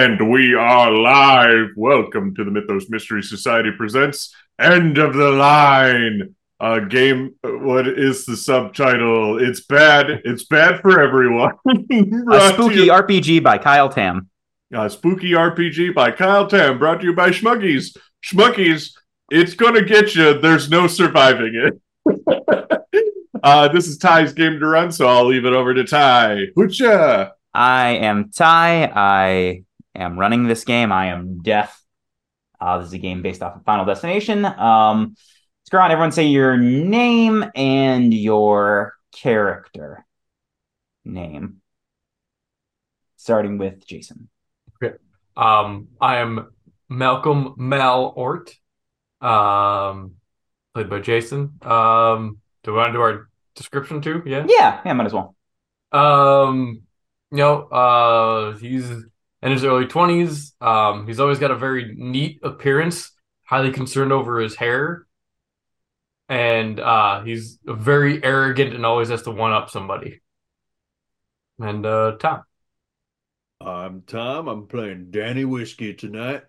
And 0.00 0.30
we 0.30 0.54
are 0.54 0.90
live. 0.90 1.72
Welcome 1.76 2.34
to 2.36 2.42
the 2.42 2.50
Mythos 2.50 2.88
Mystery 2.88 3.22
Society 3.22 3.70
presents 3.70 4.34
End 4.58 4.96
of 4.96 5.12
the 5.12 5.30
Line. 5.30 6.34
A 6.58 6.80
game. 6.80 7.34
What 7.44 7.86
is 7.86 8.24
the 8.24 8.34
subtitle? 8.34 9.38
It's 9.38 9.60
bad. 9.60 10.22
It's 10.24 10.44
bad 10.44 10.80
for 10.80 11.02
everyone. 11.02 11.52
A 12.32 12.48
spooky 12.54 12.76
you- 12.76 12.90
RPG 12.92 13.42
by 13.42 13.58
Kyle 13.58 13.90
Tam. 13.90 14.30
uh, 14.74 14.88
Spooky 14.88 15.32
RPG 15.32 15.94
by 15.94 16.12
Kyle 16.12 16.46
Tam, 16.46 16.78
brought 16.78 17.00
to 17.02 17.06
you 17.08 17.14
by 17.14 17.28
Schmuggies. 17.28 17.94
Schmuckies, 18.24 18.94
it's 19.30 19.52
gonna 19.52 19.84
get 19.84 20.14
you. 20.14 20.40
There's 20.40 20.70
no 20.70 20.86
surviving 20.86 21.54
it. 21.54 21.78
uh, 23.42 23.68
this 23.68 23.86
is 23.86 23.98
Ty's 23.98 24.32
game 24.32 24.58
to 24.60 24.66
run, 24.66 24.92
so 24.92 25.06
I'll 25.06 25.26
leave 25.26 25.44
it 25.44 25.52
over 25.52 25.74
to 25.74 25.84
Ty. 25.84 26.46
Hoocha! 26.56 27.32
I 27.52 27.88
am 27.96 28.30
Ty. 28.30 28.90
I 28.94 29.64
am 29.94 30.18
running 30.18 30.44
this 30.44 30.64
game. 30.64 30.92
I 30.92 31.06
am 31.06 31.42
Death. 31.42 31.82
Uh, 32.60 32.78
this 32.78 32.88
is 32.88 32.92
a 32.92 32.98
game 32.98 33.22
based 33.22 33.42
off 33.42 33.56
of 33.56 33.64
Final 33.64 33.84
Destination. 33.84 34.44
Um, 34.44 35.16
on, 35.72 35.90
everyone 35.90 36.12
say 36.12 36.26
your 36.26 36.56
name 36.56 37.44
and 37.54 38.12
your 38.12 38.94
character 39.12 40.04
name. 41.04 41.60
Starting 43.16 43.58
with 43.58 43.86
Jason. 43.86 44.28
Okay. 44.82 44.96
Um, 45.36 45.88
I 46.00 46.16
am 46.16 46.50
Malcolm 46.88 47.54
Mal 47.56 48.12
Ort, 48.16 48.54
um, 49.20 50.14
played 50.74 50.90
by 50.90 51.00
Jason. 51.00 51.58
Um, 51.62 52.38
do 52.62 52.72
we 52.72 52.78
want 52.78 52.88
to 52.88 52.92
do 52.92 53.00
our 53.00 53.28
description 53.54 54.00
too? 54.00 54.22
Yeah. 54.26 54.46
Yeah, 54.48 54.80
yeah, 54.84 54.92
might 54.92 55.06
as 55.06 55.12
well. 55.12 55.36
Um, 55.92 56.82
you 57.30 57.38
know, 57.38 57.62
uh, 57.68 58.56
he's 58.58 58.90
in 59.42 59.52
his 59.52 59.64
early 59.64 59.86
twenties. 59.86 60.54
Um, 60.60 61.06
he's 61.06 61.20
always 61.20 61.38
got 61.38 61.50
a 61.50 61.56
very 61.56 61.94
neat 61.96 62.40
appearance. 62.42 63.12
Highly 63.44 63.72
concerned 63.72 64.12
over 64.12 64.38
his 64.38 64.54
hair, 64.54 65.06
and 66.28 66.78
uh, 66.78 67.22
he's 67.22 67.58
very 67.64 68.22
arrogant 68.22 68.74
and 68.74 68.86
always 68.86 69.08
has 69.08 69.22
to 69.22 69.30
one 69.32 69.52
up 69.52 69.70
somebody. 69.70 70.20
And 71.58 71.84
uh, 71.84 72.16
Tom. 72.18 72.42
I'm 73.60 74.02
Tom. 74.06 74.48
I'm 74.48 74.66
playing 74.68 75.10
Danny 75.10 75.44
Whiskey 75.44 75.92
tonight. 75.94 76.44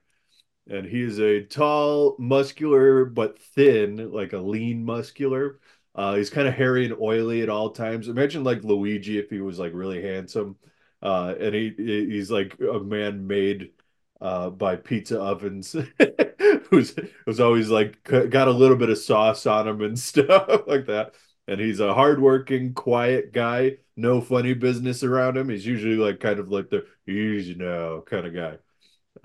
And 0.70 0.86
he 0.86 1.02
is 1.02 1.20
a 1.20 1.44
tall, 1.44 2.16
muscular, 2.20 3.04
but 3.04 3.40
thin, 3.40 4.12
like 4.14 4.32
a 4.32 4.38
lean 4.38 4.86
muscular. 4.86 5.60
Uh, 5.94 6.16
he's 6.16 6.30
kind 6.30 6.48
of 6.48 6.54
hairy 6.54 6.86
and 6.86 6.96
oily 7.02 7.42
at 7.42 7.50
all 7.50 7.72
times. 7.72 8.08
Imagine 8.08 8.46
like 8.46 8.64
Luigi 8.64 9.18
if 9.18 9.30
he 9.30 9.42
was 9.42 9.60
like 9.60 9.74
really 9.74 10.02
handsome. 10.02 10.56
Uh, 11.02 11.34
and 11.40 11.56
he 11.56 11.74
he's 11.78 12.30
like 12.30 12.58
a 12.60 12.80
man 12.80 13.26
made 13.28 13.72
uh, 14.20 14.50
by 14.52 14.76
pizza 14.76 15.20
ovens 15.20 15.76
who's 16.70 16.96
who's 17.26 17.40
always 17.40 17.70
like 17.70 18.04
got 18.04 18.48
a 18.48 18.52
little 18.52 18.78
bit 18.78 18.90
of 18.90 18.98
sauce 18.98 19.46
on 19.46 19.68
him 19.68 19.82
and 19.82 19.98
stuff 20.00 20.68
like 20.68 20.86
that. 20.88 21.14
And 21.48 21.60
he's 21.60 21.80
a 21.80 21.94
hardworking, 21.94 22.74
quiet 22.74 23.34
guy. 23.34 23.78
No 23.98 24.22
funny 24.22 24.54
business 24.54 25.04
around 25.04 25.38
him. 25.38 25.50
He's 25.50 25.66
usually 25.66 25.96
like 25.96 26.20
kind 26.20 26.40
of 26.40 26.50
like 26.52 26.70
the 26.70 26.86
easy 27.12 27.56
now 27.56 28.02
kind 28.02 28.26
of 28.28 28.34
guy. 28.34 28.58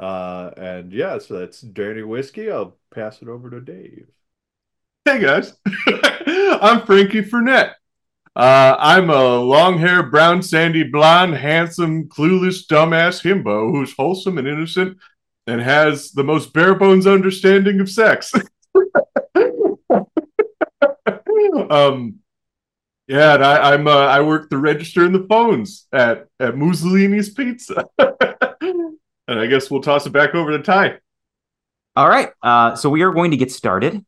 Uh, 0.02 0.50
and 0.56 0.92
yeah, 0.92 1.18
so 1.18 1.38
that's 1.38 1.60
Danny 1.60 2.02
Whiskey. 2.02 2.50
I'll 2.50 2.76
pass 2.90 3.22
it 3.22 3.28
over 3.28 3.50
to 3.50 3.60
Dave. 3.60 4.08
Hey 5.04 5.20
guys, 5.20 5.52
I'm 5.86 6.84
Frankie 6.84 7.22
Fournette. 7.22 7.74
Uh, 8.36 8.76
I'm 8.78 9.08
a 9.08 9.38
long 9.38 9.78
hair, 9.78 10.02
brown, 10.02 10.42
sandy, 10.42 10.82
blonde, 10.82 11.34
handsome, 11.34 12.06
clueless, 12.06 12.66
dumbass 12.66 13.22
himbo 13.22 13.70
who's 13.70 13.94
wholesome 13.94 14.36
and 14.36 14.46
innocent 14.46 14.98
and 15.46 15.58
has 15.62 16.12
the 16.12 16.22
most 16.22 16.52
bare 16.52 16.74
bones 16.74 17.06
understanding 17.06 17.80
of 17.80 17.88
sex. 17.88 18.34
um, 21.70 22.16
yeah, 23.08 23.36
and 23.36 23.42
I, 23.42 23.72
I'm 23.72 23.88
uh, 23.88 24.06
I 24.06 24.20
work 24.20 24.50
the 24.50 24.58
register 24.58 25.06
and 25.06 25.14
the 25.14 25.26
phones 25.26 25.86
at 25.90 26.26
at 26.38 26.56
Mussolini's 26.56 27.30
Pizza. 27.30 27.86
and 27.98 28.98
I 29.28 29.46
guess 29.46 29.70
we'll 29.70 29.80
toss 29.80 30.04
it 30.06 30.12
back 30.12 30.34
over 30.34 30.50
to 30.50 30.62
Ty. 30.62 30.98
All 31.94 32.08
right, 32.08 32.32
uh, 32.42 32.76
so 32.76 32.90
we 32.90 33.00
are 33.00 33.12
going 33.12 33.30
to 33.30 33.38
get 33.38 33.50
started. 33.50 34.04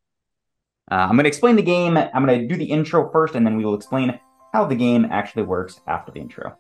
Uh, 0.91 0.94
I'm 0.94 1.12
going 1.12 1.25
to 1.25 1.28
explain 1.28 1.56
the 1.56 1.62
game. 1.62 1.97
I'm 1.97 2.25
going 2.25 2.41
to 2.41 2.49
do 2.49 2.56
the 2.56 2.65
intro 2.65 3.10
first, 3.10 3.34
and 3.34 3.47
then 3.47 3.56
we 3.56 3.65
will 3.65 3.75
explain 3.75 4.19
how 4.53 4.65
the 4.65 4.75
game 4.75 5.06
actually 5.10 5.43
works 5.43 5.81
after 5.87 6.12
the 6.12 6.21
intro. 6.21 6.56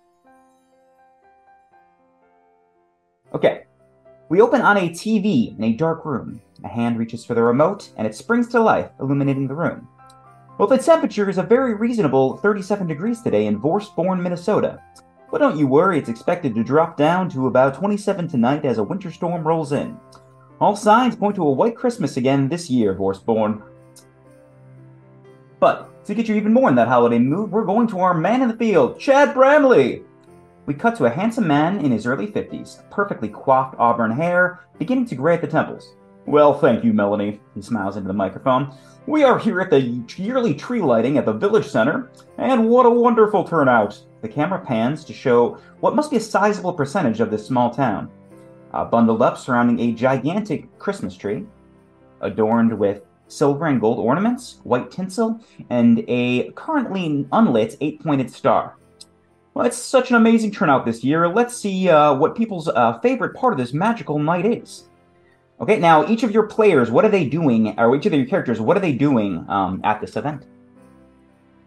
Okay, 3.34 3.64
we 4.28 4.40
open 4.40 4.60
on 4.60 4.76
a 4.76 4.90
TV 4.90 5.56
in 5.56 5.64
a 5.64 5.72
dark 5.72 6.04
room. 6.04 6.40
A 6.64 6.68
hand 6.68 6.98
reaches 6.98 7.24
for 7.24 7.34
the 7.34 7.42
remote, 7.42 7.90
and 7.96 8.06
it 8.06 8.14
springs 8.14 8.48
to 8.48 8.60
life, 8.60 8.90
illuminating 9.00 9.48
the 9.48 9.54
room. 9.54 9.88
Well, 10.58 10.68
the 10.68 10.76
temperature 10.76 11.30
is 11.30 11.38
a 11.38 11.42
very 11.42 11.74
reasonable 11.74 12.36
37 12.38 12.86
degrees 12.86 13.22
today 13.22 13.46
in 13.46 13.60
Vorstborne, 13.60 14.20
Minnesota. 14.20 14.82
But 15.30 15.38
don't 15.38 15.56
you 15.58 15.66
worry, 15.66 15.98
it's 15.98 16.08
expected 16.08 16.54
to 16.54 16.64
drop 16.64 16.96
down 16.96 17.28
to 17.30 17.46
about 17.46 17.74
27 17.74 18.28
tonight 18.28 18.64
as 18.64 18.78
a 18.78 18.82
winter 18.82 19.10
storm 19.10 19.46
rolls 19.46 19.72
in. 19.72 19.98
All 20.60 20.74
signs 20.74 21.14
point 21.14 21.36
to 21.36 21.46
a 21.46 21.52
white 21.52 21.76
Christmas 21.76 22.16
again 22.16 22.48
this 22.48 22.68
year, 22.68 22.94
Vorstborne. 22.94 23.62
But 25.60 26.04
to 26.06 26.14
get 26.14 26.28
you 26.28 26.36
even 26.36 26.52
more 26.52 26.68
in 26.68 26.76
that 26.76 26.88
holiday 26.88 27.18
mood, 27.18 27.50
we're 27.50 27.64
going 27.64 27.88
to 27.88 28.00
our 28.00 28.14
man 28.14 28.42
in 28.42 28.48
the 28.48 28.56
field, 28.56 28.98
Chad 28.98 29.34
Bramley. 29.34 30.02
We 30.66 30.74
cut 30.74 30.96
to 30.96 31.06
a 31.06 31.10
handsome 31.10 31.46
man 31.46 31.84
in 31.84 31.90
his 31.90 32.06
early 32.06 32.26
50s, 32.26 32.88
perfectly 32.90 33.28
coiffed 33.28 33.74
auburn 33.78 34.10
hair, 34.10 34.60
beginning 34.78 35.06
to 35.06 35.14
gray 35.14 35.34
at 35.34 35.40
the 35.40 35.46
temples. 35.46 35.94
Well, 36.26 36.58
thank 36.58 36.84
you, 36.84 36.92
Melanie. 36.92 37.40
He 37.54 37.62
smiles 37.62 37.96
into 37.96 38.08
the 38.08 38.12
microphone. 38.14 38.76
We 39.06 39.24
are 39.24 39.38
here 39.38 39.62
at 39.62 39.70
the 39.70 39.80
yearly 39.80 40.52
tree 40.52 40.82
lighting 40.82 41.16
at 41.16 41.24
the 41.24 41.32
village 41.32 41.66
center, 41.66 42.10
and 42.36 42.68
what 42.68 42.84
a 42.84 42.90
wonderful 42.90 43.44
turnout! 43.44 43.98
The 44.20 44.28
camera 44.28 44.60
pans 44.60 45.04
to 45.04 45.14
show 45.14 45.58
what 45.80 45.94
must 45.94 46.10
be 46.10 46.18
a 46.18 46.20
sizable 46.20 46.74
percentage 46.74 47.20
of 47.20 47.30
this 47.30 47.46
small 47.46 47.70
town. 47.70 48.10
Uh, 48.74 48.84
bundled 48.84 49.22
up 49.22 49.38
surrounding 49.38 49.80
a 49.80 49.92
gigantic 49.94 50.78
Christmas 50.78 51.16
tree, 51.16 51.46
adorned 52.20 52.78
with 52.78 53.02
silver 53.28 53.66
and 53.66 53.80
gold 53.80 53.98
ornaments, 53.98 54.60
white 54.64 54.90
tinsel, 54.90 55.40
and 55.70 56.04
a 56.08 56.50
currently 56.52 57.26
unlit 57.32 57.76
eight 57.80 58.02
pointed 58.02 58.30
star. 58.30 58.74
Well, 59.54 59.66
it's 59.66 59.76
such 59.76 60.10
an 60.10 60.16
amazing 60.16 60.52
turnout 60.52 60.84
this 60.86 61.02
year. 61.04 61.28
Let's 61.28 61.56
see 61.56 61.88
uh, 61.88 62.14
what 62.14 62.34
people's 62.36 62.68
uh, 62.68 62.98
favorite 63.00 63.34
part 63.34 63.52
of 63.52 63.58
this 63.58 63.72
magical 63.72 64.18
night 64.18 64.46
is. 64.46 64.88
Okay, 65.60 65.78
now 65.78 66.06
each 66.08 66.22
of 66.22 66.30
your 66.30 66.46
players, 66.46 66.90
what 66.90 67.04
are 67.04 67.08
they 67.08 67.28
doing, 67.28 67.78
or 67.78 67.96
each 67.96 68.06
of 68.06 68.12
your 68.12 68.26
characters, 68.26 68.60
what 68.60 68.76
are 68.76 68.80
they 68.80 68.92
doing 68.92 69.44
um, 69.48 69.80
at 69.84 70.00
this 70.00 70.16
event? 70.16 70.44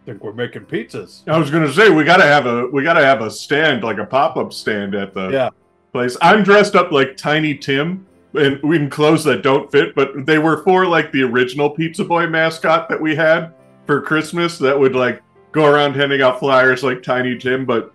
think 0.06 0.24
we're 0.24 0.34
making 0.34 0.64
pizzas. 0.66 1.22
I 1.28 1.38
was 1.38 1.52
gonna 1.52 1.72
say 1.72 1.90
we 1.90 2.04
gotta 2.04 2.24
have 2.26 2.46
a 2.46 2.68
we 2.68 2.84
gotta 2.84 3.04
have 3.06 3.22
a 3.22 3.30
stand 3.30 3.84
like 3.84 3.98
a 3.98 4.06
pop 4.06 4.36
up 4.38 4.52
stand 4.52 4.96
at 4.96 5.14
the 5.14 5.30
Yeah. 5.30 5.50
place. 5.92 6.18
I'm 6.22 6.44
dressed 6.44 6.76
up 6.76 6.92
like 6.92 7.18
Tiny 7.18 7.56
Tim 7.56 8.06
and 8.34 8.62
we 8.64 8.78
in 8.78 8.90
clothes 8.90 9.24
that 9.26 9.44
don't 9.44 9.72
fit, 9.72 9.96
but 9.96 10.26
they 10.26 10.38
were 10.38 10.64
for 10.64 10.86
like 10.86 11.12
the 11.12 11.24
original 11.24 11.70
Pizza 11.70 12.04
Boy 12.04 12.28
mascot 12.28 12.88
that 12.90 13.00
we 13.00 13.16
had 13.16 13.54
for 13.86 14.02
Christmas 14.02 14.58
that 14.58 14.80
would 14.80 14.96
like 14.96 15.22
go 15.52 15.66
around 15.66 15.96
handing 15.96 16.22
out 16.22 16.40
flyers 16.40 16.84
like 16.84 17.04
Tiny 17.04 17.38
Tim, 17.38 17.66
but 17.66 17.94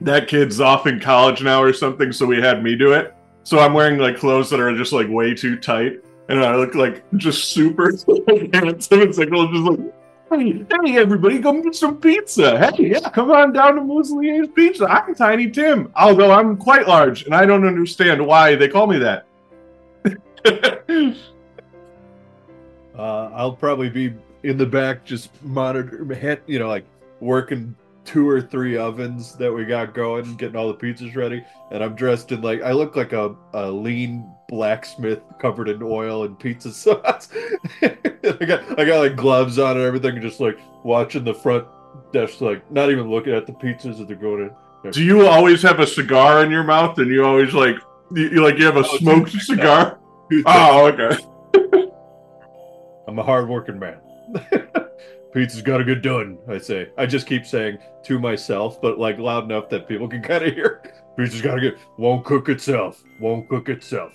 that 0.00 0.28
kid's 0.28 0.60
off 0.60 0.86
in 0.86 1.00
college 1.00 1.42
now 1.42 1.62
or 1.62 1.72
something, 1.72 2.12
so 2.12 2.26
we 2.26 2.40
had 2.40 2.62
me 2.62 2.76
do 2.76 2.92
it. 2.92 3.14
So 3.44 3.58
I'm 3.58 3.72
wearing 3.72 3.98
like 3.98 4.16
clothes 4.16 4.50
that 4.50 4.60
are 4.60 4.76
just 4.76 4.92
like 4.92 5.08
way 5.08 5.34
too 5.34 5.56
tight, 5.56 6.04
and 6.28 6.44
I 6.44 6.54
look 6.56 6.74
like 6.74 7.04
just 7.16 7.44
super 7.44 7.90
handsome. 8.52 9.12
Like 9.12 9.30
well, 9.30 9.48
just 9.48 9.64
like 9.64 9.94
Hey, 10.32 10.64
hey, 10.70 10.96
everybody, 10.96 11.40
come 11.40 11.60
get 11.60 11.74
some 11.74 11.98
pizza. 11.98 12.58
Hey, 12.58 12.92
yeah, 12.92 13.10
come 13.10 13.30
on 13.30 13.52
down 13.52 13.74
to 13.74 13.82
Mussolini's 13.82 14.48
Pizza. 14.48 14.86
I'm 14.86 15.14
Tiny 15.14 15.50
Tim, 15.50 15.92
although 15.94 16.32
I'm 16.32 16.56
quite 16.56 16.88
large, 16.88 17.24
and 17.24 17.34
I 17.34 17.44
don't 17.44 17.66
understand 17.66 18.26
why 18.26 18.54
they 18.54 18.66
call 18.66 18.86
me 18.86 18.96
that. 19.00 19.26
Uh, 22.94 23.30
I'll 23.34 23.56
probably 23.56 23.88
be 23.88 24.12
in 24.42 24.58
the 24.58 24.66
back 24.66 25.04
just 25.04 25.30
monitor, 25.42 26.40
you 26.46 26.58
know, 26.58 26.68
like 26.68 26.84
working 27.20 27.74
two 28.04 28.28
or 28.28 28.42
three 28.42 28.76
ovens 28.76 29.34
that 29.36 29.52
we 29.52 29.64
got 29.64 29.94
going, 29.94 30.34
getting 30.36 30.56
all 30.56 30.68
the 30.68 30.74
pizzas 30.74 31.14
ready. 31.16 31.44
And 31.70 31.82
I'm 31.82 31.94
dressed 31.94 32.32
in 32.32 32.42
like 32.42 32.62
I 32.62 32.72
look 32.72 32.96
like 32.96 33.12
a, 33.12 33.34
a 33.54 33.70
lean 33.70 34.30
blacksmith 34.48 35.20
covered 35.40 35.68
in 35.68 35.82
oil 35.82 36.24
and 36.24 36.38
pizza 36.38 36.70
sauce. 36.72 37.28
I 37.82 38.44
got 38.44 38.78
I 38.78 38.84
got 38.84 38.98
like 38.98 39.16
gloves 39.16 39.58
on 39.58 39.76
and 39.76 39.86
everything, 39.86 40.20
just 40.20 40.40
like 40.40 40.58
watching 40.84 41.24
the 41.24 41.34
front 41.34 41.66
desk, 42.12 42.40
like 42.40 42.68
not 42.70 42.90
even 42.90 43.10
looking 43.10 43.32
at 43.32 43.46
the 43.46 43.52
pizzas 43.52 43.98
that 43.98 44.08
they're 44.08 44.16
going 44.16 44.50
in. 44.84 44.90
Do 44.90 45.02
you 45.02 45.26
always 45.28 45.62
have 45.62 45.78
a 45.78 45.86
cigar 45.86 46.44
in 46.44 46.50
your 46.50 46.64
mouth, 46.64 46.98
and 46.98 47.08
you 47.08 47.24
always 47.24 47.54
like 47.54 47.76
you, 48.12 48.28
you 48.28 48.42
like 48.42 48.58
you 48.58 48.66
have 48.66 48.76
a 48.76 48.80
Oh, 48.80 48.96
smoked 48.98 49.30
cigar? 49.30 49.98
Oh, 50.46 50.86
okay. 50.86 51.18
I'm 53.06 53.18
a 53.18 53.22
hardworking 53.22 53.78
man. 53.78 53.98
Pizza's 55.32 55.62
gotta 55.62 55.84
get 55.84 56.02
done, 56.02 56.38
I 56.48 56.58
say. 56.58 56.90
I 56.96 57.06
just 57.06 57.26
keep 57.26 57.46
saying 57.46 57.78
to 58.04 58.18
myself, 58.18 58.80
but 58.80 58.98
like 58.98 59.18
loud 59.18 59.44
enough 59.44 59.68
that 59.70 59.88
people 59.88 60.08
can 60.08 60.22
kind 60.22 60.44
of 60.44 60.54
hear. 60.54 60.82
Pizza's 61.16 61.42
gotta 61.42 61.60
get 61.60 61.76
won't 61.98 62.24
cook 62.24 62.48
itself. 62.48 63.02
Won't 63.20 63.48
cook 63.48 63.68
itself. 63.68 64.12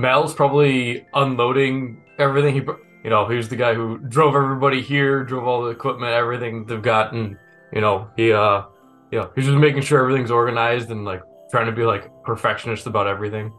Mal's 0.00 0.34
probably 0.34 1.06
unloading 1.14 2.02
everything. 2.18 2.54
He, 2.54 2.60
you 3.04 3.10
know, 3.10 3.28
he's 3.28 3.48
the 3.48 3.56
guy 3.56 3.74
who 3.74 3.98
drove 3.98 4.34
everybody 4.34 4.80
here, 4.80 5.24
drove 5.24 5.46
all 5.46 5.62
the 5.62 5.70
equipment, 5.70 6.12
everything 6.12 6.64
they've 6.64 6.80
gotten. 6.82 7.38
You 7.72 7.82
know, 7.82 8.10
he, 8.16 8.32
uh, 8.32 8.62
you 9.10 9.18
know, 9.18 9.30
he's 9.34 9.44
just 9.44 9.58
making 9.58 9.82
sure 9.82 10.00
everything's 10.00 10.30
organized 10.30 10.90
and 10.90 11.04
like 11.04 11.22
trying 11.50 11.66
to 11.66 11.72
be 11.72 11.84
like 11.84 12.10
perfectionist 12.22 12.86
about 12.86 13.06
everything. 13.06 13.52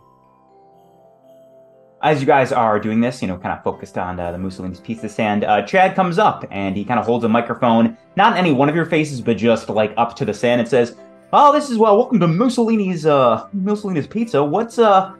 As 2.03 2.19
you 2.19 2.25
guys 2.25 2.51
are 2.51 2.79
doing 2.79 2.99
this, 2.99 3.21
you 3.21 3.27
know, 3.27 3.37
kind 3.37 3.55
of 3.55 3.63
focused 3.63 3.97
on 3.97 4.19
uh, 4.19 4.31
the 4.31 4.37
Mussolini's 4.37 4.79
pizza 4.79 5.07
stand, 5.07 5.43
uh, 5.43 5.61
Chad 5.61 5.95
comes 5.95 6.17
up 6.17 6.45
and 6.49 6.75
he 6.75 6.83
kind 6.83 6.99
of 6.99 7.05
holds 7.05 7.23
a 7.25 7.29
microphone, 7.29 7.95
not 8.15 8.33
in 8.33 8.39
any 8.39 8.51
one 8.51 8.69
of 8.69 8.75
your 8.75 8.85
faces, 8.85 9.21
but 9.21 9.37
just 9.37 9.69
like 9.69 9.93
up 9.97 10.15
to 10.15 10.25
the 10.25 10.33
stand 10.33 10.61
and 10.61 10.67
says, 10.67 10.95
"Oh, 11.31 11.53
this 11.53 11.69
is 11.69 11.77
well, 11.77 11.97
welcome 11.97 12.19
to 12.19 12.27
Mussolini's 12.27 13.05
uh 13.05 13.47
Mussolini's 13.53 14.07
pizza. 14.07 14.43
What's 14.43 14.79
uh, 14.79 15.13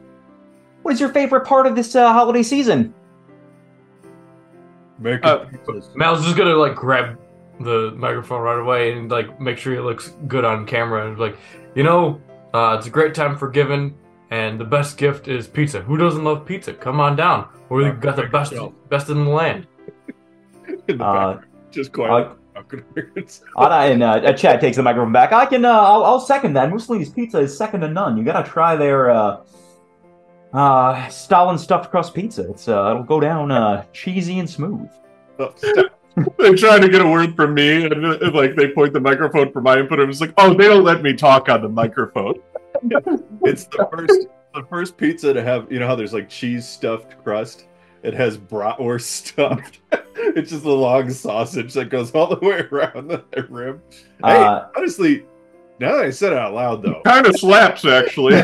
what 0.82 0.92
is 0.92 0.98
your 0.98 1.10
favorite 1.10 1.46
part 1.46 1.68
of 1.68 1.76
this 1.76 1.94
uh, 1.94 2.12
holiday 2.12 2.42
season?" 2.42 2.92
Making 4.98 5.24
Uh, 5.24 5.44
pizzas. 5.44 5.94
Mal's 5.94 6.24
just 6.24 6.36
gonna 6.36 6.56
like 6.56 6.74
grab 6.74 7.16
the 7.60 7.92
microphone 7.96 8.42
right 8.42 8.58
away 8.58 8.92
and 8.92 9.08
like 9.08 9.40
make 9.40 9.56
sure 9.56 9.72
he 9.72 9.78
looks 9.78 10.16
good 10.26 10.44
on 10.44 10.66
camera 10.66 11.06
and 11.06 11.18
like, 11.18 11.36
you 11.76 11.84
know, 11.84 12.20
uh, 12.54 12.76
it's 12.78 12.86
a 12.86 12.90
great 12.90 13.14
time 13.14 13.36
for 13.36 13.48
giving, 13.48 13.96
and 14.30 14.58
the 14.60 14.64
best 14.64 14.96
gift 14.98 15.28
is 15.28 15.46
pizza. 15.46 15.80
Who 15.82 15.96
doesn't 15.96 16.22
love 16.24 16.44
pizza? 16.46 16.72
Come 16.74 17.00
on 17.00 17.16
down. 17.16 17.48
We've 17.70 17.86
Uh, 17.86 17.90
got 17.92 18.16
the 18.16 18.26
best, 18.26 18.52
yourself. 18.52 18.72
best 18.88 19.08
in 19.08 19.24
the 19.24 19.30
land. 19.30 19.66
in 20.88 20.98
the 20.98 21.04
Uh. 21.04 21.40
Just 21.70 21.90
uh, 21.90 21.94
quiet. 21.94 22.28
talking 22.54 22.84
to 22.94 23.00
yourself. 23.16 23.48
And 23.56 24.02
uh, 24.02 24.32
Chad 24.34 24.60
takes 24.60 24.76
the 24.76 24.82
microphone 24.82 25.12
back. 25.12 25.32
I 25.32 25.46
can, 25.46 25.64
uh, 25.64 25.70
I'll, 25.72 26.04
I'll 26.04 26.20
second 26.20 26.52
that. 26.54 26.70
Mussolini's 26.70 27.08
pizza 27.08 27.38
is 27.38 27.56
second 27.56 27.80
to 27.80 27.88
none. 27.88 28.16
You 28.18 28.24
gotta 28.24 28.46
try 28.48 28.76
their 28.76 29.10
uh, 29.10 29.40
uh, 30.52 31.08
Stalin 31.08 31.56
stuffed 31.56 31.90
crust 31.90 32.12
pizza. 32.14 32.48
It's 32.50 32.68
uh, 32.68 32.90
it'll 32.90 33.04
go 33.04 33.20
down 33.20 33.50
uh, 33.50 33.84
cheesy 33.94 34.38
and 34.38 34.48
smooth. 34.50 34.90
They're 36.38 36.54
trying 36.56 36.82
to 36.82 36.88
get 36.88 37.00
a 37.00 37.08
word 37.08 37.34
from 37.36 37.54
me, 37.54 37.84
and 37.86 38.04
uh, 38.06 38.30
like 38.32 38.54
they 38.54 38.68
point 38.72 38.92
the 38.92 39.00
microphone 39.00 39.50
for 39.52 39.60
my 39.62 39.78
input. 39.78 39.98
I'm 40.00 40.08
just 40.10 40.20
like, 40.20 40.34
oh, 40.38 40.52
they 40.54 40.68
don't 40.68 40.84
let 40.84 41.02
me 41.02 41.14
talk 41.14 41.48
on 41.48 41.62
the 41.62 41.68
microphone. 41.68 42.34
It's 43.44 43.64
the 43.66 43.88
first 43.90 44.26
the 44.54 44.62
first 44.68 44.96
pizza 44.96 45.32
to 45.32 45.42
have 45.42 45.70
you 45.72 45.78
know 45.80 45.86
how 45.86 45.94
there's 45.96 46.12
like 46.12 46.28
cheese 46.28 46.68
stuffed 46.68 47.22
crust? 47.24 47.66
It 48.02 48.14
has 48.14 48.36
bratwurst 48.36 49.02
stuffed. 49.02 49.80
it's 50.16 50.50
just 50.50 50.64
a 50.64 50.72
long 50.72 51.10
sausage 51.10 51.72
that 51.74 51.88
goes 51.88 52.10
all 52.12 52.34
the 52.34 52.44
way 52.46 52.60
around 52.72 53.08
the 53.08 53.24
rim. 53.48 53.80
Hey, 54.24 54.36
Uh, 54.42 54.66
honestly, 54.76 55.24
now 55.78 55.96
that 55.96 56.04
I 56.04 56.10
said 56.10 56.32
it 56.32 56.38
out 56.38 56.54
loud 56.54 56.82
though, 56.82 57.00
Kind 57.04 57.26
of 57.26 57.36
slaps, 57.36 57.84
actually. 57.84 58.34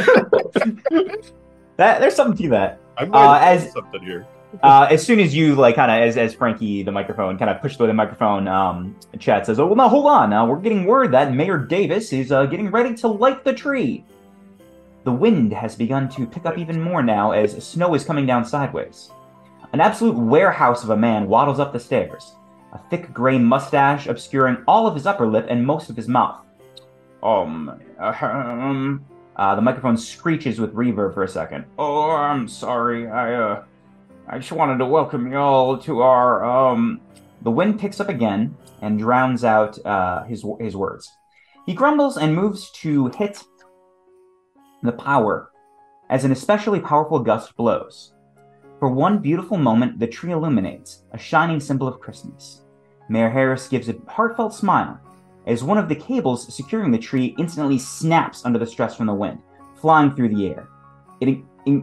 that 1.77 2.01
there's 2.01 2.15
something 2.15 2.45
to 2.45 2.49
that. 2.51 2.81
I 2.97 3.03
Uh, 3.05 3.07
might 3.07 3.39
have 3.41 3.63
as- 3.63 3.73
something 3.73 4.03
here. 4.03 4.27
Uh, 4.63 4.89
as 4.91 5.05
soon 5.05 5.21
as 5.21 5.35
you 5.37 5.55
like 5.55 5.75
kind 5.75 5.91
of 5.91 6.09
as 6.09 6.17
as 6.17 6.35
Frankie 6.35 6.83
the 6.83 6.91
microphone 6.91 7.39
kind 7.39 7.51
of 7.51 7.61
pushed 7.61 7.79
away 7.79 7.87
the 7.87 7.95
microphone, 7.95 8.49
um, 8.49 8.97
Chad 9.19 9.45
says, 9.45 9.61
"Oh 9.61 9.67
well, 9.67 9.77
now 9.77 9.89
hold 9.89 10.07
on. 10.07 10.33
Uh, 10.33 10.47
we're 10.47 10.59
getting 10.59 10.87
word 10.87 11.13
that 11.13 11.35
Mayor 11.35 11.59
Davis 11.59 12.13
is 12.13 12.33
uh, 12.33 12.47
getting 12.47 12.71
ready 12.71 12.95
to 12.97 13.09
light 13.09 13.45
the 13.45 13.53
tree. 13.53 14.05
The 15.05 15.13
wind 15.13 15.53
has 15.53 15.77
begun 15.77 16.09
to 16.11 16.27
pick 16.27 16.47
up 16.47 16.59
even 16.59 16.81
more 16.81 17.03
now 17.03 17.33
as 17.33 17.63
snow 17.65 17.95
is 17.95 18.05
coming 18.05 18.27
down 18.27 18.45
sideways. 18.45 19.11
An 19.73 19.81
absolute 19.81 20.17
warehouse 20.17 20.83
of 20.83 20.91
a 20.91 20.97
man 20.97 21.29
waddles 21.29 21.61
up 21.61 21.75
the 21.75 21.81
stairs, 21.81 22.35
a 22.73 22.79
thick 22.91 23.13
gray 23.13 23.39
mustache 23.39 24.07
obscuring 24.07 24.65
all 24.67 24.87
of 24.87 24.95
his 24.95 25.07
upper 25.07 25.27
lip 25.27 25.47
and 25.49 25.65
most 25.67 25.91
of 25.91 25.97
his 25.97 26.09
mouth. 26.09 26.41
Um, 27.23 27.79
um, 27.99 29.05
uh, 29.37 29.55
the 29.55 29.63
microphone 29.63 29.97
screeches 29.99 30.59
with 30.59 30.75
reverb 30.75 31.13
for 31.15 31.23
a 31.23 31.29
second. 31.29 31.67
Oh, 31.79 32.11
I'm 32.11 32.49
sorry. 32.49 33.09
I 33.09 33.35
uh. 33.35 33.65
I 34.31 34.39
just 34.39 34.53
wanted 34.53 34.77
to 34.79 34.85
welcome 34.85 35.33
you 35.33 35.39
all 35.39 35.79
to 35.79 36.03
our 36.03 36.45
um 36.45 37.01
the 37.41 37.51
wind 37.51 37.81
picks 37.81 37.99
up 37.99 38.11
again 38.11 38.55
and 38.83 38.99
drowns 38.99 39.43
out 39.43 39.79
uh, 39.87 40.25
his 40.25 40.45
his 40.61 40.77
words. 40.77 41.11
He 41.65 41.73
grumbles 41.73 42.19
and 42.19 42.35
moves 42.35 42.71
to 42.73 43.09
hit 43.17 43.43
the 44.83 44.93
power 44.93 45.51
as 46.11 46.25
an 46.25 46.33
especially 46.33 46.79
powerful 46.79 47.21
gust 47.21 47.57
blows. 47.57 48.13
For 48.79 48.91
one 48.91 49.19
beautiful 49.19 49.57
moment, 49.57 49.99
the 49.99 50.07
tree 50.07 50.33
illuminates, 50.33 51.05
a 51.13 51.19
shining 51.19 51.59
symbol 51.59 51.89
of 51.89 52.01
Christmas. 52.01 52.65
Mayor 53.09 53.31
Harris 53.31 53.67
gives 53.67 53.89
a 53.89 53.97
heartfelt 54.07 54.55
smile 54.55 55.01
as 55.47 55.65
one 55.65 55.79
of 55.79 55.89
the 55.89 55.97
cables 55.97 56.55
securing 56.55 56.91
the 56.91 56.99
tree 56.99 57.35
instantly 57.39 57.79
snaps 57.79 58.45
under 58.45 58.59
the 58.59 58.67
stress 58.67 58.95
from 58.95 59.07
the 59.07 59.15
wind, 59.15 59.39
flying 59.81 60.15
through 60.15 60.35
the 60.35 60.49
air. 60.49 60.69
It 61.21 61.39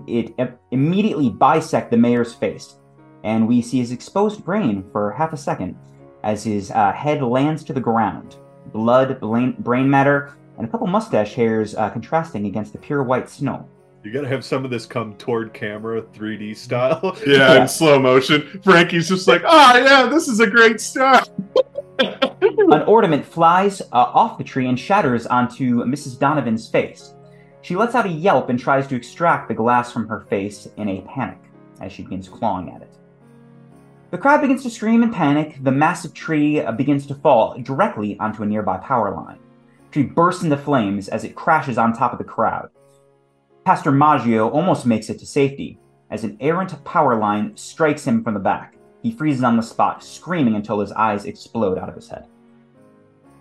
it 0.07 0.33
immediately 0.71 1.29
bisect 1.29 1.91
the 1.91 1.97
mayor's 1.97 2.33
face, 2.33 2.75
and 3.23 3.47
we 3.47 3.61
see 3.61 3.79
his 3.79 3.91
exposed 3.91 4.43
brain 4.45 4.83
for 4.91 5.11
half 5.11 5.33
a 5.33 5.37
second 5.37 5.75
as 6.23 6.43
his 6.43 6.71
uh, 6.71 6.91
head 6.91 7.21
lands 7.21 7.63
to 7.65 7.73
the 7.73 7.79
ground. 7.81 8.35
Blood, 8.73 9.19
brain, 9.19 9.55
brain 9.59 9.89
matter, 9.89 10.33
and 10.57 10.67
a 10.67 10.69
couple 10.69 10.87
mustache 10.87 11.33
hairs 11.33 11.75
uh, 11.75 11.89
contrasting 11.89 12.45
against 12.47 12.71
the 12.73 12.79
pure 12.79 13.03
white 13.03 13.29
snow. 13.29 13.67
You 14.03 14.11
gotta 14.13 14.27
have 14.27 14.45
some 14.45 14.63
of 14.63 14.69
this 14.71 14.85
come 14.85 15.15
toward 15.15 15.51
camera, 15.53 16.01
3D 16.01 16.55
style. 16.55 17.17
yeah, 17.25 17.53
Yeah. 17.55 17.61
in 17.63 17.67
slow 17.67 17.97
motion. 17.99 18.59
Frankie's 18.63 19.07
just 19.09 19.27
like, 19.27 19.41
oh 19.45 19.77
yeah, 19.77 20.05
this 20.07 20.27
is 20.27 20.39
a 20.39 20.47
great 20.47 20.79
start. 20.79 21.27
An 21.99 22.83
ornament 22.83 23.25
flies 23.25 23.81
uh, 23.81 23.85
off 23.91 24.38
the 24.38 24.43
tree 24.43 24.67
and 24.67 24.79
shatters 24.79 25.25
onto 25.25 25.83
Mrs. 25.85 26.19
Donovan's 26.19 26.67
face. 26.69 27.14
She 27.65 27.75
lets 27.75 27.95
out 27.95 28.06
a 28.06 28.09
yelp 28.09 28.50
and 28.50 28.59
tries 28.59 28.85
to 28.85 28.95
extract 28.95 29.47
the 29.47 29.56
glass 29.56 29.91
from 29.91 30.07
her 30.07 30.19
face 30.29 30.67
in 30.77 30.88
a 30.88 31.01
panic 31.01 31.39
as 31.81 31.91
she 31.91 32.03
begins 32.03 32.29
clawing 32.29 32.69
at 32.69 32.83
it. 32.83 32.94
The 34.12 34.19
crowd 34.19 34.41
begins 34.41 34.62
to 34.62 34.69
scream 34.69 35.01
in 35.01 35.12
panic. 35.12 35.57
The 35.63 35.71
massive 35.71 36.13
tree 36.13 36.59
uh, 36.59 36.73
begins 36.73 37.07
to 37.07 37.15
fall 37.15 37.57
directly 37.63 38.19
onto 38.19 38.44
a 38.44 38.45
nearby 38.45 38.77
power 38.77 39.15
line. 39.15 39.39
The 39.85 39.94
tree 39.94 40.03
bursts 40.03 40.44
into 40.44 40.57
flames 40.57 41.07
as 41.07 41.23
it 41.23 41.33
crashes 41.33 41.79
on 41.79 41.91
top 41.91 42.12
of 42.12 42.19
the 42.19 42.23
crowd. 42.23 42.69
Pastor 43.63 43.91
Maggio 43.91 44.48
almost 44.48 44.86
makes 44.86 45.10
it 45.10 45.17
to 45.17 45.25
safety 45.25 45.79
as 46.12 46.24
an 46.24 46.38
errant 46.41 46.84
power 46.84 47.17
line 47.17 47.57
strikes 47.57 48.05
him 48.05 48.24
from 48.24 48.36
the 48.36 48.39
back. 48.39 48.75
He 49.01 49.12
freezes 49.12 49.43
on 49.43 49.57
the 49.57 49.63
spot, 49.63 50.03
screaming 50.03 50.53
until 50.53 50.81
his 50.81 50.91
eyes 50.91 51.25
explode 51.25 51.79
out 51.79 51.89
of 51.89 51.95
his 51.95 52.10
head. 52.10 52.27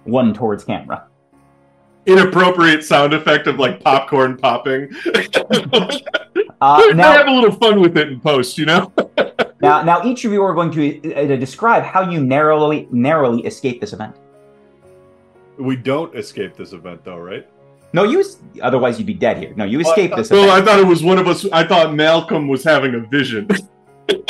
One 0.04 0.32
towards 0.32 0.64
camera. 0.64 1.08
Inappropriate 2.06 2.84
sound 2.84 3.14
effect 3.14 3.46
of 3.46 3.58
like 3.58 3.82
popcorn 3.82 4.36
popping. 4.36 4.90
Uh, 6.60 6.80
they 6.88 6.94
now, 6.94 7.12
have 7.12 7.26
a 7.26 7.30
little 7.30 7.52
fun 7.52 7.80
with 7.80 7.96
it 7.96 8.08
in 8.08 8.20
post, 8.20 8.58
you 8.58 8.66
know. 8.66 8.92
Now, 9.60 9.82
now 9.82 10.04
each 10.04 10.26
of 10.26 10.32
you 10.32 10.42
are 10.42 10.52
going 10.52 10.70
to 10.72 11.14
uh, 11.14 11.36
describe 11.36 11.84
how 11.84 12.10
you 12.10 12.22
narrowly 12.22 12.86
narrowly 12.90 13.46
escape 13.46 13.80
this 13.80 13.94
event. 13.94 14.14
We 15.56 15.74
don't 15.74 16.14
escape 16.14 16.54
this 16.54 16.72
event 16.72 17.02
though, 17.02 17.16
right? 17.16 17.48
No, 17.94 18.02
you. 18.02 18.22
Otherwise, 18.60 18.98
you'd 18.98 19.06
be 19.06 19.14
dead 19.14 19.38
here. 19.38 19.54
No, 19.56 19.64
you 19.64 19.80
escape 19.80 20.14
this 20.16 20.28
Well, 20.28 20.50
I 20.50 20.60
thought 20.60 20.80
it 20.80 20.86
was 20.86 21.02
one 21.02 21.16
of 21.16 21.28
us. 21.28 21.46
I 21.50 21.64
thought 21.64 21.94
Malcolm 21.94 22.48
was 22.48 22.62
having 22.62 22.94
a 22.94 23.00
vision. 23.00 23.48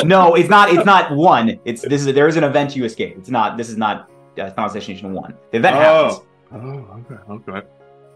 No, 0.04 0.34
it's 0.36 0.48
not. 0.48 0.72
It's 0.72 0.84
not 0.84 1.10
one. 1.10 1.58
It's 1.64 1.82
this 1.82 2.06
is 2.06 2.14
there 2.14 2.28
is 2.28 2.36
an 2.36 2.44
event 2.44 2.76
you 2.76 2.84
escape. 2.84 3.16
It's 3.18 3.28
not. 3.28 3.56
This 3.56 3.68
is 3.68 3.76
not 3.76 4.08
uh, 4.38 4.50
Final 4.50 4.72
Destination 4.72 5.12
one. 5.12 5.34
The 5.50 5.58
event 5.58 5.74
happens. 5.74 6.20
Oh, 6.54 7.02
okay, 7.11 7.20
okay. 7.30 7.66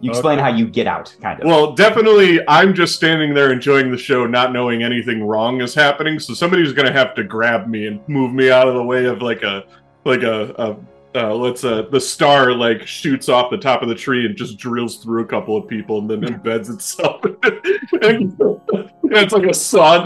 You 0.01 0.11
explain 0.11 0.39
Okay. 0.39 0.51
how 0.51 0.57
you 0.57 0.67
get 0.69 0.87
out, 0.87 1.15
kind 1.21 1.41
of. 1.41 1.47
Well, 1.47 1.75
definitely, 1.75 2.41
I'm 2.47 2.73
just 2.73 2.95
standing 2.95 3.35
there 3.35 3.53
enjoying 3.53 3.91
the 3.91 3.99
show, 3.99 4.27
not 4.27 4.53
knowing 4.53 4.85
anything 4.85 5.25
wrong 5.25 5.61
is 5.61 5.75
happening. 5.75 6.21
So 6.21 6.35
somebody's 6.35 6.73
gonna 6.73 6.93
have 6.93 7.17
to 7.17 7.25
grab 7.25 7.67
me 7.67 7.89
and 7.89 8.01
move 8.09 8.33
me 8.33 8.51
out 8.51 8.69
of 8.69 8.75
the 8.75 8.83
way 8.83 9.07
of 9.07 9.23
like 9.23 9.43
a, 9.43 9.65
like 10.05 10.23
a, 10.23 10.55
a 10.57 10.77
uh, 11.19 11.35
let's 11.35 11.65
uh, 11.65 11.83
the 11.91 12.01
star 12.01 12.53
like 12.53 12.87
shoots 12.87 13.29
off 13.29 13.51
the 13.51 13.59
top 13.59 13.83
of 13.83 13.89
the 13.89 13.95
tree 13.95 14.27
and 14.27 14.37
just 14.37 14.57
drills 14.57 14.99
through 15.03 15.23
a 15.23 15.27
couple 15.27 15.57
of 15.57 15.67
people 15.67 15.99
and 15.99 16.09
then 16.09 16.21
embeds 16.21 16.73
itself. 16.73 17.25
and 18.03 18.37
it's 19.03 19.33
like 19.33 19.47
a 19.47 19.55
saw. 19.55 20.05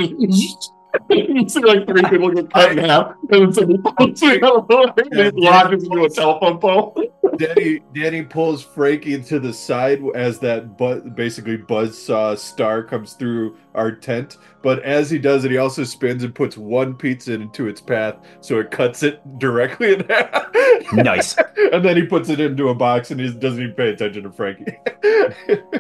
you 1.11 1.49
see 1.49 1.61
like 1.61 1.87
three 1.87 2.03
people 2.03 2.31
get 2.31 2.53
cut 2.53 2.73
in 2.73 2.79
half, 2.79 3.15
and 3.31 3.43
then 3.43 3.53
somebody 3.53 3.79
pulls 3.79 4.23
me 4.23 4.41
out 4.43 4.57
of 4.57 4.69
the 4.69 4.77
way 4.77 4.93
and 4.97 5.21
it 5.21 5.35
lodges 5.35 5.85
into 5.85 6.05
a 6.05 6.09
telephone 6.09 6.59
pole. 6.59 6.95
Danny 7.39 7.81
Danny 7.95 8.23
pulls 8.23 8.63
Frankie 8.63 9.23
to 9.23 9.39
the 9.41 9.53
side 9.53 10.03
as 10.15 10.39
that 10.41 10.77
bu- 10.77 11.09
basically 11.11 11.57
buzzsaw 11.57 12.37
star 12.37 12.83
comes 12.83 13.15
through 13.15 13.57
our 13.75 13.91
tent. 13.93 14.37
But 14.63 14.83
as 14.83 15.11
he 15.11 15.19
does 15.19 15.45
it, 15.45 15.51
he 15.51 15.57
also 15.57 15.85
spins 15.85 16.25
and 16.25 16.35
puts 16.35 16.59
one 16.59 16.95
pizza 16.95 17.35
into 17.35 17.69
its 17.69 17.81
path, 17.81 18.17
so 18.41 18.61
it 18.61 18.71
cuts 18.71 19.03
it 19.03 19.21
directly 19.39 19.95
in 19.95 20.01
half. 20.09 20.49
nice. 20.93 21.37
and 21.73 21.85
then 21.85 21.97
he 21.97 22.05
puts 22.05 22.29
it 22.29 22.39
into 22.39 22.69
a 22.69 22.75
box 22.75 23.11
and 23.11 23.21
he 23.21 23.33
doesn't 23.33 23.63
even 23.63 23.75
pay 23.75 23.91
attention 23.91 24.25
to 24.25 24.33
Frankie. 24.33 24.77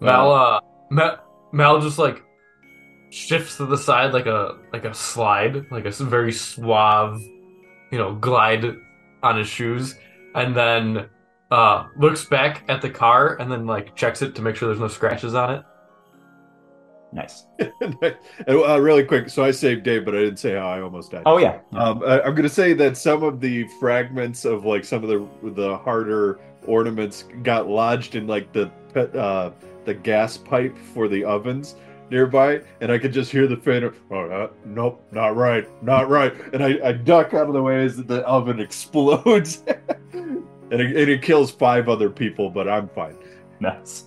Mal, 0.00 0.32
uh, 0.32 0.60
Mal, 0.88 1.20
Mal 1.52 1.80
just 1.80 1.98
like 1.98 2.24
shifts 3.10 3.56
to 3.56 3.66
the 3.66 3.76
side 3.76 4.12
like 4.12 4.26
a 4.26 4.56
like 4.72 4.84
a 4.84 4.94
slide, 4.94 5.70
like 5.70 5.84
a 5.84 5.90
very 5.90 6.32
suave, 6.32 7.20
you 7.90 7.98
know, 7.98 8.14
glide 8.14 8.64
on 9.22 9.36
his 9.36 9.48
shoes, 9.48 9.96
and 10.34 10.56
then 10.56 11.08
uh, 11.50 11.88
looks 11.96 12.24
back 12.24 12.64
at 12.68 12.80
the 12.80 12.90
car 12.90 13.36
and 13.36 13.50
then 13.50 13.66
like 13.66 13.94
checks 13.96 14.22
it 14.22 14.34
to 14.36 14.42
make 14.42 14.56
sure 14.56 14.68
there's 14.68 14.80
no 14.80 14.88
scratches 14.88 15.34
on 15.34 15.54
it. 15.54 15.64
Nice. 17.12 17.44
And 18.46 18.56
uh, 18.56 18.80
really 18.80 19.04
quick, 19.04 19.28
so 19.28 19.44
I 19.44 19.50
saved 19.50 19.82
Dave, 19.82 20.04
but 20.04 20.14
I 20.14 20.20
didn't 20.20 20.38
say 20.38 20.54
how 20.54 20.68
I 20.68 20.80
almost 20.80 21.10
died. 21.10 21.24
Oh 21.26 21.38
yeah. 21.38 21.60
Um, 21.72 22.02
I, 22.04 22.22
I'm 22.22 22.34
gonna 22.34 22.48
say 22.48 22.72
that 22.74 22.96
some 22.96 23.22
of 23.22 23.40
the 23.40 23.66
fragments 23.80 24.44
of 24.44 24.64
like 24.64 24.84
some 24.84 25.02
of 25.02 25.10
the 25.10 25.50
the 25.50 25.76
harder 25.78 26.40
ornaments 26.66 27.24
got 27.42 27.68
lodged 27.68 28.14
in 28.14 28.26
like 28.26 28.52
the 28.52 28.70
pet, 28.94 29.14
uh, 29.16 29.50
the 29.84 29.94
gas 29.94 30.36
pipe 30.36 30.76
for 30.78 31.08
the 31.08 31.24
ovens 31.24 31.74
nearby, 32.10 32.60
and 32.80 32.90
I 32.90 32.98
could 32.98 33.12
just 33.12 33.30
hear 33.30 33.46
the 33.46 33.56
faint. 33.56 33.84
of, 33.84 33.96
Oh, 34.10 34.28
uh, 34.28 34.50
nope, 34.64 35.02
not 35.12 35.36
right, 35.36 35.66
not 35.82 36.08
right, 36.08 36.34
and 36.52 36.62
I, 36.62 36.78
I 36.88 36.92
duck 36.92 37.34
out 37.34 37.46
of 37.46 37.52
the 37.52 37.62
way 37.62 37.84
as 37.84 37.96
the 37.96 38.26
oven 38.26 38.60
explodes, 38.66 39.62
and, 40.12 40.44
it, 40.72 40.96
and 40.96 41.10
it 41.10 41.22
kills 41.22 41.50
five 41.50 41.88
other 41.88 42.10
people, 42.10 42.50
but 42.50 42.68
I'm 42.68 42.88
fine. 42.88 43.16
Nice. 43.60 44.04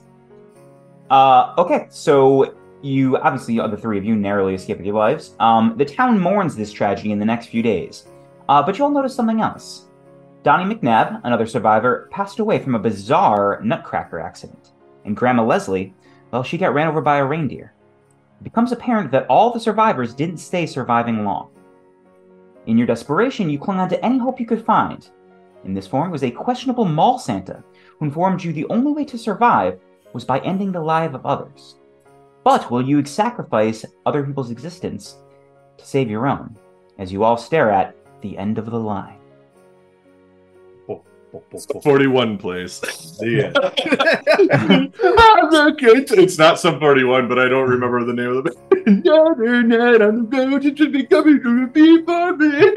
Uh, 1.09 1.53
okay, 1.57 1.87
so 1.89 2.55
you 2.81 3.17
obviously, 3.17 3.57
the 3.57 3.77
three 3.77 3.97
of 3.97 4.03
you, 4.03 4.15
narrowly 4.15 4.55
escape 4.55 4.77
with 4.77 4.85
your 4.85 4.95
lives. 4.95 5.35
Um, 5.39 5.75
the 5.77 5.85
town 5.85 6.19
mourns 6.19 6.55
this 6.55 6.71
tragedy 6.71 7.11
in 7.11 7.19
the 7.19 7.25
next 7.25 7.47
few 7.47 7.61
days, 7.61 8.07
uh, 8.49 8.61
but 8.61 8.77
you'll 8.77 8.89
notice 8.89 9.15
something 9.15 9.41
else. 9.41 9.85
Donnie 10.43 10.75
McNabb, 10.75 11.21
another 11.23 11.45
survivor, 11.45 12.09
passed 12.11 12.39
away 12.39 12.59
from 12.59 12.75
a 12.75 12.79
bizarre 12.79 13.61
nutcracker 13.63 14.19
accident, 14.19 14.71
and 15.05 15.15
Grandma 15.15 15.45
Leslie, 15.45 15.93
well, 16.31 16.43
she 16.43 16.57
got 16.57 16.73
ran 16.73 16.87
over 16.87 16.99
by 16.99 17.17
a 17.17 17.25
reindeer. 17.25 17.73
It 18.43 18.51
becomes 18.51 18.73
apparent 18.73 19.09
that 19.11 19.25
all 19.27 19.53
the 19.53 19.59
survivors 19.59 20.13
didn't 20.13 20.35
stay 20.35 20.65
surviving 20.65 21.23
long. 21.23 21.49
In 22.65 22.77
your 22.77 22.85
desperation, 22.85 23.49
you 23.49 23.57
clung 23.57 23.79
on 23.79 23.87
to 23.87 24.05
any 24.05 24.17
hope 24.17 24.37
you 24.37 24.45
could 24.45 24.65
find. 24.65 25.09
In 25.63 25.73
this 25.73 25.87
form 25.87 26.11
was 26.11 26.23
a 26.23 26.31
questionable 26.31 26.83
mall 26.83 27.17
Santa 27.17 27.63
who 27.97 28.05
informed 28.05 28.43
you 28.43 28.51
the 28.51 28.65
only 28.65 28.91
way 28.91 29.05
to 29.05 29.17
survive 29.17 29.79
was 30.11 30.25
by 30.25 30.39
ending 30.39 30.73
the 30.73 30.81
lives 30.81 31.15
of 31.15 31.25
others. 31.25 31.75
But 32.43 32.69
will 32.69 32.81
you 32.81 33.05
sacrifice 33.05 33.85
other 34.05 34.25
people's 34.25 34.51
existence 34.51 35.19
to 35.77 35.85
save 35.85 36.09
your 36.09 36.27
own, 36.27 36.57
as 36.99 37.13
you 37.13 37.23
all 37.23 37.37
stare 37.37 37.71
at 37.71 37.95
the 38.19 38.37
end 38.37 38.57
of 38.57 38.65
the 38.65 38.77
line? 38.77 39.22
41 41.81 42.37
plays. 42.37 42.79
The 43.19 43.45
end. 43.45 43.57
it's, 45.81 46.11
it's 46.11 46.37
not 46.37 46.59
some 46.59 46.79
41, 46.79 47.27
but 47.27 47.39
I 47.39 47.47
don't 47.47 47.69
remember 47.69 48.03
the 48.03 48.13
name 48.13 48.29
of 48.29 48.43
the 48.43 48.51
band. 48.51 49.05
Another 49.05 49.63
night 49.63 50.01
on 50.01 50.29
the 50.29 50.37
road, 50.37 50.65
it 50.65 50.77
should 50.77 50.91
be 50.91 51.05
coming 51.05 51.41
to 51.41 51.67
be 51.67 52.03
for 52.03 52.35
me. 52.37 52.75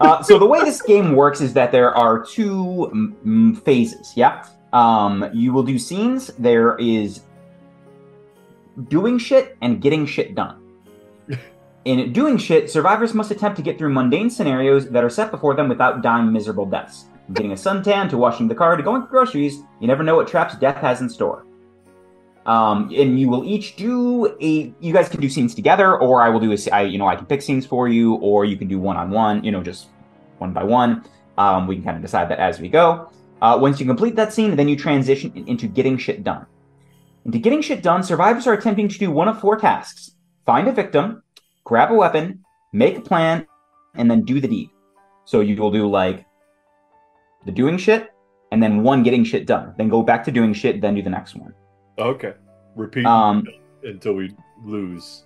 Uh, 0.00 0.22
so 0.22 0.38
the 0.38 0.46
way 0.46 0.60
this 0.60 0.82
game 0.82 1.14
works 1.14 1.40
is 1.40 1.52
that 1.54 1.72
there 1.72 1.94
are 1.94 2.22
two 2.24 2.90
mm, 3.24 3.62
phases. 3.62 4.12
Yeah, 4.16 4.44
um, 4.72 5.30
you 5.32 5.52
will 5.52 5.62
do 5.62 5.78
scenes. 5.78 6.28
There 6.38 6.76
is 6.78 7.20
doing 8.88 9.18
shit 9.18 9.56
and 9.62 9.80
getting 9.80 10.04
shit 10.04 10.34
done. 10.34 10.60
In 11.84 12.12
doing 12.12 12.36
shit, 12.38 12.70
survivors 12.70 13.14
must 13.14 13.30
attempt 13.30 13.56
to 13.56 13.62
get 13.62 13.78
through 13.78 13.90
mundane 13.90 14.30
scenarios 14.30 14.90
that 14.90 15.04
are 15.04 15.10
set 15.10 15.30
before 15.30 15.54
them 15.54 15.68
without 15.68 16.02
dying 16.02 16.32
miserable 16.32 16.66
deaths. 16.66 17.06
Getting 17.32 17.52
a 17.52 17.54
suntan 17.54 18.10
to 18.10 18.18
washing 18.18 18.48
the 18.48 18.54
car 18.54 18.76
to 18.76 18.82
going 18.82 19.02
for 19.02 19.08
groceries, 19.08 19.62
you 19.80 19.86
never 19.86 20.02
know 20.02 20.16
what 20.16 20.28
traps 20.28 20.56
death 20.56 20.76
has 20.76 21.00
in 21.00 21.08
store. 21.08 21.46
Um, 22.46 22.92
and 22.94 23.18
you 23.18 23.30
will 23.30 23.44
each 23.44 23.76
do 23.76 24.36
a. 24.40 24.74
You 24.78 24.92
guys 24.92 25.08
can 25.08 25.20
do 25.20 25.30
scenes 25.30 25.54
together, 25.54 25.98
or 25.98 26.20
I 26.20 26.28
will 26.28 26.40
do 26.40 26.52
a. 26.52 26.70
I, 26.70 26.82
you 26.82 26.98
know, 26.98 27.06
I 27.06 27.16
can 27.16 27.24
pick 27.24 27.40
scenes 27.40 27.64
for 27.64 27.88
you, 27.88 28.16
or 28.16 28.44
you 28.44 28.58
can 28.58 28.68
do 28.68 28.78
one 28.78 28.98
on 28.98 29.10
one. 29.10 29.42
You 29.42 29.50
know, 29.52 29.62
just 29.62 29.86
one 30.38 30.52
by 30.52 30.64
one. 30.64 31.04
Um, 31.38 31.66
we 31.66 31.76
can 31.76 31.84
kind 31.84 31.96
of 31.96 32.02
decide 32.02 32.28
that 32.28 32.38
as 32.38 32.60
we 32.60 32.68
go. 32.68 33.10
Uh, 33.40 33.58
once 33.58 33.80
you 33.80 33.86
complete 33.86 34.16
that 34.16 34.32
scene, 34.32 34.56
then 34.56 34.68
you 34.68 34.76
transition 34.76 35.32
into 35.46 35.66
getting 35.66 35.96
shit 35.96 36.22
done. 36.22 36.44
Into 37.24 37.38
getting 37.38 37.62
shit 37.62 37.82
done, 37.82 38.02
survivors 38.02 38.46
are 38.46 38.52
attempting 38.52 38.88
to 38.88 38.98
do 38.98 39.10
one 39.10 39.28
of 39.28 39.40
four 39.40 39.56
tasks: 39.56 40.10
find 40.44 40.68
a 40.68 40.72
victim, 40.72 41.22
grab 41.64 41.90
a 41.90 41.94
weapon, 41.94 42.44
make 42.74 42.98
a 42.98 43.00
plan, 43.00 43.46
and 43.94 44.10
then 44.10 44.22
do 44.22 44.38
the 44.38 44.48
deed. 44.48 44.68
So 45.24 45.40
you 45.40 45.56
will 45.56 45.70
do 45.70 45.88
like 45.88 46.26
the 47.46 47.52
doing 47.52 47.76
shit, 47.78 48.10
and 48.52 48.62
then 48.62 48.82
one 48.82 49.02
getting 49.02 49.24
shit 49.24 49.46
done. 49.46 49.74
Then 49.76 49.88
go 49.88 50.02
back 50.02 50.24
to 50.24 50.30
doing 50.32 50.52
shit, 50.52 50.80
then 50.80 50.94
do 50.94 51.02
the 51.02 51.10
next 51.10 51.34
one. 51.36 51.52
okay, 51.98 52.32
repeat 52.76 53.06
Um, 53.06 53.46
until 53.82 54.14
we 54.14 54.34
lose. 54.64 55.24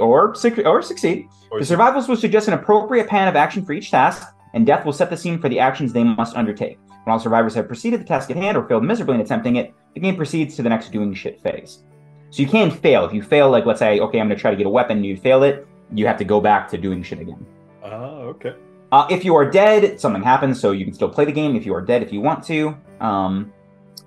or 0.00 0.34
or 0.64 0.82
succeed. 0.82 1.26
Or 1.50 1.58
The 1.60 1.64
survivors 1.64 2.08
will 2.08 2.16
suggest 2.16 2.48
an 2.48 2.54
appropriate 2.54 3.08
plan 3.08 3.28
of 3.28 3.36
action 3.36 3.64
for 3.64 3.72
each 3.72 3.90
task, 3.90 4.26
and 4.54 4.66
death 4.66 4.84
will 4.84 4.92
set 4.92 5.10
the 5.10 5.16
scene 5.16 5.38
for 5.38 5.48
the 5.48 5.58
actions 5.60 5.92
they 5.92 6.04
must 6.04 6.36
undertake. 6.36 6.78
When 7.04 7.12
all 7.12 7.18
survivors 7.20 7.54
have 7.54 7.66
proceeded 7.66 8.00
the 8.00 8.04
task 8.04 8.30
at 8.30 8.36
hand 8.36 8.56
or 8.56 8.66
failed 8.68 8.84
miserably 8.84 9.14
in 9.14 9.20
attempting 9.22 9.56
it, 9.56 9.72
the 9.94 10.00
game 10.00 10.16
proceeds 10.16 10.56
to 10.56 10.62
the 10.62 10.68
next 10.68 10.92
doing 10.92 11.14
shit 11.14 11.40
phase. 11.40 11.84
So 12.30 12.42
you 12.42 12.48
can 12.48 12.70
fail. 12.70 13.04
If 13.06 13.14
you 13.14 13.22
fail, 13.22 13.48
like 13.50 13.64
let's 13.64 13.78
say, 13.78 13.98
okay, 14.00 14.20
I'm 14.20 14.28
gonna 14.28 14.38
try 14.38 14.50
to 14.50 14.56
get 14.56 14.66
a 14.66 14.70
weapon, 14.70 14.98
and 14.98 15.06
you 15.06 15.16
fail 15.16 15.42
it, 15.42 15.66
you 15.92 16.06
have 16.06 16.18
to 16.18 16.24
go 16.24 16.40
back 16.40 16.68
to 16.68 16.76
doing 16.76 17.02
shit 17.02 17.18
again. 17.20 17.46
Ah, 17.82 18.20
okay. 18.32 18.52
Uh, 18.90 19.06
if 19.10 19.24
you 19.24 19.34
are 19.36 19.50
dead, 19.50 20.00
something 20.00 20.22
happens, 20.22 20.60
so 20.60 20.70
you 20.70 20.84
can 20.84 20.94
still 20.94 21.10
play 21.10 21.24
the 21.24 21.32
game 21.32 21.56
if 21.56 21.66
you 21.66 21.74
are 21.74 21.82
dead 21.82 22.02
if 22.02 22.12
you 22.12 22.20
want 22.20 22.42
to. 22.44 22.76
Um, 23.00 23.52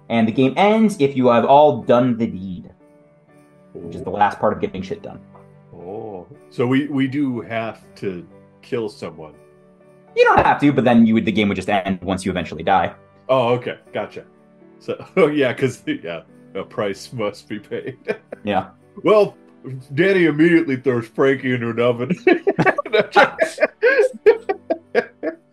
and 0.10 0.28
the 0.28 0.32
game 0.32 0.54
ends 0.58 0.98
if 1.00 1.16
you 1.16 1.28
have 1.28 1.46
all 1.46 1.84
done 1.84 2.18
the 2.18 2.28
deed, 2.28 2.72
which 3.74 3.96
is 3.96 4.04
the 4.04 4.10
last 4.10 4.40
part 4.40 4.54
of 4.54 4.60
getting 4.60 4.82
shit 4.82 5.02
done. 5.02 5.20
Oh, 5.74 6.28
so 6.50 6.68
we 6.68 6.88
we 6.88 7.08
do 7.08 7.42
have 7.42 7.84
to 7.96 8.28
kill 8.62 8.90
someone. 8.90 9.34
You 10.16 10.26
don't 10.26 10.40
have 10.40 10.60
to, 10.62 10.74
but 10.74 10.84
then 10.84 11.06
you 11.06 11.14
would 11.14 11.26
the 11.26 11.32
game 11.32 11.48
would 11.48 11.56
just 11.56 11.70
end 11.70 12.02
once 12.02 12.26
you 12.26 12.32
eventually 12.32 12.64
die. 12.64 12.94
Oh, 13.30 13.50
okay, 13.54 13.78
gotcha. 13.94 14.26
So, 14.80 15.04
oh 15.16 15.28
yeah, 15.28 15.54
because 15.54 15.84
yeah, 15.86 16.24
a 16.56 16.64
price 16.64 17.14
must 17.14 17.48
be 17.48 17.60
paid. 17.60 17.98
Yeah. 18.44 18.72
well, 19.04 19.38
Danny 19.94 20.26
immediately 20.26 20.76
throws 20.76 21.08
Frankie 21.08 21.54
into 21.54 21.70
an 21.70 21.80
oven. 21.80 22.10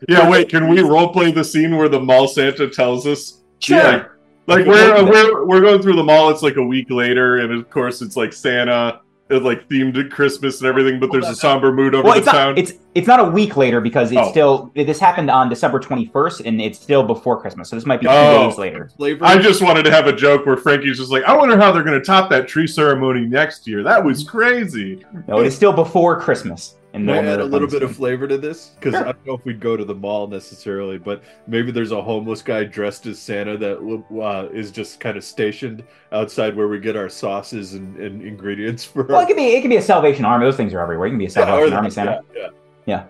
Yeah, 0.09 0.29
wait, 0.31 0.49
can 0.49 0.69
we 0.69 0.79
roleplay 0.79 1.35
the 1.35 1.45
scene 1.45 1.77
where 1.77 1.89
the 1.89 2.01
mall 2.01 2.29
Santa 2.29 2.69
tells 2.69 3.07
us? 3.07 3.43
Sure. 3.59 3.77
Yeah. 3.77 4.05
Like 4.47 4.65
we're, 4.65 4.95
uh, 4.95 5.05
we're 5.05 5.45
we're 5.45 5.61
going 5.61 5.83
through 5.83 5.97
the 5.97 6.05
mall. 6.05 6.31
It's 6.31 6.43
like 6.43 6.57
a 6.57 6.63
week 6.63 6.89
later, 6.91 7.39
and 7.39 7.53
of 7.53 7.69
course 7.69 8.01
it's 8.01 8.17
like 8.17 8.33
Santa, 8.33 9.01
it's 9.29 9.45
like 9.45 9.69
themed 9.69 9.93
to 9.95 10.09
Christmas 10.09 10.61
and 10.61 10.69
everything. 10.69 10.99
But 10.99 11.13
there's 11.13 11.29
a 11.29 11.35
somber 11.35 11.71
mood 11.71 11.95
over 11.95 12.05
Well, 12.05 12.13
the 12.15 12.19
it's 12.21 12.27
not, 12.27 12.33
town. 12.33 12.57
it's 12.57 12.73
it's 12.95 13.07
not 13.07 13.21
a 13.21 13.25
week 13.25 13.59
later 13.59 13.83
because 13.83 14.11
it's 14.11 14.21
Oh. 14.23 14.31
still 14.31 14.71
this 14.75 14.99
happened 14.99 15.29
on 15.31 15.51
December 15.51 15.79
21st 15.81 16.47
and 16.47 16.63
it's 16.63 16.79
still 16.79 17.03
before 17.03 17.39
Christmas, 17.39 17.69
so 17.69 17.77
this 17.77 17.85
might 17.85 18.01
be 18.01 18.07
two 18.07 18.13
Oh. 18.13 18.49
days 18.49 18.57
later. 18.57 18.89
Flavor. 18.97 19.23
I 19.27 19.37
just 19.37 19.61
wanted 19.61 19.83
to 19.83 19.91
have 19.91 20.07
a 20.07 20.15
joke 20.15 20.47
where 20.47 20.57
Frankie's 20.57 20.97
just 20.97 21.11
like, 21.11 21.25
I 21.25 21.37
wonder 21.37 21.59
how 21.59 21.71
they're 21.71 21.83
going 21.85 21.99
to 22.01 22.05
top 22.07 22.31
that 22.31 22.49
tree 22.49 22.67
ceremony 22.67 23.27
next 23.27 23.67
year. 23.67 23.83
That 23.83 24.03
was 24.03 24.25
crazy. 24.25 25.05
No, 25.27 25.41
it 25.41 25.49
is 25.49 25.55
still 25.55 25.75
before 25.75 26.19
Christmas. 26.19 26.77
And 26.95 27.07
Can 27.07 27.27
I 27.27 27.33
add 27.33 27.41
a 27.41 27.45
little 27.45 27.69
bit 27.69 27.83
of 27.83 27.95
flavor 27.95 28.27
to 28.27 28.39
this? 28.39 28.69
Because 28.69 28.95
Sure. 28.95 29.03
I 29.03 29.13
don't 29.13 29.27
know 29.27 29.35
if 29.35 29.45
we'd 29.45 29.61
go 29.61 29.77
to 29.77 29.85
the 29.85 29.95
mall 29.95 30.27
necessarily, 30.27 30.97
but 30.97 31.23
maybe 31.47 31.71
there's 31.71 31.93
a 31.93 32.01
homeless 32.01 32.41
guy 32.41 32.65
dressed 32.65 33.05
as 33.05 33.19
Santa 33.19 33.59
that 33.59 34.01
uh, 34.23 34.49
is 34.55 34.71
just 34.71 34.99
kind 34.99 35.17
of 35.19 35.23
stationed 35.23 35.85
outside 36.13 36.57
where 36.57 36.67
we 36.67 36.79
get 36.81 36.97
our 36.97 37.11
sauces 37.11 37.75
and, 37.75 37.97
and 37.99 38.23
ingredients 38.23 38.85
for. 38.85 39.03
Well, 39.05 39.21
it 39.21 39.27
could 39.27 39.37
be 39.37 39.49
it 39.49 39.61
could 39.61 39.69
be 39.71 39.77
a 39.77 39.83
Salvation 39.83 40.25
Army. 40.25 40.47
Those 40.47 40.57
things 40.57 40.73
are 40.73 40.81
everywhere. 40.81 41.09
It 41.09 41.11
can 41.11 41.19
be 41.19 41.27
a 41.27 41.31
Salvation 41.31 41.71
the- 41.71 41.77
Army 41.77 41.91
Santa. 41.91 42.23
Yeah, 42.35 42.41
yeah. 42.41 42.49
Yeah. 42.87 43.05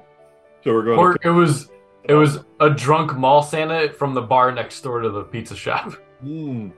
So 0.65 0.75
we're 0.75 0.83
going. 0.83 0.99
Or 0.99 1.15
to 1.15 1.29
it 1.29 1.33
was 1.33 1.71
it 2.03 2.15
was 2.15 2.39
a 2.59 2.71
drunk 2.71 3.17
mall 3.17 3.43
Santa 3.45 3.93
from 3.93 4.13
the 4.13 4.23
bar 4.23 4.51
next 4.51 4.81
door 4.81 5.01
to 5.01 5.09
the 5.11 5.23
pizza 5.23 5.57
shop. 5.57 5.95
Mm. 6.25 6.73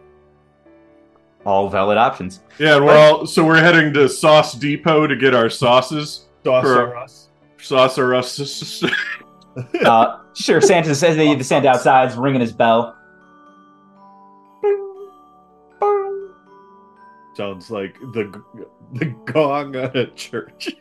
All 1.46 1.70
valid 1.70 1.96
options. 1.96 2.40
Yeah, 2.58 2.76
and 2.76 2.84
we're 2.84 2.94
all 2.94 3.24
so 3.24 3.42
we're 3.42 3.58
heading 3.62 3.94
to 3.94 4.06
Sauce 4.06 4.52
Depot 4.52 5.06
to 5.06 5.16
get 5.16 5.34
our 5.34 5.48
sauces. 5.48 6.26
Sauce 6.44 6.64
For- 6.64 6.86
or 6.86 6.96
us. 6.96 7.28
Sauce 7.58 7.98
or. 7.98 8.90
Uh, 9.84 10.20
sure, 10.32 10.60
Santa 10.60 10.94
says 10.94 11.16
they 11.16 11.34
the 11.34 11.42
Santa 11.42 11.68
outside's 11.68 12.16
ringing 12.16 12.40
his 12.40 12.52
bell. 12.52 12.96
Sounds 17.34 17.70
like 17.70 17.98
the 18.12 18.42
the 18.92 19.06
gong 19.24 19.74
at 19.76 19.96
a 19.96 20.06
church. 20.08 20.68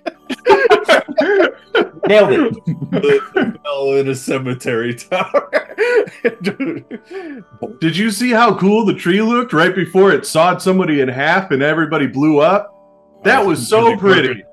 Nailed 2.07 2.31
it. 2.31 2.53
the, 2.65 3.21
the 3.33 3.59
bell 3.63 3.93
in 3.93 4.07
a 4.09 4.15
cemetery 4.15 4.95
tower. 4.95 5.49
Did 7.79 7.95
you 7.97 8.11
see 8.11 8.31
how 8.31 8.57
cool 8.57 8.85
the 8.85 8.93
tree 8.93 9.21
looked 9.21 9.53
right 9.53 9.75
before 9.75 10.11
it 10.11 10.25
sawed 10.25 10.61
somebody 10.61 11.01
in 11.01 11.07
half 11.07 11.51
and 11.51 11.61
everybody 11.61 12.07
blew 12.07 12.39
up? 12.39 12.75
That 13.23 13.39
I 13.39 13.43
was 13.43 13.67
so 13.67 13.95
pretty. 13.97 14.43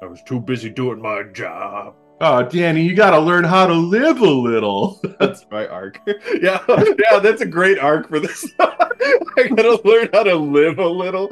Working. 0.00 0.08
I 0.08 0.10
was 0.10 0.22
too 0.22 0.40
busy 0.40 0.70
doing 0.70 1.00
my 1.00 1.22
job. 1.32 1.94
Oh, 2.20 2.42
Danny, 2.42 2.82
you 2.82 2.96
got 2.96 3.10
to 3.12 3.20
learn 3.20 3.44
how 3.44 3.66
to 3.68 3.74
live 3.74 4.20
a 4.20 4.24
little. 4.28 5.00
That's 5.20 5.46
my 5.50 5.66
arc. 5.68 6.00
Yeah, 6.40 6.62
yeah, 6.68 7.18
that's 7.20 7.40
a 7.42 7.46
great 7.46 7.78
arc 7.78 8.08
for 8.08 8.20
this. 8.20 8.46
I 8.60 9.48
gotta 9.48 9.80
learn 9.84 10.08
how 10.12 10.22
to 10.24 10.34
live 10.36 10.78
a 10.78 10.86
little. 10.86 11.28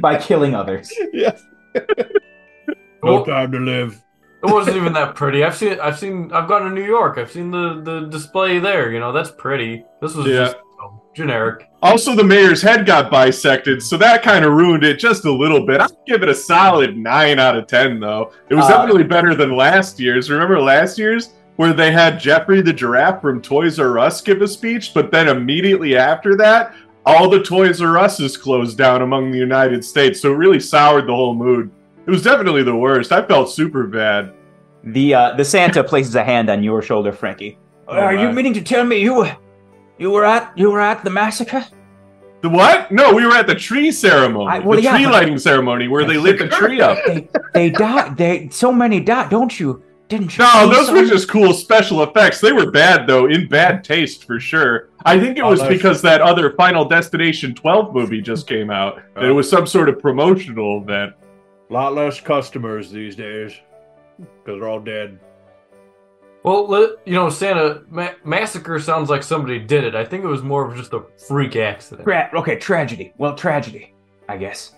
By 0.00 0.18
killing 0.18 0.54
others. 0.56 0.92
yes. 1.12 1.42
No 3.04 3.24
time 3.24 3.52
to 3.52 3.58
live. 3.58 4.02
It 4.42 4.52
wasn't 4.52 4.76
even 4.76 4.92
that 4.94 5.14
pretty. 5.14 5.44
I've 5.44 5.56
seen 5.56 5.78
I've 5.80 5.98
seen 5.98 6.32
I've 6.32 6.48
gone 6.48 6.62
to 6.62 6.70
New 6.70 6.84
York. 6.84 7.16
I've 7.18 7.30
seen 7.30 7.50
the 7.50 7.80
the 7.82 8.00
display 8.08 8.58
there. 8.58 8.90
You 8.90 8.98
know 9.00 9.12
that's 9.12 9.30
pretty. 9.30 9.84
This 10.00 10.14
was 10.14 10.26
Yeah. 10.26 10.36
just 10.46 10.56
you 10.56 10.62
know, 10.62 10.67
generic. 11.18 11.68
Also, 11.82 12.14
the 12.14 12.24
mayor's 12.24 12.62
head 12.62 12.86
got 12.86 13.10
bisected, 13.10 13.82
so 13.82 13.96
that 13.98 14.22
kind 14.22 14.44
of 14.44 14.52
ruined 14.54 14.82
it 14.84 14.98
just 14.98 15.24
a 15.26 15.32
little 15.32 15.66
bit. 15.66 15.80
I'd 15.80 15.90
give 16.06 16.22
it 16.22 16.28
a 16.28 16.34
solid 16.34 16.96
9 16.96 17.38
out 17.38 17.56
of 17.56 17.66
10, 17.66 18.00
though. 18.00 18.32
It 18.48 18.54
was 18.54 18.64
Uh, 18.64 18.68
definitely 18.78 19.04
better 19.04 19.34
than 19.34 19.54
last 19.56 20.00
year's. 20.00 20.30
Remember 20.30 20.60
last 20.60 20.98
year's? 20.98 21.34
Where 21.56 21.72
they 21.72 21.90
had 21.90 22.20
Geoffrey 22.20 22.60
the 22.62 22.72
giraffe 22.72 23.20
from 23.20 23.42
Toys 23.42 23.78
R 23.80 23.98
Us 23.98 24.20
give 24.20 24.40
a 24.42 24.48
speech, 24.48 24.92
but 24.94 25.10
then 25.10 25.28
immediately 25.28 25.96
after 25.96 26.36
that, 26.36 26.72
all 27.04 27.28
the 27.28 27.42
Toys 27.42 27.82
R 27.82 27.98
Us's 27.98 28.36
closed 28.36 28.78
down 28.78 29.02
among 29.02 29.30
the 29.30 29.38
United 29.38 29.84
States, 29.84 30.20
so 30.20 30.32
it 30.32 30.36
really 30.36 30.60
soured 30.60 31.06
the 31.08 31.14
whole 31.14 31.34
mood. 31.34 31.70
It 32.06 32.10
was 32.10 32.22
definitely 32.22 32.62
the 32.62 32.76
worst. 32.76 33.10
I 33.12 33.22
felt 33.26 33.50
super 33.50 33.84
bad. 33.88 34.32
The 34.84 35.14
uh, 35.14 35.34
the 35.36 35.44
Santa 35.44 35.82
places 35.92 36.14
a 36.14 36.22
hand 36.24 36.48
on 36.48 36.62
your 36.62 36.80
shoulder, 36.80 37.12
Frankie. 37.12 37.58
Are 37.88 38.14
you 38.14 38.30
meaning 38.32 38.52
to 38.54 38.62
tell 38.62 38.84
me 38.84 38.98
you 39.00 39.14
were 39.14 39.36
you 39.98 40.10
were 40.10 40.24
at 40.24 40.56
you 40.56 40.70
were 40.70 40.80
at 40.80 41.04
the 41.04 41.10
massacre? 41.10 41.64
The 42.40 42.48
what? 42.48 42.92
No, 42.92 43.12
we 43.12 43.26
were 43.26 43.34
at 43.34 43.48
the 43.48 43.54
tree 43.54 43.90
ceremony, 43.90 44.46
I- 44.48 44.58
well, 44.60 44.76
the 44.76 44.84
yeah, 44.84 44.96
tree 44.96 45.06
lighting 45.06 45.38
ceremony 45.38 45.88
where 45.88 46.04
they 46.04 46.18
lit 46.18 46.38
the 46.38 46.48
tree 46.48 46.80
up. 46.80 46.98
They 47.06 47.28
they 47.52 47.70
died. 47.70 48.16
They 48.16 48.48
so 48.50 48.72
many 48.72 49.00
died. 49.00 49.28
Don't 49.30 49.58
you? 49.58 49.82
Didn't 50.08 50.38
you? 50.38 50.44
No, 50.44 50.68
those 50.72 50.86
some? 50.86 50.94
were 50.96 51.04
just 51.04 51.28
cool 51.28 51.52
special 51.52 52.02
effects. 52.02 52.40
They 52.40 52.52
were 52.52 52.70
bad 52.70 53.06
though, 53.06 53.26
in 53.26 53.48
bad 53.48 53.82
taste 53.84 54.24
for 54.24 54.38
sure. 54.40 54.88
I 55.04 55.18
think 55.18 55.36
it 55.36 55.42
Oh, 55.42 55.50
was 55.50 55.60
that's- 55.60 55.76
because 55.76 56.00
that 56.02 56.20
other 56.22 56.52
Final 56.52 56.84
Destination 56.84 57.54
12 57.54 57.92
movie 57.94 58.22
just 58.22 58.46
came 58.46 58.70
out. 58.70 59.02
and 59.16 59.26
it 59.26 59.30
oh. 59.30 59.34
was 59.34 59.50
some 59.50 59.66
sort 59.66 59.88
of 59.88 59.98
promotional 60.00 60.80
event. 60.80 61.12
A 61.68 61.72
lot 61.72 61.94
less 61.94 62.20
customers 62.20 62.90
these 62.90 63.16
days 63.16 63.52
because 64.18 64.58
they're 64.60 64.68
all 64.68 64.80
dead. 64.80 65.18
Well, 66.48 66.96
you 67.04 67.12
know, 67.14 67.28
Santa 67.28 67.82
ma- 67.90 68.12
massacre 68.24 68.78
sounds 68.80 69.10
like 69.10 69.22
somebody 69.22 69.58
did 69.58 69.84
it. 69.84 69.94
I 69.94 70.04
think 70.04 70.24
it 70.24 70.28
was 70.28 70.42
more 70.42 70.66
of 70.70 70.76
just 70.76 70.92
a 70.94 71.02
freak 71.26 71.56
accident. 71.56 72.06
Tra- 72.06 72.30
okay, 72.34 72.56
tragedy. 72.56 73.12
Well, 73.18 73.34
tragedy, 73.34 73.94
I 74.28 74.36
guess. 74.38 74.72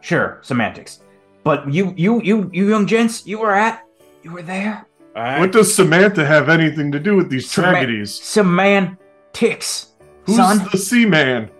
Sure, 0.00 0.38
semantics. 0.42 1.00
But 1.42 1.72
you, 1.72 1.92
you, 1.96 2.22
you, 2.22 2.50
you 2.52 2.68
young 2.68 2.86
gents, 2.86 3.26
you 3.26 3.38
were 3.40 3.54
at, 3.54 3.84
you 4.22 4.30
were 4.32 4.42
there. 4.42 4.86
I, 5.16 5.40
What 5.40 5.50
does 5.52 5.74
Samantha 5.74 6.24
have 6.24 6.48
anything 6.48 6.92
to 6.92 7.00
do 7.00 7.16
with 7.16 7.28
these 7.30 7.50
Sama- 7.50 7.70
tragedies? 7.72 8.14
Some 8.14 8.54
man 8.54 8.96
ticks, 9.32 9.92
Who's 10.26 10.36
son. 10.36 10.68
the 10.70 10.78
Sea 10.78 11.06
Man? 11.06 11.50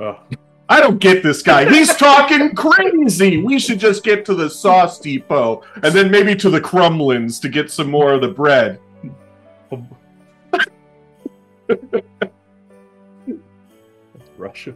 oh, 0.00 0.18
I 0.68 0.80
don't 0.80 0.98
get 0.98 1.22
this 1.22 1.42
guy. 1.42 1.68
He's 1.68 1.94
talking 1.96 2.54
crazy. 2.54 3.42
We 3.42 3.58
should 3.58 3.78
just 3.78 4.02
get 4.04 4.24
to 4.26 4.34
the 4.34 4.48
sauce 4.50 4.98
depot 4.98 5.62
and 5.82 5.94
then 5.94 6.10
maybe 6.10 6.34
to 6.36 6.50
the 6.50 6.60
Crumlins 6.60 7.40
to 7.42 7.48
get 7.48 7.70
some 7.70 7.90
more 7.90 8.12
of 8.14 8.20
the 8.20 8.28
bread. 8.28 8.80
Russia. 14.38 14.74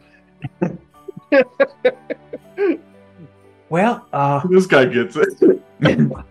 Well, 3.68 4.06
uh, 4.12 4.44
This 4.48 4.66
guy 4.66 4.86
gets 4.86 5.16
it. 5.16 5.62
well, 5.80 6.24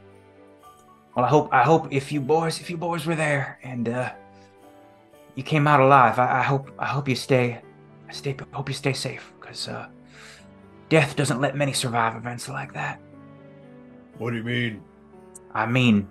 I 1.15 1.27
hope, 1.27 1.49
I 1.53 1.63
hope 1.63 1.87
if 1.91 2.11
you 2.11 2.19
boys, 2.19 2.59
if 2.59 2.69
you 2.69 2.75
boys 2.77 3.05
were 3.05 3.15
there 3.15 3.59
and 3.63 3.87
uh, 3.87 4.11
you 5.35 5.43
came 5.43 5.65
out 5.67 5.79
alive, 5.79 6.19
I, 6.19 6.39
I 6.39 6.43
hope, 6.43 6.69
I 6.77 6.85
hope 6.85 7.07
you 7.07 7.15
stay, 7.15 7.61
I 8.09 8.11
stay, 8.11 8.35
hope 8.51 8.67
you 8.67 8.75
stay 8.75 8.91
safe, 8.91 9.31
because 9.39 9.69
uh, 9.69 9.87
death 10.89 11.15
doesn't 11.15 11.39
let 11.39 11.55
many 11.55 11.71
survive 11.71 12.15
events 12.17 12.49
like 12.49 12.73
that. 12.73 12.99
What 14.17 14.31
do 14.31 14.37
you 14.37 14.43
mean? 14.43 14.81
I 15.53 15.65
mean, 15.65 16.09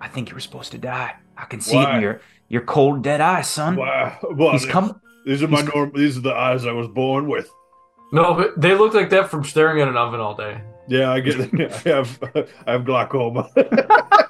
I 0.00 0.08
think 0.08 0.30
you 0.30 0.34
were 0.34 0.40
supposed 0.40 0.72
to 0.72 0.78
die. 0.78 1.14
I 1.36 1.44
can 1.44 1.60
see 1.60 1.78
it 1.78 1.88
in 1.90 2.00
your 2.00 2.22
your 2.50 2.62
cold, 2.62 3.02
dead 3.02 3.22
eyes, 3.22 3.48
son. 3.48 3.76
Wow. 3.76 4.18
Well, 4.34 4.52
He's 4.52 4.66
come. 4.66 5.00
these 5.24 5.42
are 5.42 5.48
my 5.48 5.62
he's- 5.62 5.74
norm. 5.74 5.92
These 5.94 6.18
are 6.18 6.20
the 6.20 6.34
eyes 6.34 6.66
I 6.66 6.72
was 6.72 6.88
born 6.88 7.28
with. 7.28 7.48
No, 8.12 8.34
but 8.34 8.60
they 8.60 8.74
look 8.74 8.92
like 8.92 9.08
that 9.10 9.30
from 9.30 9.44
staring 9.44 9.80
at 9.80 9.88
an 9.88 9.96
oven 9.96 10.20
all 10.20 10.34
day. 10.34 10.60
Yeah, 10.88 11.12
I 11.12 11.20
get. 11.20 11.40
I 11.86 11.88
have. 11.88 12.18
I 12.66 12.72
have 12.72 12.84
glaucoma. 12.84 13.48
The 13.54 14.26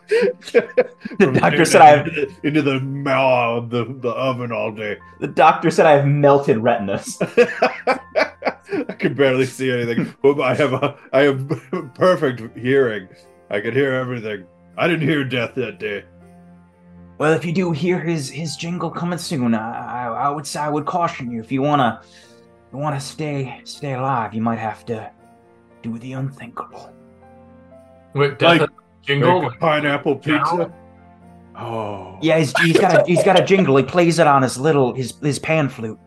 doctor 1.40 1.64
said 1.64 1.80
I 1.80 1.86
have. 1.96 2.06
into 2.08 2.26
the, 2.26 2.46
into 2.48 2.62
the 2.62 2.80
maw 2.80 3.56
of 3.56 3.70
the, 3.70 3.84
the 4.00 4.10
oven 4.10 4.52
all 4.52 4.70
day. 4.72 4.98
The 5.20 5.28
doctor 5.28 5.70
said 5.70 5.86
I 5.86 5.92
have 5.92 6.06
melted 6.06 6.58
retinas. 6.58 7.16
I 7.22 8.92
can 8.98 9.14
barely 9.14 9.46
see 9.46 9.70
anything, 9.72 10.14
but 10.22 10.38
I 10.40 10.54
have 10.54 10.72
a 10.74 10.96
I 11.12 11.20
have 11.22 11.48
perfect 11.94 12.56
hearing. 12.58 13.08
I 13.50 13.60
can 13.60 13.72
hear 13.72 13.94
everything. 13.94 14.44
I 14.76 14.86
didn't 14.88 15.08
hear 15.08 15.24
death 15.24 15.54
that 15.54 15.78
day. 15.78 16.04
Well, 17.20 17.34
if 17.34 17.44
you 17.44 17.52
do 17.52 17.70
hear 17.70 18.00
his 18.00 18.30
his 18.30 18.56
jingle 18.56 18.88
coming 18.90 19.18
soon, 19.18 19.54
I, 19.54 20.06
I, 20.06 20.06
I 20.06 20.28
would 20.30 20.46
say 20.46 20.58
I 20.58 20.70
would 20.70 20.86
caution 20.86 21.30
you. 21.30 21.38
If 21.38 21.52
you 21.52 21.60
wanna 21.60 22.00
you 22.72 22.78
wanna 22.78 22.98
stay 22.98 23.60
stay 23.64 23.92
alive, 23.92 24.32
you 24.32 24.40
might 24.40 24.58
have 24.58 24.86
to 24.86 25.10
do 25.82 25.98
the 25.98 26.14
unthinkable. 26.14 26.90
Wait, 28.14 28.38
death 28.38 28.60
Like- 28.62 28.70
jingle. 29.02 29.42
Like 29.42 29.54
a 29.54 29.58
pineapple 29.58 30.16
pizza. 30.16 30.56
Now? 30.56 30.74
Oh. 31.54 32.18
Yeah, 32.22 32.38
he's, 32.38 32.58
he's 32.60 32.78
got 32.78 33.02
a 33.02 33.04
he's 33.06 33.22
got 33.22 33.38
a 33.38 33.44
jingle. 33.44 33.76
He 33.76 33.82
plays 33.82 34.18
it 34.18 34.26
on 34.26 34.40
his 34.40 34.56
little 34.56 34.94
his 34.94 35.12
his 35.20 35.38
pan 35.38 35.68
flute. 35.68 35.98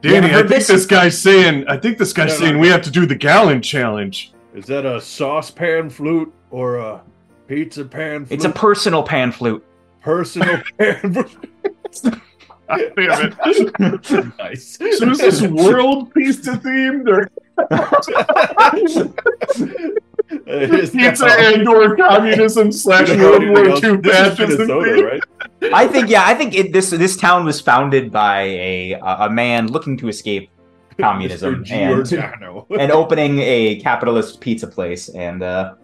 Danny, 0.00 0.26
I 0.26 0.38
think 0.38 0.48
this? 0.48 0.66
this 0.66 0.86
guy's 0.86 1.16
saying 1.16 1.68
I 1.68 1.76
think 1.76 1.98
this 1.98 2.12
guy's 2.12 2.30
No, 2.30 2.34
no, 2.34 2.40
saying 2.40 2.54
no. 2.54 2.60
we 2.60 2.66
have 2.66 2.82
to 2.82 2.90
do 2.90 3.06
the 3.06 3.14
gallon 3.14 3.62
challenge. 3.62 4.32
Is 4.56 4.66
that 4.66 4.84
a 4.84 5.00
saucepan 5.00 5.88
flute 5.88 6.34
or 6.50 6.78
a 6.78 7.00
pizza 7.48 7.84
pan 7.84 8.26
flute? 8.26 8.36
It's 8.36 8.44
a 8.44 8.50
personal 8.50 9.02
pan 9.02 9.32
flute. 9.32 9.64
personal 10.00 10.62
pan 10.78 11.14
flute. 11.14 11.38
God 12.68 12.92
damn 12.96 13.32
it. 13.32 14.38
nice. 14.38 14.76
So 14.76 15.10
is 15.10 15.18
this 15.18 15.42
world 15.42 16.12
pizza 16.12 16.52
themed 16.52 17.08
or 17.08 17.30
pizza 20.92 21.26
now. 21.26 21.38
and 21.38 21.66
or 21.66 21.96
communism 21.96 22.70
slash 22.70 23.08
You 23.08 23.16
World 23.22 23.48
War 23.48 23.68
else? 23.70 23.82
II 23.82 24.02
fascism 24.02 24.66
Minnesota, 24.68 25.04
right? 25.04 25.22
I 25.72 25.88
think 25.88 26.10
yeah, 26.10 26.24
I 26.26 26.34
think 26.34 26.54
it, 26.54 26.72
this 26.74 26.90
this 26.90 27.16
town 27.16 27.46
was 27.46 27.60
founded 27.60 28.12
by 28.12 28.42
a 28.42 28.92
a 29.02 29.30
man 29.30 29.68
looking 29.68 29.96
to 29.98 30.08
escape 30.08 30.50
communism 31.00 31.64
and 31.70 32.12
and 32.12 32.92
opening 32.92 33.38
a 33.38 33.80
capitalist 33.80 34.40
pizza 34.40 34.66
place, 34.66 35.08
and 35.08 35.42
uh, 35.42 35.74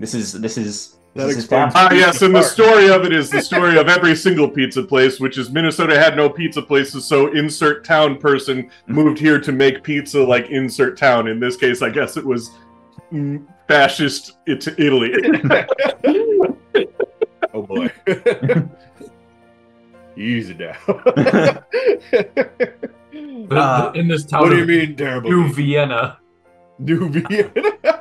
this 0.00 0.14
is 0.14 0.32
this 0.32 0.56
is 0.56 0.98
That 1.14 1.26
this 1.26 1.36
explains- 1.36 1.72
Ah, 1.76 1.92
yes, 1.92 2.22
and 2.22 2.34
the 2.34 2.42
story 2.42 2.88
of 2.88 3.04
it 3.04 3.12
is 3.12 3.28
the 3.36 3.42
story 3.42 3.76
of 3.78 3.88
every 3.88 4.16
single 4.16 4.48
pizza 4.48 4.82
place, 4.82 5.20
which 5.20 5.36
is 5.36 5.50
Minnesota 5.50 5.98
had 5.98 6.16
no 6.16 6.30
pizza 6.30 6.62
places, 6.62 7.04
so 7.04 7.30
insert 7.32 7.84
town 7.84 8.16
person 8.16 8.70
moved 8.86 9.18
here 9.18 9.38
to 9.38 9.52
make 9.52 9.82
pizza 9.82 10.22
like 10.22 10.48
insert 10.48 10.96
town. 10.96 11.28
In 11.28 11.38
this 11.38 11.56
case, 11.56 11.82
I 11.82 11.90
guess 11.90 12.16
it 12.16 12.24
was 12.24 12.50
mm, 13.12 13.44
fascist 13.68 14.38
it- 14.46 14.66
Italy. 14.78 15.12
oh 17.52 17.62
boy. 17.62 17.90
Easy 20.16 20.54
now. 20.54 20.72
The- 20.86 21.62
Uh, 23.50 23.92
in 23.94 24.08
this 24.08 24.24
town, 24.24 24.40
what 24.42 24.48
do 24.50 24.56
you 24.56 24.62
of 24.62 24.68
mean 24.68 24.96
terrible? 24.96 25.30
New 25.30 25.52
Vienna. 25.52 26.18
New 26.82 27.08
Vienna. 27.08 27.52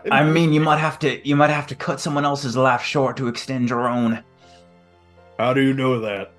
I 0.11 0.23
mean, 0.23 0.51
you 0.53 0.59
might 0.59 0.77
have 0.79 0.97
to 0.99 1.27
you 1.27 1.35
might 1.35 1.49
have 1.49 1.67
to 1.67 1.75
cut 1.75 1.99
someone 1.99 2.25
else's 2.25 2.57
life 2.57 2.81
short 2.83 3.17
to 3.17 3.27
extend 3.27 3.69
your 3.69 3.87
own. 3.87 4.23
How 5.37 5.53
do 5.53 5.61
you 5.61 5.73
know 5.73 5.99
that? 6.01 6.31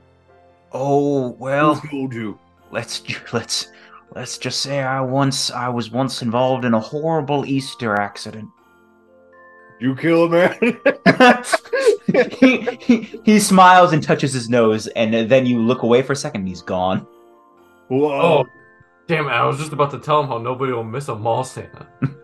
Oh 0.72 1.30
well, 1.38 1.74
Who 1.76 1.88
told 1.88 2.14
you? 2.14 2.38
let's 2.70 3.02
let's 3.32 3.68
let's 4.14 4.38
just 4.38 4.60
say 4.60 4.80
I 4.82 5.00
once 5.00 5.50
I 5.50 5.68
was 5.68 5.90
once 5.90 6.22
involved 6.22 6.64
in 6.64 6.74
a 6.74 6.80
horrible 6.80 7.46
Easter 7.46 7.94
accident. 7.94 8.48
You 9.80 9.96
kill 9.96 10.24
a 10.24 10.28
man? 10.28 10.78
he, 12.38 12.76
he 12.80 13.20
he 13.24 13.40
smiles 13.40 13.92
and 13.92 14.02
touches 14.02 14.32
his 14.32 14.48
nose, 14.48 14.86
and 14.88 15.28
then 15.28 15.44
you 15.44 15.58
look 15.60 15.82
away 15.82 16.02
for 16.02 16.12
a 16.12 16.16
second. 16.16 16.42
and 16.42 16.48
He's 16.48 16.62
gone. 16.62 17.06
Whoa. 17.88 18.12
Oh, 18.12 18.46
damn 19.08 19.26
it! 19.26 19.30
I 19.30 19.44
was 19.44 19.58
just 19.58 19.72
about 19.72 19.90
to 19.90 19.98
tell 19.98 20.20
him 20.22 20.28
how 20.28 20.38
nobody 20.38 20.72
will 20.72 20.84
miss 20.84 21.08
a 21.08 21.14
mall 21.16 21.42
Santa. 21.44 21.86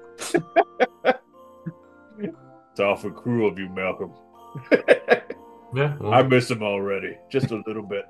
It's 2.71 2.81
awful 2.81 3.11
cruel 3.11 3.49
of 3.51 3.59
you, 3.59 3.69
Malcolm. 3.71 4.13
Yeah, 5.75 5.97
well, 6.01 6.15
I 6.15 6.23
miss 6.23 6.51
him 6.51 6.63
already. 6.63 7.17
Just 7.29 7.51
a 7.51 7.63
little 7.67 7.83
bit. 7.83 8.07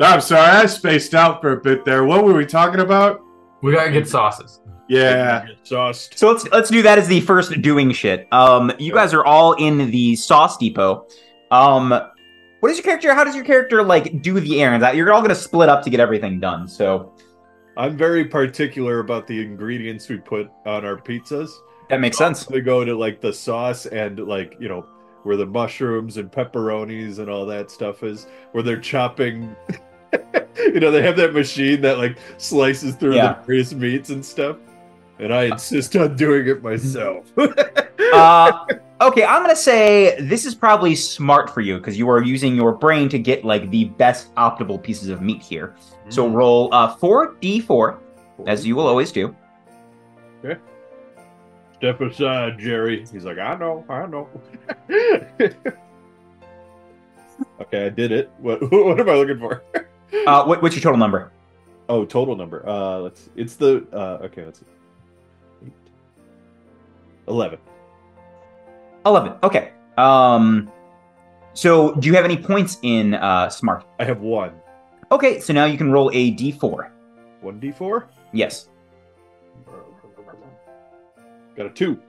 I'm 0.00 0.20
sorry, 0.20 0.50
I 0.50 0.66
spaced 0.66 1.14
out 1.14 1.40
for 1.40 1.52
a 1.52 1.60
bit 1.60 1.84
there. 1.84 2.04
What 2.04 2.24
were 2.24 2.34
we 2.34 2.46
talking 2.46 2.80
about? 2.80 3.20
we 3.62 3.72
gotta 3.72 3.90
get 3.90 4.08
sauces. 4.08 4.60
Yeah. 4.88 5.46
Get 5.46 5.66
sauced. 5.66 6.18
So 6.18 6.30
let's 6.30 6.46
let's 6.50 6.68
do 6.68 6.82
that 6.82 6.98
as 6.98 7.08
the 7.08 7.20
first 7.20 7.60
doing 7.62 7.92
shit. 7.92 8.28
Um, 8.32 8.72
you 8.78 8.92
guys 8.92 9.14
are 9.14 9.24
all 9.24 9.54
in 9.54 9.90
the 9.90 10.16
sauce 10.16 10.58
depot. 10.58 11.06
Um, 11.50 11.90
what 12.60 12.70
is 12.70 12.76
your 12.76 12.84
character? 12.84 13.14
How 13.14 13.24
does 13.24 13.34
your 13.34 13.44
character 13.44 13.82
like 13.82 14.22
do 14.22 14.38
the 14.38 14.60
errands? 14.60 14.86
You're 14.94 15.12
all 15.12 15.22
gonna 15.22 15.34
split 15.34 15.68
up 15.68 15.82
to 15.84 15.90
get 15.90 16.00
everything 16.00 16.40
done. 16.40 16.68
So 16.68 17.11
I'm 17.76 17.96
very 17.96 18.24
particular 18.26 18.98
about 19.00 19.26
the 19.26 19.40
ingredients 19.40 20.08
we 20.08 20.18
put 20.18 20.50
on 20.66 20.84
our 20.84 20.96
pizzas. 20.96 21.50
that 21.88 22.00
makes 22.00 22.18
sense. 22.18 22.44
They 22.44 22.60
go 22.60 22.84
to 22.84 22.94
like 22.94 23.20
the 23.20 23.32
sauce 23.32 23.86
and 23.86 24.18
like 24.20 24.56
you 24.60 24.68
know 24.68 24.86
where 25.22 25.36
the 25.36 25.46
mushrooms 25.46 26.16
and 26.16 26.30
pepperonis 26.30 27.18
and 27.18 27.30
all 27.30 27.46
that 27.46 27.70
stuff 27.70 28.02
is, 28.02 28.26
where 28.52 28.62
they're 28.62 28.80
chopping. 28.80 29.54
you 30.58 30.80
know, 30.80 30.90
they 30.90 31.00
have 31.02 31.16
that 31.16 31.32
machine 31.32 31.80
that 31.82 31.96
like 31.98 32.18
slices 32.38 32.94
through 32.96 33.14
Yeah. 33.16 33.34
the 33.34 33.46
various 33.46 33.72
meats 33.72 34.10
and 34.10 34.24
stuff. 34.24 34.56
And 35.18 35.32
I 35.32 35.44
insist 35.44 35.94
on 35.96 36.16
doing 36.16 36.46
it 36.48 36.62
myself. 36.62 37.32
Uh, 38.12 38.66
okay, 39.00 39.24
I'm 39.24 39.40
gonna 39.42 39.56
say 39.56 40.20
this 40.20 40.44
is 40.44 40.54
probably 40.54 40.94
smart 40.94 41.48
for 41.48 41.62
you 41.62 41.78
because 41.78 41.96
you 41.96 42.10
are 42.10 42.22
using 42.22 42.54
your 42.54 42.72
brain 42.72 43.08
to 43.08 43.18
get 43.18 43.42
like 43.42 43.70
the 43.70 43.86
best 43.86 44.34
optimal 44.34 44.82
pieces 44.82 45.08
of 45.08 45.22
meat 45.22 45.40
here. 45.40 45.74
So 46.08 46.28
roll 46.28 46.72
uh, 46.72 46.94
four 46.96 47.34
d4 47.34 47.98
as 48.46 48.66
you 48.66 48.76
will 48.76 48.86
always 48.86 49.12
do. 49.12 49.34
Okay. 50.44 50.60
Step 51.76 52.00
aside, 52.00 52.58
Jerry. 52.58 53.06
He's 53.10 53.24
like, 53.24 53.38
I 53.38 53.54
know, 53.56 53.84
I 53.88 54.06
know. 54.06 54.28
okay, 57.60 57.86
I 57.86 57.88
did 57.88 58.12
it. 58.12 58.30
What 58.38 58.60
what 58.72 59.00
am 59.00 59.08
I 59.08 59.14
looking 59.14 59.38
for? 59.38 59.62
Uh, 60.26 60.44
what, 60.44 60.62
what's 60.62 60.74
your 60.74 60.82
total 60.82 60.98
number? 60.98 61.32
Oh, 61.88 62.04
total 62.04 62.36
number. 62.36 62.68
Uh 62.68 62.98
let's 62.98 63.28
it's 63.36 63.56
the 63.56 63.86
uh 63.92 64.24
okay, 64.24 64.44
let's 64.44 64.60
see. 64.60 64.66
Eight. 65.66 65.72
Eleven. 67.28 67.58
Eleven. 69.04 69.34
Okay. 69.42 69.72
Um, 69.98 70.70
so 71.54 71.94
do 71.94 72.08
you 72.08 72.14
have 72.14 72.24
any 72.24 72.36
points 72.36 72.78
in 72.82 73.14
uh, 73.14 73.48
smart? 73.48 73.84
I 73.98 74.04
have 74.04 74.20
one. 74.20 74.52
Okay, 75.12 75.38
so 75.40 75.52
now 75.52 75.66
you 75.66 75.76
can 75.76 75.92
roll 75.92 76.10
a 76.14 76.32
d4. 76.34 76.90
One 77.42 77.60
D 77.60 77.70
four. 77.70 78.08
Yes. 78.32 78.70
Got 81.54 81.66
a 81.66 81.70
two. 81.70 82.00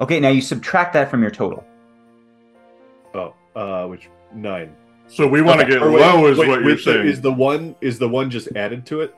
Okay, 0.00 0.18
now 0.18 0.30
you 0.30 0.40
subtract 0.40 0.92
that 0.94 1.10
from 1.10 1.22
your 1.22 1.30
total. 1.30 1.64
Oh, 3.14 3.34
uh 3.54 3.86
which 3.86 4.08
nine. 4.34 4.74
So 5.06 5.26
we 5.28 5.42
want 5.42 5.60
to 5.60 5.66
Okay, 5.66 5.74
get 5.74 5.82
or 5.82 5.90
wait, 5.92 6.00
low, 6.00 6.26
is 6.26 6.38
wait, 6.38 6.48
what 6.48 6.60
you're 6.60 6.70
wait, 6.70 6.80
so 6.80 6.92
saying. 6.94 7.06
Is 7.06 7.20
the 7.20 7.32
one 7.32 7.76
is 7.80 7.98
the 8.00 8.08
one 8.08 8.30
just 8.30 8.48
added 8.56 8.84
to 8.86 9.00
it? 9.02 9.14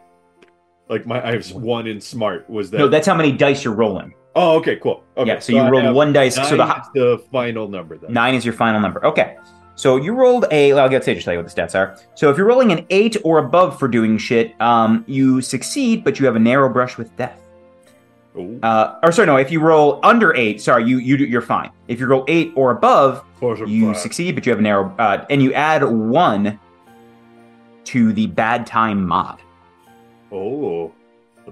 Like 0.91 1.07
my 1.07 1.27
I 1.27 1.33
have 1.33 1.51
one 1.53 1.87
in 1.87 2.01
smart. 2.03 2.49
Was 2.51 2.71
that 2.71 2.79
No, 2.79 2.89
that's 2.89 3.07
how 3.07 3.15
many 3.15 3.33
dice 3.33 3.65
you're 3.65 3.75
rolling. 3.75 4.13
Oh, 4.35 4.57
okay, 4.59 4.77
cool. 4.77 5.05
Okay, 5.17 5.29
yeah, 5.33 5.39
so 5.39 5.53
you 5.53 5.59
I 5.61 5.71
rolled 5.71 5.85
have 5.85 5.95
one 5.95 6.13
dice. 6.13 6.37
Nine 6.37 6.47
So 6.49 6.57
the 6.57 6.67
hi- 6.67 6.81
is 6.81 6.87
the 6.95 7.25
final 7.31 7.69
number 7.69 7.97
then. 7.97 8.13
Nine 8.13 8.35
is 8.35 8.45
your 8.45 8.55
final 8.55 8.81
number. 8.81 9.05
Okay. 9.07 9.37
So 9.83 9.97
you 9.97 10.15
rolled 10.15 10.45
a. 10.53 10.73
Well, 10.73 10.85
I'll 10.85 10.89
get 10.89 11.03
to 11.03 11.13
just 11.13 11.25
tell 11.25 11.35
you 11.35 11.41
what 11.41 11.53
the 11.53 11.61
stats 11.61 11.75
are. 11.75 11.99
So 12.15 12.31
if 12.31 12.37
you're 12.37 12.47
rolling 12.47 12.71
an 12.71 12.87
eight 12.91 13.17
or 13.25 13.39
above 13.39 13.81
for 13.81 13.89
doing 13.89 14.17
shit, 14.17 14.55
um, 14.61 15.05
you 15.09 15.41
succeed, 15.41 16.05
but 16.05 16.21
you 16.21 16.27
have 16.27 16.37
a 16.37 16.39
narrow 16.39 16.73
brush 16.73 16.97
with 16.97 17.17
death. 17.17 17.41
Uh, 18.63 19.01
or 19.03 19.11
sorry, 19.11 19.27
no. 19.27 19.39
If 19.39 19.51
you 19.51 19.59
roll 19.59 19.99
under 20.05 20.37
eight, 20.37 20.63
sorry, 20.63 20.85
you 20.85 20.99
you 20.99 21.17
you're 21.17 21.43
fine. 21.43 21.73
If 21.89 21.99
you 21.99 22.07
roll 22.07 22.25
eight 22.29 22.53
or 22.55 22.71
above, 22.71 23.25
you 23.67 23.93
five. 23.93 23.97
succeed, 23.97 24.37
but 24.37 24.47
you 24.47 24.51
have 24.51 24.61
a 24.61 24.63
narrow. 24.63 24.95
Uh, 25.01 25.27
and 25.29 25.43
you 25.43 25.53
add 25.53 25.83
one 25.83 26.61
to 27.87 28.13
the 28.13 28.29
bad 28.29 28.69
time 28.69 29.05
mod. 29.05 29.43
Oh. 30.31 30.93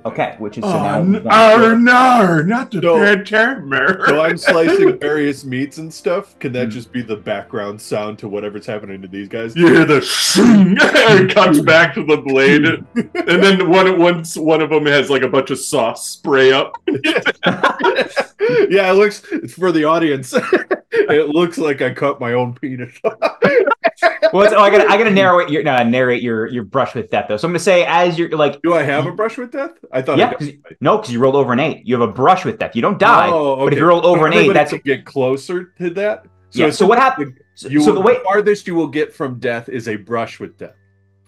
Okay, 0.07 0.35
which 0.39 0.57
is 0.57 0.65
so 0.65 0.71
Oh, 0.71 0.83
now. 0.83 0.99
n- 1.01 1.13
one. 1.13 1.27
arr, 1.29 1.77
nar, 1.77 2.43
not 2.43 2.71
the 2.71 2.81
So- 2.81 2.99
bad 2.99 3.27
timer. 3.27 4.07
So 4.07 4.21
I'm 4.23 4.37
slicing 4.51 4.99
various 4.99 5.45
meats 5.45 5.77
and 5.79 5.93
stuff. 5.93 6.39
Can 6.39 6.53
that 6.55 6.65
Hmm. 6.65 6.71
just 6.71 6.91
be 6.93 7.03
the 7.03 7.17
background 7.17 7.81
sound 7.81 8.19
to 8.21 8.29
whatever's 8.29 8.65
happening 8.67 9.03
to 9.03 9.09
these 9.09 9.29
guys? 9.29 9.55
You 9.55 9.67
hear 9.67 9.85
the 9.85 10.01
shing, 10.01 10.77
it 10.81 11.35
cuts 11.35 11.61
back 11.61 11.95
to 11.95 12.05
the 12.05 12.17
blade, 12.17 12.65
and 12.95 13.43
then 13.43 13.69
one 13.69 13.99
once 13.99 14.37
one 14.37 14.63
of 14.63 14.71
them 14.71 14.87
has 14.87 15.11
like 15.11 15.23
a 15.23 15.29
bunch 15.29 15.51
of 15.51 15.59
sauce 15.59 16.09
spray 16.09 16.51
up. 16.53 16.73
yeah, 18.71 18.91
it 18.91 18.95
looks 18.97 19.23
it's 19.33 19.55
for 19.55 19.73
the 19.73 19.85
audience. 19.85 20.33
it 20.93 21.29
looks 21.29 21.59
like 21.59 21.83
I 21.83 21.91
cut 21.93 22.21
my 22.21 22.33
own 22.33 22.55
penis. 22.55 22.95
well, 23.05 23.15
oh, 24.55 24.61
I 24.63 24.71
gotta 24.71 24.87
I 24.89 24.97
gotta 24.97 25.11
narrate 25.11 25.51
your 25.51 25.63
no, 25.63 25.83
narrate 25.85 26.23
your 26.23 26.47
your 26.47 26.65
brush 26.65 26.95
with 26.95 27.11
death 27.11 27.27
though. 27.29 27.37
So 27.37 27.47
I'm 27.47 27.53
gonna 27.53 27.59
say 27.61 27.85
as 27.87 28.19
you're 28.19 28.31
like 28.31 28.61
Do 28.63 28.75
I 28.75 28.83
have 28.83 29.07
a 29.07 29.13
brush 29.13 29.37
with 29.39 29.53
death? 29.53 29.73
I 29.93 30.03
thought. 30.03 30.19
Yeah, 30.19 30.31
I 30.31 30.35
'cause. 30.35 30.51
No, 30.81 30.97
because 30.99 31.13
you 31.13 31.19
rolled 31.21 31.35
over 31.37 31.53
an 31.53 31.61
eight. 31.61 31.87
You 31.87 31.99
have 32.01 32.09
a 32.09 32.13
brush 32.13 32.45
with 32.45 32.59
death. 32.59 32.77
You 32.77 32.83
don't 32.83 32.99
die. 32.99 33.29
Oh, 33.31 33.57
But 33.65 33.73
if 33.73 33.79
you 33.79 33.87
roll 33.87 34.05
over 34.07 34.27
an 34.27 34.33
eight, 34.35 34.53
that's 34.53 34.73
get 34.85 35.05
closer 35.05 35.73
to 35.79 35.91
that. 35.91 36.27
yeah. 36.53 36.71
So 36.71 36.87
what 36.87 36.99
happened? 36.99 37.35
So, 37.55 37.69
You 37.69 37.81
so 37.81 37.89
will, 37.89 37.95
the 37.97 38.01
way 38.01 38.15
the 38.15 38.21
farthest 38.25 38.67
you 38.67 38.75
will 38.75 38.87
get 38.89 39.13
from 39.13 39.39
death 39.39 39.69
is 39.69 39.87
a 39.89 39.97
brush 39.97 40.41
with 40.41 40.57
death, 40.57 40.75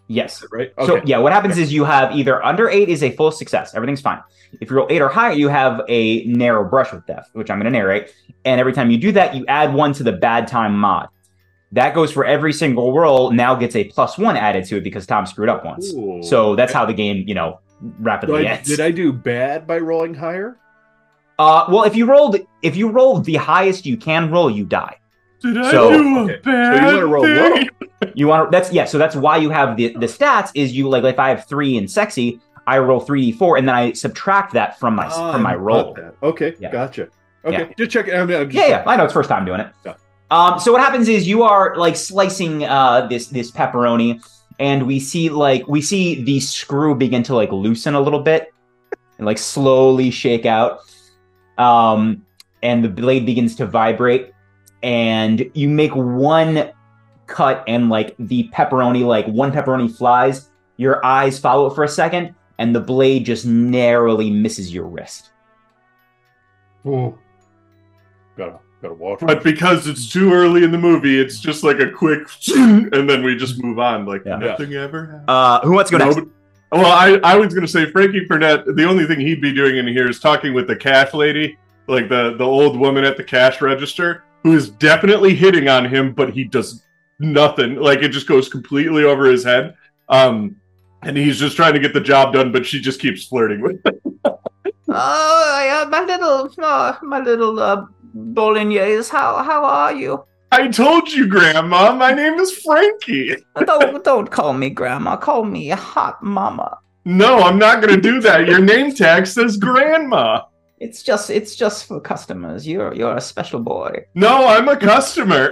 yes. 0.08 0.42
right? 0.50 0.72
So 0.86 1.00
yeah, 1.04 1.18
what 1.18 1.32
happens 1.32 1.58
is 1.58 1.72
you 1.72 1.84
have 1.84 2.12
either 2.16 2.42
under 2.44 2.70
eight 2.70 2.88
is 2.88 3.02
a 3.02 3.10
full 3.10 3.30
success. 3.30 3.74
Everything's 3.74 4.00
fine. 4.00 4.20
If 4.60 4.70
you 4.70 4.76
roll 4.76 4.86
eight 4.90 5.02
or 5.02 5.08
higher, 5.08 5.32
you 5.32 5.48
have 5.48 5.82
a 5.88 6.24
narrow 6.24 6.64
brush 6.68 6.92
with 6.92 7.06
death, 7.06 7.28
which 7.34 7.50
I'm 7.50 7.58
going 7.58 7.70
to 7.72 7.78
narrate. 7.78 8.14
And 8.44 8.60
every 8.60 8.72
time 8.72 8.90
you 8.90 8.98
do 8.98 9.12
that, 9.12 9.34
you 9.34 9.44
add 9.46 9.74
one 9.74 9.92
to 9.94 10.02
the 10.02 10.12
bad 10.12 10.46
time 10.48 10.76
mod. 10.78 11.08
That 11.72 11.94
goes 11.94 12.10
for 12.12 12.24
every 12.24 12.52
single 12.52 12.92
roll. 12.96 13.30
Now 13.30 13.54
gets 13.54 13.76
a 13.76 13.84
plus 13.84 14.18
one 14.18 14.36
added 14.36 14.64
to 14.66 14.76
it 14.76 14.84
because 14.84 15.06
Tom 15.06 15.24
screwed 15.26 15.48
up 15.48 15.64
once. 15.64 15.92
Ooh. 15.94 16.20
So 16.22 16.54
that's 16.54 16.72
how 16.72 16.84
the 16.84 16.92
game, 16.92 17.24
you 17.26 17.34
know, 17.34 17.60
Did 17.82 17.94
rapidly 18.00 18.46
I, 18.48 18.52
ends. 18.52 18.68
did 18.68 18.80
I 18.80 18.90
do 18.90 19.12
bad 19.12 19.66
by 19.66 19.78
rolling 19.78 20.14
higher? 20.14 20.56
Uh, 21.38 21.66
well, 21.68 21.84
if 21.84 21.96
you 21.96 22.06
rolled, 22.06 22.36
if 22.62 22.76
you 22.76 22.88
rolled 22.88 23.24
the 23.24 23.34
highest 23.36 23.84
you 23.86 23.96
can 23.96 24.30
roll, 24.30 24.50
you 24.50 24.64
die. 24.64 24.98
Did 25.40 25.58
I 25.58 25.70
So- 25.70 25.90
do 25.90 26.18
a 26.18 26.22
okay. 26.22 26.40
So 26.44 26.50
you 26.52 26.84
wanna 26.86 27.06
roll 27.06 27.26
low. 27.26 27.56
You 28.14 28.28
want 28.28 28.50
to? 28.50 28.56
That's 28.56 28.72
yeah. 28.72 28.84
So 28.84 28.98
that's 28.98 29.16
why 29.16 29.36
you 29.38 29.50
have 29.50 29.76
the 29.76 29.88
the 29.98 30.06
stats. 30.06 30.50
Is 30.54 30.72
you 30.72 30.88
like 30.88 31.04
if 31.04 31.18
I 31.18 31.28
have 31.30 31.46
three 31.46 31.76
in 31.76 31.88
sexy, 31.88 32.40
I 32.66 32.78
roll 32.78 33.00
three 33.00 33.22
d 33.22 33.32
four, 33.32 33.56
and 33.56 33.66
then 33.66 33.74
I 33.74 33.92
subtract 33.92 34.52
that 34.52 34.78
from 34.78 34.94
my 34.94 35.06
Ah, 35.06 35.32
from 35.32 35.42
my 35.42 35.54
roll. 35.54 35.96
Okay, 36.22 36.54
Yeah. 36.60 36.70
gotcha. 36.70 37.08
Okay, 37.44 37.58
Yeah. 37.58 37.68
just 37.76 37.90
check. 37.90 38.06
I'm, 38.12 38.30
I'm 38.30 38.50
just 38.50 38.52
Yeah, 38.54 38.68
yeah. 38.68 38.82
I 38.86 38.96
know 38.96 39.04
it's 39.04 39.12
first 39.12 39.28
time 39.28 39.44
doing 39.44 39.60
it. 39.60 39.68
Yeah. 39.84 39.94
Um. 40.30 40.58
So 40.60 40.70
what 40.72 40.80
happens 40.80 41.08
is 41.08 41.26
you 41.26 41.42
are 41.42 41.74
like 41.76 41.96
slicing 41.96 42.64
uh 42.64 43.06
this 43.08 43.26
this 43.26 43.50
pepperoni, 43.50 44.20
and 44.58 44.86
we 44.86 45.00
see 45.00 45.28
like 45.28 45.66
we 45.68 45.80
see 45.80 46.22
the 46.22 46.40
screw 46.40 46.94
begin 46.94 47.22
to 47.24 47.34
like 47.34 47.52
loosen 47.52 47.94
a 47.94 48.00
little 48.00 48.20
bit, 48.20 48.52
and 49.18 49.26
like 49.26 49.38
slowly 49.38 50.10
shake 50.10 50.46
out. 50.46 50.80
Um, 51.58 52.24
and 52.62 52.84
the 52.84 52.88
blade 52.88 53.26
begins 53.26 53.56
to 53.56 53.66
vibrate, 53.66 54.32
and 54.82 55.50
you 55.54 55.68
make 55.68 55.94
one 55.94 56.70
cut, 57.26 57.64
and 57.66 57.88
like 57.88 58.14
the 58.18 58.48
pepperoni, 58.52 59.04
like 59.04 59.26
one 59.26 59.52
pepperoni 59.52 59.94
flies. 59.94 60.50
Your 60.76 61.04
eyes 61.04 61.38
follow 61.38 61.66
it 61.66 61.74
for 61.74 61.84
a 61.84 61.88
second, 61.88 62.34
and 62.58 62.74
the 62.74 62.80
blade 62.80 63.24
just 63.26 63.46
narrowly 63.46 64.30
misses 64.30 64.72
your 64.72 64.86
wrist. 64.86 65.30
Ooh. 66.86 67.18
Gotta 68.36 68.58
gotta 68.82 68.94
watch. 68.94 69.20
But 69.20 69.42
because 69.42 69.86
it's 69.86 70.10
too 70.12 70.32
early 70.32 70.64
in 70.64 70.72
the 70.72 70.78
movie, 70.78 71.18
it's 71.18 71.38
just 71.40 71.62
like 71.64 71.78
a 71.80 71.90
quick, 71.90 72.26
and 72.56 73.08
then 73.08 73.22
we 73.22 73.36
just 73.36 73.62
move 73.62 73.78
on 73.78 74.04
like 74.04 74.22
Yeah. 74.26 74.36
nothing 74.36 74.74
ever 74.74 75.06
happened. 75.06 75.24
Uh, 75.30 75.60
who 75.60 75.72
wants 75.72 75.90
to 75.90 75.98
go 75.98 76.04
No, 76.04 76.10
next? 76.10 76.28
well, 76.72 76.86
I, 76.86 77.18
I 77.24 77.36
was 77.36 77.54
going 77.54 77.64
to 77.66 77.72
say 77.72 77.90
Frankie 77.90 78.24
Burnett. 78.26 78.64
The 78.76 78.84
only 78.84 79.06
thing 79.06 79.20
he'd 79.20 79.40
be 79.40 79.54
doing 79.54 79.76
in 79.78 79.86
here 79.86 80.08
is 80.08 80.20
talking 80.20 80.52
with 80.52 80.66
the 80.66 80.76
cash 80.76 81.14
lady, 81.14 81.56
like 81.86 82.08
the 82.08 82.34
the 82.36 82.44
old 82.44 82.78
woman 82.78 83.04
at 83.04 83.16
the 83.16 83.24
cash 83.24 83.60
register, 83.60 84.24
who 84.42 84.52
is 84.54 84.68
definitely 84.70 85.34
hitting 85.34 85.68
on 85.68 85.84
him, 85.84 86.12
but 86.12 86.30
he 86.32 86.44
does 86.44 86.82
nothing. 87.18 87.76
Like 87.76 88.00
it 88.02 88.08
just 88.08 88.26
goes 88.26 88.48
completely 88.48 89.04
over 89.04 89.26
his 89.26 89.44
head. 89.44 89.74
Um, 90.08 90.56
and 91.04 91.16
he's 91.16 91.38
just 91.38 91.56
trying 91.56 91.74
to 91.74 91.80
get 91.80 91.92
the 91.94 92.00
job 92.00 92.32
done, 92.32 92.52
but 92.52 92.64
she 92.66 92.80
just 92.80 93.00
keeps 93.00 93.24
flirting 93.24 93.60
with. 93.60 93.84
Him. 93.86 94.00
Oh, 94.94 95.82
uh, 95.86 95.88
my 95.88 96.04
little, 96.04 96.50
uh, 96.62 96.96
my 97.02 97.18
little 97.20 97.58
uh, 97.58 97.86
bolognese. 98.14 99.10
How 99.10 99.42
how 99.42 99.64
are 99.64 99.94
you? 99.94 100.24
I 100.50 100.68
told 100.68 101.10
you, 101.10 101.26
Grandma. 101.28 101.92
My 101.94 102.12
name 102.12 102.34
is 102.34 102.52
Frankie. 102.58 103.36
Don't 103.66 104.04
don't 104.04 104.30
call 104.30 104.52
me 104.52 104.68
grandma. 104.70 105.16
Call 105.16 105.44
me 105.44 105.68
hot 105.68 106.22
mama. 106.22 106.78
No, 107.04 107.38
I'm 107.40 107.58
not 107.58 107.80
going 107.82 107.94
to 107.94 108.00
do 108.00 108.20
that. 108.20 108.46
Your 108.46 108.60
name 108.60 108.94
tag 108.94 109.26
says 109.26 109.56
Grandma. 109.56 110.42
It's 110.78 111.02
just 111.02 111.30
it's 111.30 111.56
just 111.56 111.86
for 111.86 112.00
customers. 112.00 112.66
You're 112.66 112.92
you're 112.94 113.16
a 113.16 113.20
special 113.20 113.60
boy. 113.60 114.04
No, 114.14 114.46
I'm 114.46 114.68
a 114.68 114.76
customer. 114.76 115.50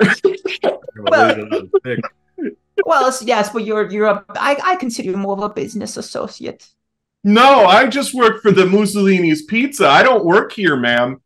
Well, 0.94 1.30
it's- 3.08 3.22
yes, 3.26 3.50
but 3.50 3.64
you're 3.64 3.90
you're 3.90 4.06
a. 4.06 4.24
I 4.30 4.56
I 4.62 4.76
consider 4.76 5.10
you 5.10 5.16
more 5.16 5.32
of 5.36 5.42
a 5.42 5.48
business 5.48 5.96
associate. 5.96 6.68
no, 7.24 7.64
I 7.66 7.86
just 7.86 8.14
work 8.14 8.42
for 8.42 8.50
the 8.52 8.66
Mussolini's 8.66 9.42
Pizza. 9.42 9.88
I 9.88 10.02
don't 10.02 10.24
work 10.24 10.52
here, 10.52 10.76
ma'am. 10.76 11.20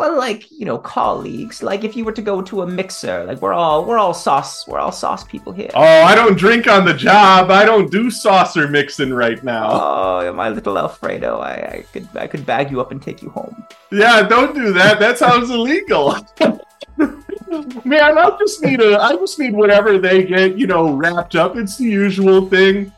Well, 0.00 0.16
like 0.16 0.50
you 0.50 0.64
know, 0.64 0.78
colleagues. 0.78 1.62
Like 1.62 1.84
if 1.84 1.94
you 1.94 2.06
were 2.06 2.12
to 2.12 2.22
go 2.22 2.40
to 2.40 2.62
a 2.62 2.66
mixer, 2.66 3.22
like 3.24 3.42
we're 3.42 3.52
all 3.52 3.84
we're 3.84 3.98
all 3.98 4.14
sauce 4.14 4.66
we're 4.66 4.78
all 4.78 4.92
sauce 4.92 5.24
people 5.24 5.52
here. 5.52 5.68
Oh, 5.74 6.02
I 6.10 6.14
don't 6.14 6.38
drink 6.38 6.66
on 6.66 6.86
the 6.86 6.94
job. 6.94 7.50
I 7.50 7.66
don't 7.66 7.90
do 7.90 8.10
saucer 8.10 8.66
mixing 8.66 9.12
right 9.12 9.44
now. 9.44 9.68
Oh, 9.70 10.32
my 10.32 10.48
little 10.48 10.78
Alfredo, 10.78 11.40
I, 11.40 11.52
I 11.52 11.84
could 11.92 12.08
I 12.14 12.26
could 12.28 12.46
bag 12.46 12.70
you 12.70 12.80
up 12.80 12.92
and 12.92 13.02
take 13.02 13.20
you 13.20 13.28
home. 13.28 13.54
Yeah, 13.92 14.22
don't 14.22 14.54
do 14.54 14.72
that. 14.72 15.00
That 15.00 15.18
sounds 15.18 15.50
illegal. 15.50 16.16
Man, 17.84 18.18
I 18.18 18.36
just 18.38 18.62
need 18.62 18.80
a 18.80 18.98
I 18.98 19.12
just 19.16 19.38
need 19.38 19.52
whatever 19.52 19.98
they 19.98 20.22
get, 20.22 20.56
you 20.56 20.66
know, 20.66 20.94
wrapped 20.94 21.36
up. 21.36 21.56
It's 21.56 21.76
the 21.76 21.84
usual 21.84 22.48
thing. 22.48 22.90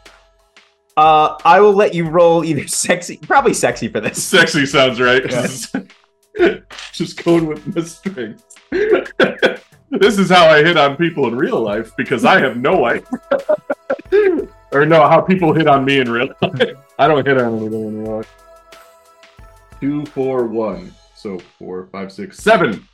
Uh, 0.97 1.37
I 1.45 1.59
will 1.59 1.75
let 1.75 1.95
you 1.95 2.09
roll 2.09 2.45
either 2.45 2.69
sexy, 2.69 3.17
probably 3.17 3.55
sexy 3.55 3.89
for 3.89 3.99
this. 3.99 4.23
Sexy 4.23 4.67
sounds 4.67 5.01
right. 5.01 5.25
just 6.93 7.23
going 7.25 7.47
with 7.47 7.73
the 7.73 7.85
strings. 7.85 8.43
this 9.91 10.19
is 10.19 10.31
how 10.31 10.47
I 10.47 10.63
hit 10.63 10.77
on 10.77 10.97
people 10.97 11.27
in 11.29 11.37
real 11.37 11.61
life 11.61 11.93
because 11.97 12.25
I 12.25 12.41
have 12.41 12.57
no 12.57 12.85
idea. 12.87 13.07
or 14.73 14.87
no, 14.87 15.07
how 15.09 15.21
people 15.21 15.53
hit 15.53 15.67
on 15.67 15.85
me 15.85 16.01
in 16.01 16.11
real 16.11 16.29
life. 16.41 16.77
I 16.99 17.09
don't 17.09 17.27
hit 17.27 17.39
on 17.39 17.57
anyone 17.57 17.73
in 17.73 18.03
real 18.03 18.17
life. 18.19 18.35
Two, 19.81 20.07
four, 20.07 20.47
one. 20.47 20.93
So 21.15 21.39
four, 21.59 21.87
five, 21.93 22.13
six, 22.13 22.39
seven. 22.39 22.87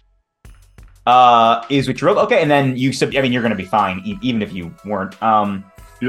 Uh, 1.07 1.65
is 1.71 1.89
what 1.89 2.01
you 2.01 2.07
rolled. 2.07 2.19
Okay, 2.19 2.43
and 2.43 2.51
then 2.51 2.77
you 2.77 2.93
sub. 2.93 3.15
I 3.17 3.23
mean, 3.23 3.33
you're 3.33 3.41
going 3.43 3.51
to 3.51 3.57
be 3.57 3.65
fine, 3.65 4.03
e- 4.05 4.19
even 4.21 4.43
if 4.43 4.53
you 4.53 4.75
weren't. 4.85 5.21
Um, 5.23 5.65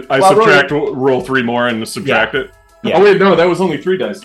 I 0.09 0.19
Well, 0.19 0.35
subtract 0.35 0.71
roll 0.71 1.21
three 1.21 1.41
more 1.41 1.69
and 1.69 1.87
subtract 1.87 2.35
it. 2.35 2.51
Yeah. 2.83 2.97
Oh 2.97 3.03
wait, 3.03 3.17
no, 3.19 3.35
that 3.35 3.45
was 3.45 3.61
only 3.61 3.81
three 3.81 3.97
dice. 3.97 4.21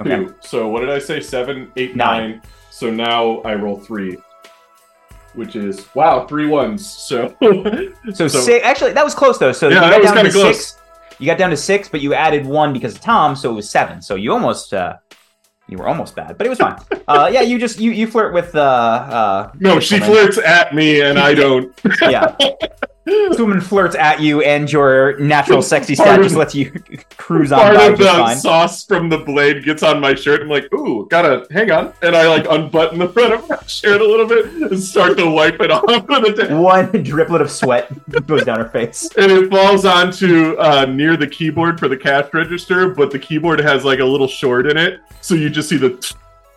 Okay. 0.00 0.16
Two. 0.16 0.34
So 0.40 0.68
what 0.68 0.80
did 0.80 0.90
I 0.90 0.98
say? 0.98 1.20
Seven, 1.20 1.70
eight, 1.76 1.96
Nine. 1.96 2.30
nine. 2.30 2.42
So 2.70 2.90
now 2.90 3.38
I 3.42 3.54
roll 3.54 3.78
three, 3.78 4.16
which 5.34 5.56
is 5.56 5.86
wow, 5.94 6.26
three 6.26 6.46
ones. 6.46 6.86
So 6.86 7.34
So, 8.14 8.28
So- 8.28 8.40
six. 8.40 8.64
Actually, 8.64 8.92
that 8.92 9.04
was 9.04 9.14
close 9.14 9.38
though. 9.38 9.52
So 9.52 9.68
Yeah, 9.68 9.74
you 9.76 9.80
that 9.80 9.90
got 9.90 10.00
was 10.02 10.06
down 10.12 10.16
to 10.16 10.30
kinda 10.30 10.32
close. 10.44 10.66
six. 10.68 10.80
You 11.20 11.26
got 11.26 11.38
down 11.38 11.50
to 11.50 11.56
six, 11.56 11.88
but 11.88 12.00
you 12.00 12.12
added 12.14 12.44
one 12.44 12.72
because 12.72 12.94
of 12.96 13.00
Tom, 13.00 13.36
so 13.36 13.50
it 13.50 13.54
was 13.54 13.70
seven. 13.70 14.02
So 14.02 14.14
you 14.16 14.32
almost. 14.32 14.74
Uh, 14.74 14.96
you 15.66 15.78
were 15.78 15.88
almost 15.88 16.14
bad, 16.14 16.36
but 16.36 16.46
it 16.46 16.50
was 16.50 16.58
fine. 16.58 16.76
uh, 17.08 17.30
yeah, 17.32 17.40
you 17.40 17.58
just 17.58 17.80
you 17.80 17.90
you 17.90 18.06
flirt 18.06 18.34
with 18.34 18.54
uh 18.54 18.60
uh. 18.60 19.50
no, 19.60 19.80
she 19.80 19.98
flirts 19.98 20.36
at 20.36 20.74
me 20.74 21.00
and 21.00 21.18
I 21.18 21.32
don't. 21.42 21.72
Yeah, 22.02 22.36
this 23.04 23.38
woman 23.38 23.60
flirts 23.60 23.94
at 23.96 24.20
you, 24.20 24.40
and 24.42 24.70
your 24.72 25.18
natural 25.18 25.60
sexy 25.62 25.94
Part 25.94 26.06
stat 26.08 26.18
of- 26.20 26.24
just 26.24 26.36
lets 26.36 26.54
you 26.54 26.70
cruise 27.16 27.52
on 27.52 27.60
Part 27.60 27.76
by 27.76 27.84
of 27.86 27.98
the 27.98 28.04
fine. 28.06 28.36
sauce 28.36 28.84
from 28.84 29.08
the 29.08 29.18
blade 29.18 29.64
gets 29.64 29.82
on 29.82 30.00
my 30.00 30.14
shirt. 30.14 30.40
I'm 30.42 30.48
like, 30.48 30.72
ooh, 30.72 31.06
gotta 31.10 31.46
hang 31.50 31.70
on, 31.70 31.92
and 32.02 32.16
I 32.16 32.26
like 32.28 32.46
unbutton 32.48 32.98
the 32.98 33.08
front 33.08 33.34
of 33.34 33.48
my 33.48 33.58
shirt 33.66 34.00
a 34.00 34.04
little 34.06 34.26
bit 34.26 34.46
and 34.70 34.82
start 34.82 35.18
to 35.18 35.28
wipe 35.30 35.60
it 35.60 35.70
off 35.70 35.84
with 36.08 36.38
it. 36.38 36.50
One 36.50 36.90
driplet 36.92 37.40
of 37.42 37.50
sweat 37.50 37.90
goes 38.26 38.44
down 38.44 38.58
her 38.60 38.68
face. 38.70 39.08
and 39.18 39.30
it 39.30 39.50
falls 39.50 39.84
onto 39.84 40.56
uh, 40.58 40.86
near 40.86 41.16
the 41.16 41.26
keyboard 41.26 41.78
for 41.78 41.88
the 41.88 41.96
cash 41.96 42.32
register, 42.32 42.88
but 42.90 43.10
the 43.10 43.18
keyboard 43.18 43.58
has 43.60 43.84
like 43.84 43.98
a 43.98 44.04
little 44.04 44.28
short 44.28 44.66
in 44.66 44.76
it, 44.76 45.00
so 45.20 45.34
you 45.34 45.50
just 45.50 45.68
see 45.68 45.76
the, 45.76 46.14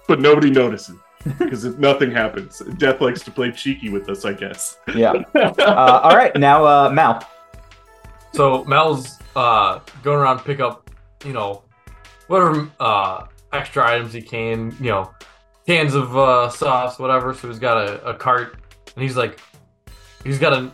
but 0.08 0.22
nobody 0.22 0.50
notices 0.50 0.96
because 1.24 1.66
if 1.66 1.78
nothing 1.78 2.12
happens. 2.12 2.60
Death 2.78 3.02
likes 3.02 3.22
to 3.24 3.32
play 3.32 3.52
cheeky 3.52 3.90
with 3.90 4.10
us, 4.10 4.26
I 4.26 4.34
guess. 4.34 4.78
Yeah. 4.96 5.14
Uh, 5.36 6.02
all 6.04 6.16
right, 6.16 6.36
now 6.36 6.66
uh, 6.66 6.90
Mal. 6.90 7.26
So 8.34 8.64
Mel's 8.66 9.18
uh 9.36 9.80
going 10.04 10.20
around 10.20 10.38
to 10.38 10.44
pick 10.44 10.60
up, 10.60 10.90
you 11.26 11.34
know, 11.34 11.64
whatever 12.28 12.70
uh 12.80 13.26
extra 13.54 13.90
items 13.90 14.14
he 14.14 14.22
can, 14.22 14.76
you 14.80 14.92
know, 14.92 15.12
cans 15.66 15.96
of 15.96 16.16
uh 16.18 16.50
sauce, 16.50 17.00
whatever. 17.00 17.34
So 17.34 17.48
he's 17.48 17.60
got 17.60 17.78
a, 17.78 18.04
a 18.06 18.14
cart 18.14 18.58
and 18.96 19.04
he's 19.04 19.18
like 19.18 19.40
he's 20.24 20.40
got 20.40 20.54
a 20.54 20.72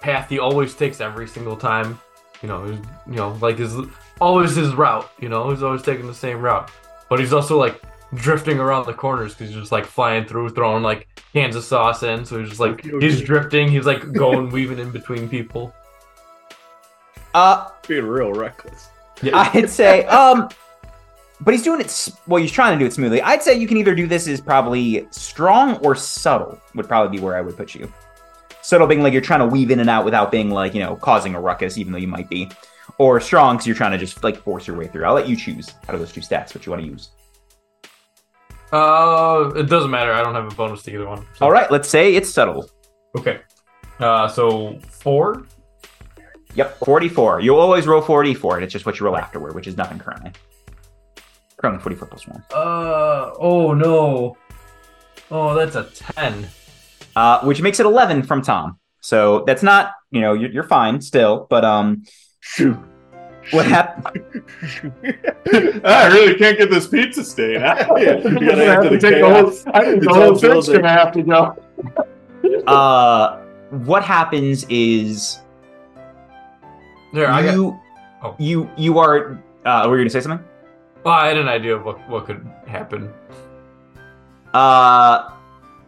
path 0.00 0.28
he 0.28 0.38
always 0.38 0.74
takes 0.74 1.00
every 1.00 1.28
single 1.28 1.56
time. 1.56 1.98
You 2.42 2.48
know, 2.48 2.66
you 2.66 2.80
know, 3.06 3.36
like 3.40 3.58
his 3.58 3.74
always 4.20 4.54
his 4.54 4.74
route, 4.74 5.10
you 5.20 5.28
know, 5.28 5.50
he's 5.50 5.62
always 5.62 5.82
taking 5.82 6.06
the 6.06 6.14
same 6.14 6.40
route. 6.40 6.70
But 7.08 7.18
he's 7.18 7.32
also 7.32 7.58
like 7.58 7.82
drifting 8.14 8.58
around 8.58 8.86
the 8.86 8.92
corners 8.94 9.34
because 9.34 9.48
he's 9.50 9.58
just 9.58 9.72
like 9.72 9.84
flying 9.86 10.24
through, 10.24 10.50
throwing 10.50 10.82
like 10.82 11.08
cans 11.32 11.56
of 11.56 11.64
sauce 11.64 12.02
in. 12.02 12.24
So 12.24 12.38
he's 12.40 12.48
just 12.48 12.60
like 12.60 12.72
Okay, 12.72 12.92
okay. 12.92 13.06
he's 13.06 13.20
drifting, 13.20 13.68
he's 13.68 13.86
like 13.86 14.12
going 14.12 14.50
weaving 14.50 14.78
in 14.78 14.90
between 14.90 15.28
people. 15.28 15.74
Uh, 17.34 17.68
Being 17.86 18.06
real 18.06 18.32
reckless. 18.32 18.88
Yeah. 19.22 19.50
I'd 19.54 19.70
say, 19.70 20.04
um, 20.06 20.48
but 21.40 21.54
he's 21.54 21.62
doing 21.62 21.80
it. 21.80 22.08
Well, 22.26 22.42
he's 22.42 22.50
trying 22.52 22.76
to 22.76 22.82
do 22.82 22.86
it 22.86 22.92
smoothly. 22.92 23.22
I'd 23.22 23.42
say 23.42 23.54
you 23.58 23.68
can 23.68 23.76
either 23.76 23.94
do 23.94 24.06
this 24.06 24.26
as 24.26 24.40
probably 24.40 25.06
strong 25.10 25.76
or 25.76 25.94
subtle. 25.94 26.60
Would 26.74 26.88
probably 26.88 27.16
be 27.16 27.22
where 27.22 27.36
I 27.36 27.40
would 27.40 27.56
put 27.56 27.74
you. 27.74 27.92
Subtle 28.62 28.86
being 28.86 29.02
like 29.02 29.12
you're 29.12 29.22
trying 29.22 29.40
to 29.40 29.46
weave 29.46 29.70
in 29.70 29.80
and 29.80 29.88
out 29.88 30.04
without 30.04 30.30
being 30.30 30.50
like 30.50 30.74
you 30.74 30.80
know 30.80 30.96
causing 30.96 31.34
a 31.34 31.40
ruckus, 31.40 31.78
even 31.78 31.92
though 31.92 31.98
you 31.98 32.08
might 32.08 32.28
be, 32.28 32.50
or 32.98 33.20
strong 33.20 33.56
because 33.56 33.66
you're 33.66 33.76
trying 33.76 33.92
to 33.92 33.98
just 33.98 34.22
like 34.24 34.36
force 34.36 34.66
your 34.66 34.76
way 34.76 34.86
through. 34.86 35.04
I'll 35.04 35.14
let 35.14 35.28
you 35.28 35.36
choose 35.36 35.72
out 35.88 35.94
of 35.94 36.00
those 36.00 36.12
two 36.12 36.20
stats 36.20 36.54
what 36.54 36.66
you 36.66 36.72
want 36.72 36.82
to 36.82 36.88
use. 36.88 37.10
Uh, 38.72 39.52
it 39.56 39.64
doesn't 39.68 39.90
matter. 39.90 40.12
I 40.12 40.22
don't 40.22 40.34
have 40.34 40.50
a 40.50 40.54
bonus 40.54 40.82
to 40.84 40.92
either 40.94 41.06
one. 41.08 41.26
So- 41.34 41.44
All 41.46 41.50
right, 41.52 41.70
let's 41.70 41.88
say 41.88 42.14
it's 42.14 42.30
subtle. 42.30 42.68
Okay. 43.18 43.40
Uh, 43.98 44.28
so 44.28 44.78
four. 44.88 45.46
Yep, 46.54 46.78
44. 46.84 47.40
You'll 47.40 47.58
always 47.60 47.86
roll 47.86 48.00
forty-four, 48.02 48.56
and. 48.56 48.64
It's 48.64 48.72
just 48.72 48.84
what 48.86 48.98
you 48.98 49.06
roll 49.06 49.16
afterward, 49.16 49.54
which 49.54 49.66
is 49.68 49.76
nothing 49.76 49.98
currently. 50.00 50.32
Currently 51.58 51.82
44 51.82 52.08
plus 52.08 52.26
1. 52.26 52.42
Uh 52.52 53.30
oh 53.38 53.74
no. 53.74 54.36
Oh, 55.30 55.54
that's 55.54 55.76
a 55.76 55.84
ten. 55.94 56.48
Uh, 57.14 57.40
which 57.42 57.60
makes 57.60 57.78
it 57.80 57.86
11 57.86 58.22
from 58.24 58.40
Tom. 58.42 58.78
So 59.00 59.44
that's 59.46 59.62
not, 59.62 59.92
you 60.10 60.20
know, 60.20 60.32
you're, 60.32 60.50
you're 60.50 60.64
fine 60.64 61.00
still, 61.00 61.46
but 61.50 61.64
um, 61.64 62.04
Shoot. 62.40 62.76
What 63.52 63.66
happened? 63.66 64.24
I 65.84 66.08
really 66.12 66.34
can't 66.36 66.56
get 66.58 66.70
this 66.70 66.86
pizza 66.86 67.24
stain. 67.24 67.62
out. 67.62 67.78
Yeah, 68.00 68.16
you 68.18 68.38
gotta 68.40 68.66
add 68.72 68.82
to 68.82 68.88
the 68.90 68.98
take 68.98 69.20
the 69.20 69.28
whole. 69.28 69.52
I 69.74 69.84
think 69.84 70.02
the 70.04 70.14
whole 70.14 70.34
thing's 70.36 70.68
gonna 70.68 70.88
have 70.88 71.12
to 71.12 71.22
go. 71.22 71.56
Uh, 72.66 73.38
what 73.84 74.02
happens 74.02 74.64
is 74.70 75.40
There, 77.12 77.30
I 77.30 77.42
got. 77.42 77.54
you, 77.54 77.78
Oh. 78.22 78.34
you, 78.38 78.70
you 78.78 78.98
are. 78.98 79.38
Uh, 79.64 79.86
were 79.88 79.96
you 79.98 80.02
gonna 80.04 80.10
say 80.10 80.20
something? 80.20 80.42
Oh, 81.04 81.10
I 81.10 81.28
had 81.28 81.36
an 81.36 81.48
idea 81.48 81.76
of 81.76 81.84
what 81.84 82.06
what 82.08 82.24
could 82.26 82.46
happen. 82.66 83.12
Uh, 84.54 85.30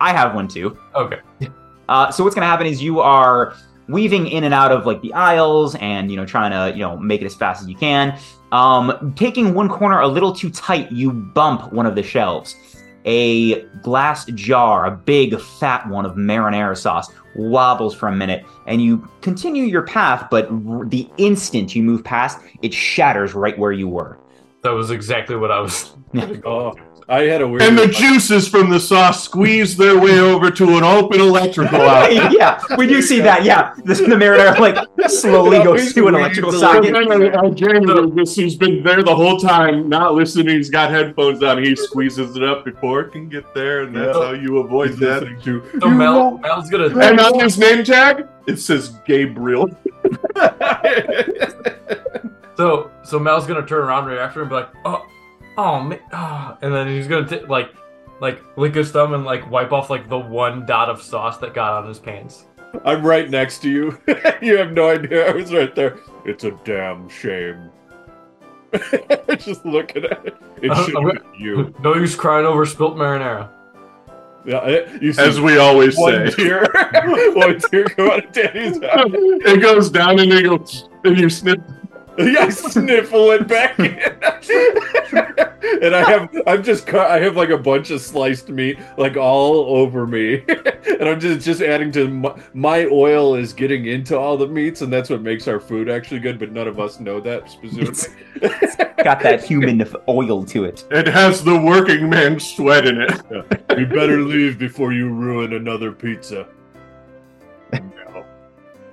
I 0.01 0.13
have 0.13 0.35
one 0.35 0.47
too. 0.49 0.77
Okay. 0.95 1.21
Uh, 1.89 2.11
so 2.11 2.23
what's 2.25 2.35
going 2.35 2.43
to 2.43 2.47
happen 2.49 2.67
is 2.67 2.83
you 2.83 3.01
are 3.01 3.55
weaving 3.93 4.27
in 4.27 4.45
and 4.45 4.55
out 4.55 4.73
of 4.73 4.87
like 4.87 5.01
the 5.03 5.13
aisles 5.13 5.75
and 5.77 6.11
you 6.11 6.17
know 6.17 6.27
trying 6.27 6.51
to 6.51 6.77
you 6.77 6.83
know 6.83 6.97
make 6.97 7.21
it 7.21 7.27
as 7.27 7.35
fast 7.35 7.63
as 7.63 7.69
you 7.69 7.77
can. 7.77 8.19
Um, 8.51 9.15
taking 9.17 9.55
one 9.55 9.69
corner 9.69 10.01
a 10.01 10.09
little 10.09 10.33
too 10.35 10.51
tight, 10.51 10.91
you 10.93 11.11
bump 11.11 11.73
one 11.73 11.87
of 11.87 11.95
the 11.95 12.03
shelves. 12.03 12.57
A 13.05 13.63
glass 13.83 14.27
jar, 14.27 14.87
a 14.87 14.91
big 14.91 15.41
fat 15.41 15.89
one 15.89 16.07
of 16.07 16.15
marinara 16.15 16.77
sauce, 16.77 17.11
wobbles 17.35 17.95
for 17.95 18.09
a 18.09 18.15
minute, 18.15 18.45
and 18.67 18.81
you 18.83 19.09
continue 19.23 19.65
your 19.65 19.83
path. 19.83 20.29
But 20.31 20.49
r- 20.51 20.85
the 20.85 21.09
instant 21.17 21.75
you 21.75 21.83
move 21.83 22.05
past, 22.05 22.39
it 22.63 22.73
shatters 22.73 23.35
right 23.35 23.59
where 23.59 23.73
you 23.73 23.89
were. 23.89 24.19
That 24.63 24.71
was 24.71 24.91
exactly 24.91 25.35
what 25.37 25.51
I 25.51 25.61
was. 25.61 25.95
Oh, 26.45 26.75
I 27.13 27.25
had 27.25 27.43
a 27.43 27.47
weird. 27.49 27.61
And 27.61 27.77
the 27.77 27.89
juices 27.89 28.49
from 28.49 28.71
the 28.71 28.81
sauce 28.81 29.23
squeeze 29.25 29.77
their 29.77 30.01
way 30.01 30.19
over 30.19 30.51
to 30.51 30.79
an 30.79 30.83
open 30.83 31.21
electrical 31.21 31.81
outlet. 31.83 32.33
yeah, 32.33 32.59
we 32.79 32.87
do 32.87 33.03
see 33.03 33.21
that. 33.21 33.45
Yeah, 33.45 33.75
the, 33.85 33.93
the 33.95 34.17
marinara 34.17 34.59
like 34.59 34.79
slowly 35.11 35.63
goes 35.63 35.93
to 35.93 36.09
an 36.09 36.15
electrical 36.15 36.53
socket. 36.53 36.95
This, 38.17 38.35
he's 38.35 38.57
been 38.57 38.83
there 38.83 39.03
the 39.03 39.15
whole 39.15 39.39
time, 39.39 39.91
not 39.91 40.15
listening. 40.15 40.57
He's 40.57 40.71
got 40.71 40.91
headphones 40.91 41.43
on. 41.43 41.63
He 41.63 41.77
squeezes 41.77 42.35
it 42.35 42.43
up 42.43 42.65
before 42.65 43.03
it 43.03 43.13
can 43.13 43.29
get 43.29 43.53
there, 43.53 43.83
and 43.83 43.95
that's 43.95 44.17
Yeah. 44.17 44.25
how 44.29 44.33
you 44.33 44.59
avoid 44.59 44.93
that. 44.95 45.23
listening 45.25 45.41
to. 45.43 45.81
So 45.81 45.91
Mel, 45.91 46.39
Mel's 46.39 46.71
gonna. 46.71 46.99
And 46.99 47.21
on 47.21 47.39
his 47.41 47.59
name 47.59 47.85
tag, 47.85 48.27
it 48.47 48.57
says 48.59 48.89
Gabriel. 49.07 49.69
So 52.55 52.91
so 53.03 53.19
Mel's 53.19 53.47
gonna 53.47 53.67
turn 53.67 53.83
around 53.83 54.07
right 54.07 54.19
after 54.19 54.41
and 54.43 54.49
be 54.51 54.57
like, 54.57 54.69
oh, 54.85 55.05
oh, 55.59 55.81
man, 55.81 56.01
ah," 56.13 56.57
and 56.63 56.73
then 56.75 56.87
he's 56.89 57.07
gonna 57.07 57.27
t- 57.29 57.45
like 57.47 57.71
like 58.21 58.41
lick 58.57 58.75
his 58.75 58.91
thumb 58.93 59.15
and 59.15 59.25
like 59.25 59.51
wipe 59.51 59.73
off 59.73 59.91
like 59.91 60.09
the 60.09 60.19
one 60.19 60.65
dot 60.67 60.89
of 60.89 61.03
sauce 61.03 61.39
that 61.39 61.55
got 61.55 61.83
on 61.83 61.89
his 61.89 61.99
pants. 61.99 62.45
I'm 62.85 63.05
right 63.05 63.29
next 63.29 63.59
to 63.63 63.71
you. 63.71 63.99
you 64.43 64.57
have 64.57 64.73
no 64.73 64.91
idea. 64.91 65.29
I 65.29 65.33
was 65.33 65.53
right 65.53 65.75
there. 65.75 65.99
It's 66.25 66.45
a 66.45 66.53
damn 66.65 67.09
shame. 67.09 67.71
Just 69.39 69.65
looking 69.67 70.05
at 70.05 70.25
it. 70.25 70.37
It 70.63 70.71
Uh, 70.71 70.85
should 70.87 70.97
I'm 70.97 71.09
be 71.11 71.19
you. 71.39 71.75
no 71.83 71.95
use 71.95 72.15
crying 72.15 72.47
over 72.47 72.65
spilt 72.65 72.97
marinara. 72.97 73.51
Yeah, 74.47 74.59
I- 74.59 74.87
you 75.01 75.13
see 75.13 75.23
As 75.23 75.41
we 75.41 75.59
always 75.59 75.97
one 75.99 76.31
say. 76.31 76.45
tear, 76.45 76.67
one 77.35 77.61
tear 77.61 77.85
go 77.97 78.11
out 78.13 78.25
of 78.25 78.33
Danny's 78.33 78.79
eye. 78.83 79.05
it 79.13 79.61
goes 79.61 79.91
down 79.91 80.19
and 80.21 80.33
it 80.33 80.45
goes, 80.45 80.89
and 81.05 81.19
you 81.19 81.29
sniff. 81.29 81.59
Yeah, 82.19 82.41
I 82.41 82.49
sniffle 82.51 83.31
it 83.31 83.49
back 83.49 83.79
in. 83.79 83.99
and 85.83 85.95
I 85.95 86.03
have 86.11 86.31
I'm 86.47 86.63
just 86.63 86.87
cut 86.87 87.11
I 87.11 87.19
have 87.21 87.37
like 87.37 87.51
a 87.51 87.59
bunch 87.59 87.91
of 87.91 88.01
sliced 88.01 88.49
meat 88.49 88.79
like 88.99 89.17
all 89.17 89.77
over 89.77 90.07
me. 90.07 90.45
and 90.49 91.09
I'm 91.09 91.21
just 91.21 91.45
just 91.45 91.63
adding 91.63 91.91
to 91.93 92.09
my, 92.09 92.41
my 92.55 92.87
oil 92.87 93.35
is 93.35 93.53
getting 93.53 93.87
into 93.87 94.19
all 94.19 94.37
the 94.37 94.47
meats 94.47 94.83
and 94.83 94.93
that's 94.93 95.11
what 95.11 95.23
makes 95.23 95.49
our 95.49 95.61
food 95.61 95.89
actually 95.89 96.21
good, 96.21 96.39
but 96.39 96.53
none 96.53 96.69
of 96.69 96.79
us 96.79 97.01
know 97.01 97.21
that 97.21 97.51
specifically. 97.51 98.15
Got 99.03 99.21
that 99.23 99.45
human 99.45 99.85
oil 100.09 100.45
to 100.45 100.65
it. 100.65 100.85
It 100.91 101.07
has 101.07 101.43
the 101.43 101.59
working 101.59 102.09
man's 102.09 102.47
sweat 102.55 102.87
in 102.87 103.01
it. 103.01 103.21
you 103.77 103.87
better 103.87 104.21
leave 104.21 104.59
before 104.59 104.93
you 104.93 105.09
ruin 105.09 105.55
another 105.55 105.93
pizza. 105.93 106.47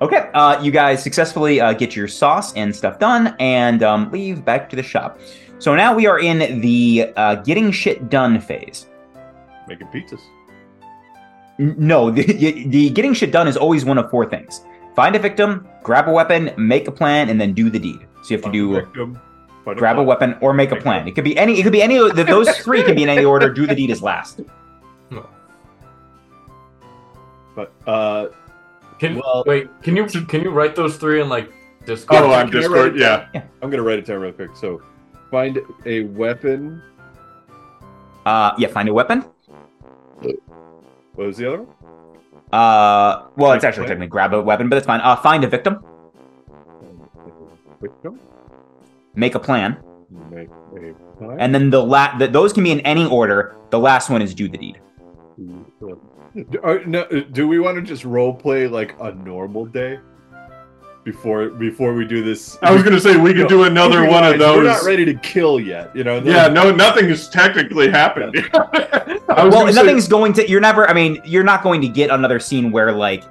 Okay, 0.01 0.29
uh, 0.33 0.61
you 0.63 0.71
guys 0.71 1.03
successfully 1.03 1.59
uh, 1.59 1.73
get 1.73 1.95
your 1.95 2.07
sauce 2.07 2.53
and 2.53 2.73
stuff 2.73 2.99
done 2.99 3.35
and 3.39 3.83
um, 3.83 4.09
leave 4.11 4.45
back 4.45 4.69
to 4.69 4.75
the 4.77 4.83
shop. 4.83 5.19
So 5.59 5.75
now 5.75 5.93
we 5.93 6.07
are 6.07 6.19
in 6.19 6.61
the 6.61 7.11
uh, 7.17 7.35
getting 7.35 7.69
shit 7.71 8.09
done 8.09 8.39
phase. 8.39 8.87
Making 9.67 9.87
pizzas. 9.87 10.21
N- 11.59 11.75
No, 11.77 12.09
the, 12.15 12.23
the 12.23 12.89
getting 12.91 13.13
shit 13.13 13.31
done 13.33 13.47
is 13.47 13.57
always 13.57 13.83
one 13.83 13.97
of 13.97 14.09
four 14.09 14.25
things: 14.29 14.61
find 14.95 15.17
a 15.17 15.19
victim, 15.19 15.67
grab 15.83 16.07
a 16.07 16.11
weapon, 16.13 16.51
make 16.57 16.87
a 16.87 16.91
plan, 16.93 17.27
and 17.29 17.39
then 17.41 17.51
do 17.53 17.69
the 17.69 17.79
deed. 17.79 17.99
So 18.23 18.35
you 18.35 18.37
have 18.37 18.45
to 18.45 18.51
do 18.51 19.19
grab 19.75 19.99
a 19.99 20.03
weapon 20.03 20.37
or 20.39 20.53
make 20.53 20.71
a 20.71 20.77
plan. 20.77 21.09
It 21.09 21.11
could 21.15 21.25
be 21.25 21.37
any. 21.37 21.59
It 21.59 21.63
could 21.63 21.73
be 21.73 21.81
any. 21.81 21.97
of 21.97 22.15
the- 22.15 22.23
Those 22.23 22.49
three 22.63 22.83
can 22.83 22.95
be 22.95 23.03
in 23.03 23.09
any 23.09 23.25
order. 23.25 23.51
Do 23.51 23.67
the 23.67 23.75
deed 23.75 23.89
is 23.89 24.01
last. 24.01 24.39
But 27.55 27.73
uh, 27.85 28.27
Can 28.99 29.15
Well- 29.15 29.43
wait? 29.47 29.67
Can 29.81 29.95
you 29.95 30.05
can 30.05 30.41
you 30.43 30.49
write 30.51 30.75
those 30.75 30.97
three 30.97 31.21
in 31.21 31.29
like 31.29 31.51
Discord? 31.85 32.21
Oh, 32.23 32.31
on 32.31 32.47
Can 32.49 32.57
I 32.57 32.61
Discord, 32.61 32.77
write 32.77 32.95
it 32.95 32.99
yeah. 33.33 33.41
I'm 33.61 33.69
gonna 33.69 33.83
write 33.83 33.99
it 33.99 34.05
down 34.05 34.19
real 34.21 34.31
quick. 34.33 34.55
So, 34.55 34.81
find 35.31 35.59
a 35.85 36.03
weapon. 36.03 36.81
Uh, 38.25 38.51
yeah, 38.57 38.67
find 38.67 38.89
a 38.89 38.93
weapon. 38.93 39.23
What 40.21 41.27
was 41.27 41.37
the 41.37 41.47
other 41.47 41.61
one? 41.63 41.75
Uh, 42.51 43.23
well, 43.37 43.51
it's 43.53 43.63
actually 43.63 43.81
plan. 43.83 43.89
technically 43.89 44.07
grab 44.09 44.33
a 44.33 44.41
weapon, 44.41 44.69
but 44.69 44.75
that's 44.75 44.87
fine. 44.87 45.01
Uh, 45.01 45.15
find 45.15 45.43
a 45.43 45.47
victim, 45.47 45.83
Victim. 47.81 48.19
make 49.15 49.35
a 49.35 49.39
plan, 49.39 49.77
Make 50.31 50.49
a 50.49 50.93
plan. 51.17 51.39
and 51.39 51.53
then 51.55 51.69
the 51.69 51.83
la- 51.83 52.17
the, 52.17 52.27
those 52.27 52.51
can 52.53 52.63
be 52.63 52.71
in 52.71 52.79
any 52.81 53.05
order. 53.05 53.55
The 53.69 53.79
last 53.79 54.09
one 54.09 54.21
is 54.21 54.33
do 54.33 54.47
the 54.49 54.57
deed. 54.57 54.79
Do, 56.35 56.59
are- 56.63 56.83
no, 56.85 57.05
do 57.07 57.47
we 57.47 57.59
want 57.59 57.75
to 57.77 57.81
just 57.81 58.03
role 58.05 58.33
play 58.33 58.67
like 58.67 58.95
a 58.99 59.11
normal 59.13 59.65
day 59.65 59.99
before 61.03 61.49
before 61.49 61.93
we 61.93 62.05
do 62.05 62.23
this? 62.23 62.57
I 62.61 62.71
was 62.71 62.83
gonna 62.83 62.99
say 62.99 63.17
we 63.17 63.33
could 63.33 63.47
do 63.47 63.63
another 63.63 64.05
one 64.09 64.23
of 64.25 64.37
those. 64.39 64.57
We're 64.57 64.63
not 64.63 64.83
ready 64.83 65.05
to 65.05 65.13
kill 65.15 65.59
yet, 65.59 65.95
you 65.95 66.03
know. 66.03 66.21
Yeah, 66.21 66.47
no, 66.47 66.71
nothing 66.71 67.09
has 67.09 67.29
technically 67.29 67.89
happened. 67.89 68.35
Uh, 69.29 69.47
well, 69.51 69.51
gonna 69.61 69.73
say- 69.73 69.83
nothing's 69.83 70.07
going 70.07 70.33
to. 70.33 70.49
You're 70.49 70.59
never. 70.59 70.89
I 70.89 70.93
mean, 70.93 71.21
you're 71.23 71.43
not 71.43 71.61
going 71.61 71.81
to 71.81 71.87
get 71.87 72.09
another 72.09 72.39
scene 72.39 72.71
where 72.71 72.91
like. 72.91 73.23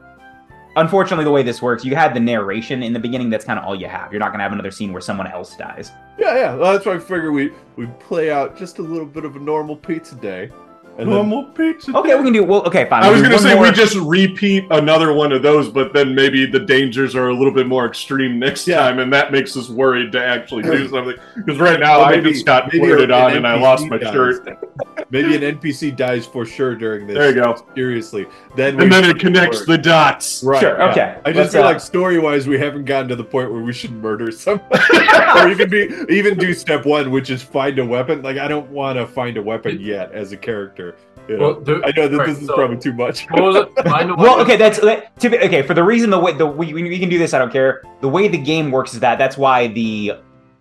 Unfortunately, 0.76 1.24
the 1.24 1.30
way 1.32 1.42
this 1.42 1.60
works, 1.60 1.84
you 1.84 1.96
had 1.96 2.14
the 2.14 2.20
narration 2.20 2.84
in 2.84 2.92
the 2.92 3.00
beginning. 3.00 3.30
That's 3.30 3.44
kind 3.44 3.58
of 3.58 3.64
all 3.64 3.74
you 3.74 3.88
have. 3.88 4.12
You're 4.12 4.20
not 4.20 4.28
going 4.28 4.38
to 4.38 4.44
have 4.44 4.52
another 4.52 4.70
scene 4.70 4.92
where 4.92 5.00
someone 5.00 5.26
else 5.26 5.56
dies. 5.56 5.90
Yeah, 6.20 6.36
yeah. 6.36 6.54
Well, 6.54 6.72
that's 6.72 6.86
why 6.86 6.94
I 6.94 6.98
figure 7.00 7.32
we 7.32 7.50
we 7.74 7.86
play 7.98 8.30
out 8.30 8.56
just 8.56 8.78
a 8.78 8.82
little 8.82 9.06
bit 9.06 9.24
of 9.24 9.34
a 9.34 9.40
normal 9.40 9.74
pizza 9.74 10.14
day, 10.14 10.50
and 10.98 11.08
then 11.08 11.14
normal 11.14 11.44
pizza. 11.44 11.96
Okay, 11.96 12.14
we 12.16 12.24
can 12.24 12.32
do. 12.32 12.44
Well, 12.44 12.62
okay, 12.66 12.86
fine. 12.88 13.02
I 13.04 13.10
was 13.10 13.22
gonna 13.22 13.38
say 13.38 13.54
more- 13.54 13.64
we 13.64 13.70
just 13.72 13.96
repeat 13.96 14.64
another 14.70 15.12
one 15.12 15.32
of 15.32 15.42
those, 15.42 15.68
but 15.68 15.92
then 15.94 16.14
maybe 16.14 16.44
the 16.44 16.58
dangers 16.58 17.14
are 17.14 17.28
a 17.28 17.34
little 17.34 17.52
bit 17.54 17.66
more 17.66 17.86
extreme 17.86 18.38
next 18.38 18.66
Yeah. 18.66 18.78
time, 18.78 18.98
and 18.98 19.12
that 19.12 19.30
makes 19.32 19.56
us 19.56 19.68
worried 19.68 20.12
to 20.12 20.24
actually 20.24 20.64
do 20.64 20.88
something. 20.90 21.14
Because 21.36 21.58
right 21.60 21.78
now 21.80 21.98
Well, 22.00 22.08
I 22.08 22.10
maybe- 22.16 22.32
just 22.32 22.44
got 22.46 22.64
maybe 22.72 22.84
flirted 22.86 23.10
an 23.10 23.22
on 23.22 23.36
and 23.36 23.46
I 23.46 23.58
lost 23.60 23.86
my 23.86 23.98
dies. 23.98 24.12
shirt. 24.12 24.58
maybe 25.10 25.34
an 25.36 25.42
NPC 25.42 25.96
dies 25.96 26.26
for 26.26 26.44
sure 26.44 26.74
during 26.74 27.06
this. 27.06 27.16
There 27.16 27.28
you 27.30 27.34
go. 27.42 27.56
Seriously, 27.74 28.26
then 28.56 28.80
And 28.80 28.92
then 28.92 29.04
it 29.04 29.18
connects 29.18 29.58
work. 29.60 29.66
the 29.68 29.78
dots. 29.78 30.42
Right. 30.44 30.60
Sure, 30.60 30.76
yeah. 30.78 30.90
okay. 30.90 31.16
I 31.24 31.30
just 31.32 31.36
Let's, 31.36 31.52
feel 31.54 31.62
uh, 31.62 31.66
like 31.66 31.80
story 31.80 32.18
wise, 32.18 32.46
we 32.48 32.58
haven't 32.58 32.84
gotten 32.84 33.08
to 33.08 33.16
the 33.16 33.24
point 33.24 33.52
where 33.52 33.62
we 33.62 33.72
should 33.72 33.92
murder 33.92 34.30
somebody, 34.32 34.82
or 35.36 35.48
even 35.48 35.70
be 35.70 35.88
even 36.10 36.36
do 36.36 36.52
step 36.52 36.84
one, 36.84 37.10
which 37.10 37.30
is 37.30 37.42
find 37.42 37.78
a 37.78 37.84
weapon. 37.84 38.22
Like 38.22 38.36
I 38.38 38.48
don't 38.48 38.68
want 38.70 38.98
to 38.98 39.06
find 39.06 39.36
a 39.36 39.42
weapon 39.42 39.78
yet 39.80 40.12
as 40.12 40.32
a 40.32 40.36
character. 40.36 40.87
You 41.28 41.36
know? 41.36 41.42
Well, 41.52 41.60
do- 41.60 41.82
I 41.84 41.92
know 41.92 42.08
that 42.08 42.16
right, 42.16 42.26
this 42.28 42.40
is 42.40 42.46
so- 42.46 42.54
probably 42.54 42.78
too 42.78 42.92
much. 42.94 43.26
What 43.30 43.42
was 43.42 43.56
it? 43.56 43.84
Find 43.88 44.10
a 44.10 44.14
Well, 44.14 44.40
okay, 44.40 44.56
that's 44.56 44.78
to 44.80 45.28
be, 45.30 45.38
okay. 45.40 45.62
For 45.62 45.74
the 45.74 45.84
reason 45.84 46.10
the 46.10 46.18
way 46.18 46.32
the 46.32 46.46
we, 46.46 46.72
we 46.72 46.82
we 46.84 46.98
can 46.98 47.08
do 47.08 47.18
this, 47.18 47.34
I 47.34 47.38
don't 47.38 47.52
care. 47.52 47.82
The 48.00 48.08
way 48.08 48.28
the 48.28 48.38
game 48.38 48.70
works 48.70 48.94
is 48.94 49.00
that 49.00 49.18
that's 49.18 49.36
why 49.36 49.66
the 49.68 50.12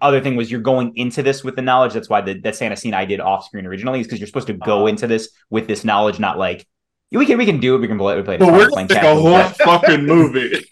other 0.01 0.21
thing 0.21 0.35
was 0.35 0.51
you're 0.51 0.59
going 0.61 0.91
into 0.95 1.23
this 1.23 1.43
with 1.43 1.55
the 1.55 1.61
knowledge. 1.61 1.93
That's 1.93 2.09
why 2.09 2.21
the 2.21 2.33
that 2.41 2.55
Santa 2.55 2.75
scene 2.75 2.93
I 2.93 3.05
did 3.05 3.19
off 3.19 3.45
screen 3.45 3.65
originally 3.65 4.01
is 4.01 4.07
because 4.07 4.19
you're 4.19 4.27
supposed 4.27 4.47
to 4.47 4.53
go 4.53 4.83
Ah. 4.83 4.87
into 4.87 5.07
this 5.07 5.29
with 5.49 5.67
this 5.67 5.83
knowledge, 5.85 6.19
not 6.19 6.37
like 6.37 6.67
we 7.11 7.25
can 7.25 7.37
we 7.37 7.45
can 7.45 7.59
do 7.61 7.73
it. 7.75 7.79
We 7.79 7.87
can 7.87 7.97
play, 7.97 8.17
We 8.17 8.21
play. 8.23 8.35
But 8.37 8.51
we're 8.51 8.69
fine, 8.69 8.87
playing 8.87 8.87
make 8.89 8.97
a 9.03 9.15
whole 9.15 9.31
but- 9.31 9.55
fucking 9.63 10.05
movie. 10.05 10.65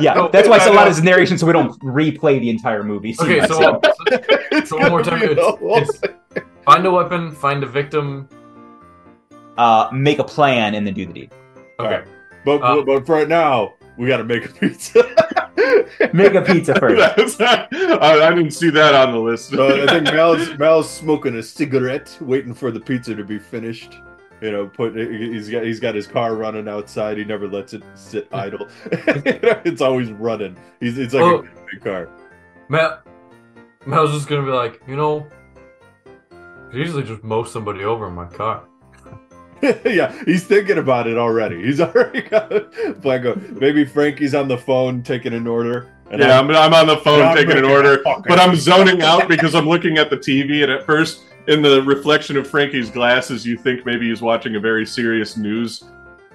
yeah, 0.00 0.14
No, 0.14 0.28
that's 0.28 0.48
why 0.48 0.56
it's 0.58 0.66
a 0.66 0.70
I 0.70 0.74
lot 0.74 0.86
of 0.86 0.94
this 0.94 1.02
narration, 1.02 1.36
so 1.36 1.46
we 1.46 1.52
don't 1.52 1.72
replay 1.80 2.38
the 2.40 2.48
entire 2.48 2.84
movie. 2.84 3.16
Okay, 3.20 3.40
by 3.40 3.46
so. 3.48 3.80
It's 4.52 4.70
so 4.70 4.76
one 4.78 4.90
more 4.90 5.02
gonna 5.02 5.34
time. 5.34 5.36
It's, 5.36 6.00
it's 6.36 6.46
find 6.64 6.86
a 6.86 6.90
weapon, 6.90 7.32
find 7.32 7.62
a 7.64 7.66
victim. 7.66 8.28
Uh, 9.58 9.88
make 9.92 10.18
a 10.18 10.24
plan 10.24 10.74
and 10.74 10.86
then 10.86 10.94
do 10.94 11.06
the 11.06 11.12
deed. 11.12 11.32
Okay. 11.80 12.02
but, 12.44 12.62
Uh, 12.62 12.82
but 12.82 13.06
for 13.06 13.14
right 13.16 13.28
now, 13.28 13.74
we 13.96 14.06
got 14.08 14.18
to 14.18 14.24
make 14.24 14.44
a 14.44 14.48
pizza. 14.52 15.02
Make 16.14 16.34
a 16.34 16.42
pizza 16.42 16.74
first. 16.80 17.38
Not- 17.40 17.68
I, 17.72 18.26
I 18.26 18.34
didn't 18.34 18.50
see 18.52 18.70
that 18.70 18.94
on 18.94 19.12
the 19.12 19.18
list. 19.18 19.50
So 19.50 19.82
I 19.82 19.86
think 19.86 20.04
Mal's 20.14 20.58
Mal's 20.58 20.90
smoking 20.90 21.36
a 21.36 21.42
cigarette, 21.42 22.16
waiting 22.20 22.54
for 22.54 22.70
the 22.70 22.80
pizza 22.80 23.14
to 23.14 23.22
be 23.24 23.38
finished. 23.38 23.98
You 24.40 24.50
know, 24.50 24.66
put 24.66 24.96
he's 24.96 25.48
got 25.50 25.62
he's 25.64 25.78
got 25.78 25.94
his 25.94 26.06
car 26.06 26.34
running 26.34 26.66
outside. 26.68 27.18
He 27.18 27.24
never 27.24 27.46
lets 27.46 27.74
it 27.74 27.82
sit 27.94 28.26
idle. 28.32 28.66
it's 28.90 29.80
always 29.80 30.10
running. 30.10 30.56
He's 30.80 30.98
it's 30.98 31.14
like 31.14 31.22
Oh. 31.22 31.38
a 31.40 31.42
big 31.70 31.84
car. 31.84 32.08
Matt, 32.68 33.02
Matt 33.86 34.00
was 34.02 34.10
just 34.12 34.28
gonna 34.28 34.42
be 34.44 34.50
like, 34.50 34.80
you 34.88 34.96
know, 34.96 35.26
I 36.32 36.74
usually 36.76 37.04
just 37.04 37.22
mow 37.22 37.44
somebody 37.44 37.84
over 37.84 38.08
in 38.08 38.14
my 38.14 38.26
car. 38.26 38.64
yeah, 39.84 40.12
he's 40.24 40.44
thinking 40.44 40.78
about 40.78 41.06
it 41.06 41.16
already. 41.16 41.62
He's 41.62 41.80
already 41.80 42.22
got 42.22 42.50
Maybe 43.60 43.84
Frankie's 43.84 44.34
on 44.34 44.48
the 44.48 44.58
phone 44.58 45.02
taking 45.02 45.32
an 45.32 45.46
order. 45.46 45.88
And 46.10 46.20
yeah, 46.20 46.38
I'm, 46.38 46.50
I'm 46.50 46.74
on 46.74 46.86
the 46.86 46.98
phone 46.98 47.34
taking 47.34 47.56
an 47.56 47.64
order, 47.64 48.02
but 48.04 48.38
I'm 48.38 48.54
zoning 48.56 49.02
out 49.02 49.28
because 49.28 49.54
I'm 49.54 49.66
looking 49.66 49.96
at 49.96 50.10
the 50.10 50.16
TV, 50.16 50.62
and 50.62 50.70
at 50.70 50.84
first, 50.84 51.22
in 51.48 51.62
the 51.62 51.82
reflection 51.82 52.36
of 52.36 52.46
Frankie's 52.46 52.90
glasses, 52.90 53.46
you 53.46 53.56
think 53.56 53.86
maybe 53.86 54.08
he's 54.10 54.20
watching 54.20 54.56
a 54.56 54.60
very 54.60 54.84
serious 54.84 55.36
news 55.36 55.84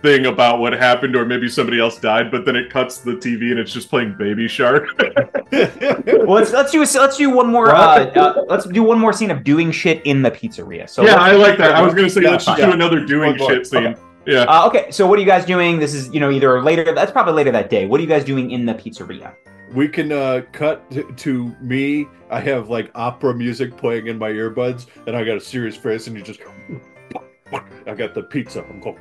thing 0.08 0.26
about 0.28 0.60
what 0.60 0.74
happened, 0.74 1.16
or 1.16 1.26
maybe 1.26 1.50
somebody 1.50 1.80
else 1.80 2.00
died. 2.00 2.32
But 2.32 2.46
then 2.46 2.56
it 2.56 2.70
cuts 2.70 3.00
the 3.00 3.14
TV, 3.14 3.52
and 3.52 3.60
it's 3.60 3.74
just 3.74 3.90
playing 3.90 4.16
Baby 4.18 4.48
Shark. 4.48 4.88
Well, 6.08 6.36
let's 6.36 6.52
let's 6.52 6.72
do 6.74 6.80
let's 6.80 7.16
do 7.18 7.30
one 7.30 7.48
more. 7.48 7.74
Uh, 7.74 8.06
uh, 8.06 8.44
let's 8.50 8.66
do 8.66 8.84
one 8.84 9.00
more 9.00 9.14
scene 9.14 9.32
of 9.32 9.46
doing 9.46 9.72
shit 9.72 10.06
in 10.06 10.22
the 10.22 10.30
pizzeria. 10.30 10.90
So 10.90 11.04
yeah, 11.04 11.16
I 11.16 11.32
like 11.34 11.58
that. 11.58 11.74
I 11.74 11.82
was 11.82 11.94
gonna 11.94 12.10
say 12.10 12.22
Yeah, 12.22 12.32
let's 12.32 12.46
just 12.46 12.58
fine. 12.58 12.68
do 12.68 12.74
another 12.74 13.06
doing 13.06 13.30
One 13.32 13.38
more. 13.38 13.50
shit 13.52 13.66
scene. 13.68 13.96
Yeah. 14.26 14.42
Uh, 14.42 14.68
okay, 14.68 14.92
so 14.92 15.08
what 15.08 15.18
are 15.18 15.22
you 15.22 15.28
guys 15.28 15.46
doing? 15.46 15.80
This 15.80 15.94
is, 15.94 16.14
you 16.14 16.20
know, 16.20 16.32
either 16.32 16.62
later. 16.62 16.94
That's 16.94 17.14
probably 17.14 17.34
later 17.34 17.52
that 17.52 17.70
day. 17.70 17.86
What 17.86 18.00
are 18.00 18.04
you 18.04 18.10
guys 18.10 18.26
doing 18.26 18.52
in 18.52 18.66
the 18.66 18.74
pizzeria? 18.74 19.34
we 19.74 19.88
can 19.88 20.12
uh, 20.12 20.42
cut 20.52 20.90
to, 20.92 21.12
to 21.14 21.56
me. 21.62 22.08
I 22.30 22.40
have 22.42 22.70
like 22.70 22.92
opera 22.96 23.34
music 23.34 23.78
playing 23.78 24.08
in 24.08 24.18
my 24.18 24.30
earbuds, 24.30 24.88
and 25.06 25.16
I 25.16 25.24
got 25.24 25.38
a 25.38 25.42
serious 25.42 25.76
face, 25.76 26.08
and 26.08 26.18
you 26.18 26.24
just. 26.24 26.42
I 27.54 27.94
got 27.96 28.14
the 28.14 28.24
pizza. 28.24 28.64
I'm 28.64 28.80
going, 28.80 28.98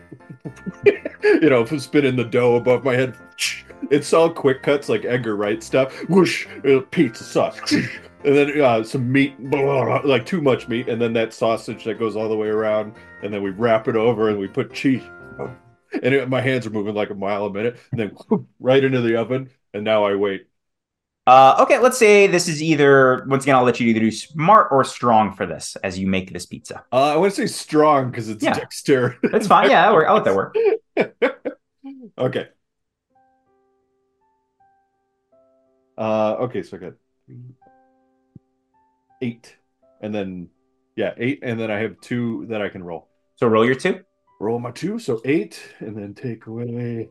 you 1.24 1.50
know, 1.50 1.64
spinning 1.64 2.16
the 2.16 2.24
dough 2.24 2.56
above 2.56 2.84
my 2.84 2.94
head. 2.94 3.16
It's 3.90 4.12
all 4.12 4.30
quick 4.30 4.62
cuts, 4.62 4.88
like 4.88 5.04
Edgar 5.04 5.36
Wright 5.36 5.62
stuff. 5.62 5.92
Whoosh, 6.08 6.46
uh, 6.68 6.80
pizza 6.90 7.24
sauce, 7.24 7.72
and 7.72 7.88
then 8.36 8.60
uh, 8.60 8.82
some 8.82 9.10
meat, 9.10 9.38
blah, 9.50 9.60
blah, 9.84 10.00
like 10.04 10.26
too 10.26 10.40
much 10.40 10.68
meat, 10.68 10.88
and 10.88 11.00
then 11.00 11.12
that 11.12 11.34
sausage 11.34 11.84
that 11.84 11.98
goes 11.98 12.16
all 12.16 12.28
the 12.28 12.36
way 12.36 12.48
around, 12.48 12.94
and 13.22 13.32
then 13.32 13.42
we 13.42 13.50
wrap 13.50 13.88
it 13.88 13.96
over, 13.96 14.30
and 14.30 14.38
we 14.38 14.48
put 14.48 14.72
cheese. 14.72 15.02
And 16.02 16.14
it, 16.14 16.28
my 16.28 16.40
hands 16.40 16.66
are 16.66 16.70
moving 16.70 16.94
like 16.94 17.10
a 17.10 17.14
mile 17.14 17.46
a 17.46 17.52
minute, 17.52 17.78
and 17.92 18.00
then 18.00 18.16
right 18.60 18.82
into 18.82 19.00
the 19.00 19.16
oven, 19.16 19.50
and 19.74 19.84
now 19.84 20.04
I 20.04 20.14
wait. 20.14 20.46
Uh, 21.26 21.56
okay, 21.58 21.78
let's 21.78 21.98
say 21.98 22.28
this 22.28 22.46
is 22.46 22.62
either, 22.62 23.24
once 23.26 23.42
again, 23.44 23.56
I'll 23.56 23.64
let 23.64 23.80
you 23.80 23.88
either 23.88 23.98
do 23.98 24.12
smart 24.12 24.68
or 24.70 24.84
strong 24.84 25.32
for 25.34 25.44
this 25.44 25.74
as 25.82 25.98
you 25.98 26.06
make 26.06 26.32
this 26.32 26.46
pizza. 26.46 26.84
Uh, 26.92 27.14
I 27.14 27.16
want 27.16 27.34
to 27.34 27.48
say 27.48 27.52
strong 27.52 28.10
because 28.10 28.28
it's 28.28 28.44
Yeah. 28.44 28.52
dexter. 28.52 29.18
That's 29.24 29.48
fine. 29.48 29.68
Yeah, 29.68 29.90
I'll, 29.90 30.14
let 30.14 30.24
that 30.24 30.36
work. 30.36 30.54
okay. 32.18 32.48
Uh, 35.98 36.36
okay, 36.40 36.62
so 36.62 36.76
I 36.76 36.80
got 36.80 36.92
eight, 39.22 39.56
and 40.02 40.14
then 40.14 40.48
yeah, 40.94 41.14
eight, 41.16 41.40
and 41.42 41.58
then 41.58 41.70
I 41.70 41.78
have 41.78 42.00
two 42.00 42.46
that 42.50 42.62
I 42.62 42.68
can 42.68 42.84
roll. 42.84 43.08
So 43.36 43.48
roll 43.48 43.64
your 43.64 43.74
two. 43.74 44.00
Roll 44.38 44.58
my 44.58 44.70
two, 44.70 44.98
so 44.98 45.22
eight, 45.24 45.58
and 45.80 45.96
then 45.96 46.14
take 46.14 46.46
away 46.46 47.08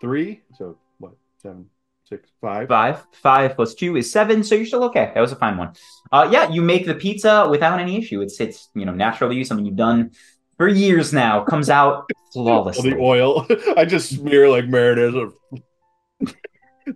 three. 0.00 0.42
So 0.58 0.76
what? 0.98 1.12
Seven, 1.38 1.70
six, 2.08 2.30
five. 2.40 2.68
Five. 2.68 3.04
Five 3.12 3.56
plus 3.56 3.74
two 3.74 3.96
is 3.96 4.10
seven, 4.10 4.42
so 4.42 4.54
you're 4.54 4.66
still 4.66 4.84
okay. 4.84 5.10
That 5.14 5.20
was 5.20 5.32
a 5.32 5.36
fine 5.36 5.56
one. 5.56 5.72
Uh, 6.12 6.28
yeah, 6.30 6.48
you 6.50 6.62
make 6.62 6.86
the 6.86 6.94
pizza 6.94 7.46
without 7.50 7.80
any 7.80 7.96
issue. 7.98 8.20
It's, 8.20 8.40
it's 8.40 8.68
you 8.74 8.84
know, 8.84 8.92
natural 8.92 9.30
to 9.30 9.36
you, 9.36 9.44
something 9.44 9.66
you've 9.66 9.76
done 9.76 10.12
for 10.56 10.68
years 10.68 11.12
now. 11.12 11.44
Comes 11.44 11.68
out 11.68 12.08
flawlessly. 12.32 12.90
the 12.90 12.98
oil. 12.98 13.46
I 13.76 13.84
just 13.84 14.10
smear 14.10 14.48
like 14.48 14.64
marinara. 14.66 15.32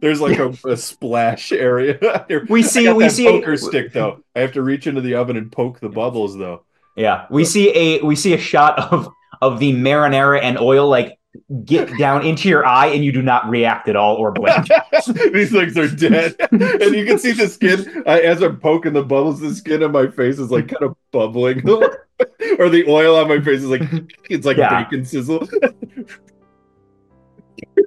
There's 0.01 0.21
like 0.21 0.39
a, 0.39 0.55
a 0.69 0.77
splash 0.77 1.51
area. 1.51 1.99
We 2.49 2.63
see- 2.63 2.93
we 2.93 3.09
see- 3.09 3.27
poker 3.27 3.57
stick 3.57 3.93
though. 3.93 4.23
I 4.37 4.41
have 4.41 4.53
to 4.53 4.63
reach 4.63 4.87
into 4.87 5.01
the 5.01 5.15
oven 5.17 5.37
and 5.37 5.51
poke 5.51 5.81
the 5.81 5.89
bubbles 5.89 6.39
though. 6.39 6.65
Yeah, 6.97 7.27
we 7.31 7.45
see 7.45 7.75
a 7.77 8.03
we 8.03 8.15
see 8.15 8.35
a 8.35 8.39
shot 8.39 8.79
of 8.93 9.09
of 9.41 9.59
the 9.59 9.73
marinara 9.73 10.41
and 10.43 10.59
oil 10.59 10.89
like 10.89 11.19
get 11.65 11.97
down 11.99 12.27
into 12.27 12.49
your 12.49 12.67
eye, 12.67 12.87
and 12.87 13.05
you 13.05 13.13
do 13.13 13.23
not 13.23 13.49
react 13.49 13.89
at 13.89 13.97
all 13.97 14.17
or 14.17 14.33
blink. 14.33 14.67
These 15.33 15.53
things 15.53 15.79
are 15.79 15.89
dead, 15.89 16.35
and 16.51 16.95
you 16.95 17.05
can 17.07 17.19
see 17.19 17.33
the 17.33 17.49
skin 17.49 18.03
I, 18.07 18.21
as 18.21 18.43
I'm 18.43 18.59
poking 18.59 18.93
the 18.93 19.03
bubbles. 19.03 19.41
The 19.41 19.55
skin 19.55 19.83
on 19.83 19.93
my 19.93 20.09
face 20.09 20.39
is 20.39 20.51
like 20.51 20.69
kind 20.69 20.83
of 20.83 20.97
bubbling. 21.13 21.69
or 22.59 22.69
the 22.69 22.85
oil 22.89 23.17
on 23.17 23.29
my 23.29 23.41
face 23.41 23.61
is 23.63 23.69
like 23.69 23.83
it's 24.29 24.47
like 24.47 24.57
Yeah. 24.57 24.83
bacon 24.83 25.05
sizzle. 25.05 25.49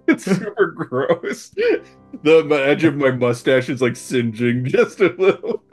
it's 0.07 0.25
super 0.25 0.67
gross. 0.71 1.49
The 2.23 2.43
my 2.45 2.61
edge 2.61 2.83
of 2.83 2.95
my 2.95 3.11
mustache 3.11 3.69
is 3.69 3.81
like 3.81 3.95
singeing 3.95 4.65
just 4.65 4.99
a 5.01 5.13
little. 5.17 5.63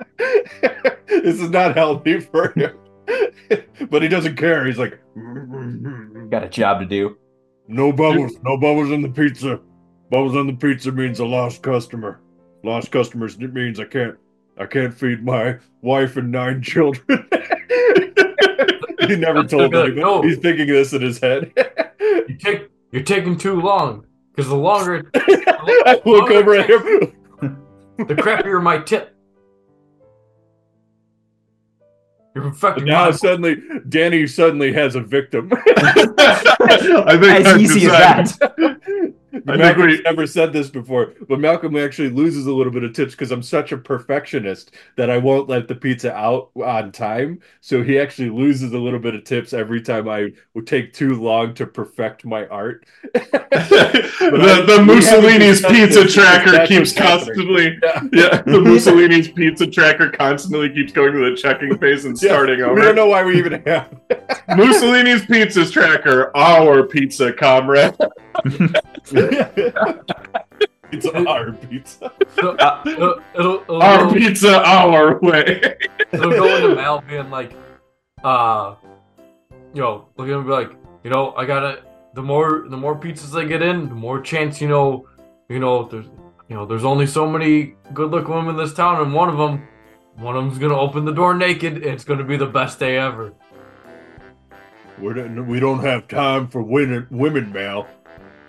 this 1.06 1.40
is 1.40 1.50
not 1.50 1.76
healthy 1.76 2.20
for 2.20 2.52
him. 2.58 2.76
but 3.90 4.02
he 4.02 4.08
doesn't 4.08 4.36
care. 4.36 4.64
He's 4.66 4.78
like, 4.78 5.00
Got 6.30 6.44
a 6.44 6.48
job 6.48 6.80
to 6.80 6.86
do. 6.86 7.16
No 7.70 7.92
bubbles, 7.92 8.32
no 8.42 8.56
bubbles 8.56 8.90
in 8.90 9.00
the 9.02 9.08
pizza. 9.08 9.60
Bubbles 10.10 10.36
on 10.36 10.46
the 10.46 10.52
pizza 10.52 10.90
means 10.92 11.20
a 11.20 11.24
lost 11.24 11.62
customer. 11.62 12.20
Lost 12.64 12.90
customers 12.90 13.36
it 13.40 13.54
means 13.54 13.78
I 13.80 13.84
can't, 13.84 14.16
I 14.58 14.66
can't 14.66 14.92
feed 14.92 15.24
my 15.24 15.56
wife 15.82 16.16
and 16.16 16.30
nine 16.30 16.60
children. 16.72 17.06
he 19.08 19.16
never 19.16 19.44
told 19.44 19.72
Like, 19.72 19.94
me. 19.94 20.00
no. 20.00 20.20
He's 20.22 20.38
thinking 20.38 20.66
this 20.66 20.92
in 20.92 21.00
his 21.02 21.18
head. 21.18 21.52
You 22.28 22.36
take 22.36 22.68
you're 22.92 23.02
taking 23.02 23.36
too 23.36 23.60
long 23.60 24.04
because 24.34 24.48
the 24.48 24.56
longer 24.56 24.96
it, 24.96 25.06
I 25.86 26.00
look 26.04 26.30
over 26.30 26.54
at 26.54 26.70
him. 26.70 27.12
the 27.98 28.14
crappier 28.14 28.62
my 28.62 28.78
tip. 28.78 29.14
You're 32.34 32.46
infecting 32.46 32.84
Now 32.84 33.06
my 33.06 33.10
suddenly, 33.10 33.56
Danny 33.88 34.26
suddenly 34.26 34.72
has 34.72 34.94
a 34.94 35.00
victim. 35.00 35.50
I 35.76 35.92
think 37.18 37.24
As 37.24 37.46
I've 37.46 37.60
easy 37.60 37.86
as 37.86 37.92
that. 38.38 38.80
I 39.32 39.38
think 39.38 39.58
Malcolm's 39.58 40.00
never 40.02 40.26
said 40.26 40.52
this 40.52 40.70
before, 40.70 41.14
but 41.28 41.38
Malcolm 41.38 41.76
actually 41.76 42.10
loses 42.10 42.46
a 42.46 42.52
little 42.52 42.72
bit 42.72 42.82
of 42.82 42.92
tips 42.92 43.12
because 43.12 43.30
I'm 43.30 43.42
such 43.42 43.70
a 43.70 43.76
perfectionist 43.76 44.72
that 44.96 45.08
I 45.08 45.18
won't 45.18 45.48
let 45.48 45.68
the 45.68 45.76
pizza 45.76 46.12
out 46.12 46.50
on 46.56 46.90
time. 46.90 47.40
So 47.60 47.82
he 47.82 47.98
actually 47.98 48.30
loses 48.30 48.72
a 48.72 48.78
little 48.78 48.98
bit 48.98 49.14
of 49.14 49.22
tips 49.22 49.52
every 49.52 49.82
time 49.82 50.08
I 50.08 50.30
would 50.54 50.66
take 50.66 50.92
too 50.92 51.20
long 51.22 51.54
to 51.54 51.66
perfect 51.66 52.24
my 52.24 52.46
art. 52.48 52.86
the, 53.14 54.64
the 54.66 54.82
Mussolini's 54.82 55.64
pizza 55.64 56.08
tracker 56.08 56.66
keeps 56.66 56.92
constantly. 56.92 57.78
Yeah. 57.82 58.02
Yeah, 58.12 58.42
the 58.42 58.60
Mussolini's 58.60 59.28
pizza 59.28 59.66
tracker 59.66 60.10
constantly 60.10 60.70
keeps 60.70 60.92
going 60.92 61.12
to 61.12 61.30
the 61.30 61.36
checking 61.36 61.76
phase 61.78 62.04
and 62.04 62.20
Yeah, 62.20 62.30
starting 62.30 62.62
over. 62.62 62.74
We 62.74 62.82
don't 62.82 62.94
know 62.94 63.06
why 63.06 63.22
we 63.24 63.38
even 63.38 63.62
have. 63.62 63.94
Mussolini's 64.48 65.24
pizza 65.24 65.70
tracker, 65.70 66.36
our 66.36 66.82
pizza 66.82 67.32
comrade. 67.32 67.94
it's 70.92 71.06
our 71.06 71.52
pizza. 71.52 72.12
it'll, 72.38 72.54
it'll, 72.54 73.20
it'll, 73.34 73.62
it'll 73.62 73.82
Our 73.82 74.06
go, 74.06 74.12
pizza, 74.14 74.62
our 74.64 75.18
way. 75.20 75.76
it'll 76.12 76.30
go 76.30 76.56
into 76.56 76.74
Mal 76.74 77.00
being 77.02 77.30
like, 77.30 77.52
uh, 78.24 78.74
you 79.72 79.80
know, 79.80 80.08
look 80.16 80.26
at 80.26 80.32
him 80.32 80.38
and 80.40 80.46
be 80.46 80.52
like, 80.52 80.72
you 81.04 81.10
know, 81.10 81.32
I 81.34 81.44
gotta. 81.44 81.82
The 82.12 82.22
more 82.22 82.66
the 82.68 82.76
more 82.76 82.98
pizzas 82.98 83.38
I 83.40 83.44
get 83.44 83.62
in, 83.62 83.88
the 83.88 83.94
more 83.94 84.20
chance, 84.20 84.60
you 84.60 84.66
know, 84.68 85.06
you 85.48 85.60
know, 85.60 85.84
there's, 85.84 86.06
you 86.48 86.56
know, 86.56 86.66
there's 86.66 86.84
only 86.84 87.06
so 87.06 87.24
many 87.30 87.76
good-looking 87.94 88.34
women 88.34 88.50
in 88.50 88.56
this 88.56 88.74
town, 88.74 89.00
and 89.00 89.14
one 89.14 89.28
of 89.28 89.38
them, 89.38 89.66
one 90.16 90.36
of 90.36 90.42
them's 90.44 90.58
gonna 90.58 90.76
open 90.78 91.04
the 91.04 91.12
door 91.12 91.34
naked, 91.34 91.74
and 91.74 91.84
it's 91.84 92.02
gonna 92.02 92.24
be 92.24 92.36
the 92.36 92.46
best 92.46 92.80
day 92.80 92.98
ever. 92.98 93.32
We 94.98 95.14
don't, 95.14 95.46
we 95.46 95.60
don't 95.60 95.84
have 95.84 96.08
time 96.08 96.48
for 96.48 96.62
women, 96.62 97.06
women, 97.10 97.52
Mal. 97.52 97.86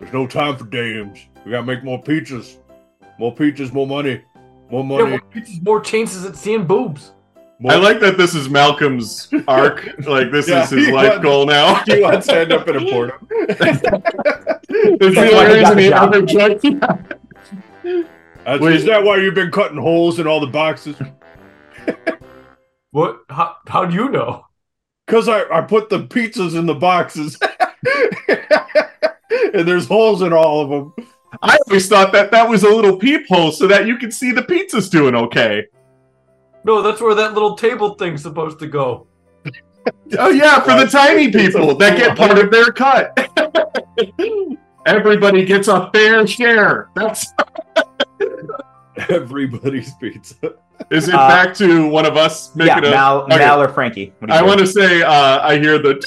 There's 0.02 0.14
no 0.14 0.26
time 0.28 0.58
for 0.58 0.66
dames. 0.66 1.20
We 1.46 1.52
gotta 1.52 1.64
make 1.64 1.84
more 1.84 2.02
pizzas. 2.04 2.58
More 3.20 3.34
pizzas, 3.36 3.72
more 3.72 3.86
money. 3.88 4.22
More 4.72 4.84
money. 4.84 5.04
Yeah, 5.04 5.10
money. 5.12 5.22
more 5.22 5.32
pizzas, 5.44 5.64
more 5.64 5.80
chances 5.82 6.26
at 6.26 6.36
seeing 6.36 6.66
boobs. 6.66 7.12
more 7.60 7.74
I 7.74 7.76
like 7.76 8.00
that 8.00 8.18
this 8.18 8.34
is 8.34 8.50
Malcolm's 8.50 9.30
arc. 9.48 9.88
Like, 10.08 10.32
this 10.32 10.48
Yeah, 10.50 10.64
is 10.64 10.72
his 10.72 10.88
life 10.90 11.10
wants- 11.12 11.24
goal 11.24 11.46
now. 11.46 11.76
He 11.86 12.02
wants 12.02 12.26
to 12.28 12.38
end 12.40 12.52
up 12.52 12.68
in 12.68 12.76
a 12.78 12.92
porno. 12.92 13.14
It's 14.74 15.16
That's 15.16 15.16
the 15.16 15.36
why 15.36 15.46
only 15.46 15.60
reason 15.60 15.78
he 15.78 15.90
job. 15.90 16.16
ever 16.16 16.26
joined. 16.26 16.62
Wait. 18.64 18.76
Is 18.76 18.86
that 18.86 19.04
why 19.04 19.18
you've 19.18 19.36
been 19.36 19.52
cutting 19.52 19.78
holes 19.78 20.18
in 20.20 20.26
all 20.26 20.40
the 20.40 20.48
boxes? 20.48 20.96
What? 22.90 23.20
How, 23.30 23.58
how 23.68 23.86
do 23.86 23.94
you 23.94 24.10
know? 24.10 24.46
Because 25.06 25.28
I, 25.30 25.44
I 25.52 25.62
put 25.62 25.90
the 25.90 26.00
pizzas 26.00 26.58
in 26.58 26.66
the 26.66 26.74
boxes. 26.74 27.38
and 29.54 29.68
there's 29.68 29.88
holes 29.88 30.22
in 30.22 30.34
all 30.34 30.62
of 30.62 30.70
them. 30.70 31.08
I 31.42 31.58
always 31.68 31.88
thought 31.88 32.12
that 32.14 32.32
that 32.32 32.48
was 32.48 32.64
a 32.64 32.70
little 32.70 32.98
peephole 32.98 33.52
so 33.52 33.66
that 33.68 33.88
you 33.88 33.98
could 33.98 34.14
see 34.14 34.32
the 34.32 34.42
pizza's 34.44 34.90
doing 34.90 35.16
okay. 35.16 35.66
No, 36.64 36.82
that's 36.82 37.02
where 37.02 37.16
that 37.16 37.34
little 37.34 37.56
table 37.56 37.96
thing's 37.96 38.22
supposed 38.22 38.60
to 38.60 38.68
go. 38.68 39.08
Oh 40.20 40.30
yeah, 40.30 40.60
for 40.62 40.76
the 40.76 40.86
tiny 40.86 41.32
people 41.32 41.74
that 41.76 41.98
get 41.98 42.16
part 42.18 42.38
of 42.38 42.52
their 42.52 42.72
cut. 42.72 43.18
Everybody 44.86 45.46
gets 45.46 45.68
a 45.68 45.90
fair 45.92 46.28
share. 46.28 46.90
That's 46.96 47.34
Everybody's 49.10 49.94
pizza. 49.96 50.36
is 50.92 51.08
it 51.08 51.16
Uh, 51.16 51.28
back 51.28 51.54
to 51.56 51.88
one 51.88 52.06
of 52.06 52.18
us 52.18 52.52
yeah, 52.56 52.76
making 52.76 52.90
a 52.90 52.92
Mal, 52.92 53.22
okay. 53.24 53.38
Mal 53.38 53.62
or 53.62 53.70
Frankie. 53.70 54.14
What 54.20 54.30
do 54.30 54.34
you 54.36 54.40
I 54.40 54.44
want 54.44 54.60
to 54.60 54.68
say 54.68 55.02
uh, 55.02 55.40
I 55.42 55.58
hear 55.58 55.78
the 55.80 56.06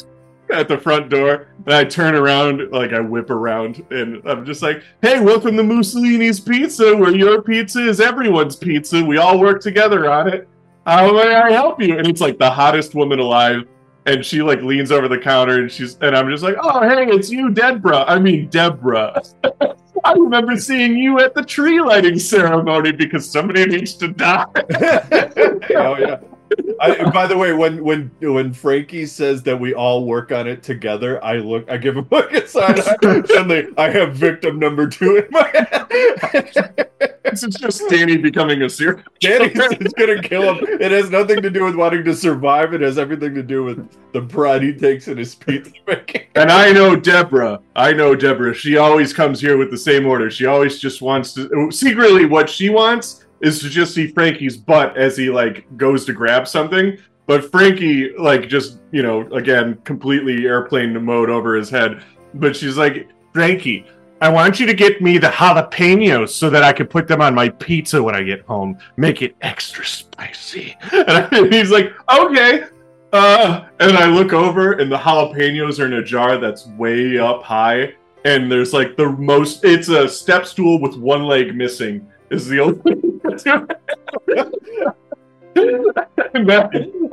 at 0.55 0.69
the 0.69 0.79
front 0.79 1.11
door 1.11 1.49
and 1.67 1.75
I 1.75 1.85
turn 1.85 2.15
around 2.15 2.71
like 2.73 2.93
I 2.93 3.01
whip 3.01 3.31
around 3.31 3.85
and 3.91 4.23
I'm 4.27 4.45
just 4.45 4.63
like, 4.63 4.83
"Hey, 5.03 5.21
welcome 5.21 5.57
to 5.57 5.63
Mussolini's 5.63 6.41
Pizza, 6.41 6.97
where 6.97 7.15
your 7.15 7.43
pizza 7.43 7.87
is 7.87 8.01
everyone's 8.01 8.57
pizza. 8.57 9.05
We 9.05 9.19
all 9.19 9.39
work 9.39 9.61
together 9.61 10.11
on 10.11 10.29
it. 10.29 10.49
How 10.87 11.13
may 11.13 11.35
I 11.35 11.53
help 11.53 11.81
you?" 11.83 11.99
And 11.99 12.07
it's 12.07 12.21
like 12.21 12.39
the 12.39 12.51
hottest 12.51 12.95
woman 12.95 13.19
alive, 13.19 13.65
and 14.07 14.25
she 14.25 14.43
like 14.43 14.63
leans 14.63 14.93
over 14.93 15.09
the 15.09 15.19
counter 15.19 15.61
and 15.61 15.71
she's 15.71 15.97
and 16.01 16.17
I'm 16.17 16.31
just 16.31 16.43
like, 16.43 16.57
"Oh, 16.61 16.81
hey, 16.89 17.07
it's 17.07 17.31
you, 17.31 17.51
Deborah. 17.51 18.05
I 18.07 18.19
mean 18.19 18.49
Deborah." 18.49 19.23
I 20.05 20.13
remember 20.13 20.59
seeing 20.59 20.97
you 20.97 21.19
at 21.21 21.35
the 21.35 21.43
tree 21.43 21.81
lighting 21.81 22.19
ceremony 22.19 22.93
because 22.93 23.31
somebody 23.31 23.65
needs 23.65 23.95
to 23.95 24.09
die. 24.09 24.45
oh 24.55 25.97
yeah. 25.97 26.19
I, 26.81 27.11
by 27.11 27.27
the 27.27 27.37
way, 27.37 27.53
when 27.53 27.83
when 27.83 28.11
when 28.21 28.53
Frankie 28.53 29.07
says 29.07 29.43
that 29.45 29.59
we 29.59 29.75
all 29.75 30.05
work 30.05 30.33
on 30.33 30.47
it 30.47 30.63
together, 30.63 31.23
I 31.25 31.39
look, 31.39 31.69
I 31.71 31.77
give 31.77 31.97
him 31.97 32.07
a 32.11 32.15
look 32.15 32.33
aside. 32.33 32.83
Suddenly, 33.03 33.69
I 33.79 33.91
have 33.91 34.15
victim 34.15 34.59
number 34.59 34.87
two 34.89 35.17
in 35.17 35.27
my 35.31 35.49
head. 35.49 36.91
This 37.25 37.43
is 37.43 37.55
just 37.55 37.89
Danny 37.89 38.17
becoming 38.17 38.63
a 38.63 38.71
serial 38.71 39.03
Danny's 39.21 39.55
just 39.55 39.97
gonna 39.97 40.21
kill 40.21 40.55
him. 40.55 40.65
It 40.81 40.93
has 40.93 41.11
nothing 41.11 41.41
to 41.43 41.51
do 41.51 41.65
with 41.65 41.75
wanting 41.75 42.05
to 42.05 42.15
survive. 42.15 42.75
It 42.75 42.83
has 42.83 42.99
everything 42.99 43.35
to 43.35 43.43
do 43.43 43.65
with 43.65 43.89
the 44.13 44.23
pride 44.23 44.63
he 44.63 44.75
takes 44.75 45.09
in 45.09 45.17
his 45.17 45.35
pizza 45.35 45.73
making. 45.87 46.27
And 46.35 46.51
I 46.51 46.73
know 46.73 46.95
Deborah. 46.95 47.61
I 47.75 47.93
know 47.93 48.15
Deborah. 48.15 48.55
She 48.55 48.77
always 48.77 49.13
comes 49.13 49.41
here 49.41 49.57
with 49.57 49.71
the 49.71 49.79
same 49.79 50.07
order. 50.07 50.31
She 50.31 50.47
always 50.47 50.79
just 50.79 51.01
wants 51.01 51.33
to. 51.35 51.71
Secretly, 51.73 52.27
what 52.27 52.51
she 52.51 52.69
wants 52.69 53.24
is 53.45 53.61
to 53.61 53.69
just 53.69 53.95
see 53.95 54.07
Frankie's 54.09 54.57
butt 54.57 54.97
as 54.97 55.17
he 55.17 55.31
like 55.31 55.65
goes 55.77 56.05
to 56.07 56.13
grab 56.13 56.49
something. 56.49 56.99
But 57.27 57.51
Frankie, 57.51 58.13
like, 58.19 58.49
just 58.49 58.79
you 58.91 59.03
know, 59.03 59.23
again, 59.33 59.79
completely 59.85 60.47
airplane 60.47 61.03
mode 61.05 61.31
over 61.31 61.55
his 61.55 61.71
head. 61.71 62.03
But 62.35 62.55
she's 62.57 62.77
like, 62.77 63.09
Frankie, 63.33 63.87
I 64.21 64.29
want 64.29 64.61
you 64.61 64.67
to 64.67 64.75
get 64.75 65.01
me 65.01 65.19
the 65.19 65.29
jalapenos 65.29 66.31
so 66.31 66.51
that 66.51 66.63
I 66.63 66.73
can 66.73 66.87
put 66.87 67.09
them 67.09 67.21
on 67.21 67.35
my 67.35 67.49
pizza 67.49 68.03
when 68.03 68.15
I 68.15 68.23
get 68.23 68.43
home. 68.43 68.79
Make 68.97 69.23
it 69.23 69.37
extra 69.41 69.85
spicy. 69.85 70.77
And 70.93 71.11
I- 71.11 71.49
he's 71.51 71.71
like, 71.71 71.93
okay. 72.11 72.65
Uh, 73.13 73.67
and 73.79 73.97
I 73.97 74.07
look 74.07 74.33
over, 74.33 74.73
and 74.73 74.91
the 74.91 74.99
jalapenos 74.99 75.79
are 75.79 75.87
in 75.87 75.93
a 75.95 76.03
jar 76.03 76.37
that's 76.37 76.67
way 76.67 77.17
up 77.17 77.45
high, 77.45 77.95
and 78.25 78.51
there's 78.51 78.73
like 78.73 78.97
the 78.97 79.09
most. 79.11 79.65
It's 79.65 79.89
a 79.89 80.09
step 80.09 80.47
stool 80.47 80.81
with 80.81 80.97
one 80.97 81.23
leg 81.25 81.55
missing. 81.55 82.07
Is 82.31 82.49
the 82.49 82.59
only. 82.59 83.04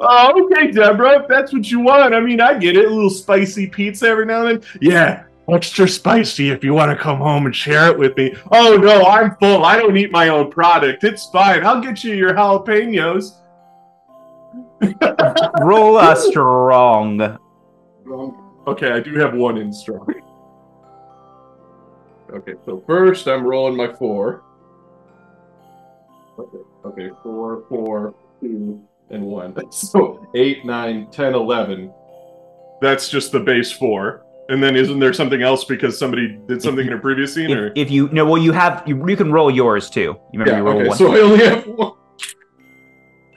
Oh, 0.03 0.45
okay, 0.45 0.71
Deborah, 0.71 1.21
if 1.21 1.27
that's 1.27 1.53
what 1.53 1.69
you 1.69 1.79
want. 1.79 2.15
I 2.15 2.19
mean, 2.19 2.41
I 2.41 2.57
get 2.57 2.75
it. 2.75 2.85
A 2.85 2.89
little 2.89 3.09
spicy 3.09 3.67
pizza 3.67 4.07
every 4.07 4.25
now 4.25 4.45
and 4.45 4.61
then. 4.61 4.69
Yeah, 4.81 5.25
extra 5.47 5.87
spicy 5.87 6.49
if 6.49 6.63
you 6.63 6.73
want 6.73 6.89
to 6.89 7.01
come 7.01 7.17
home 7.17 7.45
and 7.45 7.55
share 7.55 7.87
it 7.87 7.97
with 7.97 8.17
me. 8.17 8.35
Oh 8.51 8.77
no, 8.77 9.05
I'm 9.05 9.35
full. 9.35 9.63
I 9.63 9.77
don't 9.77 9.95
eat 9.95 10.11
my 10.11 10.29
own 10.29 10.49
product. 10.49 11.03
It's 11.03 11.27
fine. 11.27 11.63
I'll 11.65 11.81
get 11.81 12.03
you 12.03 12.15
your 12.15 12.33
jalapenos. 12.33 13.37
Roll 15.61 15.99
a 15.99 16.15
strong. 16.15 17.37
Okay, 18.67 18.91
I 18.91 18.99
do 18.99 19.15
have 19.15 19.35
one 19.35 19.57
in 19.57 19.71
strong. 19.71 20.07
Okay, 22.33 22.55
so 22.65 22.83
first 22.87 23.27
I'm 23.27 23.43
rolling 23.43 23.75
my 23.75 23.93
four. 23.93 24.43
Okay, 26.39 26.57
okay, 26.85 27.09
four, 27.23 27.63
four, 27.69 28.13
two, 28.39 28.81
and 29.09 29.23
one. 29.23 29.55
So 29.71 30.27
eight, 30.35 30.65
nine, 30.65 31.07
ten, 31.11 31.33
eleven. 31.33 31.93
That's 32.81 33.09
just 33.09 33.31
the 33.31 33.39
base 33.39 33.71
four. 33.71 34.23
And 34.49 34.61
then 34.61 34.75
isn't 34.75 34.99
there 34.99 35.13
something 35.13 35.41
else 35.43 35.63
because 35.63 35.97
somebody 35.97 36.37
did 36.47 36.61
something 36.61 36.85
in 36.87 36.93
a 36.93 36.97
previous 36.99 37.33
scene? 37.33 37.51
Or 37.51 37.67
If, 37.67 37.73
if 37.75 37.91
you 37.91 38.09
no, 38.11 38.25
well, 38.25 38.41
you 38.41 38.51
have 38.51 38.83
you, 38.87 39.07
you 39.07 39.15
can 39.15 39.31
roll 39.31 39.51
yours 39.51 39.89
too. 39.89 40.17
You 40.33 40.39
remember 40.39 40.51
yeah, 40.51 40.57
you 40.57 40.63
roll 40.63 40.79
okay, 40.79 40.87
one. 40.89 40.97
so 40.97 41.13
I 41.13 41.19
only 41.19 41.45
have 41.45 41.67
one. 41.67 41.91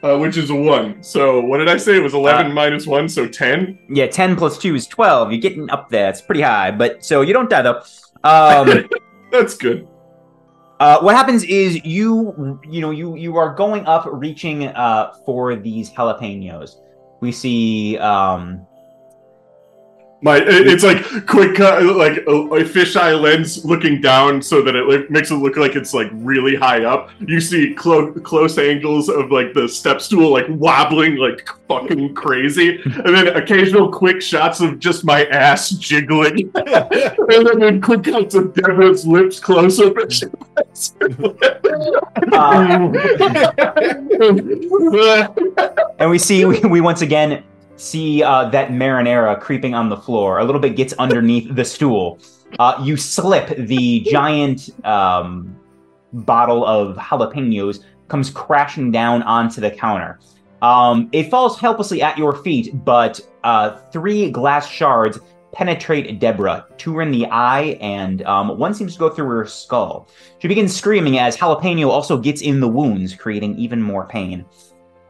uh, 0.03 0.19
which 0.19 0.37
is 0.37 0.51
a 0.51 0.55
one. 0.55 1.03
So 1.03 1.41
what 1.41 1.59
did 1.59 1.69
I 1.69 1.77
say? 1.77 1.97
It 1.97 2.03
was 2.03 2.15
eleven 2.15 2.47
Uh, 2.53 2.55
minus 2.55 2.87
one, 2.87 3.09
so 3.09 3.29
ten. 3.29 3.79
Yeah, 3.91 4.07
10 4.07 4.35
plus 4.37 4.59
2 4.59 4.75
is 4.75 4.87
12. 4.87 5.31
You're 5.33 5.41
getting 5.41 5.71
up 5.71 5.89
there. 5.91 6.09
It's 6.09 6.21
pretty 6.23 6.41
high. 6.43 6.71
But 6.71 7.05
so 7.05 7.21
you 7.21 7.33
don't 7.33 7.51
die 7.51 7.63
though. 7.63 7.83
Um, 8.25 8.89
That's 9.31 9.57
good. 9.57 9.87
Uh, 10.85 11.01
what 11.01 11.17
happens 11.17 11.45
is 11.45 11.83
you, 11.83 12.61
you 12.69 12.83
know, 12.83 12.91
you 12.91 13.17
you 13.17 13.39
are 13.39 13.55
going 13.55 13.87
up, 13.87 14.05
reaching 14.07 14.67
uh, 14.67 15.15
for 15.25 15.57
these 15.57 15.91
jalapenos. 15.91 16.77
We 17.23 17.33
see 17.33 17.97
um, 17.97 18.67
My 20.25 20.39
it's 20.39 20.83
like 20.83 21.27
quick 21.27 21.55
cut, 21.55 21.83
like 21.83 22.17
a, 22.27 22.31
a 22.31 22.65
fisheye 22.65 23.21
lens 23.21 23.63
looking 23.63 24.01
down, 24.01 24.41
so 24.41 24.63
that 24.63 24.75
it 24.75 24.89
like, 24.89 25.11
makes 25.11 25.31
it 25.31 25.35
look 25.35 25.59
like 25.59 25.77
it's 25.77 25.93
like 25.93 26.09
really 26.15 26.57
high 26.57 26.85
up. 26.85 27.11
You 27.21 27.43
see 27.43 27.75
clo- 27.75 28.11
close 28.11 28.57
angles 28.57 29.11
of 29.11 29.31
like 29.31 29.53
the 29.53 29.69
step 29.69 30.01
stool 30.01 30.33
like 30.33 30.47
wobbling 30.49 31.17
like 31.17 31.47
fucking 31.69 32.15
crazy, 32.15 32.81
and 32.87 33.15
then 33.15 33.29
occasional 33.37 33.93
quick 33.93 34.23
shots 34.23 34.61
of 34.61 34.79
just 34.79 35.05
my 35.05 35.27
ass 35.27 35.69
jiggling, 35.73 36.51
and 36.55 37.47
then, 37.47 37.59
then 37.59 37.81
quick 37.83 38.05
cuts 38.05 38.35
of 38.35 38.55
Deborah's 38.55 39.07
lips 39.07 39.39
close 39.39 39.79
up. 39.79 39.95
and 39.99 40.11
she- 40.11 40.25
and 45.99 46.11
we 46.11 46.19
see 46.19 46.47
we, 46.47 46.61
we 46.61 46.81
once 46.81 47.03
again 47.03 47.45
see 47.85 48.23
uh, 48.23 48.49
that 48.51 48.71
marinara 48.71 49.41
creeping 49.41 49.75
on 49.75 49.89
the 49.89 49.97
floor. 49.97 50.39
A 50.39 50.45
little 50.45 50.61
bit 50.61 50.77
gets 50.77 50.93
underneath 50.95 51.55
the 51.55 51.65
stool. 51.65 52.19
Uh, 52.59 52.81
you 52.83 52.97
slip 52.97 53.57
the 53.67 54.01
giant 54.01 54.71
um, 54.85 55.57
bottle 56.13 56.65
of 56.65 56.97
jalapenos 56.97 57.85
comes 58.09 58.31
crashing 58.31 58.91
down 58.91 59.23
onto 59.23 59.61
the 59.61 59.71
counter. 59.71 60.21
Um, 60.63 61.09
it 61.13 61.31
falls 61.31 61.59
helplessly 61.59 62.01
at 62.01 62.17
your 62.17 62.37
feet, 62.37 62.85
but 62.85 63.21
uh, 63.43 63.77
three 63.93 64.31
glass 64.31 64.69
shards 64.69 65.19
penetrate 65.53 66.19
Deborah. 66.19 66.67
Two 66.79 67.01
in 67.01 67.11
the 67.11 67.27
eye, 67.27 67.77
and 67.81 68.23
um, 68.23 68.59
one 68.59 68.75
seems 68.75 68.95
to 68.95 68.99
go 68.99 69.09
through 69.09 69.29
her 69.29 69.47
skull. 69.47 70.09
She 70.39 70.49
begins 70.49 70.75
screaming 70.75 71.19
as 71.19 71.37
jalapeno 71.37 71.89
also 71.89 72.19
gets 72.19 72.41
in 72.41 72.61
the 72.61 72.69
wounds, 72.69 73.15
creating 73.15 73.57
even 73.59 73.81
more 73.81 74.07
pain. 74.07 74.45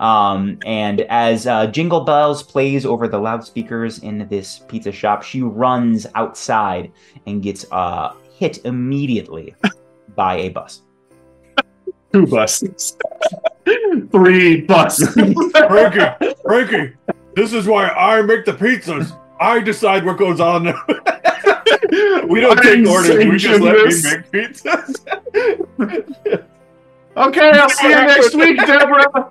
Um, 0.01 0.59
and 0.67 1.03
as 1.03 1.47
uh, 1.47 1.69
Jingle 1.69 2.01
Bells 2.01 2.43
plays 2.43 2.85
over 2.85 3.07
the 3.07 3.19
loudspeakers 3.19 4.01
in 4.01 4.27
this 4.29 4.61
pizza 4.69 4.93
shop, 4.93 5.23
she 5.23 5.43
runs 5.43 6.07
outside 6.15 6.91
and 7.27 7.43
gets 7.43 7.65
uh, 7.71 8.15
hit 8.37 8.65
immediately 8.65 9.55
by 10.17 10.37
a 10.37 10.49
bus. 10.49 10.83
Two 12.13 12.27
buses, 12.27 12.97
three 14.13 14.61
buses. 14.61 15.15
Frankie, 15.15 16.35
Frankie, 16.45 16.93
this 17.35 17.53
is 17.53 17.67
why 17.67 17.89
I 17.89 18.23
make 18.23 18.45
the 18.45 18.53
pizzas. 18.53 19.19
I 19.41 19.61
decide 19.61 20.05
what 20.05 20.19
goes 20.19 20.39
on. 20.39 20.65
we 22.29 22.41
don't 22.41 22.57
take 22.63 22.79
I'm 22.79 22.89
orders. 22.89 23.25
We 23.25 23.37
just 23.37 23.61
let 23.61 23.77
me 23.77 24.03
make 24.03 24.31
pizzas. 24.31 25.01
Okay, 27.17 27.51
I'll 27.51 27.69
see 27.69 27.89
you 27.89 27.95
next 27.95 28.35
week, 28.35 28.59
Deborah. 28.59 29.29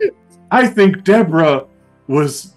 I 0.54 0.68
think 0.68 1.04
Deborah 1.04 1.66
was 2.08 2.54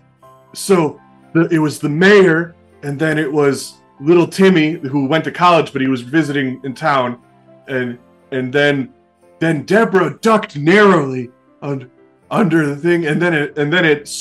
so 0.52 1.00
the, 1.32 1.48
it 1.48 1.58
was 1.58 1.78
the 1.78 1.88
mayor, 1.88 2.54
and 2.82 2.98
then 2.98 3.18
it 3.18 3.32
was 3.32 3.78
little 4.00 4.26
Timmy 4.26 4.72
who 4.72 5.06
went 5.06 5.24
to 5.24 5.32
college, 5.32 5.72
but 5.72 5.80
he 5.80 5.88
was 5.88 6.02
visiting 6.02 6.60
in 6.62 6.74
town, 6.74 7.18
and 7.68 7.98
and 8.32 8.52
then 8.52 8.92
then 9.38 9.64
Deborah 9.64 10.18
ducked 10.20 10.58
narrowly 10.58 11.30
un, 11.62 11.90
under 12.30 12.66
the 12.66 12.76
thing, 12.76 13.06
and 13.06 13.20
then 13.20 13.32
it 13.32 13.56
and 13.56 13.72
then 13.72 13.86
it 13.86 14.14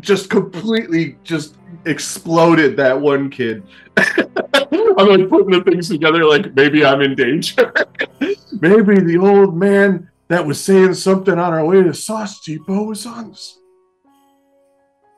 just 0.00 0.28
completely 0.28 1.16
just 1.24 1.56
exploded 1.86 2.76
that 2.76 3.00
one 3.00 3.30
kid. 3.30 3.62
I'm 3.96 5.08
like 5.08 5.30
putting 5.30 5.52
the 5.52 5.62
things 5.64 5.88
together, 5.88 6.26
like 6.26 6.54
maybe 6.54 6.84
I'm 6.84 7.00
in 7.00 7.14
danger. 7.14 7.72
maybe 8.60 9.00
the 9.00 9.16
old 9.18 9.56
man 9.56 10.10
that 10.28 10.46
was 10.46 10.62
saying 10.62 10.94
something 10.94 11.38
on 11.38 11.52
our 11.52 11.64
way 11.64 11.82
to 11.82 11.94
Sauce 11.94 12.40
Depot 12.40 12.84
was 12.84 13.06
on 13.06 13.32
us. 13.32 13.58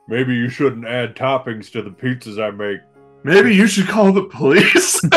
Maybe 0.07 0.35
you 0.35 0.49
shouldn't 0.49 0.85
add 0.85 1.15
toppings 1.15 1.71
to 1.71 1.81
the 1.81 1.89
pizzas 1.89 2.41
I 2.41 2.51
make. 2.51 2.81
Maybe 3.23 3.55
you 3.55 3.65
should 3.65 3.87
call 3.87 4.11
the 4.11 4.25
police. 4.25 5.01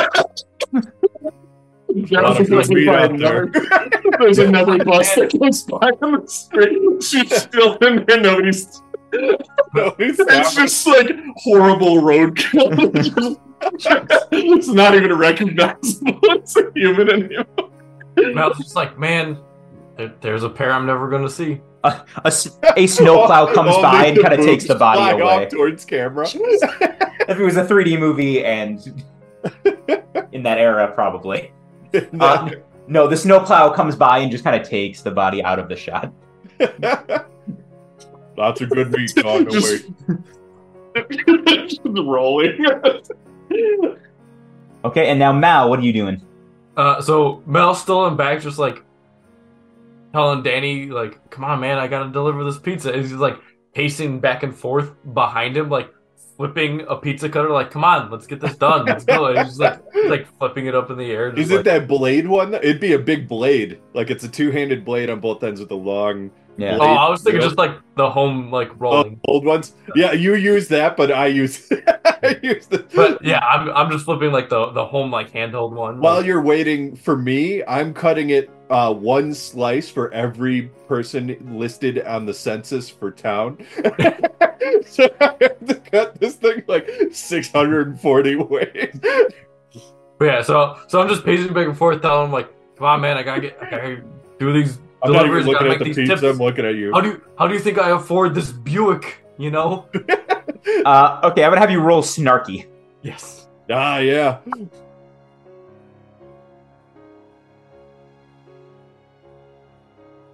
lot 2.11 2.41
of 2.41 2.49
good 2.49 2.69
meat 2.69 2.89
out 2.89 3.19
there. 3.19 3.47
There's 4.19 4.39
another 4.39 4.83
bus 4.85 5.15
that 5.15 5.39
goes 5.39 5.63
by 5.65 5.91
on 6.03 6.23
the 6.23 6.27
street. 6.27 7.03
She's 7.03 7.43
still 7.43 7.77
in 7.79 8.05
there. 8.07 8.21
Nobody's. 8.21 8.83
No, 9.75 9.95
It's 9.99 10.55
just 10.55 10.87
like 10.87 11.11
horrible 11.37 12.03
roadkill. 12.03 13.39
it's 14.33 14.69
not 14.69 14.95
even 14.95 15.15
recognizable. 15.15 16.19
It's 16.23 16.57
a 16.57 16.71
human 16.75 17.11
anymore. 17.11 17.71
And 18.17 18.39
I 18.39 18.49
was 18.49 18.59
just 18.59 18.77
like, 18.77 18.99
man, 18.99 19.39
there, 19.99 20.15
there's 20.23 20.45
a 20.45 20.49
pair 20.49 20.73
I'm 20.73 20.87
never 20.87 21.09
gonna 21.11 21.29
see. 21.29 21.61
A 22.25 22.31
snowplow 22.87 23.53
comes 23.55 23.75
All 23.75 23.83
by 23.83 24.07
and 24.07 24.19
kind 24.21 24.33
of 24.35 24.41
takes 24.45 24.65
the 24.67 24.75
body 24.75 24.99
fly 25.01 25.11
away. 25.11 25.45
off 25.45 25.49
towards 25.51 25.85
camera. 25.85 26.27
If 26.27 27.39
it 27.39 27.45
was 27.45 27.57
a 27.59 27.65
3D 27.65 27.99
movie 27.99 28.43
and 28.45 29.05
in 30.33 30.43
that 30.45 30.59
era, 30.59 30.91
probably. 30.93 31.53
No. 32.13 32.25
Uh, 32.25 32.51
no, 32.87 33.07
the 33.07 33.17
snowplow 33.17 33.73
comes 33.75 33.95
by 33.97 34.19
and 34.19 34.31
just 34.33 34.45
kind 34.45 34.59
of 34.61 34.67
takes 34.67 35.03
the 35.03 35.11
body 35.11 35.43
out 35.43 35.59
of 35.59 35.69
the 35.69 35.77
shot. 35.77 36.13
Lots 38.37 38.61
of 38.61 38.71
good 38.71 38.91
meat 38.93 39.25
on 39.25 39.45
the 39.45 39.51
Just- 39.51 39.85
just 41.69 41.81
rolling. 41.85 42.65
Okay, 44.85 45.09
and 45.09 45.19
now 45.19 45.33
Mal, 45.33 45.69
what 45.69 45.79
are 45.79 45.83
you 45.83 45.93
doing? 45.93 46.23
Uh, 46.77 47.01
so 47.01 47.43
Mel's 47.47 47.81
still 47.81 48.07
in 48.07 48.17
back, 48.17 48.41
just 48.41 48.59
like 48.59 48.83
telling 50.13 50.43
Danny, 50.43 50.87
like, 50.87 51.31
"Come 51.31 51.45
on, 51.45 51.61
man, 51.61 51.79
I 51.79 51.87
gotta 51.89 52.11
deliver 52.11 52.45
this 52.45 52.59
pizza." 52.59 52.93
And 52.93 53.03
he's 53.03 53.13
like 53.13 53.39
pacing 53.75 54.21
back 54.21 54.43
and 54.43 54.55
forth 54.55 54.93
behind 55.15 55.57
him, 55.57 55.69
like 55.69 55.93
flipping 56.37 56.83
a 56.89 56.97
pizza 56.97 57.29
cutter, 57.29 57.51
like, 57.51 57.71
"Come 57.71 57.85
on, 57.85 58.11
let's 58.11 58.27
get 58.27 58.41
this 58.41 58.57
done, 58.57 58.87
let's 58.87 59.05
go." 59.05 59.27
And 59.27 59.39
he's 59.39 59.49
just 59.49 59.61
like, 59.61 59.81
he's, 59.93 60.11
like 60.11 60.27
flipping 60.39 60.67
it 60.67 60.75
up 60.75 60.91
in 60.91 60.97
the 60.97 61.11
air. 61.11 61.33
Is 61.37 61.51
it 61.51 61.57
like- 61.57 61.65
that 61.65 61.89
blade 61.89 62.27
one? 62.27 62.55
It'd 62.55 62.81
be 62.81 62.93
a 62.93 62.99
big 62.99 63.29
blade. 63.29 63.81
Like 63.95 64.11
it's 64.11 64.25
a 64.25 64.29
two-handed 64.29 64.85
blade 64.85 65.11
on 65.11 65.21
both 65.21 65.43
ends 65.43 65.61
with 65.61 65.71
a 65.71 65.77
long 65.77 66.31
Yeah. 66.59 66.77
Oh, 66.81 66.85
I 66.85 67.09
was 67.09 67.23
thinking 67.23 67.41
just 67.41 67.57
like 67.57 67.79
the 67.95 68.11
home, 68.11 68.51
like 68.51 68.73
oh, 68.83 69.17
old 69.27 69.45
ones. 69.45 69.75
Yeah, 69.95 70.11
you 70.11 70.35
use 70.35 70.67
that, 70.69 70.97
but 70.97 71.13
I 71.13 71.29
use 71.29 71.71
I 72.05 72.37
use 72.43 72.67
the 72.67 72.85
But 72.97 73.25
yeah, 73.25 73.39
I'm 73.39 73.71
I'm 73.71 73.91
just 73.93 74.05
flipping 74.05 74.33
like 74.33 74.49
the 74.49 74.73
the 74.73 74.85
home 74.85 75.13
like 75.13 75.33
handheld 75.33 75.71
one. 75.71 76.01
While 76.01 76.25
you're 76.25 76.43
waiting 76.43 76.97
for 76.97 77.17
me, 77.17 77.63
I'm 77.65 77.95
cutting 77.95 78.31
it 78.31 78.51
uh, 78.71 78.93
one 78.93 79.35
slice 79.35 79.89
for 79.89 80.13
every 80.13 80.63
person 80.89 81.39
listed 81.57 82.05
on 82.05 82.27
the 82.27 82.35
census 82.35 82.91
for 82.91 83.13
town. 83.13 83.65
so 84.85 85.09
I 85.21 85.37
have 85.41 85.65
to 85.65 85.81
cut 85.93 86.19
this 86.19 86.35
thing 86.35 86.65
like 86.67 86.91
640 87.13 88.37
ways. 88.37 89.01
But 90.19 90.25
yeah, 90.25 90.43
so 90.43 90.77
so 90.89 91.01
I'm 91.01 91.09
just 91.09 91.25
pacing 91.25 91.53
back 91.53 91.69
and 91.69 91.79
forth, 91.79 92.03
telling 92.03 92.27
him 92.27 92.33
like, 92.33 92.53
"Come 92.77 92.87
on, 92.89 93.01
man, 93.01 93.17
I 93.17 93.23
gotta 93.23 93.43
get, 93.43 93.59
I 93.63 93.71
gotta 93.71 94.03
do 94.41 94.53
these 94.53 94.81
I'm 95.03 95.13
not 95.13 95.27
even 95.27 95.45
looking 95.47 95.69
at 95.69 95.79
the 95.79 95.85
these 95.85 95.97
pizza. 95.97 96.15
tips. 96.17 96.23
I'm 96.25 96.39
looking 96.39 96.65
at 96.65 96.75
you. 96.75 96.93
How 96.93 97.01
do 97.01 97.09
you 97.09 97.23
how 97.39 97.47
do 97.47 97.55
you 97.55 97.61
think 97.61 97.79
I 97.79 97.91
afford 97.91 98.35
this 98.35 98.51
Buick? 98.53 99.25
You 99.39 99.51
know? 99.51 99.87
Uh, 100.85 101.21
okay, 101.25 101.45
I'm 101.45 101.51
gonna 101.51 101.61
have 101.61 101.71
you 101.71 101.81
roll 101.81 102.03
snarky. 102.03 102.67
yes. 103.03 103.49
Ah, 103.71 103.99
yeah. 103.99 104.39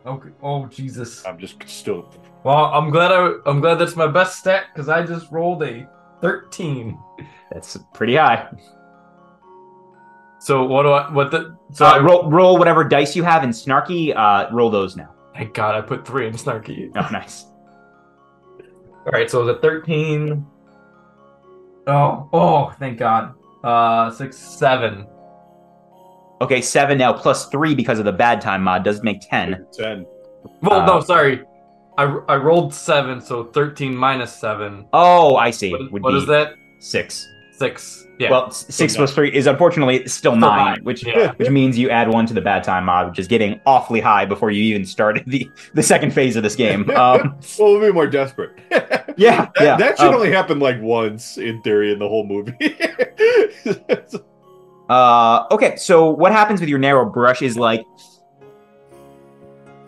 Okay. 0.06 0.30
Oh 0.42 0.66
Jesus. 0.66 1.24
I'm 1.26 1.38
just 1.38 1.62
still. 1.66 2.12
Well, 2.42 2.66
I'm 2.66 2.90
glad 2.90 3.10
I 3.12 3.36
I'm 3.46 3.60
glad 3.60 3.76
that's 3.76 3.96
my 3.96 4.06
best 4.06 4.38
stat 4.38 4.66
because 4.72 4.88
I 4.88 5.04
just 5.04 5.30
rolled 5.30 5.62
a 5.62 5.88
13. 6.20 6.98
That's 7.50 7.78
pretty 7.94 8.16
high. 8.16 8.48
So 10.44 10.62
what 10.62 10.82
do 10.82 10.90
I 10.90 11.10
what 11.10 11.30
the 11.30 11.56
so 11.72 11.86
Uh, 11.86 11.92
I 11.92 11.98
roll, 12.00 12.30
roll 12.30 12.58
whatever 12.58 12.84
dice 12.84 13.16
you 13.16 13.22
have 13.22 13.44
in 13.44 13.48
snarky. 13.48 14.14
Uh, 14.14 14.46
roll 14.52 14.68
those 14.68 14.94
now. 14.94 15.08
Thank 15.32 15.54
God 15.54 15.74
I 15.74 15.80
put 15.80 16.06
three 16.06 16.26
in 16.26 16.34
snarky. 16.34 16.90
Oh, 16.94 17.08
nice. 17.10 17.46
All 19.06 19.12
right, 19.12 19.30
so 19.30 19.46
the 19.46 19.54
13. 19.56 20.46
Oh, 21.86 22.28
oh, 22.32 22.74
thank 22.78 22.98
God. 22.98 23.34
Uh, 23.64 24.10
six, 24.10 24.36
seven. 24.36 25.06
Okay, 26.42 26.60
seven 26.60 26.98
now 26.98 27.14
plus 27.14 27.48
three 27.48 27.74
because 27.74 27.98
of 27.98 28.04
the 28.04 28.12
bad 28.12 28.42
time 28.42 28.62
mod 28.62 28.84
does 28.84 29.02
make 29.02 29.22
ten. 29.22 29.66
10. 29.78 30.04
Well, 30.60 30.80
Uh, 30.80 30.86
no, 30.86 31.00
sorry. 31.00 31.42
I, 31.96 32.04
I 32.28 32.36
rolled 32.36 32.74
seven, 32.74 33.18
so 33.18 33.44
13 33.44 33.96
minus 33.96 34.34
seven. 34.34 34.86
Oh, 34.92 35.36
I 35.36 35.50
see. 35.50 35.70
What, 35.72 35.90
Would 35.90 36.02
what 36.02 36.10
be 36.10 36.18
is 36.18 36.26
that? 36.26 36.52
Six. 36.80 37.26
Six. 37.52 38.03
Yeah. 38.18 38.30
Well, 38.30 38.50
six 38.52 38.96
plus 38.96 39.12
three 39.12 39.34
is 39.34 39.46
unfortunately 39.48 40.06
still 40.06 40.32
Still 40.32 40.36
nine, 40.36 40.74
nine, 40.76 40.84
which 40.84 41.04
yeah. 41.04 41.32
which 41.32 41.50
means 41.50 41.76
you 41.76 41.90
add 41.90 42.08
one 42.08 42.26
to 42.26 42.34
the 42.34 42.40
bad 42.40 42.62
time 42.62 42.84
mod, 42.84 43.08
which 43.08 43.18
is 43.18 43.26
getting 43.26 43.60
awfully 43.66 44.00
high 44.00 44.24
before 44.24 44.52
you 44.52 44.62
even 44.62 44.86
started 44.86 45.24
the 45.26 45.50
the 45.74 45.82
second 45.82 46.12
phase 46.12 46.36
of 46.36 46.42
this 46.42 46.54
game. 46.56 46.88
Um, 46.94 47.36
Well, 47.58 47.72
we'll 47.72 47.80
be 47.80 47.92
more 47.92 48.06
desperate. 48.06 48.52
that, 48.70 49.14
yeah, 49.16 49.50
yeah. 49.60 49.76
that 49.76 49.98
should 49.98 50.08
Um, 50.08 50.14
only 50.14 50.30
happen 50.30 50.60
like 50.60 50.80
once 50.80 51.38
in 51.38 51.60
theory 51.62 51.92
in 51.92 51.98
the 51.98 52.08
whole 52.08 52.24
movie. 52.26 52.54
Uh, 54.88 55.46
okay, 55.50 55.76
so 55.76 56.10
what 56.10 56.30
happens 56.30 56.60
with 56.60 56.68
your 56.68 56.78
narrow 56.78 57.06
brush 57.06 57.40
is 57.40 57.56
like 57.56 57.82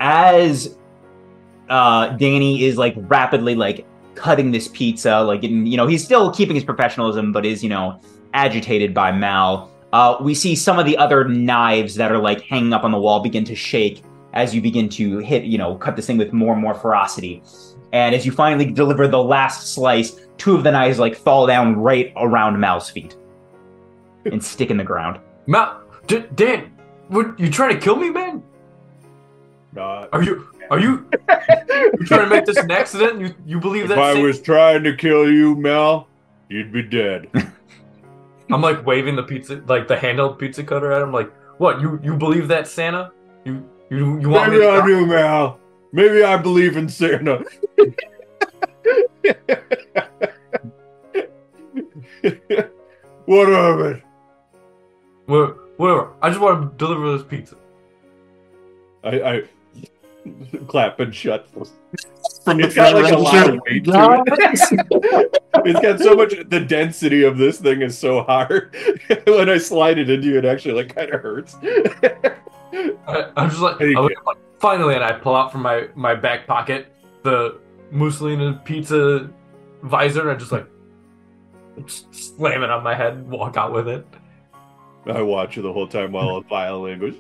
as 0.01 0.79
uh 1.68 2.09
Danny 2.16 2.64
is 2.64 2.79
like 2.79 2.95
rapidly 2.97 3.55
like 3.55 3.87
cutting 4.14 4.51
this 4.53 4.68
pizza, 4.68 5.20
like 5.20 5.43
getting, 5.43 5.66
you 5.66 5.77
know, 5.77 5.87
he's 5.87 6.03
still 6.03 6.33
keeping 6.33 6.55
his 6.55 6.64
professionalism, 6.64 7.31
but 7.31 7.45
is, 7.45 7.62
you 7.62 7.68
know, 7.68 8.01
agitated 8.37 8.95
by 8.95 9.11
Mal. 9.11 9.70
Uh, 9.93 10.16
we 10.20 10.34
see 10.34 10.55
some 10.55 10.78
of 10.78 10.84
the 10.84 10.97
other 10.97 11.24
knives 11.26 11.95
that 11.97 12.12
are 12.12 12.18
like 12.18 12.43
hanging 12.43 12.72
up 12.72 12.84
on 12.84 12.93
the 12.93 12.99
wall 12.99 13.20
begin 13.20 13.45
to 13.45 13.55
shake 13.57 14.03
as 14.34 14.55
you 14.55 14.61
begin 14.61 14.89
to 14.91 15.18
hit, 15.18 15.45
you 15.45 15.57
know, 15.57 15.74
cut 15.76 15.97
this 15.97 16.07
thing 16.07 16.18
with 16.18 16.32
more 16.32 16.53
and 16.53 16.61
more 16.61 16.74
ferocity. 16.74 17.43
And 17.93 18.14
as 18.14 18.26
you 18.26 18.32
finally 18.32 18.66
deliver 18.70 19.09
the 19.09 19.22
last 19.22 19.72
slice, 19.72 20.20
two 20.37 20.55
of 20.55 20.64
the 20.64 20.70
knives 20.70 20.99
like 20.99 21.16
fall 21.16 21.47
down 21.47 21.76
right 21.76 22.12
around 22.16 22.61
Mal's 22.61 22.91
feet 22.91 23.16
and 24.26 24.45
stick 24.45 24.70
in 24.70 24.76
the 24.76 24.84
ground. 24.84 25.18
Mal, 25.47 25.80
D- 26.07 26.24
Dan, 26.34 26.76
what, 27.09 27.39
you 27.41 27.51
trying 27.51 27.74
to 27.74 27.80
kill 27.80 27.97
me, 27.97 28.11
man? 28.11 28.43
Nah, 29.72 30.07
Are 30.12 30.22
you? 30.22 30.49
Are 30.70 30.80
you? 30.80 31.09
You 31.28 32.07
trying 32.07 32.24
to 32.24 32.26
make 32.28 32.45
this 32.45 32.57
an 32.57 32.70
accident? 32.70 33.20
You 33.20 33.34
you 33.47 33.61
believe 33.61 33.89
that? 33.89 33.99
if? 33.99 34.05
I 34.05 34.14
Sam? 34.14 34.22
was 34.22 34.41
trying 34.41 34.82
to 34.82 34.97
kill 34.97 35.30
you, 35.30 35.55
Mal, 35.55 36.09
you'd 36.49 36.72
be 36.72 36.82
dead. 36.82 37.28
I'm 38.51 38.62
like 38.62 38.86
waving 38.86 39.16
the 39.16 39.22
pizza, 39.22 39.62
like 39.66 39.88
the 39.88 39.97
handheld 39.97 40.38
pizza 40.38 40.62
cutter 40.62 40.92
at 40.92 41.03
him. 41.03 41.12
Like, 41.12 41.32
what? 41.59 41.80
You 41.80 41.99
you 42.03 42.16
believe 42.16 42.49
that 42.49 42.68
Santa? 42.68 43.12
You 43.44 43.68
you 43.90 44.20
you 44.20 44.28
want 44.28 44.53
me? 44.53 44.59
Maybe 44.59 44.70
To 44.70 44.82
I 44.82 44.86
do, 44.86 45.07
Mel. 45.07 45.61
Maybe 45.92 46.22
I 46.22 46.36
believe 46.36 46.76
in 46.76 46.88
Santa. 46.88 47.44
what 53.26 53.49
of 53.49 53.80
it? 53.80 54.03
Whatever. 55.26 56.12
I 56.22 56.28
just 56.30 56.40
want 56.40 56.62
to 56.62 56.76
deliver 56.78 57.16
this 57.16 57.26
pizza. 57.26 57.57
I, 59.05 59.20
I 59.20 59.42
clap 60.68 61.01
and 61.01 61.14
shut. 61.14 61.49
From 62.45 62.61
It's 62.61 62.74
got 62.74 62.95
like 62.95 63.12
a 63.12 63.18
lot 63.18 63.49
of 63.49 63.61
weight 63.66 63.85
to 63.85 64.24
it. 64.27 64.93
it. 65.03 65.43
It's 65.64 65.81
got 65.81 65.99
so 65.99 66.14
much. 66.14 66.35
The 66.49 66.61
density 66.61 67.24
of 67.24 67.39
this 67.39 67.59
thing 67.59 67.83
is 67.83 67.99
so 67.99 68.22
hard. 68.22 68.77
when 69.27 69.49
I 69.49 69.59
slide 69.59 69.99
it 69.99 70.11
into 70.11 70.29
you, 70.29 70.39
it 70.39 70.45
actually 70.45 70.74
like 70.74 70.95
kind 70.95 71.11
of 71.11 71.20
hurts. 71.20 71.57
I, 71.62 73.31
I'm 73.37 73.51
just 73.51 73.62
like, 73.62 73.81
I 73.81 74.01
like, 74.01 74.16
finally, 74.61 74.95
and 74.95 75.03
I 75.03 75.12
pull 75.12 75.35
out 75.35 75.51
from 75.51 75.62
my 75.62 75.89
my 75.95 76.14
back 76.14 76.47
pocket 76.47 76.93
the 77.22 77.59
Mussolini 77.91 78.59
pizza 78.64 79.31
visor, 79.83 80.22
and 80.22 80.31
I 80.31 80.35
just 80.35 80.53
like 80.53 80.66
slam 81.87 82.62
it 82.62 82.70
on 82.70 82.85
my 82.85 82.95
head 82.95 83.14
and 83.14 83.31
walk 83.31 83.57
out 83.57 83.72
with 83.72 83.89
it. 83.89 84.07
I 85.07 85.22
watch 85.22 85.57
you 85.57 85.62
the 85.62 85.72
whole 85.72 85.87
time 85.87 86.12
while 86.12 86.37
I 86.37 86.49
file 86.49 86.81
language. 86.83 87.16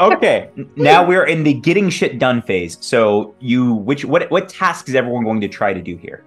Okay, 0.00 0.50
now 0.76 1.06
we're 1.06 1.24
in 1.26 1.42
the 1.42 1.54
getting 1.54 1.88
shit 1.90 2.18
done 2.18 2.42
phase. 2.42 2.76
So 2.80 3.34
you, 3.40 3.74
which 3.74 4.04
what 4.04 4.30
what 4.30 4.48
tasks 4.48 4.88
is 4.88 4.94
everyone 4.94 5.24
going 5.24 5.40
to 5.40 5.48
try 5.48 5.72
to 5.72 5.80
do 5.82 5.96
here? 5.96 6.24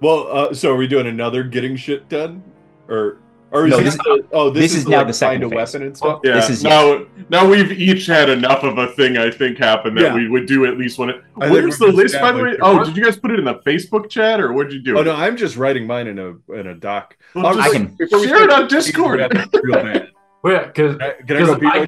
Well, 0.00 0.28
uh, 0.30 0.54
so 0.54 0.72
are 0.72 0.76
we 0.76 0.86
doing 0.86 1.06
another 1.06 1.42
getting 1.42 1.76
shit 1.76 2.08
done, 2.08 2.42
or 2.88 3.18
or 3.50 3.64
is 3.66 3.70
No, 3.70 3.76
this? 3.78 3.94
this- 3.94 3.96
the- 4.04 4.24
oh, 4.32 4.50
this, 4.50 4.62
this 4.64 4.72
is, 4.72 4.78
is 4.80 4.88
now 4.88 4.98
like 4.98 5.06
the 5.06 5.12
second 5.14 5.40
find 5.40 5.52
a 5.52 5.56
phase. 5.56 5.72
weapon 5.74 5.86
and 5.86 5.96
stuff. 5.96 6.20
Yeah, 6.22 6.34
This 6.34 6.50
is- 6.50 6.62
now 6.64 7.06
now 7.30 7.48
we've 7.48 7.72
each 7.72 8.04
had 8.06 8.28
enough 8.28 8.62
of 8.62 8.76
a 8.76 8.88
thing 8.88 9.16
I 9.16 9.30
think 9.30 9.56
happen 9.56 9.94
that 9.94 10.02
Yeah. 10.02 10.14
we 10.14 10.28
would 10.28 10.44
do 10.46 10.66
at 10.66 10.76
least 10.76 10.98
one. 10.98 11.10
I 11.40 11.50
Where's 11.50 11.78
the 11.78 11.86
list 11.86 12.20
by 12.20 12.30
the 12.32 12.42
way? 12.42 12.50
establishing- 12.50 12.60
Oh, 12.80 12.84
did 12.84 12.96
you 12.96 13.02
guys 13.04 13.16
put 13.18 13.30
it 13.30 13.38
in 13.38 13.46
the 13.46 13.54
Facebook 13.66 14.10
chat 14.10 14.38
or 14.40 14.52
what 14.52 14.64
did 14.68 14.74
you 14.74 14.82
do? 14.82 14.98
Oh 14.98 15.02
no, 15.02 15.14
I'm 15.14 15.36
just 15.36 15.56
writing 15.56 15.86
mine 15.86 16.08
in 16.08 16.18
a 16.18 16.34
in 16.52 16.66
a 16.66 16.74
doc. 16.74 17.16
Well, 17.34 17.46
I'll 17.46 17.54
just 17.54 17.68
I 17.68 17.72
can- 17.72 17.96
share 17.96 18.42
it 18.44 18.50
on 18.52 18.68
Discord. 18.68 19.20
Real 19.62 19.82
bad. 19.82 20.08
Well, 20.42 20.52
yeah, 20.52 20.66
because 20.66 20.96
Can 21.26 21.66
I, 21.66 21.86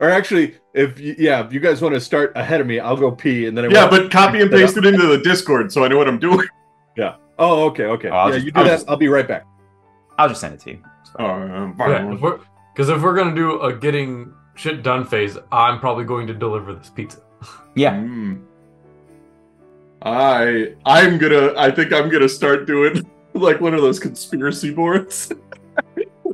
Or 0.00 0.08
actually, 0.08 0.56
if 0.72 0.98
you, 0.98 1.14
yeah, 1.18 1.44
if 1.44 1.52
you 1.52 1.60
guys 1.60 1.82
want 1.82 1.94
to 1.94 2.00
start 2.00 2.32
ahead 2.34 2.60
of 2.60 2.66
me, 2.66 2.80
I'll 2.80 2.96
go 2.96 3.10
pee 3.10 3.46
and 3.46 3.56
then 3.56 3.66
I 3.66 3.68
yeah, 3.68 3.80
won't- 3.88 4.04
but 4.04 4.10
copy 4.10 4.40
and 4.40 4.50
paste 4.58 4.76
it 4.76 4.86
into 4.86 5.06
the 5.06 5.18
Discord 5.18 5.70
so 5.70 5.84
I 5.84 5.88
know 5.88 5.98
what 5.98 6.08
I'm 6.08 6.18
doing. 6.18 6.46
Yeah. 6.96 7.14
Oh, 7.38 7.64
okay, 7.68 7.84
okay, 7.84 8.08
I'll 8.08 8.28
yeah, 8.30 8.34
just- 8.34 8.46
you 8.46 8.52
do 8.52 8.58
I'll 8.60 8.64
that. 8.66 8.70
just- 8.76 8.88
I'll 8.90 8.96
be 8.96 9.08
right 9.08 9.26
back. 9.28 9.46
I'll 10.18 10.28
just 10.28 10.40
send 10.40 10.54
it 10.54 10.60
to 10.60 10.70
you. 10.70 10.78
Oh, 11.18 11.72
yeah, 11.78 12.12
if 12.12 12.20
we're, 12.20 12.38
'cause 12.76 12.88
if 12.88 13.00
we're 13.02 13.14
gonna 13.14 13.34
do 13.34 13.60
a 13.62 13.72
getting 13.72 14.32
shit 14.56 14.82
done 14.82 15.04
phase, 15.04 15.38
I'm 15.52 15.78
probably 15.80 16.04
going 16.04 16.26
to 16.26 16.34
deliver 16.34 16.74
this 16.74 16.90
pizza. 16.90 17.20
Yeah, 17.76 17.94
Mm. 17.94 18.42
I 20.02 20.74
I'm 20.86 21.18
gonna 21.18 21.52
I 21.56 21.70
think 21.70 21.92
I'm 21.92 22.08
gonna 22.08 22.28
start 22.28 22.66
doing 22.66 23.08
like 23.34 23.60
one 23.60 23.74
of 23.74 23.80
those 23.82 23.98
conspiracy 23.98 24.72
boards. 24.74 25.30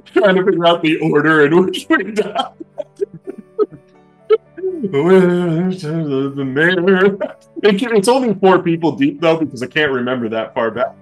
Trying 0.07 0.37
to 0.37 0.45
figure 0.45 0.67
out 0.67 0.83
the 0.83 0.99
order 1.01 1.45
in 1.47 1.65
which 1.65 1.87
we 1.91 2.13
die. 2.13 2.51
Where's 4.83 5.83
the 5.83 6.45
mayor? 6.45 7.15
It 7.63 7.83
It's 7.83 8.09
only 8.09 8.35
four 8.35 8.63
people 8.63 8.93
deep 8.93 9.21
though 9.21 9.39
because 9.39 9.63
I 9.63 9.67
can't 9.67 9.91
remember 9.93 10.29
that 10.31 10.55
far 10.55 10.71
back. 10.71 10.95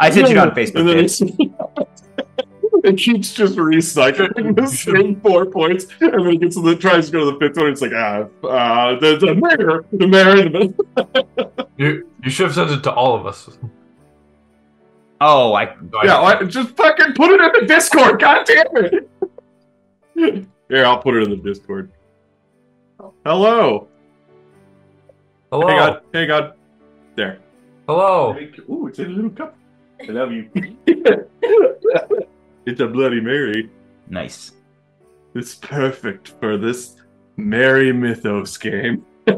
I 0.00 0.10
sent 0.10 0.28
you 0.30 0.38
on 0.38 0.50
Facebook. 0.54 0.84
then 0.86 1.06
Dave. 1.06 2.84
it 2.84 2.98
keeps 2.98 3.32
just 3.32 3.56
recycling 3.56 4.56
the 4.56 4.66
same 4.66 5.20
four 5.20 5.46
points, 5.46 5.86
and 6.00 6.12
then 6.12 6.26
it 6.26 6.40
gets 6.40 6.56
to 6.56 6.62
the 6.62 6.74
tries 6.76 7.06
to 7.06 7.12
go 7.12 7.24
to 7.24 7.32
the 7.32 7.38
fifth 7.38 7.56
one. 7.56 7.68
It's 7.68 7.80
like 7.80 7.92
ah, 7.94 8.26
uh, 8.44 8.98
the, 8.98 9.16
the 9.18 9.34
mayor, 9.34 9.84
the 9.92 10.06
mayor, 10.06 11.66
You 11.76 12.08
you 12.24 12.30
should 12.30 12.46
have 12.46 12.54
sent 12.54 12.70
it 12.70 12.82
to 12.84 12.92
all 12.92 13.14
of 13.14 13.26
us. 13.26 13.48
Oh, 15.20 15.54
I 15.54 15.62
I- 15.64 15.76
yeah. 16.04 16.20
I, 16.20 16.42
just 16.44 16.76
fucking 16.76 17.14
put 17.14 17.30
it 17.30 17.40
in 17.40 17.52
the 17.62 17.66
Discord. 17.66 18.20
God 18.26 18.44
damn 18.46 18.66
it! 18.76 20.48
Here, 20.68 20.84
I'll 20.84 20.98
put 20.98 21.14
it 21.14 21.22
in 21.22 21.30
the 21.30 21.36
Discord. 21.36 21.92
Hello. 22.98 23.88
hello, 25.50 25.66
Hang 25.68 25.78
on. 25.78 26.00
Hang 26.14 26.30
on. 26.30 26.52
There. 27.14 27.38
hello. 27.86 28.36
Ooh, 28.70 28.86
it's 28.88 28.98
in 28.98 29.06
a 29.06 29.08
little 29.08 29.30
cup. 29.30 29.56
I 30.00 30.12
love 30.12 30.32
you. 30.32 30.48
it's 32.66 32.80
a 32.80 32.86
Bloody 32.86 33.20
Mary. 33.20 33.70
nice. 34.08 34.52
It's 35.34 35.54
perfect 35.54 36.28
for 36.40 36.56
this 36.56 36.96
Merry 37.36 37.92
Mythos 37.92 38.56
game. 38.56 39.04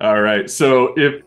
All 0.00 0.20
right, 0.22 0.48
so 0.48 0.94
if 0.96 1.22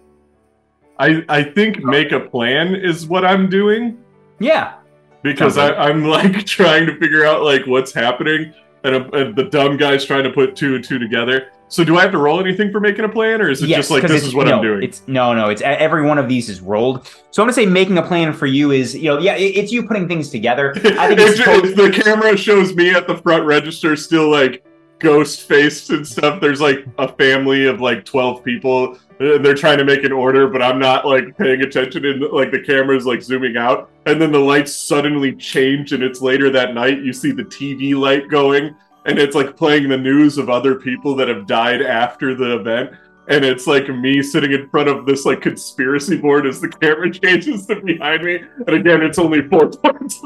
I 0.98 1.24
I 1.28 1.44
think 1.44 1.84
make 1.84 2.14
a 2.14 2.20
plan 2.22 2.74
is 2.76 3.06
what 3.06 3.26
I'm 3.26 3.50
doing 3.50 3.98
Yeah, 4.40 4.76
because 5.24 5.58
I, 5.58 5.74
I'm 5.74 6.06
like 6.06 6.46
trying 6.58 6.86
to 6.86 6.96
figure 6.98 7.26
out 7.26 7.44
like 7.44 7.68
what's 7.68 7.92
happening, 7.92 8.54
and, 8.84 8.96
uh, 8.96 9.10
and 9.14 9.36
the 9.36 9.46
dumb 9.46 9.78
guy's 9.78 10.06
trying 10.06 10.24
to 10.24 10.32
put 10.32 10.56
two 10.56 10.76
and 10.76 10.84
two 10.84 11.00
together. 11.00 11.52
So 11.68 11.86
do 11.86 11.98
I 11.98 12.02
have 12.02 12.12
to 12.12 12.18
roll 12.18 12.42
anything 12.42 12.70
for 12.70 12.82
making 12.82 13.06
a 13.06 13.10
plan, 13.10 13.42
or 13.42 13.50
is 13.50 13.64
it 13.64 13.70
yes, 13.70 13.80
just 13.80 13.92
like 13.92 14.04
this 14.04 14.26
is 14.26 14.36
what 14.36 14.48
no, 14.48 14.58
I'm 14.58 14.62
doing? 14.62 14.84
It's 14.84 15.08
no, 15.08 15.34
no. 15.34 15.48
It's 15.48 15.62
every 15.62 16.06
one 16.06 16.18
of 16.18 16.28
these 16.28 16.50
is 16.50 16.60
rolled. 16.60 17.08
So 17.32 17.42
I'm 17.42 17.46
gonna 17.46 17.54
say 17.54 17.66
making 17.66 17.98
a 17.98 18.04
plan 18.04 18.34
for 18.34 18.46
you 18.46 18.72
is 18.72 18.94
you 18.94 19.04
know 19.04 19.20
yeah 19.20 19.36
it- 19.36 19.56
it's 19.56 19.72
you 19.72 19.84
putting 19.84 20.08
things 20.08 20.30
together. 20.30 20.74
I 20.76 21.16
think 21.16 21.20
It's 21.40 21.76
the 21.76 21.90
camera 22.04 22.36
shows 22.36 22.76
me 22.76 22.90
at 22.90 23.08
the 23.08 23.16
front 23.16 23.46
register 23.46 23.96
still 23.96 24.30
like 24.30 24.66
ghost 25.00 25.48
faced 25.48 25.92
and 25.92 26.06
stuff. 26.06 26.42
There's 26.42 26.60
like 26.60 26.86
a 26.98 27.08
family 27.08 27.66
of 27.68 27.80
like 27.80 28.04
12 28.04 28.44
people 28.44 28.98
and 29.20 29.46
they're 29.46 29.56
trying 29.56 29.78
to 29.78 29.86
make 29.86 30.04
an 30.04 30.12
order, 30.12 30.48
but 30.48 30.62
I'm 30.62 30.80
not 30.80 31.06
like 31.06 31.38
paying 31.38 31.62
attention 31.62 32.06
and 32.06 32.22
like 32.32 32.52
the 32.52 32.60
camera's 32.60 33.06
like 33.06 33.22
zooming 33.22 33.56
out. 33.56 33.91
And 34.06 34.20
then 34.20 34.32
the 34.32 34.40
lights 34.40 34.76
suddenly 34.76 35.36
change 35.36 35.94
and 35.94 36.02
it's 36.02 36.22
later 36.22 36.50
that 36.50 36.74
night. 36.74 37.04
You 37.04 37.14
see 37.14 37.32
the 37.32 37.44
TV 37.44 37.96
light 37.96 38.30
going 38.30 38.76
and 39.06 39.20
it's 39.20 39.36
like 39.36 39.56
playing 39.56 39.90
the 39.90 39.98
news 39.98 40.38
of 40.38 40.50
other 40.50 40.76
people 40.76 41.16
that 41.16 41.28
have 41.28 41.48
died 41.48 41.82
after 41.82 42.36
the 42.36 42.60
event. 42.60 42.92
And 43.28 43.46
it's 43.46 43.68
like 43.68 43.88
me 43.88 44.22
sitting 44.22 44.52
in 44.52 44.70
front 44.70 44.90
of 44.90 45.06
this 45.06 45.26
like 45.26 45.42
conspiracy 45.42 46.18
board 46.18 46.46
as 46.46 46.60
the 46.60 46.70
camera 46.70 47.12
changes 47.24 47.66
to 47.68 47.82
behind 47.82 48.24
me. 48.24 48.42
And 48.68 48.76
again, 48.76 49.02
it's 49.02 49.20
only 49.20 49.48
four 49.48 49.70
points. 49.84 50.22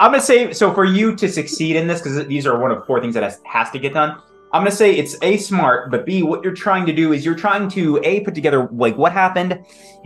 I'm 0.00 0.12
gonna 0.12 0.20
say 0.20 0.52
so 0.52 0.72
for 0.72 0.84
you 0.84 1.16
to 1.16 1.28
succeed 1.28 1.76
in 1.76 1.86
this 1.86 2.00
because 2.00 2.26
these 2.26 2.46
are 2.46 2.58
one 2.58 2.70
of 2.70 2.86
four 2.86 3.00
things 3.00 3.14
that 3.14 3.22
has, 3.22 3.40
has 3.44 3.70
to 3.70 3.78
get 3.78 3.94
done. 3.94 4.20
I'm 4.52 4.60
gonna 4.60 4.70
say 4.70 4.94
it's 4.96 5.16
a 5.22 5.36
smart, 5.36 5.90
but 5.90 6.06
b 6.06 6.22
what 6.22 6.42
you're 6.42 6.54
trying 6.54 6.86
to 6.86 6.92
do 6.92 7.12
is 7.12 7.24
you're 7.24 7.34
trying 7.34 7.68
to 7.70 8.00
a 8.02 8.20
put 8.20 8.34
together 8.34 8.68
like 8.72 8.96
what 8.96 9.12
happened, 9.12 9.58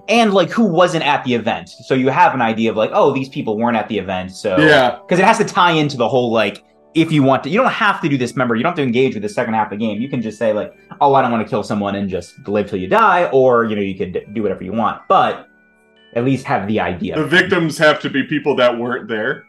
and 0.09 0.34
like 0.34 0.51
who 0.51 0.64
wasn't 0.64 1.05
at 1.05 1.22
the 1.24 1.34
event. 1.34 1.68
So 1.68 1.95
you 1.95 2.09
have 2.09 2.34
an 2.34 2.43
idea 2.43 2.70
of 2.70 2.76
like 2.76 2.90
oh 2.93 3.12
these 3.12 3.28
people 3.28 3.57
weren't 3.57 3.76
at 3.76 3.88
the 3.88 3.99
event. 3.99 4.32
So 4.32 4.59
Yeah. 4.59 4.99
because 5.01 5.18
it 5.18 5.24
has 5.24 5.38
to 5.38 5.45
tie 5.45 5.72
into 5.72 5.97
the 5.97 6.09
whole 6.09 6.32
like 6.32 6.64
if 6.95 7.11
you 7.11 7.22
want 7.22 7.43
to 7.45 7.49
you 7.49 7.59
don't 7.59 7.72
have 7.72 8.03
to 8.03 8.09
do 8.09 8.18
this 8.18 8.36
member 8.36 8.55
you 8.55 8.62
don't 8.62 8.72
have 8.72 8.76
to 8.76 8.82
engage 8.82 9.14
with 9.14 9.22
the 9.22 9.28
second 9.28 9.55
half 9.55 9.72
of 9.72 9.78
the 9.78 9.82
game 9.86 9.99
you 10.03 10.11
can 10.11 10.20
just 10.20 10.38
say 10.38 10.53
like 10.53 10.74
oh 11.01 11.14
i 11.14 11.22
don't 11.22 11.32
want 11.32 11.43
to 11.43 11.49
kill 11.49 11.62
someone 11.62 11.95
and 11.95 12.11
just 12.11 12.34
live 12.47 12.68
till 12.68 12.78
you 12.78 12.86
die 12.86 13.30
or 13.32 13.64
you 13.64 13.74
know 13.74 13.80
you 13.80 13.95
could 13.97 14.26
do 14.34 14.43
whatever 14.43 14.62
you 14.62 14.72
want 14.72 15.01
but 15.09 15.49
at 16.14 16.24
least 16.24 16.45
have 16.45 16.68
the 16.68 16.80
idea. 16.80 17.16
The 17.16 17.24
victims 17.24 17.78
have 17.78 18.01
to 18.01 18.11
be 18.11 18.24
people 18.24 18.55
that 18.57 18.78
weren't 18.78 19.09
there. 19.09 19.47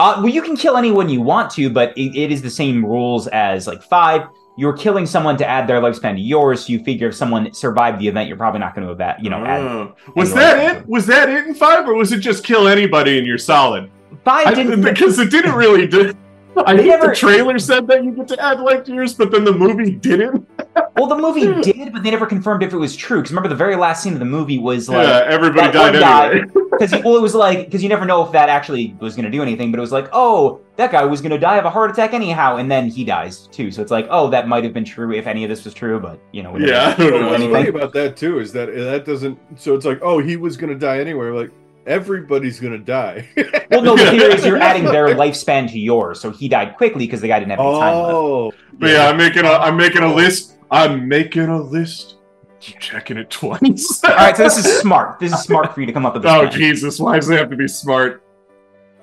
Uh, 0.00 0.14
well, 0.16 0.30
you 0.30 0.40
can 0.40 0.56
kill 0.56 0.78
anyone 0.78 1.10
you 1.10 1.20
want 1.20 1.50
to, 1.50 1.68
but 1.68 1.90
it, 1.94 2.16
it 2.16 2.32
is 2.32 2.40
the 2.40 2.48
same 2.48 2.82
rules 2.82 3.26
as 3.26 3.66
like 3.66 3.82
five. 3.82 4.22
You're 4.56 4.72
killing 4.72 5.04
someone 5.04 5.36
to 5.36 5.46
add 5.46 5.68
their 5.68 5.78
lifespan 5.78 6.14
to 6.14 6.20
yours, 6.22 6.64
so 6.64 6.72
you 6.72 6.82
figure 6.82 7.08
if 7.08 7.14
someone 7.14 7.52
survived 7.52 7.98
the 7.98 8.08
event, 8.08 8.26
you're 8.26 8.38
probably 8.38 8.60
not 8.60 8.74
going 8.74 8.86
to 8.86 8.94
event, 8.94 9.22
you 9.22 9.28
know. 9.28 9.44
Oh. 9.44 10.12
Was 10.16 10.32
that 10.32 10.56
lifespan. 10.56 10.80
it? 10.80 10.88
Was 10.88 11.06
that 11.06 11.28
it 11.28 11.46
in 11.46 11.54
five, 11.54 11.86
or 11.86 11.92
was 11.92 12.12
it 12.12 12.20
just 12.20 12.44
kill 12.44 12.66
anybody 12.66 13.18
and 13.18 13.26
you're 13.26 13.36
solid? 13.36 13.90
Five 14.24 14.46
I 14.46 14.54
didn't. 14.54 14.80
because 14.94 15.18
it 15.18 15.30
didn't 15.30 15.54
really 15.54 15.86
do. 15.86 16.14
I 16.56 16.76
think 16.76 16.88
never- 16.88 17.08
the 17.08 17.14
trailer 17.14 17.58
said 17.58 17.86
that 17.88 18.02
you 18.02 18.12
get 18.12 18.26
to 18.28 18.42
add 18.42 18.58
life 18.60 18.84
to 18.84 18.94
yours, 18.94 19.12
but 19.12 19.30
then 19.30 19.44
the 19.44 19.52
movie 19.52 19.90
didn't. 19.90 20.48
Well, 20.96 21.06
the 21.06 21.16
movie 21.16 21.46
hmm. 21.46 21.60
did, 21.60 21.92
but 21.92 22.02
they 22.02 22.10
never 22.10 22.26
confirmed 22.26 22.62
if 22.62 22.72
it 22.72 22.76
was 22.76 22.94
true. 22.94 23.18
Because 23.18 23.32
remember, 23.32 23.48
the 23.48 23.56
very 23.56 23.76
last 23.76 24.02
scene 24.02 24.12
of 24.12 24.18
the 24.18 24.24
movie 24.24 24.58
was 24.58 24.88
yeah, 24.88 24.96
like, 24.96 25.26
everybody 25.26 25.72
that 25.72 25.92
one 25.92 26.00
died 26.00 26.32
anyway. 26.32 26.52
because 26.70 26.92
well, 27.04 27.16
it 27.16 27.22
was 27.22 27.34
like 27.34 27.66
because 27.66 27.82
you 27.82 27.88
never 27.88 28.04
know 28.04 28.24
if 28.24 28.32
that 28.32 28.48
actually 28.48 28.94
was 29.00 29.14
going 29.14 29.24
to 29.24 29.30
do 29.30 29.42
anything, 29.42 29.70
but 29.70 29.78
it 29.78 29.80
was 29.80 29.92
like, 29.92 30.08
oh, 30.12 30.60
that 30.76 30.92
guy 30.92 31.04
was 31.04 31.20
going 31.20 31.32
to 31.32 31.38
die 31.38 31.56
of 31.56 31.64
a 31.64 31.70
heart 31.70 31.90
attack 31.90 32.14
anyhow, 32.14 32.56
and 32.56 32.70
then 32.70 32.88
he 32.88 33.04
dies 33.04 33.48
too. 33.48 33.70
So 33.70 33.82
it's 33.82 33.90
like, 33.90 34.06
oh, 34.10 34.30
that 34.30 34.48
might 34.48 34.64
have 34.64 34.72
been 34.72 34.84
true 34.84 35.12
if 35.12 35.26
any 35.26 35.44
of 35.44 35.50
this 35.50 35.64
was 35.64 35.74
true, 35.74 35.98
but 36.00 36.20
you 36.32 36.42
know, 36.42 36.56
Yeah, 36.56 36.94
I 36.96 36.96
don't 36.96 37.10
know 37.10 37.20
know. 37.20 37.30
What's 37.30 37.44
funny 37.44 37.68
about 37.68 37.92
that 37.94 38.16
too 38.16 38.38
is 38.38 38.52
that 38.52 38.68
eh, 38.68 38.84
that 38.84 39.04
doesn't. 39.04 39.38
So 39.56 39.74
it's 39.74 39.84
like, 39.84 40.00
oh, 40.02 40.18
he 40.18 40.36
was 40.36 40.56
gonna 40.56 40.74
die 40.74 40.98
anyway. 41.00 41.30
Like 41.30 41.50
everybody's 41.86 42.60
gonna 42.60 42.78
die. 42.78 43.28
Well, 43.70 43.82
no, 43.82 43.96
the 43.96 44.10
theory 44.10 44.34
is 44.34 44.44
you're 44.44 44.58
adding 44.58 44.84
their 44.84 45.08
lifespan 45.08 45.70
to 45.70 45.78
yours, 45.78 46.20
so 46.20 46.30
he 46.30 46.48
died 46.48 46.76
quickly 46.76 47.06
because 47.06 47.20
the 47.20 47.28
guy 47.28 47.38
didn't 47.38 47.50
have 47.50 47.60
any 47.60 47.78
time 47.78 47.94
left. 47.94 48.14
Oh. 48.14 48.52
But 48.80 48.92
yeah, 48.92 49.08
I'm 49.08 49.18
making 49.18 49.44
a 49.44 49.50
I'm 49.50 49.76
making 49.76 50.02
a 50.02 50.12
list. 50.12 50.54
I'm 50.70 51.06
making 51.06 51.48
a 51.48 51.60
list. 51.60 52.16
Keep 52.60 52.78
checking 52.78 53.18
it 53.18 53.28
twice. 53.28 54.02
All 54.04 54.14
right, 54.14 54.34
so 54.34 54.44
this 54.44 54.56
is 54.56 54.80
smart. 54.80 55.20
This 55.20 55.34
is 55.34 55.40
smart 55.42 55.74
for 55.74 55.80
you 55.80 55.86
to 55.86 55.92
come 55.92 56.06
up 56.06 56.14
with 56.14 56.22
this. 56.22 56.32
oh 56.34 56.46
plan. 56.46 56.52
Jesus, 56.52 56.98
why 56.98 57.16
does 57.16 57.28
it 57.28 57.38
have 57.38 57.50
to 57.50 57.56
be 57.56 57.68
smart? 57.68 58.24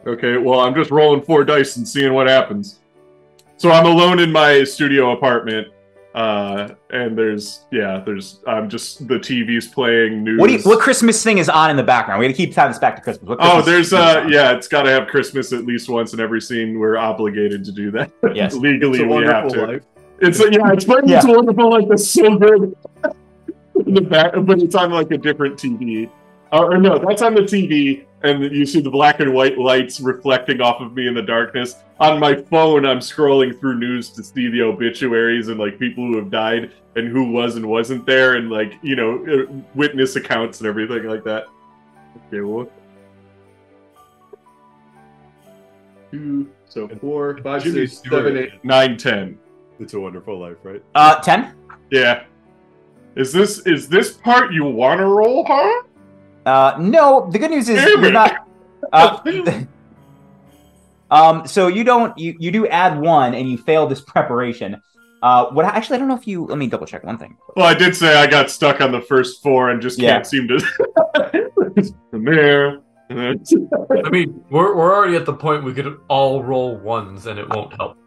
Okay, 0.07 0.37
well 0.37 0.61
I'm 0.61 0.73
just 0.73 0.89
rolling 0.89 1.21
four 1.21 1.43
dice 1.43 1.77
and 1.77 1.87
seeing 1.87 2.13
what 2.13 2.27
happens. 2.27 2.79
So 3.57 3.69
I'm 3.69 3.85
alone 3.85 4.17
in 4.19 4.31
my 4.31 4.63
studio 4.63 5.11
apartment, 5.11 5.67
uh, 6.15 6.69
and 6.89 7.17
there's 7.17 7.65
yeah, 7.71 8.01
there's 8.05 8.39
I'm 8.47 8.69
just 8.69 9.07
the 9.07 9.15
TV's 9.19 9.67
playing 9.67 10.23
news. 10.23 10.39
What 10.39 10.47
do 10.47 10.53
you, 10.53 10.59
what 10.63 10.79
Christmas 10.79 11.23
thing 11.23 11.37
is 11.37 11.49
on 11.49 11.69
in 11.69 11.77
the 11.77 11.83
background? 11.83 12.19
We 12.19 12.27
got 12.27 12.31
to 12.31 12.37
keep 12.37 12.53
time 12.53 12.69
this 12.71 12.79
back 12.79 12.95
to 12.95 13.01
Christmas. 13.01 13.27
What 13.29 13.37
Oh, 13.41 13.61
there's 13.61 13.93
uh 13.93 14.23
on? 14.25 14.31
yeah, 14.31 14.51
it's 14.53 14.67
got 14.67 14.83
to 14.83 14.89
have 14.89 15.07
Christmas 15.07 15.53
at 15.53 15.65
least 15.65 15.89
once 15.89 16.13
in 16.13 16.19
every 16.19 16.41
scene. 16.41 16.79
We're 16.79 16.97
obligated 16.97 17.63
to 17.65 17.71
do 17.71 17.91
that. 17.91 18.11
Yes. 18.35 18.55
Legally, 18.55 18.99
it's 18.99 19.11
a 19.11 19.15
we 19.15 19.25
have 19.25 19.47
to. 19.49 19.65
life. 19.65 19.83
It's 20.19 20.39
a, 20.39 20.51
yeah, 20.51 20.71
it's 20.73 20.85
funny. 20.91 21.13
It's 21.13 21.25
wonderful. 21.25 21.69
Like 21.69 21.87
the 21.87 21.97
so 21.97 22.37
good. 22.37 22.75
in 23.85 23.93
the 23.93 24.01
back, 24.01 24.33
but 24.41 24.59
it's 24.59 24.75
on 24.75 24.91
like 24.91 25.11
a 25.11 25.17
different 25.17 25.57
TV. 25.57 26.09
Uh, 26.51 26.63
or 26.63 26.77
no, 26.77 26.97
that's 26.97 27.21
on 27.21 27.33
the 27.33 27.41
TV, 27.41 28.05
and 28.23 28.41
you 28.43 28.65
see 28.65 28.79
the 28.79 28.89
black 28.89 29.19
and 29.19 29.33
white 29.33 29.57
lights 29.57 29.99
reflecting 29.99 30.61
off 30.61 30.81
of 30.81 30.93
me 30.93 31.07
in 31.07 31.13
the 31.13 31.21
darkness. 31.21 31.75
On 31.99 32.19
my 32.19 32.35
phone, 32.35 32.85
I'm 32.85 32.99
scrolling 32.99 33.59
through 33.59 33.79
news 33.79 34.09
to 34.11 34.23
see 34.23 34.49
the 34.49 34.61
obituaries 34.61 35.49
and 35.49 35.59
like 35.59 35.77
people 35.77 36.05
who 36.05 36.15
have 36.17 36.31
died 36.31 36.71
and 36.95 37.09
who 37.09 37.31
was 37.31 37.55
and 37.55 37.67
wasn't 37.67 38.05
there, 38.05 38.35
and 38.35 38.49
like 38.49 38.73
you 38.81 38.95
know 38.95 39.25
uh, 39.25 39.51
witness 39.75 40.15
accounts 40.15 40.59
and 40.61 40.67
everything 40.67 41.03
like 41.03 41.23
that. 41.25 41.47
Okay, 42.27 42.41
well. 42.41 42.69
Two, 46.11 46.49
so 46.69 46.87
four, 46.87 47.37
five, 47.43 47.63
Jimmy 47.63 47.87
six, 47.87 47.97
Stewart. 47.99 48.25
seven, 48.25 48.37
eight, 48.37 48.63
nine, 48.63 48.95
ten. 48.97 49.37
It's 49.79 49.93
a 49.93 49.99
wonderful 49.99 50.39
life, 50.39 50.57
right? 50.63 50.81
Uh, 50.95 51.19
ten. 51.19 51.53
Yeah. 51.91 52.23
Is 53.15 53.33
this 53.33 53.65
is 53.65 53.89
this 53.89 54.13
part 54.13 54.53
you 54.53 54.63
want 54.63 54.99
to 54.99 55.05
roll, 55.05 55.43
huh? 55.45 55.83
Uh, 56.47 56.77
no. 56.79 57.29
The 57.29 57.39
good 57.39 57.51
news 57.51 57.67
is 57.69 57.83
Damn 57.83 57.99
you're 57.99 58.09
it. 58.09 58.13
not. 58.13 58.47
Uh, 58.93 59.19
um, 61.11 61.45
so 61.47 61.67
you 61.67 61.83
don't 61.83 62.17
you 62.17 62.35
you 62.39 62.51
do 62.51 62.67
add 62.67 62.99
one 62.99 63.33
and 63.33 63.49
you 63.49 63.57
fail 63.57 63.85
this 63.87 64.01
preparation. 64.01 64.81
Uh, 65.21 65.47
what 65.47 65.65
actually 65.65 65.95
I 65.95 65.99
don't 65.99 66.07
know 66.07 66.15
if 66.15 66.27
you 66.27 66.45
let 66.45 66.57
me 66.57 66.67
double 66.67 66.85
check 66.85 67.03
one 67.03 67.17
thing. 67.17 67.35
Well, 67.55 67.65
I 67.65 67.73
did 67.73 67.95
say 67.95 68.15
I 68.15 68.27
got 68.27 68.49
stuck 68.49 68.81
on 68.81 68.91
the 68.91 69.01
first 69.01 69.41
four 69.43 69.71
and 69.71 69.81
just 69.81 69.99
Yeah. 69.99 70.13
can't 70.13 70.27
seem 70.27 70.47
to. 70.47 70.59
From 72.11 72.23
there. 72.25 72.79
I 73.09 74.09
mean, 74.09 74.43
we're 74.49 74.75
we're 74.75 74.93
already 74.93 75.15
at 75.15 75.25
the 75.25 75.33
point 75.33 75.63
we 75.63 75.73
could 75.73 75.97
all 76.07 76.43
roll 76.43 76.77
ones 76.77 77.25
and 77.25 77.39
it 77.39 77.49
won't 77.49 77.73
help. 77.75 77.97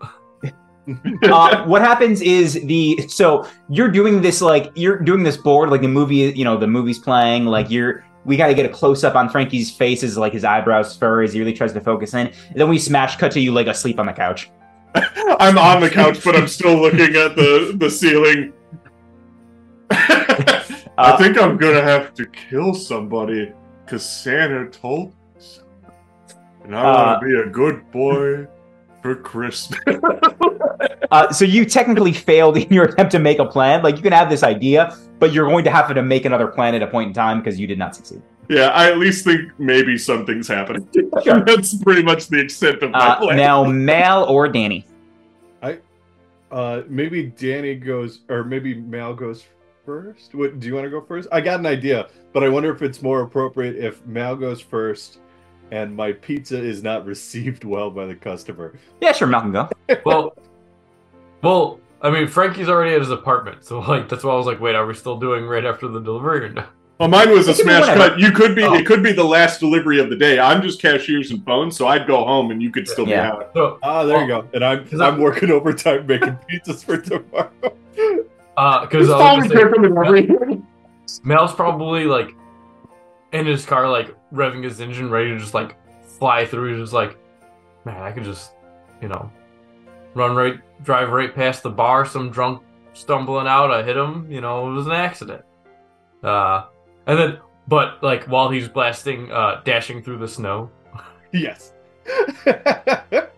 uh, 1.24 1.64
what 1.66 1.82
happens 1.82 2.20
is 2.20 2.55
the 2.64 3.07
so 3.09 3.47
you're 3.68 3.91
doing 3.91 4.20
this 4.22 4.41
like 4.41 4.70
you're 4.74 4.99
doing 4.99 5.22
this 5.22 5.36
board 5.36 5.70
like 5.70 5.80
the 5.82 5.88
movie 5.88 6.32
you 6.34 6.45
know 6.45 6.57
the 6.57 6.66
movie's 6.66 6.99
playing 6.99 7.45
like 7.45 7.70
you're 7.70 8.05
we 8.25 8.37
got 8.37 8.49
to 8.49 8.55
get 8.55 8.66
a 8.66 8.68
close 8.68 9.03
up 9.05 9.14
on 9.14 9.29
Frankie's 9.29 9.71
face 9.71 10.03
as 10.03 10.18
like 10.18 10.33
his 10.33 10.45
eyebrows 10.45 10.97
fur 10.97 11.23
as 11.23 11.33
he 11.33 11.39
really 11.41 11.53
tries 11.55 11.73
to 11.73 11.81
focus 11.81 12.12
in. 12.14 12.27
And 12.27 12.57
then 12.57 12.68
we 12.68 12.79
smash 12.79 13.16
cut 13.16 13.33
to 13.33 13.41
you 13.41 13.53
like 13.53 13.66
asleep 13.66 13.99
on 13.99 14.07
the 14.07 14.12
couch. 14.12 14.51
I'm 14.95 15.57
on 15.57 15.81
the 15.81 15.89
couch, 15.91 16.23
but 16.25 16.37
I'm 16.37 16.49
still 16.49 16.77
looking 16.81 17.14
at 17.16 17.37
the 17.37 17.75
the 17.79 17.91
ceiling. 17.91 18.53
I 19.91 20.64
Uh, 20.99 21.16
think 21.16 21.41
I'm 21.41 21.57
gonna 21.57 21.81
have 21.83 22.12
to 22.14 22.27
kill 22.27 22.75
somebody 22.75 23.53
because 23.85 24.05
Santa 24.05 24.68
told 24.68 25.09
me 25.09 25.14
so. 25.39 25.62
And 26.64 26.77
I 26.77 26.81
Uh, 26.83 27.07
want 27.07 27.21
to 27.23 27.27
be 27.27 27.35
a 27.41 27.47
good 27.51 27.91
boy 27.91 28.47
for 29.03 29.15
Christmas. 29.17 29.81
Uh, 31.13 31.33
so 31.33 31.45
you 31.45 31.65
technically 31.65 32.13
failed 32.13 32.57
in 32.57 32.73
your 32.73 32.85
attempt 32.85 33.11
to 33.11 33.19
make 33.19 33.41
a 33.41 33.45
plan. 33.45 33.83
Like 33.83 33.97
you 33.97 34.03
can 34.03 34.13
have 34.13 34.31
this 34.31 34.45
idea, 34.45 34.97
but 35.19 35.33
you're 35.33 35.45
going 35.45 35.65
to 35.65 35.71
have 35.71 35.93
to 35.93 36.03
make 36.03 36.25
another 36.25 36.47
plan 36.47 36.73
at 36.77 36.83
a 36.83 36.87
point 36.87 37.09
in 37.09 37.15
time 37.15 37.41
because 37.41 37.59
you 37.59 37.67
did 37.67 37.79
not 37.79 37.97
succeed. 37.97 38.23
yeah, 38.49 38.69
I 38.69 38.89
at 38.89 38.99
least 38.99 39.25
think 39.25 39.51
maybe 39.59 39.99
something's 39.99 40.47
happening. 40.47 40.87
Sure. 41.25 41.41
That's 41.45 41.75
pretty 41.83 42.05
much 42.05 42.29
the 42.29 42.39
extent 42.39 42.81
of 42.85 42.93
my 42.93 42.99
Uh, 43.01 43.17
plan. 43.23 43.37
now, 43.37 43.65
Mal 43.65 44.23
or 44.25 44.47
Danny? 44.47 44.87
I 45.63 45.79
uh, 46.53 46.83
maybe 46.89 47.25
Danny 47.27 47.75
goes, 47.75 48.21
or 48.29 48.45
maybe 48.45 48.75
Mal 48.77 49.13
goes 49.13 49.45
first. 49.85 50.33
What 50.37 50.61
do 50.61 50.69
you 50.69 50.75
want 50.75 50.85
to 50.85 50.91
go 50.91 51.01
first? 51.01 51.29
I 51.33 51.41
got 51.41 51.59
an 51.59 51.67
idea, 51.67 52.09
but 52.33 52.45
I 52.45 52.49
wonder 52.49 52.73
if 52.73 52.83
it's 52.83 53.03
more 53.03 53.23
appropriate 53.23 53.75
if 53.85 54.07
Mal 54.07 54.37
goes 54.37 54.61
first, 54.61 55.19
and 55.71 55.95
my 55.95 56.12
pizza 56.12 56.59
is 56.62 56.83
not 56.83 57.05
received 57.14 57.64
well 57.64 57.91
by 57.91 58.07
the 58.07 58.14
customer. 58.14 58.75
Yeah, 59.01 59.12
sure, 59.12 59.29
Malcolm, 59.29 59.53
go. 59.53 59.68
Well, 60.05 60.37
well, 61.43 61.81
I 62.03 62.11
mean, 62.11 62.27
Frankie's 62.29 62.68
already 62.68 62.95
at 62.95 63.01
his 63.01 63.11
apartment, 63.11 63.64
so 63.64 63.81
like 63.81 64.09
that's 64.09 64.25
why 64.25 64.33
I 64.33 64.37
was 64.37 64.47
like, 64.47 64.61
wait, 64.61 64.75
are 64.75 64.87
we 64.87 64.95
still 64.95 65.18
doing 65.18 65.45
right 65.47 65.64
after 65.64 65.89
the 65.89 66.01
delivery 66.01 66.45
or 66.47 66.49
no? 66.51 66.64
Well, 66.99 67.09
mine 67.09 67.31
was 67.31 67.49
a 67.49 67.53
It 67.53 67.57
could 67.57 67.62
be 67.64 67.71
smash 67.73 67.87
cut. 67.97 68.18
You 68.18 68.31
could 68.31 68.55
be. 68.55 68.62
Oh. 68.62 68.75
It 68.75 68.85
could 68.85 69.03
be 69.03 69.12
the 69.12 69.25
last 69.25 69.59
delivery 69.59 70.01
of 70.01 70.11
the 70.11 70.16
day. 70.16 70.39
I'm 70.39 70.61
just 70.61 70.83
cashiers 70.83 71.31
and 71.31 71.43
phones, 71.47 71.75
so 71.75 71.87
I'd 71.89 72.07
go 72.07 72.25
home 72.27 72.51
and 72.51 72.62
you 72.62 72.71
could 72.71 72.87
still 72.87 73.09
Yeah. 73.09 73.31
be 73.31 73.37
out. 73.39 73.51
So, 73.55 73.79
Ah, 73.83 74.05
there 74.05 74.21
you 74.21 74.27
go. 74.29 74.47
And 74.53 74.62
I'm 74.62 74.85
'Cause 74.87 75.01
I'm 75.01 75.14
I'm- 75.14 75.21
working 75.23 75.51
overtime 75.59 76.07
making 76.07 76.37
pizzas 76.51 76.85
for 76.85 76.99
tomorrow. 76.99 77.51
uh, 78.59 78.81
because 78.83 79.07
Just 79.09 79.18
I 79.18 79.23
call 79.23 79.37
was 79.39 79.49
me 79.49 79.55
gonna 79.55 79.61
say, 79.61 79.66
pick 79.68 79.79
'em 79.79 79.85
and 79.85 80.07
everything. 80.07 80.66
Mel's 81.25 81.55
probably 81.55 82.05
like 82.05 82.35
in 83.33 83.47
his 83.47 83.64
car, 83.64 83.89
like 83.89 84.14
revving 84.33 84.64
his 84.64 84.81
engine, 84.81 85.11
ready 85.11 85.31
to 85.31 85.39
just 85.39 85.55
like 85.55 85.76
fly 86.18 86.47
through. 86.47 86.72
He's 86.72 86.83
just 86.83 86.93
like, 86.93 87.16
man, 87.85 88.03
I 88.03 88.12
could 88.12 88.24
just, 88.24 88.53
you 89.01 89.09
know, 89.09 89.31
run 90.14 90.35
right, 90.37 90.61
drive 90.85 91.11
right 91.11 91.35
past 91.35 91.62
the 91.62 91.70
bar. 91.70 92.05
Some 92.07 92.31
drunk 92.31 92.62
stumbling 92.93 93.47
out, 93.47 93.70
I 93.70 93.83
hit 93.83 93.97
him. 93.97 94.31
You 94.31 94.41
know, 94.41 94.70
it 94.70 94.74
was 94.74 94.87
an 94.87 94.93
accident. 94.93 95.43
Uh, 96.22 96.64
and 97.07 97.18
then, 97.18 97.39
but 97.68 98.03
like 98.03 98.24
while 98.24 98.51
he's 98.51 98.68
blasting, 98.68 99.31
uh, 99.33 99.61
dashing 99.64 100.03
through 100.03 100.18
the 100.18 100.28
snow. 100.28 100.70
yes. 101.33 101.72
yeah, 102.47 103.28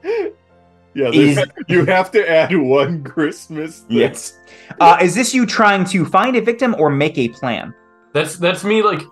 Is- 1.13 1.39
you 1.69 1.85
have 1.87 2.11
to 2.13 2.29
add 2.29 2.57
one 2.57 3.05
Christmas. 3.05 3.81
thing. 3.81 3.99
Yes. 3.99 4.39
Uh, 4.81 4.99
is 5.03 5.15
this 5.15 5.35
you 5.35 5.47
trying 5.47 5.85
to 5.87 6.05
find 6.05 6.37
a 6.37 6.41
victim 6.41 6.75
or 6.79 6.91
make 6.91 7.19
a 7.19 7.29
plan? 7.29 7.75
That's 8.13 8.37
that's 8.37 8.65
me. 8.65 8.83
Like, 8.83 9.01
m- 9.01 9.11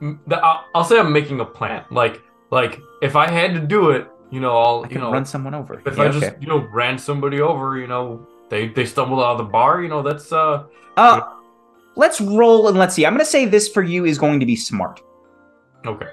the, 0.00 0.36
I'll, 0.36 0.64
I'll 0.74 0.84
say 0.84 0.98
I'm 0.98 1.12
making 1.12 1.40
a 1.40 1.44
plan. 1.44 1.84
Like, 1.90 2.22
like 2.50 2.80
if 3.02 3.16
I 3.16 3.28
had 3.30 3.54
to 3.54 3.60
do 3.60 3.90
it, 3.90 4.06
you 4.30 4.40
know, 4.40 4.56
I'll 4.58 4.86
you 4.90 4.98
know 4.98 5.12
run 5.12 5.24
someone 5.24 5.54
over. 5.54 5.80
If 5.86 5.96
Yeah, 5.96 6.04
I 6.04 6.08
just 6.08 6.24
okay. 6.24 6.36
you 6.40 6.46
know 6.48 6.66
ran 6.72 6.98
somebody 6.98 7.40
over, 7.40 7.78
you 7.78 7.86
know, 7.86 8.26
they 8.50 8.68
they 8.68 8.84
stumbled 8.84 9.20
out 9.20 9.32
of 9.32 9.38
the 9.38 9.44
bar, 9.44 9.82
you 9.82 9.88
know, 9.88 10.02
that's 10.02 10.32
uh 10.32 10.64
Uh, 10.96 11.20
let's 11.96 12.20
roll 12.20 12.68
and 12.68 12.78
let's 12.78 12.94
see. 12.94 13.06
I'm 13.06 13.12
going 13.12 13.24
to 13.24 13.30
say 13.30 13.44
this 13.46 13.68
for 13.68 13.82
you 13.82 14.04
is 14.04 14.18
going 14.18 14.40
to 14.40 14.46
be 14.46 14.56
smart. 14.56 15.00
okay. 15.86 16.08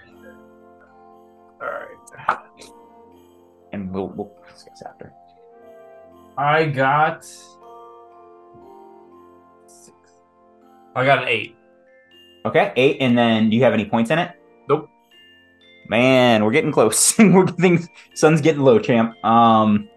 All 1.62 1.68
right. 1.68 2.38
And 3.74 3.92
we'll, 3.92 4.08
we'll 4.10 4.32
discuss 4.52 4.84
after. 4.86 5.14
I 6.38 6.66
got 6.66 7.24
six. 9.66 9.96
I 10.96 11.06
got 11.06 11.24
an 11.24 11.28
eight. 11.30 11.56
Okay, 12.46 12.74
eight. 12.76 12.98
And 13.00 13.18
then 13.18 13.50
do 13.50 13.56
you 13.56 13.64
have 13.64 13.74
any 13.74 13.86
points 13.86 14.12
in 14.12 14.20
it? 14.20 14.32
Nope. 14.68 14.90
Man, 15.88 16.44
we're 16.44 16.52
getting 16.52 16.72
close. 16.72 17.18
we're 17.20 17.46
getting, 17.46 17.88
sun's 18.14 18.42
getting 18.42 18.62
low, 18.62 18.80
champ. 18.80 19.14
Um. 19.24 19.90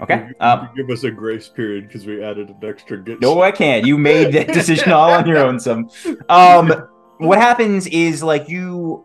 Okay. 0.00 0.28
Um, 0.40 0.68
give 0.76 0.90
us 0.90 1.04
a 1.04 1.10
grace 1.10 1.48
period 1.48 1.86
because 1.86 2.04
we 2.04 2.22
added 2.22 2.50
an 2.50 2.58
extra 2.62 2.98
good. 2.98 3.20
No, 3.20 3.40
I 3.40 3.52
can't. 3.52 3.86
You 3.86 3.96
made 3.96 4.34
that 4.34 4.48
decision 4.52 4.92
all 4.92 5.10
on 5.10 5.26
your 5.26 5.38
own. 5.38 5.58
Some. 5.58 5.88
Um, 6.28 6.88
what 7.18 7.38
happens 7.38 7.86
is 7.86 8.22
like 8.22 8.48
you. 8.48 9.04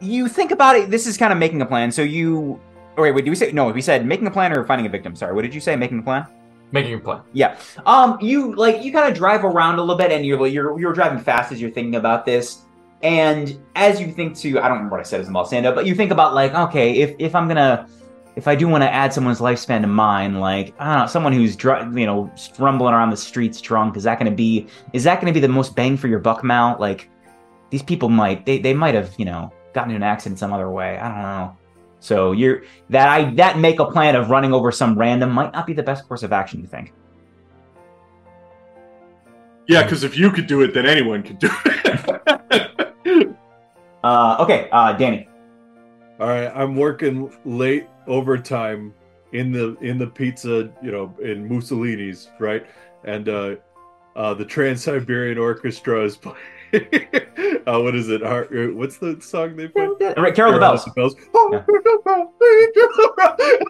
You 0.00 0.28
think 0.28 0.50
about 0.50 0.76
it. 0.76 0.90
This 0.90 1.06
is 1.06 1.16
kind 1.16 1.32
of 1.32 1.38
making 1.38 1.60
a 1.62 1.66
plan. 1.66 1.92
So 1.92 2.02
you. 2.02 2.60
Oh, 2.96 3.02
wait, 3.02 3.12
wait. 3.12 3.24
Do 3.24 3.30
we 3.30 3.36
say 3.36 3.52
no? 3.52 3.68
We 3.68 3.82
said 3.82 4.06
making 4.06 4.26
a 4.26 4.30
plan 4.30 4.52
or 4.52 4.64
finding 4.64 4.86
a 4.86 4.90
victim. 4.90 5.14
Sorry. 5.14 5.34
What 5.34 5.42
did 5.42 5.54
you 5.54 5.60
say? 5.60 5.76
Making 5.76 6.00
a 6.00 6.02
plan. 6.02 6.26
Making 6.72 6.94
a 6.94 6.98
plan. 6.98 7.22
Yeah. 7.32 7.58
Um. 7.86 8.18
You 8.20 8.54
like 8.54 8.82
you 8.82 8.92
kind 8.92 9.10
of 9.10 9.16
drive 9.16 9.44
around 9.44 9.78
a 9.78 9.80
little 9.80 9.96
bit, 9.96 10.10
and 10.10 10.26
you're 10.26 10.46
you're 10.46 10.78
you're 10.78 10.92
driving 10.92 11.18
fast 11.18 11.52
as 11.52 11.60
you're 11.60 11.70
thinking 11.70 11.94
about 11.94 12.26
this. 12.26 12.62
And 13.02 13.58
as 13.76 14.00
you 14.00 14.10
think 14.10 14.36
to, 14.38 14.58
I 14.58 14.68
don't 14.68 14.78
remember 14.78 14.96
what 14.96 15.00
I 15.00 15.04
said 15.04 15.20
as 15.20 15.28
a 15.28 15.44
stand 15.44 15.66
up, 15.66 15.74
but 15.74 15.86
you 15.86 15.94
think 15.94 16.10
about 16.10 16.34
like, 16.34 16.54
okay, 16.54 16.94
if 16.94 17.14
if 17.18 17.34
I'm 17.34 17.46
gonna, 17.46 17.86
if 18.34 18.48
I 18.48 18.56
do 18.56 18.66
want 18.66 18.82
to 18.82 18.92
add 18.92 19.12
someone's 19.12 19.38
lifespan 19.38 19.82
to 19.82 19.86
mine, 19.86 20.40
like 20.40 20.74
I 20.78 20.92
don't 20.92 21.02
know, 21.02 21.06
someone 21.06 21.32
who's 21.32 21.54
dr- 21.54 21.96
you 21.96 22.06
know 22.06 22.32
rumbling 22.58 22.94
around 22.94 23.10
the 23.10 23.16
streets 23.16 23.60
drunk, 23.60 23.96
is 23.96 24.02
that 24.04 24.18
gonna 24.18 24.30
be 24.30 24.66
is 24.92 25.04
that 25.04 25.20
gonna 25.20 25.32
be 25.32 25.40
the 25.40 25.48
most 25.48 25.76
bang 25.76 25.96
for 25.96 26.08
your 26.08 26.18
buck, 26.18 26.42
Mal? 26.42 26.76
Like 26.80 27.10
these 27.70 27.82
people 27.82 28.08
might 28.08 28.44
they 28.46 28.58
they 28.58 28.74
might 28.74 28.94
have 28.94 29.14
you 29.18 29.24
know 29.24 29.52
gotten 29.72 29.90
in 29.90 29.96
an 29.96 30.02
accident 30.02 30.38
some 30.38 30.52
other 30.52 30.70
way. 30.70 30.98
I 30.98 31.08
don't 31.08 31.22
know. 31.22 31.56
So 32.00 32.32
you're 32.32 32.62
that 32.90 33.08
I 33.08 33.34
that 33.34 33.58
make 33.58 33.80
a 33.80 33.86
plan 33.86 34.16
of 34.16 34.30
running 34.30 34.52
over 34.52 34.70
some 34.70 34.98
random 34.98 35.32
might 35.32 35.52
not 35.52 35.66
be 35.66 35.72
the 35.72 35.82
best 35.82 36.06
course 36.06 36.22
of 36.22 36.32
action. 36.32 36.60
You 36.60 36.66
think? 36.66 36.92
Yeah, 39.66 39.82
because 39.82 40.04
if 40.04 40.16
you 40.16 40.30
could 40.30 40.46
do 40.46 40.62
it, 40.62 40.74
then 40.74 40.86
anyone 40.86 41.22
could 41.22 41.38
do 41.38 41.50
it. 41.64 43.32
Uh, 44.04 44.36
okay, 44.38 44.68
uh, 44.70 44.92
Danny. 44.92 45.28
All 46.20 46.28
right, 46.28 46.46
I'm 46.54 46.76
working 46.76 47.36
late 47.44 47.88
overtime 48.06 48.94
in 49.32 49.50
the 49.50 49.76
in 49.80 49.98
the 49.98 50.06
pizza, 50.06 50.72
you 50.80 50.92
know, 50.92 51.12
in 51.20 51.48
Mussolini's, 51.48 52.28
right? 52.38 52.64
And 53.04 53.28
uh 53.28 53.56
uh 54.14 54.32
the 54.34 54.44
Trans 54.44 54.84
Siberian 54.84 55.38
Orchestra 55.38 56.04
is 56.04 56.16
playing. 56.16 56.38
Uh, 56.72 56.80
what 57.80 57.94
is 57.94 58.08
it? 58.08 58.22
Uh, 58.22 58.44
What's 58.72 58.98
the 58.98 59.20
song 59.20 59.56
they 59.56 59.68
play? 59.68 59.88
Right, 60.16 60.34
Carol 60.34 60.52
the 60.52 60.58
Bells. 60.58 60.86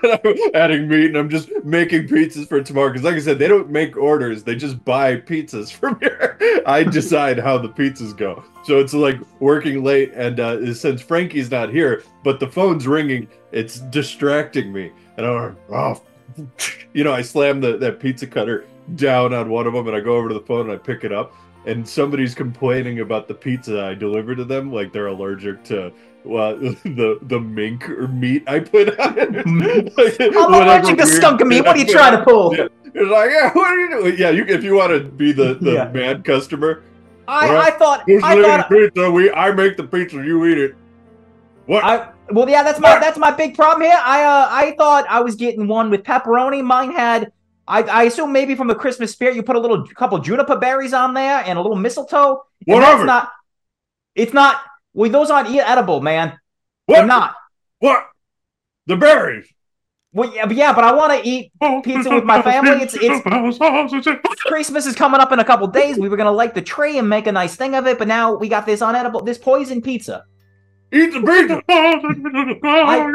And 0.03 0.21
I'm 0.25 0.37
adding 0.55 0.89
meat, 0.89 1.07
and 1.07 1.17
I'm 1.17 1.31
just 1.31 1.51
making 1.65 2.07
pizzas 2.07 2.49
for 2.49 2.63
tomorrow. 2.63 2.91
Because, 2.91 3.05
like 3.05 3.15
I 3.15 3.21
said, 3.21 3.39
they 3.39 3.49
don't 3.49 3.71
make 3.71 3.97
orders; 3.97 4.45
they 4.45 4.55
just 4.55 4.85
buy 4.85 5.17
pizzas 5.17 5.73
from 5.81 5.99
here. 6.01 6.39
I 6.67 6.85
decide 6.85 7.39
how 7.39 7.59
the 7.59 7.69
pizzas 7.69 8.17
go. 8.17 8.45
So 8.65 8.79
it's 8.79 8.95
like 8.95 9.19
working 9.41 9.83
late, 9.83 10.13
and 10.15 10.39
uh, 10.39 10.75
since 10.75 11.01
Frankie's 11.01 11.51
not 11.51 11.71
here, 11.71 12.03
but 12.25 12.41
the 12.41 12.49
phone's 12.49 12.87
ringing, 12.87 13.29
it's 13.53 13.81
distracting 13.81 14.73
me. 14.73 14.93
And 15.17 15.27
I'm 15.27 15.35
like, 15.35 15.55
oh, 15.71 16.03
you 16.93 17.05
know, 17.05 17.13
I 17.13 17.23
slam 17.23 17.61
the 17.61 17.77
that 17.79 18.01
pizza 18.01 18.27
cutter 18.27 18.67
down 18.95 19.35
on 19.35 19.49
one 19.49 19.67
of 19.67 19.73
them, 19.73 19.87
and 19.89 19.97
I 19.97 20.01
go 20.01 20.17
over 20.17 20.29
to 20.29 20.35
the 20.35 20.41
phone 20.41 20.71
and 20.71 20.73
I 20.73 20.77
pick 20.77 21.05
it 21.05 21.13
up. 21.13 21.35
And 21.67 21.87
somebody's 21.87 22.35
complaining 22.35 23.01
about 23.01 23.27
the 23.27 23.35
pizza 23.35 23.85
I 23.85 23.95
deliver 23.95 24.37
to 24.37 24.45
them, 24.45 24.73
like 24.73 24.93
they're 24.93 25.09
allergic 25.09 25.65
to 25.65 25.93
well, 26.25 26.57
the 26.59 27.19
the 27.23 27.41
mink 27.41 27.89
or 27.89 28.09
meat 28.09 28.45
I 28.49 28.61
put 28.61 28.99
on 28.99 29.15
it. 29.19 29.93
Like, 29.97 30.21
I'm 30.21 30.55
allergic 30.55 30.99
to 30.99 31.07
skunk 31.07 31.45
meat. 31.45 31.65
What 31.65 31.77
are 31.77 31.79
you 31.79 31.87
trying 31.87 32.17
to 32.19 32.25
pull? 32.25 32.57
Yeah. 32.57 32.69
It's 32.95 33.11
like, 33.11 33.31
yeah, 33.31 33.53
what 33.53 33.71
are 33.73 33.79
you 33.79 33.91
doing? 33.91 34.19
Yeah, 34.19 34.31
you 34.31 34.45
if 34.47 34.65
you 34.65 34.75
want 34.75 34.93
to 34.93 35.01
be 35.01 35.33
the 35.33 35.55
the 35.55 35.73
Yeah. 35.73 35.89
mad 35.91 36.25
customer, 36.25 36.83
I, 37.29 37.49
Well, 37.49 37.63
I 37.63 37.71
thought 37.71 38.05
I 38.09 38.43
thought 38.43 38.69
pizza? 38.71 39.11
We 39.11 39.33
I 39.33 39.51
make 39.53 39.77
the 39.77 39.85
pizza, 39.85 40.17
you 40.17 40.45
eat 40.47 40.59
it. 40.59 40.75
What? 41.67 41.85
I 41.85 42.09
well 42.31 42.49
yeah 42.49 42.63
that's 42.63 42.81
my 42.81 42.99
that's 42.99 43.19
my 43.19 43.31
big 43.31 43.55
problem 43.57 43.83
here. 43.83 43.99
I 44.03 44.23
uh 44.25 44.49
I 44.51 44.75
thought 44.79 45.05
I 45.09 45.21
was 45.21 45.35
getting 45.35 45.69
one 45.69 45.91
with 45.91 46.03
pepperoni. 46.05 46.63
Mine 46.63 46.93
had 46.93 47.33
I 47.69 47.83
I 47.83 48.03
assume 48.05 48.33
maybe 48.33 48.55
from 48.55 48.69
the 48.69 48.75
Christmas 48.75 49.13
spirit 49.13 49.37
you 49.37 49.43
put 49.43 49.57
a 49.57 49.61
little 49.61 49.87
couple 49.87 50.19
juniper 50.19 50.57
berries 50.57 50.93
on 50.93 51.15
there 51.15 51.43
and 51.45 51.59
a 51.59 51.63
little 51.63 51.77
mistletoe. 51.77 52.45
Whatever. 52.65 52.99
That's 52.99 53.07
not. 53.07 53.33
It's 54.15 54.33
not. 54.33 54.61
Well, 54.95 55.11
those 55.11 55.31
aren't 55.31 55.49
edible, 55.49 56.01
man. 56.01 56.39
what? 56.87 56.97
They're 56.97 57.07
not. 57.07 57.35
What? 57.81 58.07
The 58.87 58.97
berries. 58.97 59.47
Well, 60.13 60.33
yeah, 60.35 60.47
but 60.47 60.57
yeah, 60.57 60.73
but 60.73 60.83
I 60.83 60.93
want 60.95 61.13
to 61.13 61.29
eat 61.29 61.53
oh. 61.61 61.83
pizza 61.85 62.09
with 62.09 62.25
my 62.25 62.41
family. 62.41 62.83
It's 62.83 62.97
it's 62.99 64.43
Christmas 64.43 64.87
is 64.87 64.95
coming 64.95 65.21
up 65.21 65.31
in 65.33 65.41
a 65.41 65.45
couple 65.45 65.67
days. 65.67 65.99
We 65.99 66.09
were 66.09 66.17
gonna 66.17 66.33
light 66.33 66.55
the 66.55 66.63
tree 66.63 66.99
and 66.99 67.07
make 67.07 67.27
a 67.27 67.33
nice 67.33 67.55
thing 67.57 67.75
of 67.75 67.87
it, 67.87 67.99
but 67.99 68.09
now 68.09 68.35
we 68.35 68.49
got 68.49 68.65
this 68.65 68.81
unedible, 68.81 69.27
this 69.27 69.37
poison 69.37 69.83
pizza. 69.83 70.25
Eat 70.91 71.13
the 71.13 71.21
pizza. 71.21 71.63
I 71.69 73.07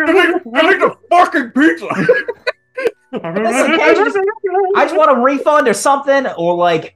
make 0.45 0.79
the 0.79 0.95
fucking 1.09 1.49
pizza. 1.51 1.87
Listen, 3.11 3.23
can't 3.77 3.97
just- 3.97 4.17
I 4.75 4.83
just 4.85 4.95
want 4.95 5.11
a 5.17 5.21
refund 5.21 5.67
or 5.67 5.73
something, 5.73 6.27
or 6.37 6.55
like, 6.55 6.95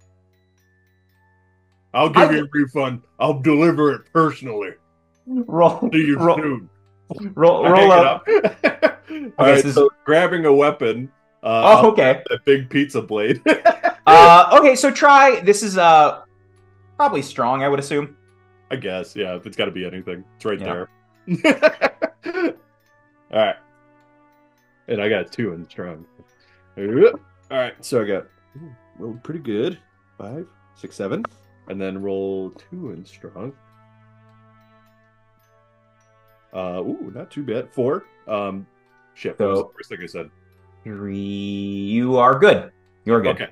I'll 1.93 2.09
give 2.09 2.30
I- 2.30 2.36
you 2.36 2.45
a 2.45 2.47
refund. 2.51 3.01
I'll 3.20 3.39
deliver 3.41 3.93
it 3.93 4.01
personally. 4.13 4.72
roll, 5.28 5.89
See 5.93 5.99
you 6.05 6.18
roll, 6.20 6.38
soon. 6.38 6.70
roll, 7.34 7.63
roll 7.68 7.76
hang 7.76 7.91
up. 7.91 8.24
it 8.28 8.66
up. 8.66 9.01
All 9.39 9.45
right, 9.47 9.61
so- 9.63 9.72
so 9.72 9.89
grabbing 10.05 10.45
a 10.45 10.53
weapon. 10.53 11.11
Uh, 11.43 11.80
Oh, 11.84 11.91
okay. 11.91 12.24
that 12.30 12.43
big 12.45 12.70
pizza 12.70 13.01
blade. 13.01 13.41
Uh, 14.07 14.59
okay, 14.59 14.76
so 14.76 14.91
try. 14.91 15.39
This 15.39 15.63
is 15.63 15.80
uh 15.80 16.22
probably 16.95 17.24
strong, 17.24 17.63
I 17.63 17.68
would 17.70 17.80
assume. 17.80 18.16
I 18.70 18.76
guess, 18.76 19.16
yeah. 19.16 19.36
If 19.36 19.47
it's 19.47 19.57
got 19.57 19.66
to 19.66 19.72
be 19.72 19.84
anything, 19.84 20.24
it's 20.36 20.45
right 20.45 20.59
Yeah. 20.59 20.86
there. 21.26 21.74
All 23.34 23.39
right, 23.39 23.55
and 24.88 25.01
I 25.01 25.09
got 25.09 25.31
two 25.31 25.53
in 25.53 25.67
strong. 25.69 26.05
All 26.77 27.13
right, 27.51 27.73
so 27.83 28.01
I 28.01 28.05
got 28.07 28.27
ooh, 28.57 28.75
rolled 28.99 29.23
pretty 29.23 29.39
good. 29.39 29.79
Five, 30.17 30.47
six, 30.75 30.95
seven, 30.95 31.23
and 31.67 31.79
then 31.79 32.01
roll 32.01 32.51
two 32.51 32.91
in 32.91 33.05
strong. 33.05 33.53
Uh, 36.53 36.81
ooh, 36.81 37.11
not 37.13 37.29
too 37.29 37.43
bad. 37.43 37.69
Four. 37.73 38.05
Um, 38.27 38.65
shit. 39.13 39.38
What 39.39 39.49
was 39.49 39.59
So- 39.59 39.63
the 39.63 39.73
first 39.77 39.89
thing 39.89 39.99
I 40.01 40.05
said? 40.05 40.29
Three. 40.83 41.17
You 41.17 42.17
are 42.17 42.38
good. 42.38 42.71
You're 43.05 43.21
good. 43.21 43.36
Okay. 43.36 43.49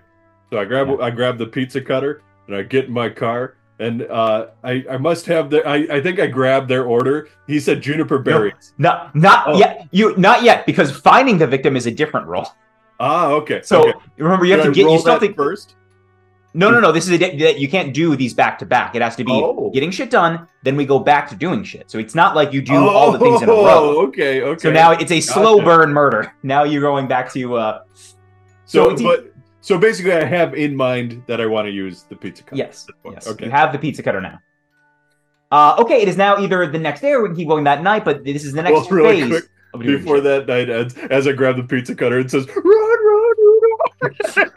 So 0.52 0.60
I 0.60 0.66
grab 0.66 1.02
I 1.02 1.10
grab 1.10 1.38
the 1.40 1.48
pizza 1.48 1.82
cutter 1.82 2.22
and 2.48 2.56
I 2.56 2.62
get 2.62 2.86
in 2.86 2.92
my 2.94 3.10
car 3.10 3.56
and 3.80 4.04
uh, 4.04 4.48
I 4.64 4.86
I 4.90 4.98
must 4.98 5.26
have 5.28 5.50
the 5.50 5.66
I, 5.68 5.98
I 5.98 6.02
think 6.02 6.20
I 6.20 6.28
grabbed 6.28 6.68
their 6.70 6.86
order. 6.86 7.28
He 7.48 7.60
said 7.60 7.82
juniper 7.82 8.20
berries. 8.20 8.74
No, 8.78 9.10
not 9.14 9.48
Oh. 9.48 9.58
yet. 9.58 9.88
You 9.92 10.16
not 10.18 10.44
yet 10.44 10.66
because 10.66 10.92
finding 10.92 11.38
the 11.38 11.48
victim 11.48 11.76
is 11.76 11.86
a 11.86 11.92
different 11.92 12.28
role. 12.28 12.48
Ah, 13.00 13.28
okay. 13.32 13.62
So 13.64 13.90
okay. 13.90 14.00
remember, 14.18 14.46
you 14.46 14.54
have 14.54 14.62
Did 14.64 14.74
to 14.76 14.82
I 14.82 14.84
get. 14.84 14.92
You 14.92 15.00
still 15.00 15.20
think 15.20 15.36
first. 15.36 15.76
No, 16.56 16.70
no, 16.70 16.80
no. 16.80 16.92
This 16.92 17.10
is 17.10 17.12
a 17.14 17.18
that 17.18 17.60
you 17.60 17.68
can't 17.68 17.96
do 17.96 18.16
these 18.16 18.36
back 18.36 18.60
to 18.60 18.66
back. 18.66 18.94
It 18.96 19.02
has 19.02 19.16
to 19.16 19.24
be 19.24 19.32
Oh. 19.32 19.72
getting 19.74 19.90
shit 19.90 20.12
done, 20.12 20.48
then 20.62 20.76
we 20.78 20.86
go 20.86 21.00
back 21.00 21.28
to 21.30 21.36
doing 21.36 21.64
shit. 21.64 21.90
So 21.90 21.98
it's 21.98 22.14
not 22.14 22.36
like 22.36 22.54
you 22.54 22.62
do 22.62 22.76
all 22.76 23.12
the 23.12 23.18
things 23.18 23.42
in 23.42 23.50
a 23.50 23.52
row. 23.52 23.66
Oh, 23.98 24.06
okay, 24.08 24.44
okay. 24.44 24.62
So 24.62 24.72
now 24.72 24.92
it's 24.92 25.12
a 25.12 25.20
slow 25.20 25.62
burn 25.64 25.92
murder. 25.92 26.32
Now 26.44 26.64
you're 26.64 26.82
going 26.82 27.08
back 27.08 27.34
to 27.34 27.56
uh 27.58 27.80
so 28.66 28.96
so 28.96 29.04
but 29.04 29.33
so 29.64 29.78
basically 29.80 30.12
I 30.14 30.26
have 30.26 30.54
in 30.54 30.76
mind 30.76 31.24
that 31.28 31.40
I 31.42 31.48
want 31.48 31.66
to 31.68 31.72
use 31.72 32.04
the 32.04 32.16
pizza 32.16 32.44
cutter. 32.44 32.58
yes, 32.58 32.86
yes. 33.06 33.26
Okay. 33.28 33.46
You 33.46 33.52
have 33.52 33.72
the 33.72 33.80
pizza 33.80 34.04
cutter 34.04 34.22
now. 34.22 34.38
Uh, 35.52 35.76
okay, 35.80 36.02
it 36.02 36.08
is 36.08 36.18
now 36.18 36.38
either 36.44 36.66
the 36.68 36.80
next 36.80 37.02
day 37.02 37.12
or 37.14 37.22
we 37.22 37.30
can 37.30 37.36
keep 37.38 37.48
going 37.48 37.64
that 37.64 37.82
night, 37.84 38.04
but 38.04 38.24
this 38.24 38.44
is 38.44 38.54
the 38.54 38.62
next 38.62 38.74
Well, 38.74 38.88
really 38.90 39.22
phase. 39.22 39.30
quick, 39.30 39.86
Before 39.86 40.20
that 40.22 40.48
night 40.48 40.70
ends, 40.70 40.96
as 41.10 41.28
I 41.28 41.32
grab 41.32 41.56
the 41.58 41.64
pizza 41.64 41.94
cutter, 41.96 42.20
it 42.20 42.30
says 42.32 42.46
"Run, 42.48 42.66
run, 42.66 43.36
run. 44.04 44.52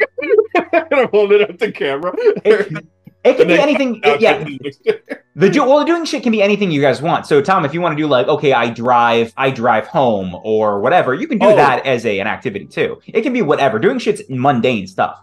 and 0.73 0.87
I'm 0.93 1.09
holding 1.11 1.41
it 1.43 1.51
up 1.51 1.59
the 1.59 1.71
camera. 1.73 2.13
it, 2.17 2.87
it 3.27 3.37
can 3.37 3.43
And 3.43 3.57
be 3.57 3.61
anything. 3.61 4.01
it- 4.05 4.21
yeah, 4.21 4.43
the 5.37 5.51
do 5.51 5.63
well, 5.65 5.79
the 5.81 5.85
doing 5.85 6.05
shit 6.05 6.23
can 6.23 6.33
be 6.33 6.43
anything 6.43 6.71
you 6.71 6.81
guys 6.81 7.03
want. 7.03 7.27
So 7.27 7.41
Tom, 7.43 7.65
if 7.65 7.75
you 7.75 7.81
want 7.81 7.97
to 7.97 8.03
do 8.03 8.07
like, 8.09 8.27
okay, 8.29 8.53
I 8.53 8.71
drive, 8.71 9.33
I 9.37 9.51
drive 9.51 9.87
home 9.87 10.37
or 10.45 10.81
whatever, 10.81 11.15
you 11.15 11.27
can 11.29 11.39
do 11.39 11.47
Oh. 11.47 11.57
that 11.57 11.85
as 11.87 12.07
a 12.07 12.19
an 12.21 12.27
activity 12.27 12.67
too. 12.67 13.01
It 13.07 13.23
can 13.23 13.33
be 13.33 13.43
whatever. 13.43 13.79
Doing 13.79 13.99
shit's 13.99 14.23
mundane 14.29 14.87
stuff. 14.87 15.19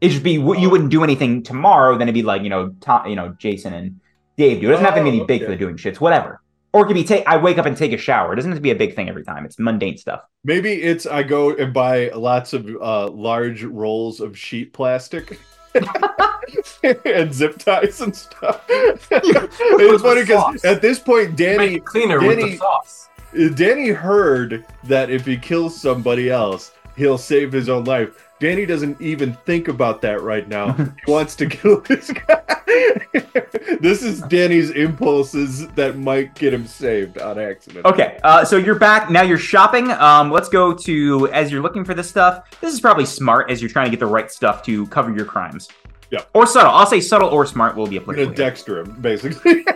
It 0.00 0.10
should 0.10 0.22
be 0.22 0.32
you 0.32 0.42
Oh. 0.42 0.68
wouldn't 0.70 0.90
do 0.90 1.04
anything 1.04 1.42
tomorrow. 1.42 1.98
Then 1.98 2.08
it'd 2.08 2.14
be 2.14 2.22
like 2.22 2.42
you 2.42 2.48
know, 2.50 2.74
Tom, 2.80 3.06
you 3.08 3.16
know, 3.16 3.34
Jason 3.38 3.74
and 3.74 4.00
Dave 4.36 4.60
do. 4.60 4.68
It 4.68 4.70
doesn't 4.70 4.84
have 4.84 4.94
to 4.94 5.02
be 5.02 5.08
Oh, 5.10 5.12
any 5.12 5.24
big 5.24 5.40
for 5.40 5.46
okay. 5.46 5.54
the 5.54 5.58
doing 5.58 5.76
shits. 5.76 6.00
Whatever. 6.00 6.40
Or 6.72 6.84
it 6.84 6.86
could 6.86 6.94
be 6.94 7.02
take. 7.02 7.26
I 7.26 7.36
wake 7.36 7.58
up 7.58 7.66
and 7.66 7.76
take 7.76 7.92
a 7.92 7.98
shower. 7.98 8.32
It 8.32 8.36
doesn't 8.36 8.52
have 8.52 8.58
to 8.58 8.62
be 8.62 8.70
a 8.70 8.76
big 8.76 8.94
thing 8.94 9.08
every 9.08 9.24
time. 9.24 9.44
It's 9.44 9.58
mundane 9.58 9.96
stuff. 9.96 10.20
Maybe 10.44 10.70
it's 10.80 11.04
I 11.04 11.24
go 11.24 11.50
and 11.54 11.74
buy 11.74 12.10
lots 12.10 12.52
of 12.52 12.68
uh, 12.80 13.08
large 13.10 13.64
rolls 13.64 14.20
of 14.20 14.38
sheet 14.38 14.72
plastic. 14.72 15.38
and 17.04 17.32
zip 17.32 17.58
ties 17.58 18.00
and 18.00 18.14
stuff. 18.14 18.64
it's 18.68 20.02
funny 20.02 20.22
because 20.22 20.64
at 20.64 20.82
this 20.82 20.98
point, 20.98 21.30
Make 21.30 21.36
Danny 21.36 21.74
it 21.76 21.84
cleaner 21.84 22.20
with 22.20 22.38
Danny- 22.38 22.52
the 22.52 22.56
sauce. 22.58 23.08
Danny 23.54 23.88
heard 23.88 24.64
that 24.84 25.10
if 25.10 25.24
he 25.24 25.36
kills 25.36 25.80
somebody 25.80 26.30
else, 26.30 26.72
he'll 26.96 27.18
save 27.18 27.52
his 27.52 27.68
own 27.68 27.84
life. 27.84 28.29
Danny 28.40 28.64
doesn't 28.66 29.00
even 29.00 29.34
think 29.44 29.68
about 29.68 30.00
that 30.02 30.22
right 30.22 30.48
now. 30.48 30.72
he 31.06 31.12
wants 31.12 31.36
to 31.36 31.46
kill 31.46 31.80
this 31.82 32.10
guy. 32.10 32.42
this 33.80 34.02
is 34.02 34.22
Danny's 34.22 34.70
impulses 34.70 35.68
that 35.68 35.98
might 35.98 36.34
get 36.34 36.52
him 36.52 36.66
saved 36.66 37.18
on 37.18 37.38
accident. 37.38 37.84
Okay, 37.84 38.18
uh, 38.24 38.44
so 38.44 38.56
you're 38.56 38.78
back 38.78 39.10
now. 39.10 39.22
You're 39.22 39.38
shopping. 39.38 39.90
Um, 39.92 40.30
let's 40.30 40.48
go 40.48 40.72
to 40.72 41.28
as 41.28 41.52
you're 41.52 41.62
looking 41.62 41.84
for 41.84 41.94
this 41.94 42.08
stuff. 42.08 42.50
This 42.60 42.72
is 42.72 42.80
probably 42.80 43.06
smart 43.06 43.50
as 43.50 43.60
you're 43.60 43.70
trying 43.70 43.86
to 43.86 43.90
get 43.90 44.00
the 44.00 44.06
right 44.06 44.30
stuff 44.30 44.62
to 44.64 44.86
cover 44.86 45.14
your 45.14 45.26
crimes. 45.26 45.68
Yeah. 46.10 46.24
Or 46.34 46.46
subtle. 46.46 46.72
I'll 46.72 46.86
say 46.86 47.00
subtle 47.00 47.28
or 47.28 47.46
smart 47.46 47.76
will 47.76 47.86
be 47.86 47.98
applicable. 47.98 48.34
dexter 48.34 48.80
him, 48.80 49.00
basically. 49.00 49.64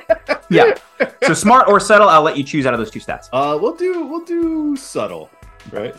Yeah. 0.50 0.74
So 1.22 1.34
smart 1.34 1.68
or 1.68 1.80
subtle, 1.80 2.08
I'll 2.08 2.22
let 2.22 2.36
you 2.36 2.44
choose 2.44 2.66
out 2.66 2.74
of 2.74 2.78
those 2.78 2.90
two 2.90 3.00
stats. 3.00 3.28
Uh, 3.32 3.58
we'll 3.60 3.74
do 3.74 4.06
we'll 4.06 4.24
do 4.24 4.76
subtle, 4.76 5.30
right? 5.72 5.94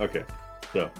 Okay, 0.00 0.24
so 0.72 0.90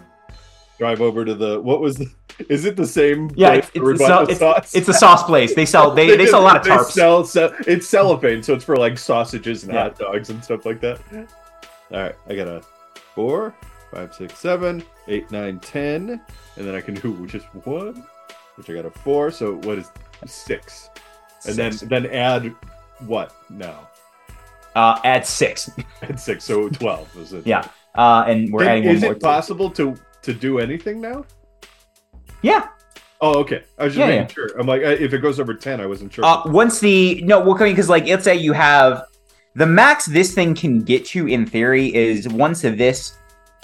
drive 0.78 1.00
over 1.00 1.24
to 1.24 1.34
the 1.34 1.60
what 1.60 1.80
was 1.80 1.96
the? 1.96 2.10
Is 2.48 2.64
it 2.64 2.76
the 2.76 2.86
same? 2.86 3.30
Yeah, 3.36 3.50
place 3.50 3.64
it's, 3.74 3.76
it's, 3.76 4.00
so- 4.00 4.24
the 4.24 4.30
it's, 4.30 4.38
sauce? 4.40 4.74
it's 4.74 4.88
a 4.88 4.94
sauce 4.94 5.22
place. 5.22 5.54
They 5.54 5.66
sell 5.66 5.92
they, 5.94 6.16
they 6.16 6.26
sell 6.26 6.40
a 6.40 6.42
lot 6.42 6.56
of 6.56 6.64
tarps. 6.66 6.90
sell, 6.90 7.24
sell- 7.24 7.54
it's 7.66 7.86
cellophane, 7.88 8.42
so 8.42 8.54
it's 8.54 8.64
for 8.64 8.76
like 8.76 8.98
sausages 8.98 9.64
and 9.64 9.72
Yeah. 9.72 9.84
hot 9.84 9.98
dogs 9.98 10.30
and 10.30 10.42
stuff 10.42 10.66
like 10.66 10.80
that. 10.80 11.00
All 11.92 12.00
right, 12.00 12.14
I 12.28 12.34
got 12.34 12.48
a 12.48 12.60
four, 13.14 13.54
five, 13.92 14.12
six, 14.14 14.36
seven, 14.38 14.82
eight, 15.06 15.30
nine, 15.30 15.60
ten, 15.60 16.20
and 16.56 16.66
then 16.66 16.74
I 16.74 16.80
can 16.80 16.94
do 16.94 17.24
just 17.28 17.46
one, 17.66 18.04
which 18.56 18.68
I 18.68 18.74
got 18.74 18.84
a 18.86 18.90
four. 18.90 19.30
So 19.30 19.54
what 19.58 19.78
is 19.78 19.90
six? 20.26 20.90
And 21.46 21.54
Six. 21.54 21.80
then 21.80 21.88
then 22.04 22.06
add 22.12 22.54
what 23.06 23.32
now? 23.50 23.88
uh, 24.74 24.98
add 25.04 25.24
six. 25.24 25.70
Add 26.02 26.18
six, 26.18 26.42
so 26.42 26.68
twelve. 26.68 27.08
Is 27.16 27.32
it? 27.32 27.46
Yeah. 27.46 27.68
Uh, 27.94 28.24
and 28.26 28.52
we're 28.52 28.64
Then 28.64 28.70
adding 28.78 28.86
one 28.86 28.96
is 28.96 29.02
it 29.04 29.20
possible 29.22 29.70
to 29.70 29.94
to 30.24 30.34
do 30.34 30.58
anything 30.58 31.00
now? 31.00 31.24
Yeah. 32.42 32.68
Oh, 33.20 33.38
okay. 33.38 33.62
I 33.78 33.84
was 33.84 33.94
just 33.94 34.00
Yeah, 34.00 34.06
making 34.20 34.28
yeah. 34.28 34.34
sure. 34.34 34.58
I'm 34.58 34.66
like, 34.66 34.82
if 34.82 35.14
it 35.14 35.18
goes 35.18 35.40
over 35.40 35.54
ten, 35.54 35.80
I 35.80 35.86
wasn't 35.86 36.12
sure. 36.12 36.24
Uh, 36.24 36.42
once 36.46 36.80
the 36.80 37.22
no, 37.22 37.42
coming 37.54 37.72
because 37.72 37.88
like 37.88 38.06
let's 38.06 38.24
say 38.24 38.36
you 38.36 38.52
have 38.52 39.04
the 39.54 39.66
max 39.66 40.06
this 40.06 40.34
thing 40.34 40.54
can 40.54 40.80
get 40.80 41.14
you 41.14 41.26
in 41.26 41.46
theory 41.46 41.94
is 41.94 42.28
once 42.28 42.62
this 42.62 43.16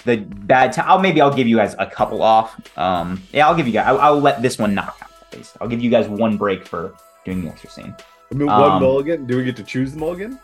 the 0.05 0.17
bad 0.19 0.73
time. 0.73 0.87
I'll 0.89 0.99
maybe 0.99 1.21
I'll 1.21 1.35
give 1.35 1.47
you 1.47 1.57
guys 1.57 1.75
a 1.79 1.87
couple 1.87 2.23
off. 2.23 2.59
Um, 2.79 3.23
yeah, 3.33 3.47
I'll 3.47 3.55
give 3.57 3.67
you 3.67 3.73
guys. 3.73 3.87
I'll, 3.89 4.01
I'll 4.01 4.21
let 4.21 4.41
this 4.41 4.59
one 4.59 4.75
not 4.75 4.99
count. 4.99 5.13
At 5.33 5.39
least 5.39 5.57
I'll 5.61 5.69
give 5.69 5.83
you 5.83 5.91
guys 5.91 6.09
one 6.09 6.37
break 6.37 6.67
for 6.67 6.95
doing 7.25 7.45
the 7.45 7.51
extra 7.51 7.71
scene. 7.71 7.95
I 8.33 8.35
mean, 8.35 8.47
one 8.47 8.73
um, 8.73 8.83
mulligan. 8.83 9.27
Do 9.27 9.37
we 9.37 9.45
get 9.45 9.57
to 9.57 9.65
choose 9.65 9.93
the 9.93 9.99
mulligan? 9.99 10.39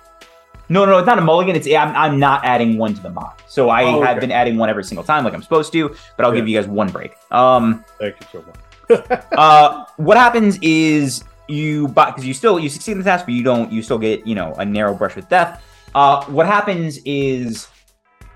No, 0.69 0.85
no, 0.85 0.99
it's 0.99 1.07
not 1.07 1.19
a 1.19 1.23
mulligan. 1.23 1.55
It's 1.55 1.67
I'm, 1.69 1.95
I'm 1.95 2.19
not 2.19 2.45
adding 2.45 2.77
one 2.77 2.95
to 2.95 3.01
the 3.01 3.11
mod. 3.11 3.35
So 3.47 3.71
I 3.71 3.85
Oh, 3.85 4.03
have 4.03 4.21
been 4.21 4.33
adding 4.33 4.57
one 4.57 4.69
every 4.69 4.83
single 4.85 5.05
time, 5.05 5.25
like 5.25 5.33
I'm 5.33 5.43
supposed 5.43 5.73
to. 5.73 5.95
But 6.17 6.27
I'll 6.27 6.33
give 6.33 6.49
you 6.49 6.59
guys 6.59 6.69
one 6.69 6.89
break. 6.89 7.14
Um, 7.31 7.85
Thank 7.99 8.17
you 8.21 8.27
so 8.33 8.45
much. 8.47 9.23
uh, 9.37 9.85
what 9.97 10.17
happens 10.17 10.59
is 10.62 11.23
you 11.49 11.89
buy 11.89 12.07
because 12.07 12.27
you 12.27 12.35
still 12.35 12.59
you 12.59 12.69
succeed 12.69 12.93
in 12.93 12.99
the 12.99 13.05
task, 13.05 13.27
but 13.27 13.35
you 13.35 13.43
don't. 13.45 13.71
You 13.71 13.83
still 13.83 13.99
get 13.99 14.27
you 14.27 14.35
know 14.35 14.55
a 14.55 14.64
narrow 14.64 14.95
brush 14.95 15.14
with 15.14 15.29
death. 15.29 15.62
Uh, 15.95 16.25
what 16.27 16.47
happens 16.47 16.99
is, 17.05 17.69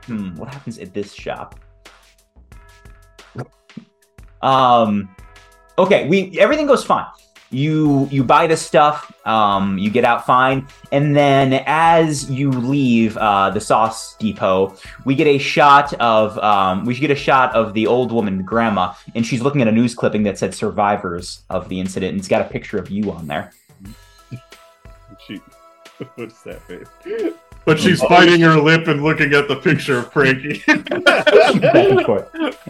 hmm, 0.07 0.35
what 0.37 0.53
happens 0.53 0.78
at 0.78 0.95
this 0.95 1.12
shop? 1.12 1.59
Um, 4.43 5.14
okay, 5.78 6.09
we 6.09 6.39
everything 6.39 6.66
goes 6.66 6.85
fine. 6.85 7.07
You 7.53 8.07
you 8.12 8.22
buy 8.22 8.46
the 8.46 8.57
stuff, 8.57 9.12
um, 9.26 9.76
you 9.76 9.90
get 9.90 10.05
out 10.05 10.24
fine, 10.24 10.68
and 10.92 11.16
then 11.16 11.64
as 11.66 12.30
you 12.30 12.51
leave 12.53 13.16
uh, 13.16 13.51
the 13.51 13.61
sauce 13.61 14.14
depot, 14.18 14.76
we 15.05 15.16
get 15.16 15.26
a 15.26 15.36
shot 15.36 15.92
of 15.94 16.38
um, 16.38 16.84
we 16.84 16.94
get 16.94 17.11
a 17.11 17.16
shot 17.16 17.53
of 17.57 17.74
the 17.74 17.88
old 17.88 18.12
woman, 18.12 18.42
grandma, 18.44 18.92
and 19.16 19.26
she's 19.26 19.42
looking 19.42 19.62
at 19.62 19.66
a 19.68 19.72
news 19.72 19.96
clipping 19.96 20.22
that 20.22 20.38
said 20.38 20.55
survivors 20.55 21.42
of 21.51 21.68
the 21.68 21.80
incident, 21.80 22.11
and 22.12 22.20
it's 22.20 22.28
got 22.28 22.40
a 22.40 22.44
picture 22.48 22.78
of 22.78 22.88
you 22.88 23.11
on 23.11 23.26
there. 23.26 23.51
She, 25.26 25.40
what's 26.14 26.42
that 26.42 26.61
mean? 26.68 27.34
But 27.64 27.78
she's 27.80 28.01
Oh, 28.03 28.09
biting 28.09 28.40
her 28.42 28.61
lip 28.61 28.86
and 28.86 29.03
looking 29.03 29.34
at 29.34 29.48
the 29.48 29.57
picture 29.57 29.98
of 29.98 30.12
Frankie. 30.12 30.62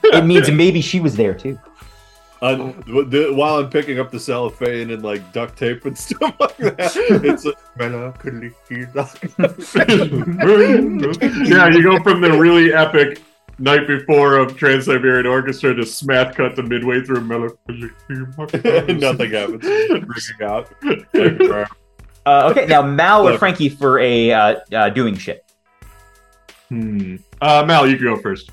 it 0.04 0.24
means 0.24 0.50
maybe 0.50 0.80
she 0.80 1.00
was 1.00 1.16
there 1.16 1.34
too. 1.34 1.58
On, 2.42 2.82
the, 2.86 3.32
while 3.34 3.58
I'm 3.58 3.68
picking 3.68 4.00
up 4.00 4.10
the 4.10 4.18
cellophane 4.18 4.90
and 4.90 5.02
like 5.02 5.30
duct 5.32 5.58
tape 5.58 5.84
and 5.84 5.96
stuff 5.98 6.34
like 6.40 6.56
that, 6.56 6.96
it's 7.22 7.44
a 7.44 7.52
melancholy. 7.76 8.50
yeah, 11.50 11.68
you 11.68 11.82
go 11.82 12.02
from 12.02 12.22
the 12.22 12.34
really 12.38 12.72
epic 12.72 13.20
night 13.60 13.86
before 13.86 14.36
of 14.36 14.56
Trans 14.56 14.86
Siberian 14.86 15.26
Orchestra 15.26 15.74
to 15.74 15.84
smash 15.84 16.34
cut 16.34 16.56
to 16.56 16.62
midway 16.62 17.02
through 17.02 17.20
Melancholy. 17.20 17.90
Nothing 18.08 19.30
happens. 19.30 19.64
Freaking 19.64 20.42
out. 20.42 20.72
Like, 20.82 21.68
Uh, 22.26 22.48
okay, 22.50 22.66
now 22.66 22.82
Mal 22.82 23.28
or 23.28 23.38
Frankie 23.38 23.68
for 23.68 23.98
a 23.98 24.32
uh, 24.32 24.60
uh, 24.72 24.90
doing 24.90 25.16
shit. 25.16 25.44
Hmm. 26.68 27.16
Uh, 27.40 27.64
Mal, 27.66 27.86
you 27.86 27.96
can 27.96 28.06
go 28.06 28.16
first. 28.16 28.50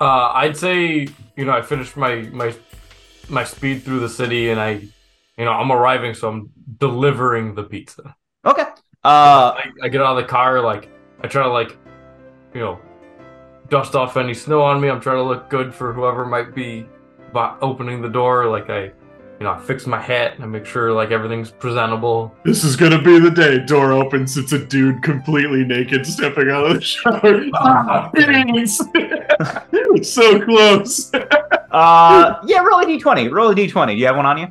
Uh, 0.00 0.30
I'd 0.34 0.56
say 0.56 1.08
you 1.36 1.44
know 1.44 1.52
I 1.52 1.62
finished 1.62 1.96
my 1.96 2.22
my 2.32 2.54
my 3.30 3.44
speed 3.44 3.82
through 3.82 4.00
the 4.00 4.08
city, 4.08 4.50
and 4.50 4.60
I, 4.60 4.70
you 5.36 5.44
know, 5.44 5.52
I'm 5.52 5.70
arriving, 5.70 6.14
so 6.14 6.28
I'm 6.28 6.50
delivering 6.78 7.54
the 7.54 7.64
pizza. 7.64 8.14
Okay. 8.44 8.62
Uh, 9.04 9.54
I, 9.54 9.64
I 9.84 9.88
get 9.88 10.00
out 10.02 10.16
of 10.18 10.22
the 10.24 10.28
car, 10.28 10.60
like 10.60 10.90
I 11.22 11.28
try 11.28 11.42
to 11.44 11.48
like, 11.50 11.76
you 12.54 12.60
know, 12.60 12.78
dust 13.68 13.94
off 13.94 14.16
any 14.16 14.34
snow 14.34 14.62
on 14.62 14.80
me. 14.80 14.88
I'm 14.88 15.00
trying 15.00 15.16
to 15.16 15.22
look 15.22 15.48
good 15.48 15.74
for 15.74 15.92
whoever 15.92 16.24
might 16.26 16.54
be 16.54 16.86
bo- 17.32 17.56
opening 17.60 18.02
the 18.02 18.08
door. 18.08 18.46
Like 18.46 18.70
I, 18.70 18.84
you 18.84 19.44
know, 19.44 19.52
I 19.52 19.58
fix 19.60 19.86
my 19.86 20.00
hat 20.00 20.34
and 20.34 20.42
I 20.42 20.46
make 20.46 20.66
sure 20.66 20.92
like 20.92 21.10
everything's 21.10 21.50
presentable. 21.50 22.34
This 22.44 22.64
is 22.64 22.74
gonna 22.74 23.00
be 23.00 23.18
the 23.20 23.30
day. 23.30 23.64
Door 23.64 23.92
opens. 23.92 24.36
It's 24.36 24.52
a 24.52 24.64
dude 24.64 25.02
completely 25.02 25.64
naked 25.64 26.04
stepping 26.06 26.50
out 26.50 26.66
of 26.66 26.74
the 26.74 26.80
shower. 26.80 27.44
Ah, 27.54 28.10
Thanks. 28.16 28.80
it's 29.72 30.12
so 30.12 30.44
close. 30.44 31.12
uh, 31.70 32.40
yeah, 32.46 32.60
roll 32.62 32.80
a 32.80 32.86
d20. 32.86 33.30
Roll 33.32 33.50
a 33.50 33.54
d20. 33.54 33.86
Do 33.88 33.92
you 33.94 34.06
have 34.06 34.16
one 34.16 34.26
on 34.26 34.38
you? 34.38 34.48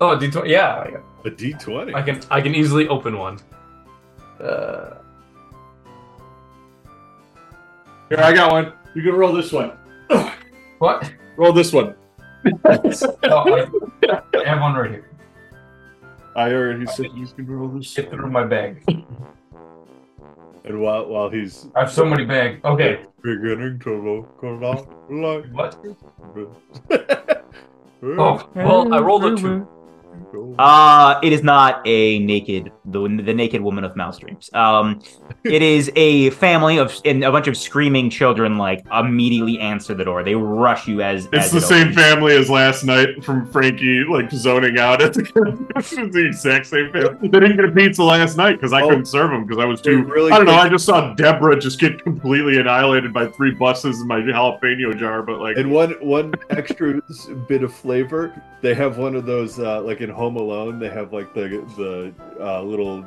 Oh, 0.00 0.16
D20, 0.16 0.48
yeah, 0.48 0.86
a 1.24 1.30
D20. 1.30 1.94
I 1.94 2.02
can 2.02 2.20
I 2.30 2.40
can 2.40 2.54
easily 2.54 2.86
open 2.86 3.18
one. 3.18 3.38
Uh, 4.40 4.94
Here, 8.08 8.20
I 8.20 8.32
got 8.32 8.52
one. 8.52 8.72
You 8.94 9.02
can 9.02 9.14
roll 9.14 9.32
this 9.32 9.52
one. 9.52 9.72
what? 10.78 11.12
Roll 11.36 11.52
this 11.52 11.72
one. 11.72 11.94
Oh, 13.24 13.66
I, 14.04 14.22
I 14.38 14.44
have 14.44 14.60
one 14.60 14.74
right 14.74 14.90
here. 14.90 15.10
I 16.36 16.52
already 16.52 16.86
said 16.86 17.06
you 17.14 17.26
can 17.26 17.46
roll 17.46 17.68
this. 17.68 17.92
Get 17.94 18.10
through 18.10 18.30
my 18.30 18.44
bag. 18.44 18.82
And 20.68 20.80
while 20.82 21.08
while 21.08 21.30
he's 21.30 21.66
I 21.74 21.80
have 21.80 21.90
so 21.92 22.04
many 22.04 22.24
bags. 22.26 22.62
Okay. 22.64 23.00
beginning 23.22 23.78
to 23.80 23.90
look 24.08 24.44
around 24.44 24.86
like 25.10 25.46
What? 25.52 25.76
Oh, 28.00 28.48
well, 28.54 28.94
I 28.94 29.00
rolled 29.00 29.24
a 29.24 29.36
two. 29.36 29.66
Uh, 30.58 31.18
it 31.22 31.32
is 31.32 31.42
not 31.42 31.80
a 31.86 32.18
naked 32.20 32.70
the 32.84 33.00
the 33.22 33.34
naked 33.34 33.60
woman 33.60 33.84
of 33.84 33.94
mouse 33.96 34.18
dreams. 34.18 34.50
Um, 34.54 35.00
it 35.44 35.62
is 35.62 35.90
a 35.96 36.30
family 36.30 36.78
of 36.78 36.94
and 37.04 37.22
a 37.24 37.30
bunch 37.32 37.46
of 37.48 37.56
screaming 37.56 38.10
children. 38.10 38.58
Like 38.58 38.84
immediately 38.92 39.58
answer 39.58 39.94
the 39.94 40.04
door. 40.04 40.22
They 40.22 40.34
rush 40.34 40.86
you 40.88 41.02
as 41.02 41.26
It's 41.32 41.46
as 41.46 41.50
the 41.52 41.58
it 41.58 41.60
same 41.62 41.82
opens. 41.88 41.96
family 41.96 42.36
as 42.36 42.50
last 42.50 42.84
night 42.84 43.24
from 43.24 43.46
Frankie, 43.50 44.04
like 44.04 44.30
zoning 44.32 44.78
out 44.78 45.02
at 45.02 45.14
the. 45.14 45.70
it's 45.76 45.90
the 45.90 46.26
exact 46.26 46.66
same 46.66 46.92
family. 46.92 47.28
They 47.28 47.40
didn't 47.40 47.56
get 47.56 47.64
a 47.64 47.72
pizza 47.72 48.02
last 48.02 48.36
night 48.36 48.52
because 48.54 48.72
I 48.72 48.82
Oh. 48.82 48.88
couldn't 48.88 49.06
serve 49.06 49.30
them 49.30 49.44
because 49.46 49.62
I 49.62 49.66
was 49.66 49.80
too. 49.80 50.02
really 50.04 50.32
I 50.32 50.36
don't 50.38 50.46
know. 50.46 50.54
I 50.54 50.68
just 50.68 50.84
saw 50.84 51.14
Deborah 51.14 51.58
just 51.60 51.78
get 51.80 52.02
completely 52.02 52.58
annihilated 52.58 53.12
by 53.12 53.26
three 53.26 53.50
buses 53.52 54.00
in 54.00 54.06
my 54.06 54.20
jalapeno 54.20 54.96
jar. 54.98 55.22
But 55.22 55.40
like, 55.40 55.56
And 55.56 55.70
one 55.70 55.92
one 56.00 56.32
extra 56.50 57.00
bit 57.48 57.62
of 57.62 57.72
flavor, 57.74 58.40
they 58.62 58.74
have 58.74 58.98
one 58.98 59.14
of 59.14 59.26
those 59.26 59.58
uh, 59.58 59.82
like 59.82 60.00
in 60.00 60.10
Home 60.18 60.36
Alone. 60.36 60.78
They 60.78 60.90
have 60.90 61.12
like 61.12 61.32
the 61.32 61.48
the 61.76 62.12
uh, 62.44 62.62
little 62.62 63.04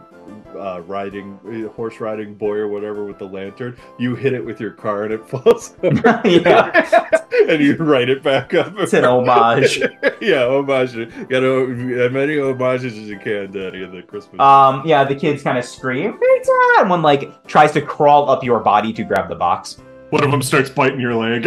uh, 0.58 0.82
riding 0.88 1.38
horse 1.76 2.00
riding 2.00 2.34
boy 2.36 2.56
or 2.56 2.68
whatever 2.68 3.04
with 3.06 3.20
the 3.20 3.26
lantern. 3.28 3.78
You 4.00 4.16
hit 4.16 4.34
it 4.34 4.44
with 4.44 4.60
your 4.60 4.72
car 4.72 5.04
and 5.04 5.14
it 5.14 5.28
falls. 5.30 5.76
over. 5.84 6.22
And 7.48 7.60
you 7.62 7.76
write 7.76 8.08
it 8.08 8.22
back 8.22 8.54
up. 8.54 8.74
It's 8.78 8.94
an 8.94 9.04
homage. 9.04 9.80
yeah, 10.22 10.46
homage. 10.46 10.94
Got 11.28 11.40
to 11.40 12.00
as 12.06 12.12
many 12.12 12.38
homages 12.38 12.96
as 12.98 13.10
you 13.10 13.18
can, 13.18 13.52
Daddy, 13.52 13.82
in 13.84 13.92
the 13.94 14.04
Christmas. 14.04 14.40
Um, 14.40 14.84
yeah, 14.86 15.04
the 15.04 15.16
kids 15.16 15.42
kind 15.42 15.58
of 15.58 15.66
scream 15.66 16.18
pizza, 16.20 16.52
and 16.78 16.90
one 16.90 17.02
like 17.02 17.46
tries 17.48 17.72
to 17.72 17.82
crawl 17.82 18.30
up 18.30 18.44
your 18.44 18.60
body 18.60 18.94
to 18.94 19.04
grab 19.04 19.28
the 19.28 19.36
box. 19.36 19.78
one 20.12 20.24
of 20.24 20.30
them 20.30 20.42
starts 20.44 20.70
biting 20.70 21.00
your 21.00 21.16
leg. 21.16 21.46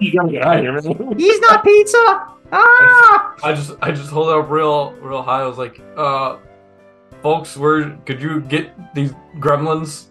you 0.00 0.12
gotta 0.12 0.32
get 0.32 0.42
out 0.42 0.56
of 0.56 0.62
here. 0.62 0.72
man. 0.72 1.18
He's 1.18 1.38
not 1.40 1.62
pizza. 1.62 2.28
Ah! 2.52 3.34
I 3.42 3.52
just 3.52 3.72
I 3.80 3.90
just 3.92 4.10
hold 4.10 4.28
up 4.28 4.50
real 4.50 4.92
real 4.94 5.22
high. 5.22 5.42
I 5.42 5.46
was 5.46 5.58
like, 5.58 5.80
uh, 5.96 6.38
folks, 7.22 7.56
where 7.56 7.90
could 8.06 8.20
you 8.22 8.40
get 8.40 8.70
these 8.94 9.12
gremlins? 9.36 10.06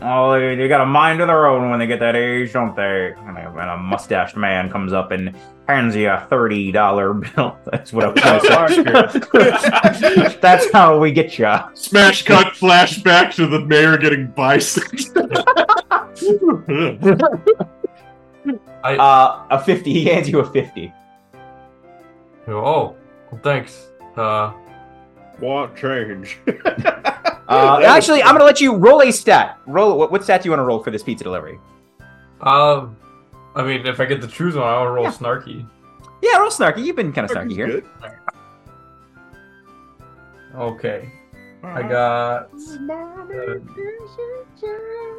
Oh, 0.00 0.38
they, 0.38 0.56
they 0.56 0.68
got 0.68 0.82
a 0.82 0.86
mind 0.86 1.22
of 1.22 1.28
their 1.28 1.46
own 1.46 1.70
when 1.70 1.78
they 1.78 1.86
get 1.86 2.00
that 2.00 2.16
age, 2.16 2.52
don't 2.52 2.76
they? 2.76 3.14
And 3.16 3.38
a, 3.38 3.48
and 3.48 3.70
a 3.70 3.78
mustached 3.78 4.36
man 4.36 4.70
comes 4.70 4.92
up 4.92 5.10
and 5.10 5.34
hands 5.68 5.96
you 5.96 6.10
a 6.10 6.26
thirty 6.28 6.70
dollar 6.70 7.14
bill. 7.14 7.56
That's 7.64 7.94
what 7.94 8.04
I'm 8.06 8.14
gonna 8.14 8.40
say. 9.94 10.38
That's 10.40 10.70
how 10.70 10.98
we 10.98 11.12
get 11.12 11.38
you. 11.38 11.50
Smash 11.74 12.24
cut 12.24 12.48
flashback 12.54 13.34
to 13.36 13.46
the 13.46 13.60
mayor 13.60 13.96
getting 13.96 14.26
bisected. 14.28 15.16
Uh, 18.84 19.44
a 19.50 19.64
fifty. 19.64 19.92
He 19.92 20.04
hands 20.04 20.28
you 20.28 20.38
a 20.38 20.44
fifty. 20.52 20.92
Oh, 22.48 22.94
well, 23.32 23.40
thanks. 23.42 23.88
Uh, 24.16 24.52
What 25.38 25.76
change? 25.76 26.38
Uh, 27.48 27.80
actually, 27.86 28.20
I'm 28.24 28.32
gonna 28.34 28.42
let 28.44 28.60
you 28.60 28.74
roll 28.74 29.00
a 29.02 29.12
stat. 29.12 29.56
Roll 29.68 29.96
what, 29.96 30.10
what 30.10 30.24
stat 30.24 30.42
do 30.42 30.48
you 30.48 30.50
want 30.50 30.58
to 30.58 30.64
roll 30.64 30.82
for 30.82 30.90
this 30.90 31.04
pizza 31.04 31.22
delivery? 31.22 31.60
Um, 32.40 32.96
I 33.54 33.62
mean, 33.62 33.86
if 33.86 34.00
I 34.00 34.04
get 34.04 34.20
to 34.22 34.26
choose 34.26 34.56
one, 34.56 34.64
I'll 34.66 34.88
roll 34.88 35.04
Yeah. 35.04 35.12
snarky. 35.12 35.64
Yeah, 36.22 36.38
roll 36.38 36.50
snarky. 36.50 36.84
You've 36.84 36.96
been 36.96 37.12
kind 37.12 37.30
of 37.30 37.36
snarky 37.36 37.52
here. 37.52 37.66
Good. 37.68 37.84
Okay. 40.56 41.08
I 41.62 41.82
got. 41.82 42.50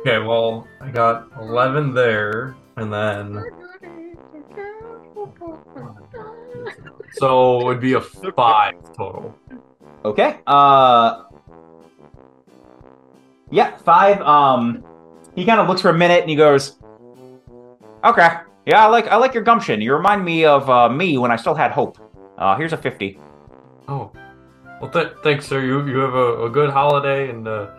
Okay, 0.02 0.20
well, 0.20 0.68
I 0.82 0.90
got 0.92 1.30
11 1.40 1.94
there, 1.94 2.58
and 2.76 2.92
then. 2.92 3.42
So 7.14 7.62
it 7.62 7.66
would 7.66 7.80
be 7.80 7.94
a 7.94 8.02
5 8.02 8.94
total. 8.96 9.36
Okay. 10.06 10.40
Uh. 10.48 11.24
Yeah, 13.50 13.78
five. 13.78 14.22
Um, 14.22 14.84
he 15.36 15.46
kind 15.46 15.60
of 15.60 15.68
looks 15.68 15.82
for 15.82 15.90
a 15.90 15.98
minute 15.98 16.22
and 16.22 16.30
he 16.30 16.36
goes, 16.36 16.78
"Okay, 18.04 18.30
yeah, 18.66 18.86
I 18.86 18.88
like 18.88 19.08
I 19.08 19.16
like 19.16 19.34
your 19.34 19.44
gumption. 19.44 19.80
You 19.82 19.94
remind 19.94 20.26
me 20.26 20.44
of 20.46 20.70
uh, 20.70 20.90
me 20.90 21.18
when 21.18 21.32
I 21.32 21.38
still 21.38 21.56
had 21.56 21.72
hope. 21.72 21.98
Uh, 22.38 22.56
here's 22.58 22.74
a 22.74 22.78
fifty. 22.78 23.20
Oh. 23.88 24.12
Well, 24.82 24.92
th- 24.92 25.14
thanks, 25.24 25.48
sir. 25.48 25.62
You 25.62 25.88
you 25.88 25.98
have 26.00 26.14
a, 26.14 26.44
a 26.46 26.50
good 26.50 26.70
holiday, 26.70 27.30
and 27.30 27.48
uh, 27.48 27.72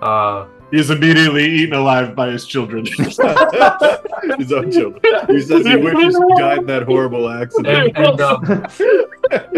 uh, 0.00 0.46
He's 0.70 0.90
immediately 0.90 1.44
eaten 1.44 1.74
alive 1.74 2.14
by 2.16 2.30
his 2.30 2.44
children. 2.44 2.84
His 2.86 3.18
own 3.20 4.72
children. 4.72 5.00
He 5.28 5.40
says 5.40 5.64
he 5.64 5.76
wishes 5.76 6.16
he 6.16 6.34
died 6.36 6.58
in 6.58 6.66
that 6.66 6.82
horrible 6.82 7.28
accident. 7.28 7.96
and, 7.96 8.08
and 8.08 8.20
um, 8.20 8.66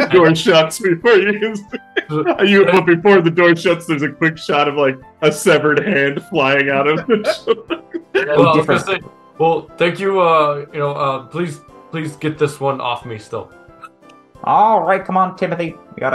door 0.11 0.35
shuts 0.35 0.79
before 0.79 1.17
you 1.17 1.39
can. 1.39 1.55
You, 2.47 2.65
but 2.65 2.87
before 2.87 3.21
the 3.21 3.31
door 3.31 3.55
shuts, 3.55 3.85
there's 3.85 4.01
a 4.01 4.11
quick 4.11 4.39
shot 4.39 4.67
of 4.67 4.77
like 4.77 4.99
a 5.21 5.31
severed 5.31 5.87
hand 5.87 6.23
flying 6.31 6.71
out 6.71 6.89
of 6.89 7.07
the 7.07 7.19
children. 7.45 7.83
well, 8.15 8.49
I 8.49 8.57
was 8.57 8.67
gonna 8.67 8.81
say, 8.81 9.01
well, 9.39 9.71
thank 9.77 10.01
you. 10.01 10.19
Uh, 10.19 10.65
you 10.73 10.79
know, 10.79 10.93
uh, 10.93 11.27
please, 11.27 11.61
please 11.91 12.17
get 12.17 12.39
this 12.39 12.61
one 12.61 12.81
off 12.81 13.05
me 13.05 13.19
still. 13.19 13.53
All 14.45 14.85
right, 14.85 15.05
come 15.05 15.19
on, 15.19 15.37
Timothy. 15.37 15.75
We 15.95 16.01
got 16.01 16.15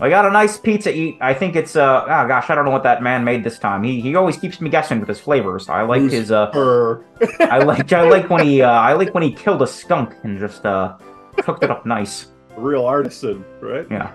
we 0.00 0.10
got 0.10 0.26
a 0.26 0.30
nice 0.30 0.58
pizza 0.58 0.94
eat. 0.94 1.16
I 1.20 1.32
think 1.32 1.56
it's 1.56 1.74
uh 1.76 2.02
oh 2.04 2.28
gosh, 2.28 2.50
I 2.50 2.54
don't 2.54 2.64
know 2.64 2.70
what 2.70 2.82
that 2.82 3.02
man 3.02 3.24
made 3.24 3.44
this 3.44 3.58
time. 3.58 3.82
He 3.82 4.00
he 4.00 4.14
always 4.14 4.36
keeps 4.36 4.60
me 4.60 4.68
guessing 4.68 5.00
with 5.00 5.08
his 5.08 5.20
flavors. 5.20 5.68
I 5.68 5.82
like 5.82 6.02
his 6.02 6.30
uh 6.30 6.50
I 7.40 7.58
like 7.58 7.92
I 7.92 8.08
like 8.08 8.28
when 8.28 8.46
he 8.46 8.62
uh 8.62 8.70
I 8.70 8.92
like 8.92 9.14
when 9.14 9.22
he 9.22 9.32
killed 9.32 9.62
a 9.62 9.66
skunk 9.66 10.14
and 10.22 10.38
just 10.38 10.66
uh 10.66 10.96
cooked 11.38 11.64
it 11.64 11.70
up 11.70 11.86
nice. 11.86 12.32
Real 12.56 12.84
artisan, 12.84 13.44
right? 13.60 13.86
Yeah. 13.90 14.12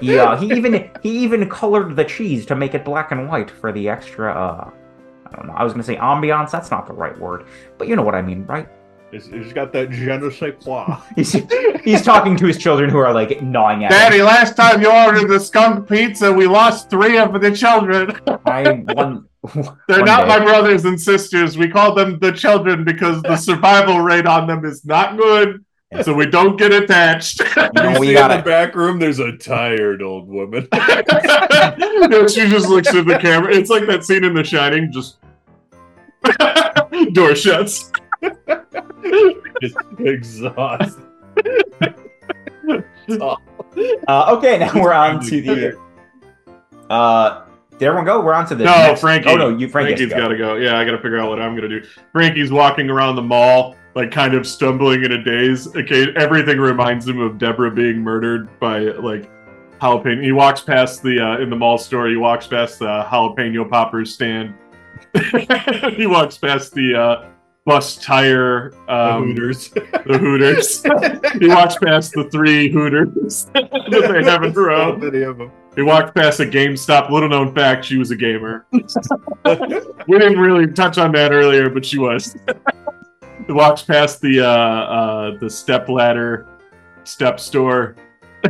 He 0.00 0.18
uh, 0.18 0.36
he 0.36 0.46
even 0.52 0.90
he 1.02 1.10
even 1.10 1.48
colored 1.48 1.94
the 1.94 2.04
cheese 2.04 2.46
to 2.46 2.56
make 2.56 2.74
it 2.74 2.84
black 2.84 3.12
and 3.12 3.28
white 3.28 3.50
for 3.50 3.70
the 3.70 3.88
extra 3.88 4.32
uh 4.32 4.70
I 5.26 5.36
don't 5.36 5.46
know. 5.46 5.54
I 5.54 5.62
was 5.62 5.74
gonna 5.74 5.82
say 5.82 5.96
ambiance. 5.96 6.50
That's 6.50 6.70
not 6.70 6.86
the 6.86 6.94
right 6.94 7.18
word, 7.18 7.46
but 7.76 7.86
you 7.86 7.96
know 7.96 8.02
what 8.02 8.14
I 8.14 8.22
mean, 8.22 8.46
right? 8.46 8.68
He's, 9.10 9.26
he's 9.26 9.52
got 9.54 9.72
that 9.72 9.90
je 9.90 10.18
ne 10.18 10.30
sais 10.30 10.52
quoi. 10.62 10.84
He's 11.16 11.32
he's 11.82 12.02
talking 12.02 12.36
to 12.36 12.46
his 12.46 12.58
children 12.58 12.90
who 12.90 12.98
are 12.98 13.14
like 13.14 13.42
gnawing 13.42 13.84
at 13.84 13.90
him. 13.90 13.98
Daddy, 13.98 14.22
last 14.22 14.54
time 14.54 14.82
you 14.82 14.92
ordered 14.92 15.28
the 15.28 15.40
skunk 15.40 15.88
pizza, 15.88 16.30
we 16.30 16.46
lost 16.46 16.90
three 16.90 17.16
of 17.16 17.40
the 17.40 17.50
children. 17.50 18.18
I 18.44 18.70
one. 18.72 19.26
They're 19.54 20.00
one 20.00 20.04
not 20.04 20.22
day. 20.22 20.28
my 20.28 20.38
brothers 20.40 20.84
and 20.84 21.00
sisters. 21.00 21.56
We 21.56 21.68
call 21.70 21.94
them 21.94 22.18
the 22.18 22.32
children 22.32 22.84
because 22.84 23.22
the 23.22 23.36
survival 23.36 24.00
rate 24.00 24.26
on 24.26 24.46
them 24.46 24.66
is 24.66 24.84
not 24.84 25.16
good. 25.16 25.64
So 26.02 26.12
we 26.12 26.26
don't 26.26 26.58
get 26.58 26.70
attached. 26.70 27.40
You 27.56 27.70
know, 27.74 27.98
we 27.98 28.08
see 28.08 28.12
got 28.12 28.30
in 28.30 28.38
the 28.38 28.42
back 28.42 28.74
room, 28.74 28.98
there's 28.98 29.20
a 29.20 29.32
tired 29.38 30.02
old 30.02 30.28
woman. 30.28 30.68
No, 30.70 32.26
she 32.28 32.46
just 32.46 32.68
looks 32.68 32.94
at 32.94 33.06
the 33.06 33.18
camera. 33.18 33.54
It's 33.54 33.70
like 33.70 33.86
that 33.86 34.04
scene 34.04 34.22
in 34.22 34.34
The 34.34 34.44
Shining, 34.44 34.92
just 34.92 35.16
door 37.14 37.34
shuts. 37.34 37.90
Just 39.60 39.76
exhausted. 39.98 41.04
Uh, 44.06 44.36
okay, 44.36 44.58
now 44.58 44.70
we're 44.74 44.92
on 44.92 45.18
to 45.24 45.40
the. 45.40 45.78
Uh, 46.90 47.44
did 47.72 47.82
everyone 47.82 48.04
go? 48.04 48.20
We're 48.20 48.34
on 48.34 48.46
to 48.48 48.54
the. 48.54 48.64
No, 48.64 48.72
next- 48.72 49.00
Frankie. 49.00 49.30
Oh 49.30 49.36
no, 49.36 49.48
you 49.48 49.68
Frankie. 49.68 49.96
Frankie's 49.96 50.12
got 50.12 50.28
to 50.28 50.36
go. 50.36 50.56
Yeah, 50.56 50.76
I 50.76 50.84
got 50.84 50.90
to 50.90 50.98
figure 50.98 51.18
out 51.18 51.30
what 51.30 51.40
I'm 51.40 51.56
going 51.56 51.70
to 51.70 51.80
do. 51.80 51.86
Frankie's 52.12 52.50
walking 52.50 52.90
around 52.90 53.16
the 53.16 53.22
mall, 53.22 53.76
like 53.94 54.10
kind 54.10 54.34
of 54.34 54.46
stumbling 54.46 55.04
in 55.04 55.12
a 55.12 55.22
daze. 55.24 55.74
Okay, 55.74 56.08
everything 56.16 56.58
reminds 56.58 57.06
him 57.06 57.20
of 57.20 57.38
Deborah 57.38 57.70
being 57.70 58.02
murdered 58.02 58.58
by 58.58 58.80
like 58.80 59.30
jalapeno. 59.80 60.22
He 60.22 60.32
walks 60.32 60.60
past 60.60 61.02
the 61.02 61.20
uh, 61.20 61.38
in 61.38 61.50
the 61.50 61.56
mall 61.56 61.78
store. 61.78 62.08
He 62.08 62.16
walks 62.16 62.46
past 62.46 62.80
the 62.80 63.04
jalapeno 63.08 63.68
poppers 63.70 64.12
stand. 64.12 64.54
he 65.96 66.06
walks 66.06 66.36
past 66.36 66.74
the 66.74 66.94
uh, 66.94 67.28
bus 67.68 67.96
tire. 67.96 68.70
The 68.86 68.92
Um, 68.94 69.28
Hooters. 69.28 69.68
the 70.06 70.18
Hooters. 70.18 70.82
he 71.40 71.48
walks 71.48 71.76
past 71.76 72.12
the 72.14 72.24
three 72.32 72.70
Hooters 72.72 73.44
that 73.54 73.70
they 73.90 74.24
have 74.24 74.42
in 74.42 74.50
a 74.56 74.60
row. 74.60 74.96
many 74.96 75.22
of 75.22 75.36
them. 75.36 75.52
He 75.76 75.82
walked 75.82 76.14
past 76.16 76.40
a 76.40 76.44
GameStop. 76.44 77.10
Little 77.10 77.28
known 77.28 77.54
fact, 77.54 77.84
she 77.84 77.98
was 77.98 78.10
a 78.10 78.16
gamer. 78.16 78.66
we 78.72 80.18
didn't 80.18 80.40
really 80.40 80.66
touch 80.72 80.96
on 80.98 81.12
that 81.12 81.30
earlier, 81.32 81.68
but 81.70 81.84
she 81.84 81.98
was. 81.98 82.34
he 83.46 83.52
walks 83.52 83.82
past 83.82 84.20
the 84.20 84.40
uh, 84.40 84.46
uh, 84.48 85.38
the 85.38 85.48
step 85.50 85.88
ladder 85.88 86.48
step 87.04 87.38
store. 87.38 87.94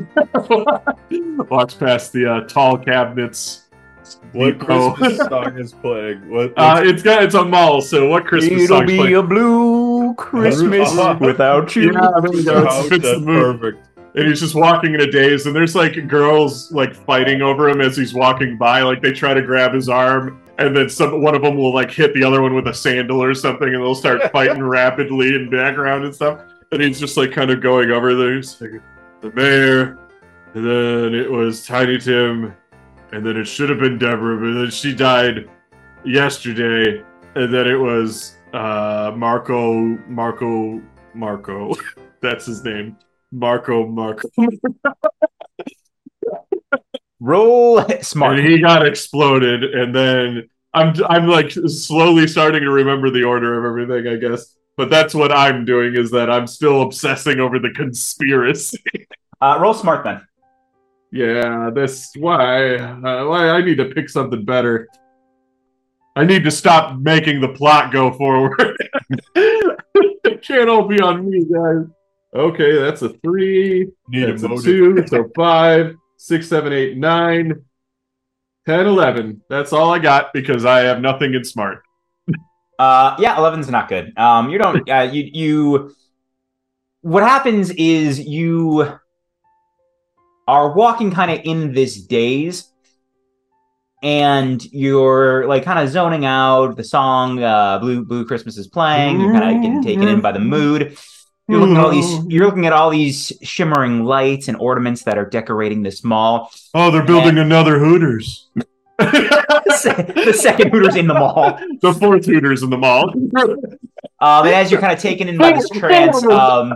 walks 1.51 1.75
past 1.75 2.13
the 2.13 2.25
uh, 2.31 2.41
tall 2.47 2.79
cabinets. 2.79 3.68
What 4.33 4.59
Depot. 4.59 4.93
Christmas 4.95 5.29
song 5.29 5.59
is 5.59 5.73
playing? 5.73 6.31
What? 6.31 6.53
Uh, 6.57 6.83
it's 6.85 7.03
got 7.03 7.23
it's 7.23 7.35
a 7.35 7.45
mall. 7.45 7.81
So 7.81 8.09
what 8.09 8.25
Christmas 8.27 8.69
song. 8.69 8.83
It'll 8.83 8.87
be 8.87 8.97
playing? 8.97 9.15
a 9.17 9.23
blue 9.23 10.15
Christmas 10.15 10.91
without 11.21 11.75
you. 11.77 11.93
Yeah, 11.93 12.11
there 12.23 12.31
we 12.31 12.45
go. 12.45 12.65
It's, 12.65 12.93
it's 12.93 13.05
the 13.05 13.13
that's 13.15 13.25
perfect. 13.25 13.89
and 14.15 14.29
he's 14.29 14.41
just 14.41 14.55
walking 14.55 14.95
in 14.95 15.01
a 15.01 15.11
daze 15.11 15.47
and 15.47 15.55
there's 15.55 15.75
like 15.75 16.09
girls 16.09 16.73
like 16.73 16.95
fighting 16.95 17.43
over 17.43 17.69
him 17.69 17.81
as 17.81 17.97
he's 17.97 18.15
walking 18.15 18.57
by 18.57 18.83
like 18.83 19.03
they 19.03 19.13
try 19.13 19.35
to 19.35 19.43
grab 19.43 19.73
his 19.75 19.89
arm 19.89 20.41
and 20.59 20.77
then 20.77 20.89
some 20.89 21.23
one 21.23 21.35
of 21.35 21.43
them 21.43 21.57
will 21.57 21.73
like 21.75 21.91
hit 21.91 22.13
the 22.15 22.25
other 22.25 22.43
one 22.43 22.55
with 22.55 22.67
a 22.67 22.75
sandal 22.75 23.23
or 23.23 23.35
something 23.35 23.69
and 23.75 23.83
they'll 23.83 23.95
start 23.95 24.33
fighting 24.33 24.63
rapidly 24.63 25.35
in 25.35 25.49
background 25.51 26.05
and 26.05 26.15
stuff 26.15 26.41
and 26.73 26.83
he's 26.83 26.99
just 26.99 27.17
like 27.17 27.31
kind 27.33 27.51
of 27.51 27.61
going 27.61 27.91
over 27.91 28.15
there 28.15 28.35
he's 28.35 28.61
like 28.61 28.81
the 29.21 29.31
mayor 29.33 29.99
and 30.55 30.65
then 30.67 31.15
it 31.15 31.31
was 31.31 31.65
tiny 31.67 31.99
tim 31.99 32.55
and 33.13 33.25
then 33.25 33.37
it 33.37 33.45
should 33.45 33.71
have 33.71 33.79
been 33.79 33.99
deborah 33.99 34.39
but 34.39 34.59
then 34.61 34.71
she 34.71 34.95
died 34.95 35.49
yesterday 36.05 37.03
and 37.35 37.53
then 37.53 37.67
it 37.67 37.77
was 37.77 38.37
uh 38.53 39.13
marco 39.17 39.97
marco 40.09 40.81
marco 41.15 41.75
that's 42.21 42.47
his 42.47 42.65
name 42.65 42.97
Marco 43.33 43.87
Marco. 43.87 44.29
Roll 47.21 47.85
smart. 48.03 48.39
And 48.39 48.49
he 48.49 48.61
got 48.61 48.87
exploded, 48.87 49.65
and 49.65 49.95
then 49.95 50.49
I'm 50.73 50.95
I'm 51.09 51.27
like 51.27 51.51
slowly 51.51 52.27
starting 52.27 52.63
to 52.63 52.71
remember 52.71 53.11
the 53.11 53.25
order 53.25 53.59
of 53.59 53.65
everything, 53.65 54.13
I 54.13 54.17
guess. 54.17 54.55
But 54.77 54.91
that's 54.91 55.15
what 55.15 55.33
I'm 55.33 55.65
doing 55.65 55.97
is 55.97 56.13
that 56.13 56.31
I'm 56.31 56.47
still 56.47 56.83
obsessing 56.83 57.41
over 57.41 57.59
the 57.59 57.71
conspiracy. 57.71 58.83
Uh, 59.41 59.57
roll 59.61 59.73
smart 59.73 60.03
then. 60.03 60.21
Yeah, 61.11 61.71
this 61.75 62.13
why 62.17 62.77
uh, 62.77 63.27
why 63.27 63.51
I 63.51 63.63
need 63.63 63.77
to 63.77 63.87
pick 63.87 64.09
something 64.09 64.45
better. 64.45 64.89
I 66.17 66.25
need 66.25 66.45
to 66.45 66.51
stop 66.51 66.99
making 66.99 67.41
the 67.41 67.49
plot 67.49 67.93
go 67.93 68.13
forward. 68.13 68.77
it 69.35 70.43
can't 70.43 70.69
all 70.69 70.87
be 70.87 71.01
on 71.01 71.31
me, 71.31 71.45
guys. 71.45 71.87
Okay, 72.35 72.79
that's 72.79 73.03
a 73.03 73.11
three. 73.25 73.89
Need 74.09 74.27
That's 74.27 74.43
a 74.43 74.53
a 74.53 74.61
two, 74.61 75.07
so 75.07 75.31
five, 75.35 75.95
six, 76.17 76.49
seven, 76.49 76.73
eight, 76.73 76.99
nine, 76.99 77.65
ten, 78.67 78.87
eleven. 78.87 79.43
That's 79.49 79.73
all 79.73 79.93
I 79.95 79.99
got 79.99 80.33
because 80.35 80.65
I 80.65 80.81
have 80.81 81.01
nothing 81.01 81.35
in 81.35 81.45
smart. 81.45 81.83
Uh, 82.79 83.17
yeah, 83.19 83.35
11's 83.35 83.69
not 83.69 83.89
good. 83.89 84.17
Um, 84.17 84.51
you 84.51 84.59
don't, 84.59 84.89
uh, 84.89 85.01
you, 85.01 85.29
you, 85.33 85.97
what 87.01 87.25
happens 87.25 87.71
is 87.71 88.21
you 88.21 89.01
are 90.49 90.73
walking 90.73 91.11
kind 91.13 91.31
of 91.31 91.41
in 91.45 91.75
this 91.75 92.01
daze, 92.01 92.73
and 94.03 94.65
you're 94.73 95.47
like 95.47 95.63
kind 95.63 95.79
of 95.79 95.91
zoning 95.91 96.25
out. 96.25 96.77
The 96.77 96.85
song 96.85 97.41
uh, 97.43 97.79
"Blue 97.79 98.05
Blue 98.05 98.25
Christmas" 98.25 98.57
is 98.57 98.67
playing. 98.67 99.21
You're 99.21 99.33
kind 99.33 99.57
of 99.57 99.63
getting 99.63 99.83
taken 99.85 100.09
in 100.09 100.21
by 100.21 100.33
the 100.33 100.41
mood. 100.41 100.97
You're 101.49 101.61
looking 101.61 101.77
at 101.77 101.85
all 101.85 101.91
these. 101.91 102.27
You're 102.27 102.47
looking 102.47 102.67
at 102.67 102.73
all 102.73 102.91
these 102.91 103.33
shimmering 103.43 104.05
lights 104.05 104.49
and 104.49 104.57
ornaments 104.57 105.03
that 105.03 105.19
are 105.19 105.29
decorating 105.29 105.83
this 105.83 106.03
mall. 106.03 106.51
Oh, 106.75 106.91
they're 106.91 107.05
building 107.05 107.39
another 107.39 107.79
Hooters. 107.79 108.49
the 108.99 110.35
second 110.37 110.73
Hooters 110.73 110.97
in 110.97 111.07
the 111.07 111.15
mall. 111.15 111.59
the 111.83 111.93
fourth 111.93 112.25
Hooters 112.25 112.63
in 112.63 112.71
the 112.71 112.79
mall. 112.79 113.13
Um, 114.21 114.47
and 114.47 114.55
as 114.55 114.71
you're 114.71 114.81
kind 114.81 114.93
of 114.93 114.99
taken 114.99 115.29
in 115.29 115.39
by 115.39 115.53
this 115.53 115.69
trance, 115.75 116.23
um, 116.25 116.75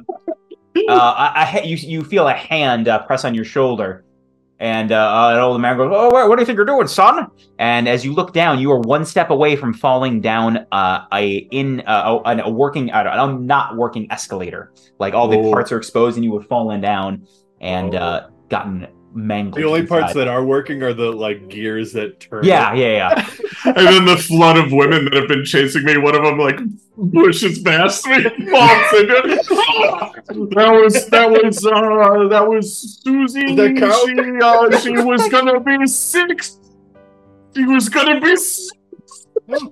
uh, 0.89 1.33
a, 1.37 1.59
a, 1.61 1.67
you 1.67 1.77
you 1.77 2.05
feel 2.05 2.29
a 2.29 2.35
hand 2.35 2.89
uh, 2.89 3.05
press 3.05 3.25
on 3.25 3.35
your 3.35 3.45
shoulder, 3.45 4.05
and 4.59 4.93
uh, 4.93 5.31
an 5.33 5.41
old 5.41 5.61
man 5.61 5.77
goes, 5.77 5.91
"Oh, 5.93 6.09
what, 6.11 6.29
what 6.29 6.37
do 6.37 6.43
you 6.43 6.47
think 6.47 6.57
you're 6.57 6.65
doing, 6.65 6.87
son?" 6.87 7.27
And 7.59 7.89
as 7.89 8.05
you 8.05 8.13
look 8.13 8.33
down, 8.33 8.59
you 8.59 8.71
are 8.73 8.79
one 8.79 9.05
step 9.05 9.31
away 9.31 9.57
from 9.57 9.75
falling 9.75 10.21
down 10.21 10.67
uh, 10.73 11.07
a 11.13 11.49
in 11.51 11.81
uh, 11.81 12.21
a, 12.25 12.37
a 12.39 12.51
working, 12.51 12.91
uh, 12.91 13.05
a 13.05 13.33
not 13.33 13.77
working 13.77 14.11
escalator. 14.11 14.73
Like 14.99 15.15
all 15.15 15.29
the 15.29 15.51
parts 15.51 15.73
are 15.73 15.79
exposed, 15.79 16.17
and 16.17 16.25
you 16.25 16.31
would 16.33 16.47
fallen 16.47 16.81
down 16.81 17.27
and 17.61 17.95
uh, 17.95 18.29
gotten 18.49 18.87
mangled. 19.15 19.63
The 19.63 19.67
only 19.67 19.87
parts 19.87 20.15
that 20.15 20.29
are 20.29 20.45
working 20.45 20.83
are 20.83 20.93
the 20.93 21.11
like 21.11 21.49
gears 21.49 21.93
that 21.93 22.21
turn. 22.21 22.45
Yeah, 22.45 22.73
yeah, 22.75 23.15
yeah. 23.15 23.29
and 23.65 23.87
then 23.87 24.05
the 24.05 24.17
flood 24.17 24.57
of 24.57 24.73
women 24.73 25.05
that 25.05 25.15
have 25.15 25.29
been 25.29 25.45
chasing 25.45 25.85
me, 25.85 25.97
one 25.99 26.15
of 26.15 26.23
them 26.23 26.39
like 26.39 26.59
pushes 27.13 27.59
past 27.61 28.07
me, 28.07 28.15
and 28.25 28.51
falls 28.51 28.93
into 28.95 30.49
That 30.55 30.71
was 30.73 31.07
that 31.09 31.31
was 31.31 31.67
uh 31.67 32.29
that 32.29 32.47
was 32.47 33.01
Susie. 33.03 33.55
Does 33.55 33.81
that? 33.81 34.05
She 34.07 34.45
uh 34.45 34.79
she 34.81 35.03
was 35.03 35.29
gonna 35.29 35.61
be 35.61 35.87
six. 35.87 36.59
She 37.55 37.65
was 37.65 37.89
gonna 37.89 38.21
be 38.21 38.37
six. 38.37 38.71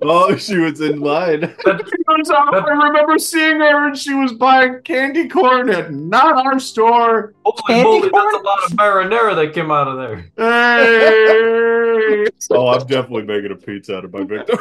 Oh, 0.01 0.35
she 0.35 0.57
was 0.57 0.81
in 0.81 0.99
line. 0.99 1.53
She 1.71 2.03
was, 2.07 2.29
I 2.29 2.87
remember 2.87 3.17
seeing 3.17 3.59
her 3.61 3.87
and 3.87 3.97
she 3.97 4.13
was 4.13 4.33
buying 4.33 4.81
candy 4.83 5.27
corn 5.29 5.69
at 5.69 5.93
not 5.93 6.45
our 6.45 6.59
store. 6.59 7.33
Holy 7.45 7.61
Candy 7.67 7.83
moly, 7.83 8.09
corn? 8.09 8.23
that's 8.33 8.43
a 8.43 8.45
lot 8.45 8.65
of 8.65 8.71
marinara 9.11 9.35
that 9.35 9.53
came 9.53 9.71
out 9.71 9.87
of 9.87 9.97
there. 9.97 10.25
Hey. 10.37 12.27
Oh, 12.49 12.67
I'm 12.67 12.85
definitely 12.87 13.23
making 13.23 13.51
a 13.51 13.55
pizza 13.55 13.97
out 13.97 14.03
of 14.03 14.11
my 14.11 14.23
victim. 14.23 14.57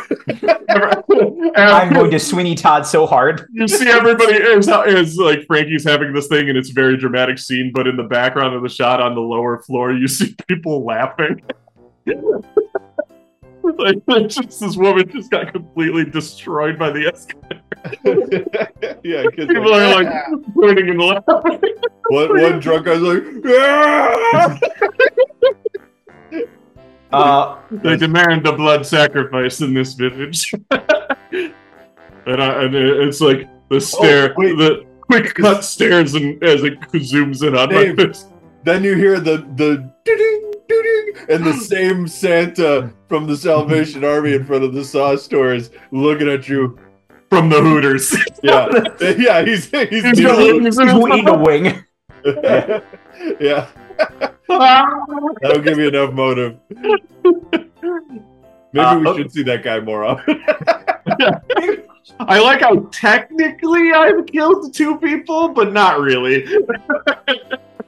And- 0.69 1.57
I'm 1.57 1.93
going 1.93 2.11
to 2.11 2.19
Sweeney 2.21 2.55
Todd 2.55 2.87
so 2.87 3.07
hard. 3.07 3.49
you 3.53 3.67
see 3.67 3.89
everybody 3.89 4.35
is 4.35 4.69
is 4.69 5.17
like 5.17 5.45
Frankie's 5.47 5.83
having 5.85 6.13
this 6.13 6.29
thing 6.29 6.49
and 6.51 6.57
it's 6.59 6.71
a 6.71 6.75
very 6.75 6.97
dramatic 6.97 7.39
scene, 7.39 7.73
but 7.75 7.89
in 7.89 7.97
the 7.97 8.05
background 8.05 8.55
of 8.55 8.63
the 8.63 8.69
shot 8.69 9.01
on 9.01 9.15
the 9.15 9.21
lower 9.21 9.59
floor, 9.63 9.93
you 9.93 10.07
see 10.07 10.37
people 10.47 10.85
laughing. 10.85 11.43
Like 13.63 14.07
just 14.29 14.61
this 14.61 14.77
woman 14.77 15.09
just 15.11 15.31
got 15.31 15.53
completely 15.53 16.05
destroyed 16.05 16.79
by 16.79 16.91
the 16.91 17.07
escalator. 17.07 17.61
yeah, 19.05 19.23
because 19.25 19.47
People 19.49 19.73
are 19.75 20.03
like 20.03 20.09
pointing 20.55 20.91
and 20.91 21.01
laughing. 21.01 21.61
one, 22.09 22.29
one 22.43 22.61
drunk 22.61 22.87
guy's 22.87 23.01
like, 23.01 23.23
"Ah!" 23.47 24.59
Uh, 27.13 27.59
They 27.71 27.97
demand 27.97 28.47
a 28.47 28.53
blood 28.53 28.87
sacrifice 28.87 29.61
in 29.61 29.75
this 29.75 29.95
village. 29.95 30.53
and, 30.71 30.83
I, 32.27 32.65
and 32.65 32.75
it's 32.75 33.21
like 33.21 33.49
the 33.69 33.81
stare, 33.81 34.33
wait. 34.37 34.57
the 34.59 34.87
quick 35.01 35.35
cut 35.35 35.65
stares, 35.65 36.15
and 36.15 36.43
as 36.45 36.63
it 36.63 36.79
zooms 36.93 37.47
in 37.47 37.57
on 37.57 37.69
Dave. 37.71 37.97
my 37.97 38.05
face. 38.05 38.27
then 38.65 38.85
you 38.85 38.95
hear 38.95 39.19
the 39.19 39.39
the 39.57 39.91
ding 40.05 40.17
ding 40.19 40.40
and 41.31 41.45
the 41.45 41.53
same 41.55 42.07
Santa 42.09 42.93
from 43.09 43.27
the 43.27 43.37
Salvation 43.37 44.05
Army 44.05 44.35
in 44.35 44.45
front 44.45 44.65
of 44.65 44.73
the 44.75 44.85
saw 44.85 45.17
store 45.17 45.55
is 45.55 45.71
looking 45.91 46.29
at 46.29 46.49
you. 46.49 46.79
from 47.29 47.49
the 47.49 47.61
Hooters. 47.61 48.17
Yeah, 48.43 48.69
yeah, 49.19 49.45
he's 49.45 49.71
he's, 49.71 49.89
He's 49.91 50.17
dealing 50.19 50.63
going- 50.63 50.65
he's 50.65 50.81
eating 50.81 51.29
a 51.29 51.39
wing. 51.39 51.85
yeah, 53.41 53.67
that'll 54.49 55.61
give 55.63 55.79
you 55.79 55.89
enough 55.89 56.13
motive. 56.15 56.57
Maybe 56.73 58.79
Uh, 58.79 58.99
we 58.99 59.07
okay. 59.09 59.23
should 59.23 59.33
see 59.33 59.43
that 59.45 59.63
guy 59.63 59.79
more 59.81 60.05
often. 60.05 60.43
I 62.21 62.39
like 62.41 62.61
how 62.63 62.89
technically 62.93 63.93
I've 63.93 64.25
killed 64.27 64.73
two 64.75 64.97
people, 64.99 65.49
but 65.51 65.73
not 65.73 66.01
really. 66.01 66.45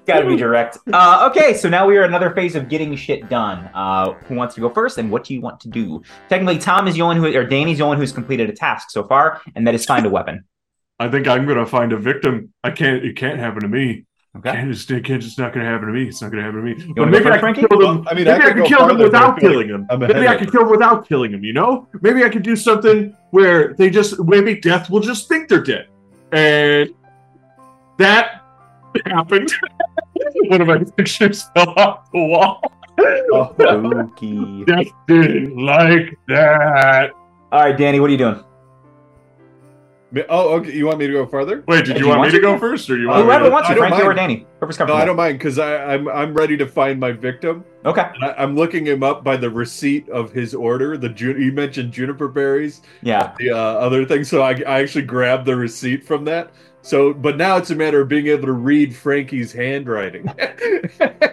Gotta 0.05 0.27
be 0.27 0.37
direct. 0.37 0.79
Uh, 0.93 1.29
okay, 1.31 1.55
so 1.55 1.69
now 1.69 1.87
we 1.87 1.97
are 1.97 2.03
in 2.03 2.09
another 2.09 2.31
phase 2.31 2.57
of 2.57 2.69
getting 2.69 2.95
shit 2.97 3.29
done. 3.29 3.71
Uh, 3.73 4.13
who 4.25 4.35
wants 4.35 4.55
to 4.57 4.61
go 4.61 4.69
first, 4.69 4.99
and 4.99 5.11
what 5.11 5.23
do 5.25 5.33
you 5.33 5.41
want 5.41 5.61
to 5.61 5.69
do? 5.69 6.03
Technically, 6.29 6.59
Tom 6.59 6.89
is 6.89 6.95
the 6.95 7.03
only 7.03 7.17
who, 7.17 7.39
or 7.39 7.45
Danny's 7.45 7.79
the 7.79 7.85
only 7.85 7.99
who's 7.99 8.11
completed 8.11 8.51
a 8.51 8.53
task 8.53 8.91
so 8.91 9.07
far, 9.07 9.41
and 9.55 9.67
that 9.67 9.75
is 9.75 9.85
find 9.85 10.05
a 10.05 10.11
weapon. 10.11 10.45
I 10.99 11.09
think 11.09 11.29
I'm 11.29 11.47
gonna 11.47 11.67
find 11.67 11.93
a 11.93 11.97
victim. 11.97 12.53
I 12.65 12.71
can't. 12.71 13.05
It 13.05 13.17
can't 13.17 13.39
happen 13.39 13.61
to 13.63 13.69
me. 13.69 14.05
Okay. 14.37 14.53
Can't 14.53 14.73
just. 14.73 14.91
It 14.91 15.05
can't 15.05 15.23
just 15.23 15.39
not 15.39 15.53
gonna 15.53 15.67
happen 15.67 15.87
to 15.87 15.93
me. 15.93 16.09
It's 16.09 16.21
not 16.21 16.33
gonna 16.33 16.43
happen 16.43 16.65
to 16.65 16.75
me. 16.75 16.95
But 16.97 17.09
maybe 17.09 17.27
I 17.27 17.39
can 17.39 17.55
kill 17.55 17.69
them. 17.69 17.79
Well, 17.79 18.05
I 18.09 18.15
mean, 18.15 18.25
maybe 18.25 18.31
I 18.31 18.49
I, 18.49 18.53
can 18.53 18.65
kill 18.65 18.87
them 18.87 18.99
farther, 18.99 19.11
but 19.11 19.15
I 19.15 19.29
without 19.29 19.41
killing 19.41 19.69
them. 19.69 19.87
Maybe 19.99 20.27
I 20.27 20.35
of 20.35 20.41
could 20.41 20.51
kill 20.51 20.63
them 20.63 20.71
without 20.71 21.09
killing 21.09 21.33
them. 21.33 21.45
You 21.45 21.53
know? 21.53 21.89
Maybe 22.01 22.25
I 22.25 22.29
could 22.29 22.43
do 22.43 22.57
something 22.57 23.17
where 23.31 23.75
they 23.75 23.91
just 23.91 24.19
maybe 24.21 24.59
death 24.59 24.91
will 24.91 25.01
just 25.01 25.29
think 25.29 25.49
they're 25.49 25.63
dead, 25.63 25.87
and 26.33 26.91
that 27.99 28.43
happened. 29.07 29.53
One 30.49 30.61
of 30.61 30.67
my 30.69 30.79
pictures 30.97 31.43
fell 31.55 31.71
off 31.77 32.11
the 32.13 32.19
wall. 32.19 32.61
Oh, 33.33 33.55
Spooky. 33.59 34.65
Death 34.67 34.93
didn't 35.09 35.57
like 35.57 36.17
that. 36.29 37.11
All 37.51 37.61
right, 37.61 37.77
Danny, 37.77 38.01
what 38.01 38.09
are 38.09 38.13
you 38.13 38.19
doing? 38.19 38.45
Oh, 40.29 40.57
okay. 40.57 40.73
You 40.73 40.85
want 40.85 40.99
me 40.99 41.07
to 41.07 41.13
go 41.15 41.25
farther? 41.25 41.65
Wait, 41.67 41.87
did 41.87 41.97
you 41.97 42.03
you 42.03 42.09
want, 42.09 42.19
want 42.21 42.29
me 42.33 42.39
to 42.39 42.43
to? 42.43 42.53
go 42.53 42.59
first, 42.59 42.91
or 42.91 42.99
you 42.99 43.09
want 43.09 43.25
Whoever 43.25 43.45
to? 43.47 43.51
wants 43.51 43.71
I 43.71 43.75
to, 43.75 43.81
Frankie 43.81 44.03
or. 44.03 44.13
Danny. 44.13 44.47
Whoever's 44.61 44.79
No. 44.79 44.93
I 44.95 45.07
don't 45.07 45.17
mind 45.17 45.39
because 45.39 45.59
I'm 45.59 46.07
I'm 46.07 46.35
ready 46.35 46.55
to 46.59 46.67
find 46.67 47.01
my 47.01 47.13
victim. 47.13 47.65
Okay. 47.87 48.03
I, 48.21 48.35
I'm 48.37 48.55
looking 48.55 48.85
him 48.87 49.03
up 49.03 49.25
by 49.25 49.39
the 49.39 49.49
receipt 49.49 50.07
of 50.11 50.31
his 50.31 50.55
order. 50.55 50.99
The 50.99 51.09
Ju- 51.09 51.39
you 51.41 51.51
mentioned 51.53 51.93
juniper 51.95 52.29
berries, 52.29 52.83
Yeah. 53.01 53.33
the 53.39 53.53
uh, 53.53 53.57
other 53.57 54.05
thing. 54.05 54.23
So 54.25 54.43
I, 54.43 54.51
I 54.67 54.83
actually 54.83 55.07
grabbed 55.07 55.47
the 55.47 55.57
receipt 55.57 56.05
from 56.05 56.27
that. 56.27 56.51
So, 56.83 57.13
but 57.15 57.37
now 57.37 57.57
it's 57.57 57.71
a 57.71 57.77
matter 57.77 58.01
of 58.01 58.09
being 58.09 58.27
able 58.27 58.47
to 58.47 58.53
read 58.53 58.95
Frankie's 58.95 59.53
handwriting. 59.53 60.27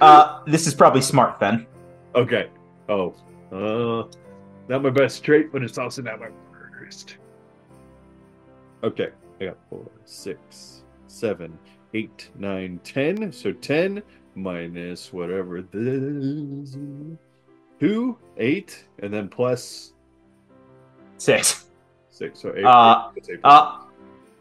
Uh, 0.00 0.42
this 0.46 0.66
is 0.66 0.74
probably 0.74 1.00
smart 1.00 1.40
then. 1.40 1.66
okay. 2.14 2.50
Oh, 2.90 3.14
uh, 3.50 4.06
not 4.68 4.82
my 4.82 4.90
best 4.90 5.24
trait, 5.24 5.50
but 5.50 5.62
it's 5.62 5.78
also 5.78 6.02
not 6.02 6.20
my 6.20 6.28
worst. 6.78 7.16
Okay, 8.82 9.08
I 9.40 9.44
got 9.46 9.56
four, 9.70 9.86
six, 10.04 10.82
seven, 11.06 11.56
eight, 11.94 12.28
nine, 12.36 12.80
ten. 12.84 13.32
So 13.32 13.52
ten 13.52 14.02
minus 14.34 15.10
whatever 15.10 15.62
this 15.62 16.76
two, 17.80 18.18
eight, 18.36 18.84
and 18.98 19.14
then 19.14 19.28
plus 19.28 19.92
Six. 21.16 21.66
six. 22.10 22.40
So 22.40 22.52
eight. 22.54 22.64
Uh, 22.64 23.08
eight, 23.16 23.28
eight 23.30 23.40
Uh, 23.42 23.83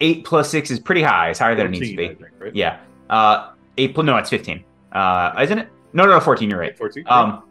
eight 0.04 0.24
plus 0.26 0.50
six 0.52 0.70
is 0.70 0.80
pretty 0.80 1.02
high. 1.02 1.30
It's 1.32 1.40
higher 1.40 1.56
than 1.56 1.66
it 1.68 1.70
needs 1.72 1.90
to 1.90 1.96
be. 1.98 2.08
think, 2.10 2.20
right? 2.40 2.56
Yeah. 2.56 2.78
Uh, 3.10 3.52
eight. 3.78 3.98
No, 3.98 4.18
it's 4.18 4.30
fifteen. 4.30 4.64
Uh, 4.92 5.34
isn't 5.42 5.58
it? 5.58 5.70
No, 5.94 6.06
no, 6.06 6.12
no, 6.12 6.20
fourteen. 6.20 6.50
You're 6.52 6.60
right. 6.60 6.78
14. 6.78 7.04
Um, 7.08 7.44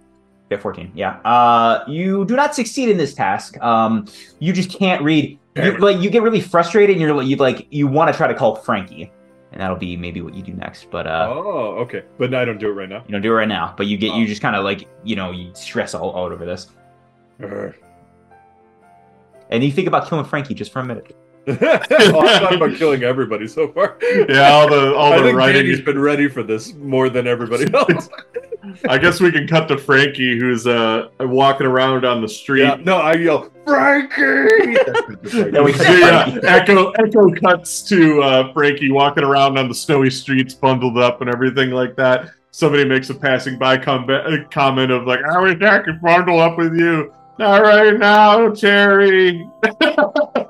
yeah, 0.50 0.58
fourteen. 0.58 0.92
Yeah. 0.94 1.16
Uh, 1.24 1.84
you 1.88 2.24
do 2.26 2.36
not 2.36 2.54
succeed 2.54 2.88
in 2.88 2.96
this 2.98 3.14
task. 3.14 3.60
Um, 3.60 4.06
you 4.38 4.52
just 4.52 4.70
can't 4.70 5.02
read. 5.02 5.38
You, 5.56 5.76
like 5.78 5.98
you 6.00 6.08
get 6.10 6.22
really 6.22 6.40
frustrated, 6.40 6.96
and 6.96 7.00
you're 7.00 7.20
you 7.22 7.36
like 7.36 7.66
you 7.70 7.86
want 7.86 8.10
to 8.12 8.16
try 8.16 8.26
to 8.26 8.34
call 8.34 8.56
Frankie, 8.56 9.10
and 9.52 9.60
that'll 9.60 9.76
be 9.76 9.96
maybe 9.96 10.20
what 10.22 10.34
you 10.34 10.42
do 10.42 10.52
next. 10.54 10.90
But 10.90 11.06
uh, 11.06 11.28
oh, 11.30 11.76
okay. 11.84 12.02
But 12.18 12.34
I 12.34 12.44
don't 12.44 12.58
do 12.58 12.68
it 12.70 12.74
right 12.74 12.88
now. 12.88 13.02
you 13.06 13.12
don't 13.12 13.22
do 13.22 13.30
it 13.32 13.36
right 13.36 13.48
now. 13.48 13.74
But 13.76 13.86
you 13.86 13.96
get 13.98 14.14
you 14.14 14.24
Oh. 14.24 14.26
just 14.26 14.40
kind 14.42 14.56
of 14.56 14.64
like 14.64 14.88
you 15.04 15.14
know 15.16 15.30
you 15.30 15.50
stress 15.54 15.94
all 15.94 16.16
out 16.16 16.32
over 16.32 16.44
this, 16.46 16.68
Urgh. 17.40 17.74
and 19.50 19.62
you 19.62 19.70
think 19.70 19.88
about 19.88 20.08
killing 20.08 20.24
Frankie 20.24 20.54
just 20.54 20.72
for 20.72 20.80
a 20.80 20.84
minute. 20.84 21.14
oh, 21.48 22.20
I 22.20 22.38
thought 22.38 22.54
about 22.62 22.74
killing 22.76 23.02
everybody 23.02 23.48
so 23.48 23.68
far. 23.72 23.96
Yeah, 24.28 24.50
all 24.52 24.68
the 24.68 24.94
all 24.96 25.12
I 25.12 25.18
the 25.18 25.24
think 25.24 25.36
writing. 25.38 25.62
Danny's 25.62 25.80
been 25.80 25.98
ready 25.98 26.28
for 26.28 26.42
this 26.42 26.72
more 26.74 27.08
than 27.10 27.26
everybody 27.26 27.72
else. 27.74 28.08
I 28.88 28.96
guess 28.96 29.20
we 29.20 29.32
can 29.32 29.48
cut 29.48 29.66
to 29.68 29.76
Frankie, 29.78 30.38
who's 30.38 30.66
uh 30.68 31.08
walking 31.20 31.66
around 31.66 32.04
on 32.04 32.20
the 32.22 32.28
street. 32.28 32.62
yeah, 32.62 32.76
no, 32.84 32.98
I 32.98 33.14
yell, 33.14 33.50
Frankie! 33.66 34.76
Yeah, 35.52 35.62
we- 35.62 35.72
So, 35.72 35.92
yeah, 35.92 36.38
echo 36.44 36.90
echo 36.92 37.30
cuts 37.34 37.82
to 37.88 38.22
uh, 38.22 38.52
Frankie 38.52 38.92
walking 38.92 39.24
around 39.24 39.58
on 39.58 39.68
the 39.68 39.74
snowy 39.74 40.10
streets, 40.10 40.54
bundled 40.54 40.96
up 40.98 41.20
and 41.22 41.28
everything 41.30 41.70
like 41.70 41.96
that. 41.96 42.30
Somebody 42.52 42.84
makes 42.84 43.08
a 43.10 43.14
passing 43.14 43.58
by 43.58 43.78
com- 43.78 44.08
uh, 44.08 44.36
comment 44.50 44.92
of 44.92 45.06
like, 45.06 45.20
"I 45.24 45.40
wish 45.40 45.60
I 45.62 45.80
could 45.80 46.00
bundle 46.00 46.38
up 46.38 46.56
with 46.58 46.74
you." 46.78 47.12
Not 47.38 47.62
right 47.62 47.98
now, 47.98 48.50
Cherry. 48.54 49.48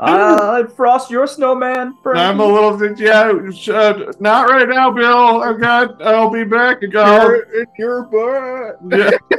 I'd 0.00 0.72
frost 0.76 1.10
your 1.10 1.26
snowman. 1.26 1.96
Frankie. 2.02 2.20
I'm 2.20 2.40
a 2.40 2.46
little 2.46 2.76
bit, 2.76 2.98
yeah, 2.98 3.32
uh, 3.72 4.12
not 4.18 4.50
right 4.50 4.68
now, 4.68 4.90
Bill. 4.90 5.42
I 5.42 5.52
got, 5.58 6.02
I'll 6.02 6.30
be 6.30 6.44
back. 6.44 6.82
You're 6.82 7.42
in 7.60 7.66
your 7.78 8.02
butt. 8.02 8.78
yeah. 8.90 9.10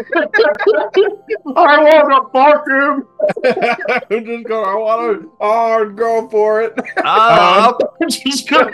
I 1.56 1.80
want 1.84 2.10
to 2.10 2.30
fuck 2.32 2.68
him. 2.68 3.08
I'm 3.46 4.26
just 4.26 4.46
going. 4.46 4.68
I 4.68 4.76
want 4.76 5.22
to. 5.22 5.32
Oh, 5.40 5.90
go 5.90 6.30
for 6.30 6.62
it. 6.62 6.74
Oh, 7.04 7.78
I'm 8.02 8.10
just 8.10 8.50
gonna 8.50 8.72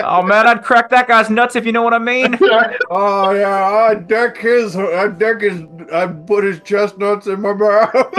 oh 0.00 0.22
man, 0.22 0.46
I'd 0.46 0.62
crack 0.62 0.90
that 0.90 1.08
guy's 1.08 1.30
nuts 1.30 1.56
if 1.56 1.66
you 1.66 1.72
know 1.72 1.82
what 1.82 1.94
I 1.94 1.98
mean. 1.98 2.38
Oh 2.90 3.32
yeah, 3.32 3.88
I 3.90 3.94
deck 3.94 4.36
his. 4.36 4.76
I 4.76 5.08
deck 5.08 5.40
his. 5.40 5.62
I 5.92 6.06
put 6.06 6.44
his 6.44 6.60
chestnuts 6.60 7.26
in 7.26 7.40
my 7.40 7.52
mouth. 7.52 7.92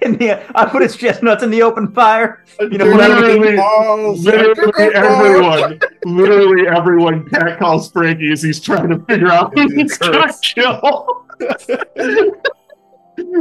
In 0.00 0.16
the, 0.16 0.40
I 0.56 0.64
put 0.66 0.82
his 0.82 0.96
chestnuts 0.96 1.42
in 1.42 1.50
the 1.50 1.60
open 1.62 1.92
fire. 1.92 2.44
You 2.60 2.78
know 2.78 2.88
what 2.88 3.00
I 3.10 3.20
mean? 3.36 3.56
Literally, 3.56 4.18
literally 4.20 4.94
everyone, 4.94 5.80
literally 6.04 6.68
everyone 6.68 7.28
catcalls 7.28 7.90
Frankie 7.90 8.30
as 8.30 8.40
he's 8.40 8.60
trying 8.60 8.90
to 8.90 9.00
figure 9.06 9.28
out 9.28 9.58
who 9.58 9.68
he's 9.68 9.98
gonna 9.98 10.32
kill. 10.40 11.26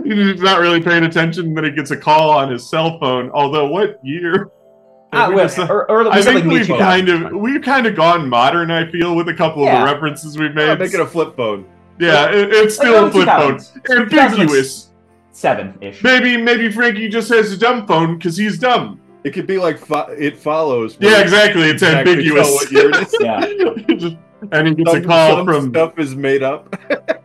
He's 0.04 0.42
not 0.42 0.60
really 0.60 0.82
paying 0.82 1.04
attention. 1.04 1.54
Then 1.54 1.64
he 1.66 1.72
gets 1.72 1.92
a 1.92 1.98
call 1.98 2.32
on 2.32 2.52
his 2.52 2.70
cell 2.70 3.00
phone. 3.00 3.30
Although, 3.32 3.68
what 3.68 4.00
year? 4.04 4.50
Ah, 5.14 5.30
we 5.30 5.36
just- 5.38 5.58
or, 5.60 5.90
or 5.90 6.08
I 6.12 6.22
think 6.22 6.44
like, 6.46 6.54
we've 6.54 6.68
kind 6.68 7.08
of 7.10 7.32
we've 7.32 7.62
kind 7.62 7.88
of 7.88 7.96
gone 7.96 8.28
modern. 8.30 8.72
I 8.72 8.90
feel 8.92 9.16
with 9.16 9.30
a 9.30 9.34
couple 9.34 9.66
of 9.68 9.72
the 9.80 9.86
references 9.86 10.38
we've 10.38 10.50
Yeah, 10.56 10.68
made. 10.76 10.80
make 10.80 10.94
it 10.94 11.00
a 11.00 11.06
flip 11.08 11.36
phone. 11.38 11.66
yeah, 12.00 12.30
it, 12.30 12.50
it's 12.52 12.78
Like, 12.78 12.88
still 12.88 13.06
a 13.08 13.12
flip 13.12 13.28
phone. 13.28 13.58
2000s. 13.58 14.24
Ambiguous. 14.32 14.90
seven 15.32 15.74
ish. 15.82 16.04
Maybe 16.04 16.36
maybe 16.36 16.72
Frankie 16.72 17.08
just 17.10 17.30
has 17.30 17.52
a 17.54 17.58
dumb 17.58 17.88
phone 17.88 18.18
because 18.18 18.36
he's 18.36 18.58
dumb. 18.60 19.00
It 19.24 19.32
could 19.32 19.48
be 19.48 19.58
like 19.58 19.78
fo- 19.78 20.10
it 20.18 20.38
follows. 20.38 20.98
Yeah, 21.00 21.22
exactly. 21.22 21.64
It's 21.70 21.82
You 21.82 21.88
can 21.90 21.98
actually 21.98 22.12
ambiguous. 22.14 22.48
tell 22.48 22.56
what 22.56 22.72
year 22.72 22.90
it 22.90 22.96
is. 22.96 23.16
Yeah. 23.90 23.96
Just- 23.98 24.16
and 24.52 24.68
he 24.68 24.76
gets 24.76 24.92
Some, 24.92 25.02
a 25.04 25.06
call 25.06 25.46
from. 25.46 25.70
stuff 25.70 25.98
is 25.98 26.16
made 26.16 26.44
up. 26.44 26.76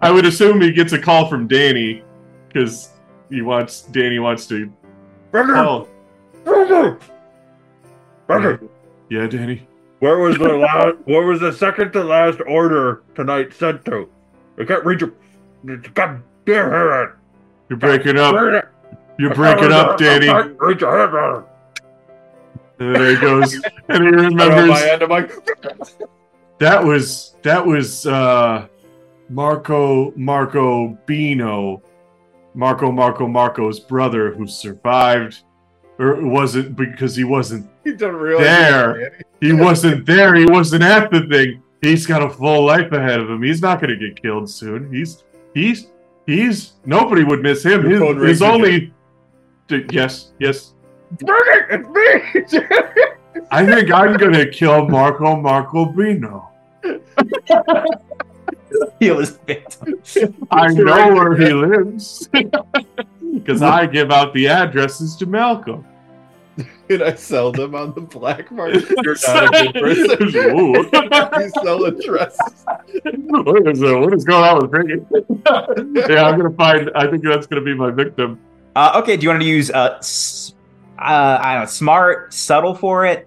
I 0.00 0.10
would 0.10 0.24
assume 0.24 0.60
he 0.60 0.72
gets 0.72 0.92
a 0.92 0.98
call 0.98 1.28
from 1.28 1.46
Danny 1.48 2.02
because 2.52 2.90
he 3.30 3.42
wants 3.42 3.82
Danny 3.82 4.18
wants 4.18 4.46
to 4.48 4.72
Burger, 5.30 5.86
burger, 6.44 6.98
burger. 8.26 8.68
Yeah, 9.08 9.26
Danny. 9.26 9.66
Where 10.00 10.18
was 10.18 10.36
the 10.36 10.48
last? 10.48 10.96
Where 11.04 11.26
was 11.26 11.40
the 11.40 11.52
second 11.52 11.92
to 11.92 12.04
last 12.04 12.40
order 12.46 13.02
tonight 13.14 13.54
sent 13.54 13.84
to? 13.86 14.08
I 14.58 14.64
can't 14.64 14.84
read 14.84 15.00
your. 15.00 15.12
God 15.94 16.22
damn 16.44 16.66
it! 16.72 17.10
You're 17.68 17.78
breaking 17.78 18.18
up. 18.18 18.34
You're 19.18 19.34
breaking 19.34 19.72
up, 19.72 19.96
Danny. 19.96 20.28
I 20.28 20.42
can't 20.42 20.60
read 20.60 20.80
your. 20.80 21.46
And 22.78 22.96
there 22.96 23.10
he 23.10 23.16
goes, 23.16 23.54
and 23.88 24.04
he 24.04 24.24
On 24.26 24.68
my 24.68 24.88
end, 24.90 25.02
I'm 25.02 25.08
like, 25.08 25.32
that 26.58 26.84
was 26.84 27.36
that 27.42 27.64
was 27.64 28.06
uh 28.06 28.66
Marco 29.28 30.12
Marco 30.16 30.98
Bino, 31.06 31.80
Marco 32.54 32.90
Marco 32.92 33.26
Marco's 33.26 33.80
brother 33.80 34.32
who 34.34 34.46
survived, 34.46 35.42
or 35.98 36.18
it 36.18 36.24
wasn't 36.24 36.76
because 36.76 37.16
he 37.16 37.24
wasn't 37.24 37.68
he. 37.84 37.92
There. 37.92 39.18
he 39.40 39.52
wasn't 39.52 40.06
there. 40.06 40.34
He 40.34 40.44
wasn't 40.46 40.82
at 40.82 41.10
the 41.10 41.22
thing. 41.26 41.62
He's 41.80 42.06
got 42.06 42.22
a 42.22 42.30
full 42.30 42.64
life 42.64 42.92
ahead 42.92 43.18
of 43.20 43.28
him. 43.28 43.42
He's 43.42 43.60
not 43.60 43.80
going 43.80 43.98
to 43.98 44.08
get 44.08 44.20
killed 44.20 44.48
soon. 44.48 44.92
He's 44.92 45.24
he's 45.54 45.88
he's 46.26 46.74
nobody 46.84 47.24
would 47.24 47.42
miss 47.42 47.64
him. 47.64 47.84
His, 47.88 48.22
his 48.22 48.42
only 48.42 48.92
D- 49.68 49.84
yes 49.90 50.32
yes. 50.38 50.74
Burger, 51.20 51.66
it's 52.34 52.52
me. 52.52 52.62
I 53.50 53.66
think 53.66 53.90
I'm 53.90 54.16
going 54.16 54.32
to 54.32 54.50
kill 54.50 54.88
Marco 54.88 55.36
Marco 55.36 55.86
Bino. 55.86 56.48
He 59.00 59.10
was 59.10 59.30
victim. 59.46 60.00
I 60.50 60.68
know 60.68 61.14
where 61.14 61.36
he 61.36 61.52
lives 61.52 62.28
because 63.34 63.62
I 63.62 63.86
give 63.86 64.10
out 64.12 64.32
the 64.34 64.46
addresses 64.48 65.16
to 65.16 65.26
Malcolm. 65.26 65.84
and 66.88 67.02
I 67.02 67.14
sell 67.14 67.50
them 67.50 67.74
on 67.74 67.94
the 67.94 68.02
black 68.02 68.52
market. 68.52 68.84
You're 69.02 69.16
not 69.26 69.54
a 69.54 69.72
good 69.72 69.74
person. 69.82 70.34
You 70.34 71.50
sell 71.62 71.84
addresses. 71.84 72.64
what 73.44 73.66
is 73.66 73.82
uh, 73.82 73.98
what 73.98 74.12
is 74.14 74.24
going 74.24 74.44
on 74.44 74.60
with 74.62 74.70
Frankie? 74.70 76.12
yeah, 76.12 76.24
I'm 76.26 76.36
gonna 76.38 76.50
find. 76.54 76.90
I 76.94 77.10
think 77.10 77.24
that's 77.24 77.46
gonna 77.46 77.62
be 77.62 77.74
my 77.74 77.90
victim. 77.90 78.38
Uh, 78.76 79.00
okay, 79.02 79.16
do 79.16 79.24
you 79.24 79.30
want 79.30 79.42
to 79.42 79.48
use 79.48 79.70
uh, 79.70 79.96
s- 79.98 80.54
uh, 80.98 81.38
I 81.42 81.54
don't 81.54 81.62
know, 81.62 81.66
smart, 81.66 82.32
subtle 82.34 82.74
for 82.74 83.04
it? 83.06 83.26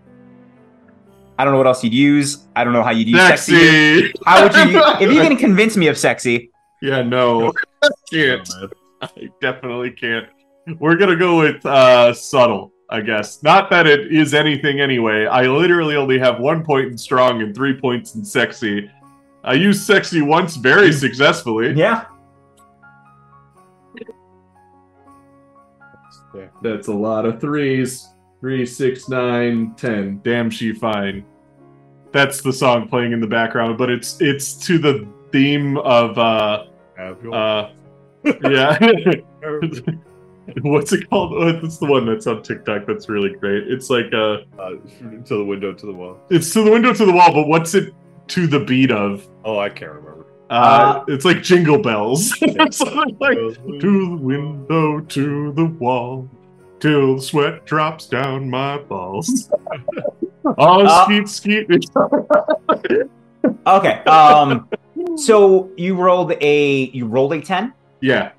I 1.38 1.44
don't 1.44 1.52
know 1.54 1.58
what 1.58 1.68
else 1.68 1.84
you'd 1.84 1.94
use. 1.94 2.46
I 2.56 2.64
don't 2.64 2.74
know 2.74 2.84
how 2.84 2.92
you'd 2.92 3.08
use 3.10 3.20
sexy. 3.20 4.02
Sexy. 4.02 4.14
How 4.26 4.44
would 4.44 4.54
you? 4.56 4.82
If 5.08 5.12
you 5.14 5.22
can 5.22 5.36
convince 5.38 5.76
me 5.76 5.88
of 5.88 5.98
sexy, 5.98 6.50
Yeah, 6.82 7.02
no, 7.02 7.52
I 7.84 7.90
can't. 8.12 8.50
I 9.02 9.30
definitely 9.42 9.92
can't. 9.92 10.28
We're 10.80 10.96
gonna 10.96 11.16
go 11.18 11.38
with 11.40 11.66
uh, 11.66 12.14
subtle, 12.14 12.72
I 12.90 13.02
guess. 13.02 13.44
Not 13.44 13.70
that 13.70 13.86
it 13.86 14.12
is 14.14 14.34
anything 14.34 14.80
anyway. 14.80 15.26
I 15.26 15.48
literally 15.48 15.96
only 15.96 16.18
have 16.20 16.40
one 16.40 16.64
point 16.64 16.88
in 16.88 16.98
strong 16.98 17.42
and 17.42 17.54
three 17.54 17.80
points 17.80 18.16
in 18.16 18.24
sexy. 18.26 18.90
I 19.44 19.54
used 19.54 19.86
sexy 19.86 20.22
once 20.22 20.56
very 20.56 20.92
successfully. 20.92 21.74
yeah. 21.74 22.06
Yeah. 26.34 26.48
That's 26.62 26.88
a 26.88 26.94
lot 26.94 27.26
of 27.26 27.40
threes. 27.40 28.10
Three, 28.42 28.66
six, 28.66 29.10
nine, 29.10 29.74
ten. 29.76 30.20
Damn, 30.24 30.50
she 30.50 30.74
fine. 30.74 31.26
That's 32.12 32.42
the 32.42 32.54
song 32.54 32.88
playing 32.88 33.12
in 33.12 33.20
the 33.20 33.28
background, 33.28 33.78
but 33.78 33.90
it's 33.90 34.22
it's 34.22 34.54
to 34.68 34.78
the 34.78 35.08
theme 35.32 35.78
of 35.80 36.18
uh 36.18 36.66
uh 37.34 37.70
yeah. 38.44 38.78
What's 40.62 40.94
it 40.94 41.10
called? 41.10 41.34
Oh, 41.34 41.48
It's 41.64 41.78
the 41.80 41.88
one 41.88 42.06
that's 42.06 42.28
on 42.28 42.44
TikTok. 42.44 42.86
That's 42.86 43.10
really 43.10 43.32
great. 43.34 43.68
It's 43.68 43.90
like 43.90 44.14
uh, 44.14 44.38
uh, 44.60 44.70
to 45.26 45.38
the 45.38 45.44
window, 45.44 45.74
to 45.74 45.86
the 45.86 45.92
wall. 45.92 46.20
it's 46.30 46.54
to 46.54 46.64
the 46.64 46.70
window 46.72 46.94
to 46.94 47.06
the 47.06 47.12
wall, 47.12 47.34
but 47.34 47.48
what's 47.48 47.74
it 47.74 47.94
to 48.28 48.46
the 48.46 48.60
beat 48.60 48.92
of? 48.92 49.28
Oh, 49.44 49.58
I 49.58 49.70
can't 49.70 49.92
remember. 49.92 50.28
Uh, 50.52 50.54
Uh, 51.02 51.06
it's 51.08 51.26
like 51.26 51.42
Jingle 51.42 51.80
Bells. 51.82 52.30
Something 52.72 53.18
like 53.20 53.38
to 53.38 53.58
the 54.10 54.18
window, 54.22 55.00
to 55.00 55.52
the 55.54 55.66
wall, 55.66 56.30
till 56.86 57.16
the 57.16 57.22
sweat 57.22 57.66
drops 57.66 58.06
down 58.06 58.48
my 58.50 58.78
balls. 58.78 59.50
oh, 60.46 60.86
Uh, 60.86 61.06
skeet, 61.06 61.28
skeet. 61.28 61.90
Okay. 63.66 64.04
Um. 64.04 64.70
so 65.16 65.70
you 65.78 65.96
rolled 65.96 66.34
a 66.42 66.86
you 66.94 67.08
rolled 67.08 67.34
a 67.34 67.42
ten, 67.42 67.74
yeah. 68.02 68.32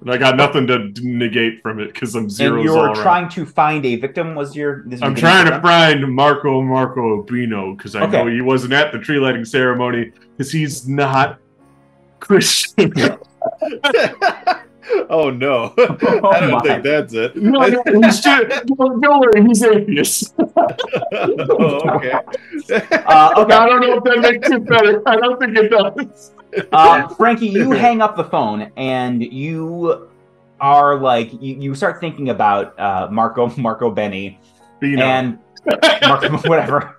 And 0.00 0.10
I 0.10 0.16
got 0.16 0.36
nothing 0.36 0.66
to 0.68 0.90
negate 1.02 1.60
from 1.62 1.78
it 1.78 1.92
because 1.92 2.14
I'm 2.14 2.22
and 2.22 2.32
zeros 2.32 2.58
all 2.58 2.64
you're 2.64 2.84
around. 2.86 2.94
trying 2.94 3.28
to 3.30 3.44
find 3.44 3.84
a 3.84 3.96
victim. 3.96 4.34
Was 4.34 4.56
your? 4.56 4.84
This 4.86 5.02
I'm 5.02 5.14
trying 5.14 5.46
to 5.50 5.60
find 5.60 6.14
Marco 6.14 6.62
Marco 6.62 7.22
Bino 7.24 7.74
because 7.74 7.96
I 7.96 8.06
know 8.06 8.26
he 8.26 8.40
wasn't 8.40 8.72
at 8.72 8.92
the 8.92 8.98
tree 8.98 9.18
lighting 9.18 9.44
ceremony 9.44 10.12
because 10.36 10.52
he's 10.52 10.88
not 10.88 11.38
Christian. 12.20 12.92
oh 15.10 15.30
no, 15.30 15.74
Oh, 15.78 16.28
I 16.30 16.40
don't 16.40 16.50
my. 16.52 16.60
think 16.60 16.84
that's 16.84 17.14
it. 17.14 17.36
no, 17.36 17.60
no, 17.66 17.82
he's 18.02 18.20
just, 18.20 18.66
don't, 18.66 19.02
worry, 19.02 19.46
he's 19.46 19.62
atheist. 19.62 20.34
oh, 20.38 21.90
okay. 21.96 22.12
Uh, 22.12 23.34
okay. 23.36 23.54
I 23.54 23.66
don't 23.66 23.80
know 23.80 23.96
if 23.96 24.04
that 24.04 24.18
makes 24.20 24.50
it 24.50 24.64
better. 24.66 25.02
I 25.08 25.16
don't 25.16 25.38
think 25.40 25.56
it 25.56 25.68
does. 25.70 26.32
Uh, 26.72 27.08
Frankie, 27.08 27.46
you 27.48 27.70
hang 27.70 28.00
up 28.02 28.16
the 28.16 28.24
phone 28.24 28.72
and 28.76 29.22
you 29.22 30.08
are 30.60 30.98
like 30.98 31.32
you, 31.40 31.54
you 31.56 31.74
start 31.74 32.00
thinking 32.00 32.30
about 32.30 32.78
uh, 32.78 33.08
Marco 33.10 33.48
Marco 33.56 33.90
Benny 33.90 34.38
Bino. 34.80 35.02
and 35.02 35.38
Marco 36.02 36.36
whatever 36.48 36.98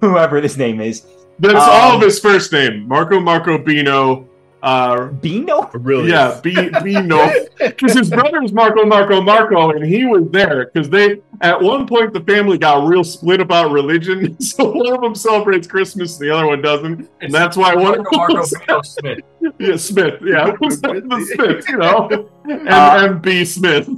whoever 0.00 0.40
this 0.40 0.56
name 0.56 0.80
is 0.80 1.06
That's 1.38 1.54
all 1.56 1.90
um, 1.92 1.96
of 1.96 2.02
his 2.02 2.18
first 2.20 2.52
name. 2.52 2.86
Marco 2.86 3.18
Marco 3.20 3.58
Bino. 3.58 4.28
Uh, 4.64 5.08
Bino. 5.08 5.70
really? 5.74 6.08
yeah, 6.08 6.40
B, 6.42 6.70
Bino. 6.82 7.30
Because 7.58 7.92
his 7.92 8.08
brother 8.08 8.42
is 8.42 8.52
Marco 8.52 8.86
Marco 8.86 9.20
Marco, 9.20 9.70
and 9.70 9.84
he 9.84 10.06
was 10.06 10.30
there 10.30 10.70
because 10.72 10.88
they 10.88 11.20
at 11.42 11.60
one 11.60 11.86
point 11.86 12.14
the 12.14 12.20
family 12.20 12.56
got 12.56 12.86
real 12.86 13.04
split 13.04 13.40
about 13.40 13.70
religion. 13.70 14.36
So 14.44 14.70
one 14.72 14.94
of 14.94 15.02
them 15.02 15.14
celebrates 15.14 15.66
Christmas, 15.66 16.16
the 16.16 16.30
other 16.30 16.46
one 16.46 16.62
doesn't, 16.62 17.10
and 17.20 17.32
that's 17.32 17.56
why 17.58 17.74
one 17.74 17.98
of 17.98 18.06
Marco 18.10 18.16
Marco 18.16 18.34
them 18.34 18.60
Bino 18.66 18.82
Smith. 18.82 19.18
yeah, 19.58 19.76
Smith, 19.76 20.14
yeah, 20.22 20.52
the 20.58 21.34
Smith, 21.34 21.68
you 21.68 21.76
know, 21.76 22.30
and, 22.44 22.68
Uh, 22.68 23.12
B 23.14 23.44
Smith. 23.44 23.88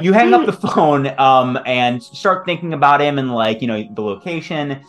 You 0.00 0.12
hang 0.12 0.34
up 0.34 0.46
the 0.46 0.52
phone 0.52 1.08
um, 1.18 1.58
and 1.66 2.00
start 2.00 2.46
thinking 2.46 2.74
about 2.74 3.00
him 3.00 3.18
and 3.18 3.34
like 3.34 3.60
you 3.60 3.66
know 3.66 3.82
the 3.92 4.02
location 4.02 4.80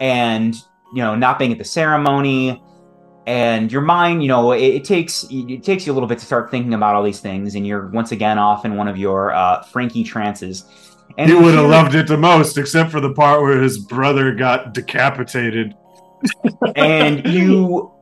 and 0.00 0.56
you 0.92 1.02
know 1.02 1.14
not 1.14 1.38
being 1.38 1.52
at 1.52 1.58
the 1.58 1.64
ceremony 1.64 2.60
and 3.26 3.70
your 3.70 3.82
mind, 3.82 4.22
you 4.22 4.28
know, 4.28 4.52
it, 4.52 4.60
it 4.62 4.84
takes 4.84 5.26
it 5.30 5.62
takes 5.62 5.86
you 5.86 5.92
a 5.92 5.94
little 5.94 6.08
bit 6.08 6.18
to 6.18 6.26
start 6.26 6.50
thinking 6.50 6.74
about 6.74 6.94
all 6.94 7.02
these 7.02 7.20
things, 7.20 7.54
and 7.54 7.66
you're 7.66 7.88
once 7.88 8.12
again 8.12 8.38
off 8.38 8.64
in 8.64 8.76
one 8.76 8.88
of 8.88 8.96
your 8.96 9.32
uh, 9.32 9.62
Frankie 9.64 10.04
trances. 10.04 10.64
And 11.18 11.28
you 11.28 11.40
would 11.40 11.54
have 11.54 11.68
loved 11.68 11.94
it 11.94 12.06
the 12.06 12.16
most, 12.16 12.56
except 12.56 12.90
for 12.90 13.00
the 13.00 13.12
part 13.12 13.42
where 13.42 13.60
his 13.60 13.78
brother 13.78 14.34
got 14.34 14.72
decapitated. 14.72 15.74
and 16.74 17.26
you 17.32 17.92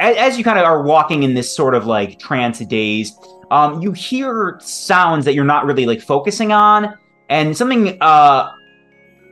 a- 0.00 0.18
as 0.18 0.36
you 0.38 0.44
kind 0.44 0.58
of 0.58 0.64
are 0.64 0.82
walking 0.82 1.22
in 1.22 1.34
this 1.34 1.54
sort 1.54 1.74
of 1.74 1.86
like 1.86 2.18
trance 2.18 2.58
daze 2.60 3.16
um 3.50 3.80
you 3.80 3.92
hear 3.92 4.58
sounds 4.60 5.24
that 5.24 5.34
you're 5.34 5.44
not 5.44 5.64
really 5.66 5.86
like 5.86 6.00
focusing 6.00 6.52
on 6.52 6.96
and 7.28 7.56
something 7.56 7.96
uh 8.00 8.50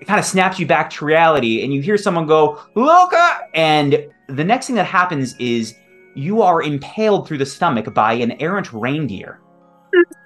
kind 0.06 0.18
of 0.18 0.24
snaps 0.24 0.58
you 0.58 0.66
back 0.66 0.90
to 0.90 1.04
reality 1.04 1.62
and 1.62 1.72
you 1.72 1.80
hear 1.80 1.96
someone 1.96 2.26
go 2.26 2.60
Luca 2.74 3.40
and 3.54 4.06
the 4.36 4.44
next 4.44 4.66
thing 4.66 4.76
that 4.76 4.86
happens 4.86 5.34
is 5.38 5.74
you 6.14 6.42
are 6.42 6.62
impaled 6.62 7.26
through 7.26 7.38
the 7.38 7.46
stomach 7.46 7.92
by 7.94 8.12
an 8.14 8.32
errant 8.40 8.72
reindeer 8.72 9.40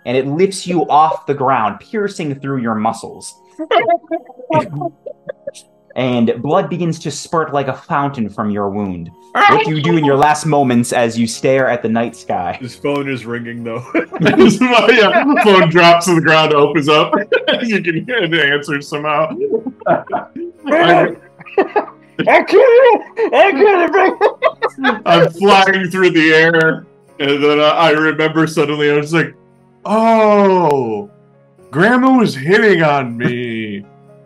and 0.05 0.17
it 0.17 0.27
lifts 0.27 0.67
you 0.67 0.89
off 0.89 1.27
the 1.27 1.35
ground 1.35 1.81
piercing 1.81 2.39
through 2.41 2.61
your 2.61 2.75
muscles 2.75 3.35
and 5.97 6.41
blood 6.43 6.69
begins 6.69 6.99
to 7.01 7.11
spurt 7.11 7.55
like 7.55 7.69
a 7.69 7.75
fountain 7.75 8.29
from 8.29 8.51
your 8.51 8.69
wound. 8.69 9.11
What 9.33 9.65
do 9.65 9.75
you 9.75 9.83
do 9.83 9.97
in 9.97 10.05
your 10.05 10.17
last 10.17 10.45
moments 10.45 10.93
as 10.93 11.19
you 11.19 11.27
stare 11.27 11.69
at 11.69 11.83
the 11.83 11.89
night 11.89 12.15
sky? 12.15 12.59
His 12.61 12.77
phone 12.77 13.11
is 13.11 13.25
ringing 13.25 13.65
though. 13.65 13.85
yeah, 14.21 15.25
uh, 15.27 15.43
phone 15.43 15.71
drops 15.71 16.05
to 16.07 16.15
the 16.15 16.21
ground, 16.23 16.53
opens 16.53 16.89
up. 16.89 17.15
you 17.63 17.83
can 17.83 18.05
hear 18.05 18.19
it 18.19 18.35
answers 18.35 18.89
somehow. 18.89 19.35
I, 20.67 21.17
I 22.21 22.43
couldn't. 22.43 23.35
I 23.35 23.51
couldn't. 23.53 25.03
I'm 25.07 25.31
flying 25.31 25.91
through 25.91 26.11
the 26.11 26.33
air, 26.33 26.87
and 27.19 27.45
then 27.45 27.61
I, 27.61 27.71
I 27.71 27.91
remember 27.91 28.47
suddenly 28.47 28.91
I 28.91 28.97
was 28.97 29.13
like, 29.13 29.35
"Oh, 29.85 31.11
Grandma 31.71 32.19
was 32.19 32.35
hitting 32.35 32.83
on 32.83 33.17
me." 33.17 33.85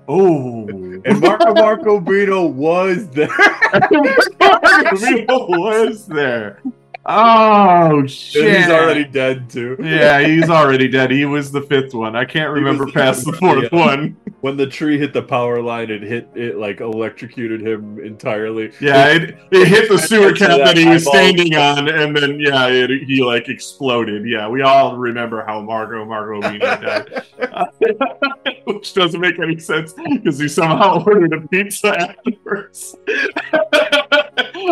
Oh, 0.09 0.69
and 0.69 1.21
Marco 1.21 1.55
Marco 1.55 2.01
Bino 2.01 2.47
was 2.47 3.09
there. 3.09 3.29
Camille 3.73 5.49
was 5.49 6.07
there. 6.07 6.62
Oh 7.06 8.06
shit! 8.06 8.47
And 8.47 8.56
he's 8.56 8.70
already 8.70 9.05
dead 9.05 9.48
too. 9.48 9.77
Yeah, 9.81 10.20
he's 10.20 10.51
already 10.51 10.86
dead. 10.86 11.10
He 11.10 11.24
was 11.24 11.51
the 11.51 11.62
fifth 11.62 11.94
one. 11.94 12.14
I 12.14 12.27
can't 12.27 12.52
remember 12.52 12.86
past 12.86 13.24
the 13.24 13.32
fourth 13.32 13.68
yeah. 13.72 13.78
one. 13.78 14.16
When 14.40 14.56
the 14.56 14.66
tree 14.66 14.98
hit 14.98 15.12
the 15.12 15.20
power 15.20 15.60
line, 15.60 15.90
it 15.90 16.01
hit 16.01 16.31
it 16.35 16.56
like 16.56 16.81
electrocuted 16.81 17.60
him 17.60 18.01
entirely. 18.01 18.72
Yeah, 18.81 19.09
it, 19.09 19.36
it 19.51 19.68
hit 19.68 19.90
the 19.90 19.98
sewer 19.98 20.32
cap 20.32 20.56
that 20.56 20.64
that 20.64 20.77
he 20.78 20.89
was 20.89 21.05
standing 21.05 21.55
on, 21.56 21.90
and 21.90 22.16
then 22.16 22.40
yeah, 22.40 22.68
it, 22.68 23.02
he 23.02 23.22
like 23.22 23.51
exploded. 23.51 24.27
Yeah, 24.27 24.48
we 24.48 24.62
all 24.62 24.97
remember 24.97 25.44
how 25.44 25.60
Margot 25.60 26.06
Margot 26.06 26.48
Rubio 26.48 26.59
died, 26.59 27.22
which 28.64 28.94
doesn't 28.94 29.20
make 29.20 29.39
any 29.39 29.59
sense 29.59 29.93
because 29.93 30.39
he 30.39 30.48
somehow 30.48 31.05
ordered 31.05 31.35
a 31.35 31.47
pizza 31.47 32.14
afterwards. 32.51 32.97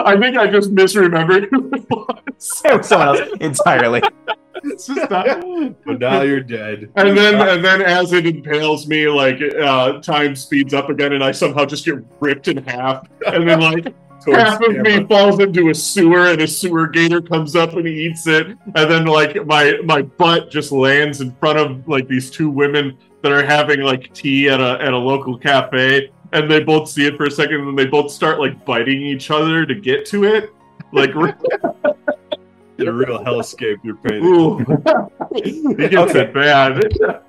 I 0.05 0.16
think 0.18 0.36
I 0.36 0.46
just 0.50 0.74
misremembered 0.74 1.48
who 1.50 1.70
it 1.72 1.86
was. 1.90 2.14
It 2.64 2.76
was 2.76 2.86
someone 2.86 3.18
else 3.18 3.28
entirely. 3.40 4.00
It's 4.62 4.86
just 4.86 5.10
not. 5.10 5.26
but 5.84 5.98
now 5.98 6.22
you're 6.22 6.40
dead. 6.40 6.88
And 6.94 7.16
then, 7.16 7.34
and 7.48 7.64
then, 7.64 7.82
as 7.82 8.12
it 8.12 8.26
impales 8.26 8.86
me, 8.86 9.09
like 9.09 9.40
uh, 9.42 10.00
time 10.00 10.36
speeds 10.36 10.72
up 10.72 10.88
again, 10.88 11.14
and 11.14 11.24
I 11.24 11.32
somehow 11.32 11.64
just 11.64 11.84
get 11.84 11.96
ripped 12.20 12.46
in 12.46 12.59
half. 12.59 13.09
And 13.26 13.48
then, 13.48 13.60
like 13.60 13.92
half 14.26 14.60
of 14.62 14.76
me 14.76 15.05
falls 15.06 15.40
into 15.40 15.70
a 15.70 15.74
sewer, 15.74 16.28
and 16.28 16.40
a 16.42 16.46
sewer 16.46 16.86
gator 16.86 17.20
comes 17.20 17.56
up 17.56 17.72
and 17.72 17.88
eats 17.88 18.28
it. 18.28 18.46
And 18.46 18.90
then, 18.90 19.06
like 19.06 19.44
my 19.46 19.78
my 19.84 20.02
butt 20.02 20.48
just 20.48 20.70
lands 20.70 21.20
in 21.20 21.34
front 21.36 21.59
of 21.59 21.88
like 21.88 22.06
these 22.06 22.30
two 22.30 22.50
women 22.50 22.96
that 23.22 23.32
are 23.32 23.44
having 23.44 23.80
like 23.80 24.12
tea 24.14 24.48
at 24.48 24.60
a 24.60 24.80
at 24.80 24.92
a 24.92 24.98
local 24.98 25.36
cafe. 25.36 26.10
And 26.32 26.50
they 26.50 26.60
both 26.62 26.88
see 26.88 27.06
it 27.06 27.16
for 27.16 27.24
a 27.24 27.30
second, 27.30 27.56
and 27.60 27.68
then 27.68 27.76
they 27.76 27.86
both 27.86 28.10
start 28.10 28.38
like 28.38 28.64
biting 28.64 29.00
each 29.00 29.30
other 29.30 29.64
to 29.64 29.74
get 29.74 30.05
to 30.06 30.24
it. 30.24 30.52
Like, 30.92 31.10
It's 31.16 31.42
a 32.86 32.92
real 32.92 33.18
hellscape 33.24 33.78
you're 33.82 33.96
painting. 33.96 34.24
ooh, 34.24 34.59
it 35.32 35.90
gets 35.90 36.10
Okay. 36.10 36.20
it 36.20 36.34
bad. 36.34 36.82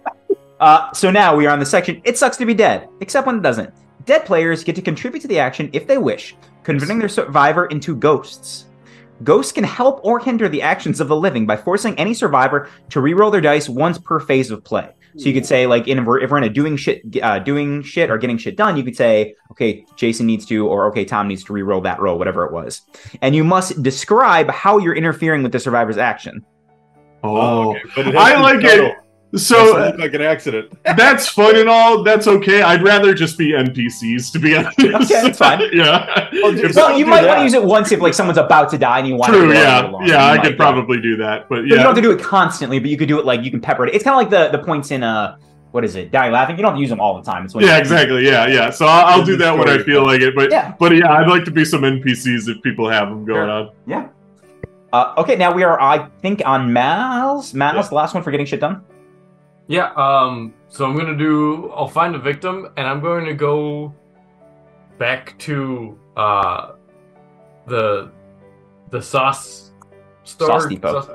Uh, 0.60 0.92
so 0.92 1.10
now 1.10 1.34
we 1.34 1.48
are 1.48 1.52
on 1.54 1.60
the 1.60 1.66
section 1.66 2.02
It 2.04 2.18
Sucks 2.18 2.36
to 2.36 2.46
Be 2.46 2.54
Dead, 2.54 2.90
except 3.00 3.26
when 3.26 3.38
it 3.38 3.42
doesn't. 3.42 3.74
Dead 4.04 4.26
players 4.26 4.62
get 4.62 4.76
to 4.76 4.82
contribute 4.82 5.22
to 5.22 5.28
the 5.30 5.40
action 5.40 5.70
if 5.72 5.88
they 5.88 5.98
wish, 5.98 6.36
converting 6.64 7.00
their 7.00 7.08
survivor 7.08 7.68
into 7.68 7.96
ghosts. 7.96 8.66
Ghosts 9.24 9.54
can 9.54 9.64
help 9.64 10.02
or 10.04 10.20
hinder 10.20 10.50
the 10.50 10.62
actions 10.62 11.00
of 11.00 11.08
the 11.08 11.16
living 11.16 11.46
by 11.46 11.56
forcing 11.56 11.98
any 11.98 12.14
survivor 12.14 12.68
to 12.90 13.00
re-roll 13.00 13.32
their 13.32 13.40
dice 13.40 13.70
once 13.70 13.98
per 13.98 14.20
phase 14.20 14.52
of 14.52 14.62
play. 14.62 14.90
So 15.18 15.28
you 15.28 15.34
could 15.34 15.46
say, 15.46 15.66
like, 15.68 15.88
in, 15.88 16.00
if 16.00 16.06
we're 16.06 16.38
in 16.38 16.44
a 16.44 16.50
doing 16.50 16.78
shit, 16.78 17.02
uh, 17.22 17.40
doing 17.40 17.82
shit 17.84 18.10
or 18.10 18.18
getting 18.18 18.38
shit 18.38 18.56
done, 18.56 18.78
you 18.78 18.84
could 18.84 18.96
say, 18.96 19.36
okay, 19.52 19.86
Jason 19.96 20.26
needs 20.26 20.46
to, 20.46 20.68
or 20.68 20.88
okay, 20.90 21.04
Tom 21.04 21.28
needs 21.28 21.44
to 21.46 21.54
re-roll 21.54 21.82
that 21.82 22.00
roll, 22.00 22.18
whatever 22.18 22.46
it 22.46 22.52
was, 22.52 22.82
and 23.22 23.36
you 23.36 23.44
must 23.44 23.82
describe 23.82 24.50
how 24.50 24.78
you're 24.78 24.96
interfering 24.96 25.44
with 25.44 25.52
the 25.52 25.60
survivor's 25.60 25.98
action. 25.98 26.46
Oh, 27.24 27.76
okay, 27.76 28.04
but 28.04 28.16
I 28.16 28.40
like 28.40 28.62
subtle. 28.62 28.86
it. 28.88 28.96
So 29.36 29.94
like 30.00 30.14
an 30.16 30.22
accident. 30.24 30.72
that's 30.98 31.28
fun 31.28 31.56
and 31.56 31.70
all. 31.70 32.04
That's 32.04 32.28
okay. 32.28 32.64
I'd 32.64 32.82
rather 32.82 33.14
just 33.14 33.38
be 33.38 33.52
NPCs 33.52 34.32
to 34.32 34.40
be 34.40 34.56
honest. 34.56 34.80
Okay, 34.80 34.92
that's 35.22 35.38
fine. 35.46 35.62
yeah. 35.72 36.30
Well, 36.34 36.58
If- 36.58 36.76
Well, 36.76 36.98
you 36.98 37.06
might 37.06 37.22
that. 37.22 37.28
want 37.28 37.40
to 37.40 37.44
use 37.44 37.54
it 37.54 37.64
once 37.64 37.92
if 37.92 38.00
like 38.02 38.16
someone's 38.16 38.40
about 38.40 38.70
to 38.72 38.78
die 38.80 39.00
and 39.00 39.08
you 39.08 39.16
want 39.16 39.32
True. 39.32 39.50
to. 39.50 39.54
Yeah. 39.54 39.92
Yeah. 40.04 40.26
I 40.32 40.40
could 40.40 40.58
probably 40.58 41.00
do 41.00 41.16
that, 41.18 41.48
but 41.48 41.58
But 41.58 41.66
you 41.66 41.76
don't 41.76 41.86
have 41.86 41.96
to 41.96 42.02
do 42.02 42.12
it 42.12 42.20
constantly, 42.20 42.80
but 42.80 42.90
you 42.90 42.98
could 42.98 43.08
do 43.08 43.20
it 43.20 43.26
like 43.26 43.44
you 43.44 43.52
can 43.52 43.62
pepper 43.62 43.86
it. 43.86 43.94
It's 43.94 44.04
kind 44.04 44.16
of 44.16 44.18
like 44.18 44.52
the 44.52 44.58
the 44.58 44.64
points 44.64 44.90
in 44.90 45.04
uh 45.04 45.38
what 45.72 45.86
is 45.86 45.96
it? 45.96 46.12
Die 46.12 46.30
laughing. 46.32 46.58
You 46.58 46.64
don't 46.64 46.72
have 46.72 46.78
to 46.78 46.82
use 46.82 46.90
them 46.90 47.00
all 47.00 47.22
the 47.22 47.32
time. 47.32 47.46
It's 47.46 47.54
when 47.54 47.64
Yeah, 47.64 47.78
exactly. 47.78 48.26
Yeah, 48.26 48.48
yeah. 48.48 48.72
So 48.72 48.88
I'll, 48.88 49.20
I'll 49.20 49.24
do 49.26 49.38
that 49.38 49.56
when 49.56 49.70
I 49.70 49.78
feel 49.84 50.04
like 50.04 50.22
it. 50.22 50.34
But 50.36 50.50
Yeah. 50.50 50.74
but 50.80 50.96
yeah, 50.96 51.12
I'd 51.14 51.28
like 51.28 51.46
to 51.46 51.52
be 51.52 51.64
some 51.64 51.82
NPCs 51.82 52.50
if 52.50 52.64
people 52.64 52.90
have 52.90 53.10
them 53.10 53.24
going 53.26 53.42
Sure. 53.42 53.50
on. 53.52 53.70
Yeah. 53.86 54.08
Uh, 54.92 55.14
okay, 55.20 55.36
now 55.36 55.54
we 55.54 55.62
are, 55.64 55.80
I 55.80 56.08
think, 56.24 56.42
on 56.44 56.74
Mal's. 56.74 57.54
Mal's, 57.54 57.90
the 57.90 57.96
last 57.96 58.16
one 58.16 58.24
for 58.24 58.32
getting 58.32 58.48
shit 58.48 58.60
done. 58.60 58.82
Yeah, 59.70 59.94
um, 59.96 60.56
so 60.68 60.84
I'm 60.84 60.98
gonna 60.98 61.16
do 61.16 61.72
I'll 61.76 61.88
find 61.88 62.16
a 62.16 62.20
victim 62.20 62.70
and 62.76 62.88
I'm 62.88 63.00
going 63.00 63.24
to 63.26 63.36
go 63.36 63.94
back 64.98 65.38
to 65.40 65.98
uh 66.18 66.72
the 67.68 68.12
the 68.90 69.00
sauce 69.00 69.72
store 70.24 70.48
Sauce 70.48 70.66
Depot. 70.68 71.02
Sauce, 71.02 71.10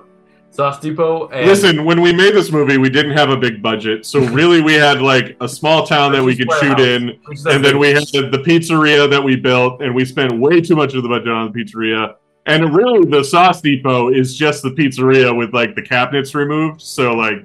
Sauce 0.50 0.78
Depot 0.78 1.26
and 1.30 1.48
Listen, 1.48 1.84
when 1.84 2.00
we 2.00 2.12
made 2.12 2.32
this 2.32 2.52
movie, 2.52 2.78
we 2.78 2.88
didn't 2.88 3.16
have 3.16 3.30
a 3.30 3.36
big 3.36 3.60
budget, 3.60 4.06
so 4.06 4.20
really 4.30 4.62
we 4.62 4.74
had 4.74 5.02
like 5.02 5.36
a 5.40 5.48
small 5.48 5.84
town 5.84 6.12
that 6.12 6.22
we 6.22 6.36
could 6.36 6.50
shoot 6.60 6.78
in, 6.78 7.18
which 7.24 7.38
is 7.38 7.42
that 7.42 7.56
and 7.56 7.64
then 7.64 7.76
we 7.76 7.92
big- 7.92 8.14
had 8.14 8.30
the 8.30 8.38
pizzeria 8.38 9.10
that 9.10 9.22
we 9.22 9.34
built, 9.34 9.82
and 9.82 9.92
we 9.92 10.04
spent 10.04 10.38
way 10.38 10.60
too 10.60 10.76
much 10.76 10.94
of 10.94 11.02
the 11.02 11.08
budget 11.08 11.28
on 11.28 11.50
the 11.50 11.58
pizzeria. 11.58 12.14
And 12.46 12.72
really, 12.72 13.04
the 13.10 13.24
Sauce 13.24 13.60
Depot 13.60 14.12
is 14.12 14.36
just 14.36 14.62
the 14.62 14.70
pizzeria 14.70 15.36
with 15.36 15.52
like 15.52 15.74
the 15.74 15.82
cabinets 15.82 16.36
removed. 16.36 16.80
So 16.80 17.14
like, 17.14 17.44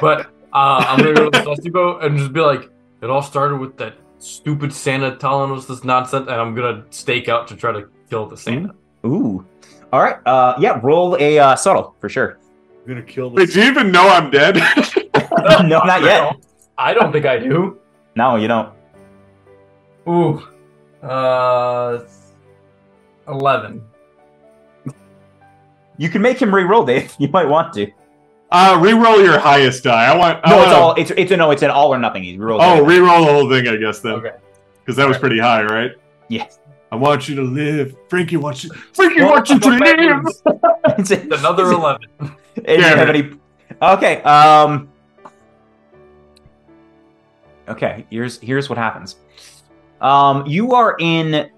but 0.00 0.26
uh 0.52 0.84
I'm 0.88 0.98
gonna 0.98 1.14
go 1.14 1.30
to 1.30 1.30
the 1.30 1.44
Sauce 1.44 1.58
Depot 1.60 1.98
and 1.98 2.18
just 2.18 2.32
be 2.32 2.40
like, 2.40 2.70
it 3.02 3.10
all 3.10 3.22
started 3.22 3.58
with 3.58 3.76
that 3.78 3.96
stupid 4.18 4.72
Santa 4.72 5.16
telling 5.16 5.56
us 5.56 5.66
this 5.66 5.84
nonsense 5.84 6.28
and 6.28 6.40
I'm 6.40 6.54
gonna 6.54 6.84
stake 6.90 7.28
out 7.28 7.48
to 7.48 7.56
try 7.56 7.72
to 7.72 7.88
kill 8.10 8.26
the 8.26 8.36
Santa. 8.36 8.74
Ooh. 9.04 9.44
All 9.92 10.02
right. 10.02 10.16
Uh, 10.26 10.56
yeah, 10.58 10.80
roll 10.82 11.16
a 11.20 11.38
uh, 11.38 11.56
subtle 11.56 11.94
for 12.00 12.08
sure. 12.08 12.38
I'm 12.82 12.88
gonna 12.88 13.02
kill 13.02 13.30
wait, 13.30 13.46
this. 13.46 13.54
do 13.54 13.62
you 13.62 13.68
even 13.70 13.92
know 13.92 14.08
I'm 14.08 14.30
dead? 14.30 14.56
no, 15.64 15.84
not 15.84 16.02
yet. 16.02 16.36
I 16.76 16.92
don't 16.94 17.12
think 17.12 17.26
I 17.26 17.38
do. 17.38 17.78
No, 18.16 18.36
you 18.36 18.48
don't. 18.48 18.72
Ooh. 20.08 20.42
Uh 21.02 22.04
eleven. 23.28 23.82
You 25.96 26.08
can 26.08 26.22
make 26.22 26.40
him 26.40 26.54
re-roll, 26.54 26.84
Dave. 26.84 27.14
You 27.18 27.28
might 27.28 27.46
want 27.46 27.72
to. 27.74 27.90
Uh, 28.54 28.78
re-roll 28.80 29.20
your 29.20 29.38
highest 29.38 29.82
die. 29.84 30.06
I 30.12 30.16
want. 30.16 30.40
I 30.44 30.50
No, 30.50 30.56
want 30.56 30.68
it's 30.68 30.76
all. 30.76 30.94
It's 30.94 31.10
it's 31.16 31.32
a 31.32 31.36
no. 31.36 31.50
It's 31.50 31.62
an 31.62 31.70
all 31.70 31.92
or 31.92 31.98
nothing. 31.98 32.22
He 32.22 32.38
rolls. 32.38 32.60
Oh, 32.64 32.82
re-roll 32.84 33.24
the 33.26 33.32
whole 33.32 33.50
thing, 33.50 33.66
I 33.68 33.76
guess 33.76 33.98
then, 34.00 34.12
Okay. 34.14 34.30
because 34.80 34.96
that 34.96 35.08
was 35.08 35.18
pretty 35.18 35.38
high, 35.38 35.62
right? 35.64 35.90
Yes. 36.28 36.60
I 36.92 36.96
want 36.96 37.28
you 37.28 37.34
to 37.36 37.42
live. 37.42 37.96
Frankie 38.08 38.36
wants 38.36 38.62
you. 38.62 38.70
Frankie 38.92 39.20
Well, 39.22 39.32
wants 39.32 39.50
you 39.50 39.58
to 39.58 39.68
I'm 39.72 39.78
live. 40.24 40.32
It's 40.98 41.10
a- 41.10 41.20
Another 41.22 41.64
eleven. 41.72 42.08
And 42.20 42.30
you 42.68 42.76
Damn 42.76 42.98
have 42.98 43.08
it. 43.08 43.16
any? 43.16 43.30
Okay. 43.82 44.22
Um. 44.22 44.88
Okay. 47.68 48.06
Here's 48.10 48.38
here's 48.40 48.68
what 48.68 48.78
happens. 48.78 49.16
Um. 50.00 50.46
You 50.46 50.72
are 50.72 50.96
in. 51.00 51.50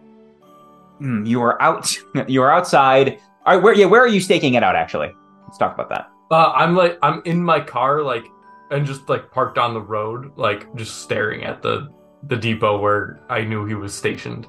hmm, 0.98 1.24
You 1.27 1.43
are 1.43 1.60
out. 1.60 1.94
You 2.28 2.43
are 2.43 2.51
outside. 2.52 3.18
All 3.44 3.55
right. 3.55 3.62
Where? 3.62 3.74
Yeah. 3.74 3.86
Where 3.86 4.01
are 4.02 4.09
you 4.09 4.20
staking 4.20 4.55
it 4.55 4.62
out? 4.62 4.74
Actually, 4.77 5.12
let's 5.47 5.59
talk 5.59 5.74
about 5.74 5.89
that. 5.90 6.09
Uh, 6.31 6.53
I'm 6.53 6.74
like 6.74 6.98
I'm 7.03 7.23
in 7.24 7.43
my 7.43 7.61
car 7.61 8.03
like 8.03 8.24
and 8.70 8.85
just 8.85 9.09
like 9.09 9.31
parked 9.31 9.59
on 9.59 9.74
the 9.74 9.81
road 9.81 10.32
like 10.36 10.74
just 10.74 11.03
staring 11.03 11.44
at 11.44 11.62
the 11.62 11.89
the 12.24 12.36
depot 12.36 12.81
where 12.81 13.20
I 13.28 13.43
knew 13.43 13.65
he 13.65 13.74
was 13.74 13.94
stationed. 13.94 14.48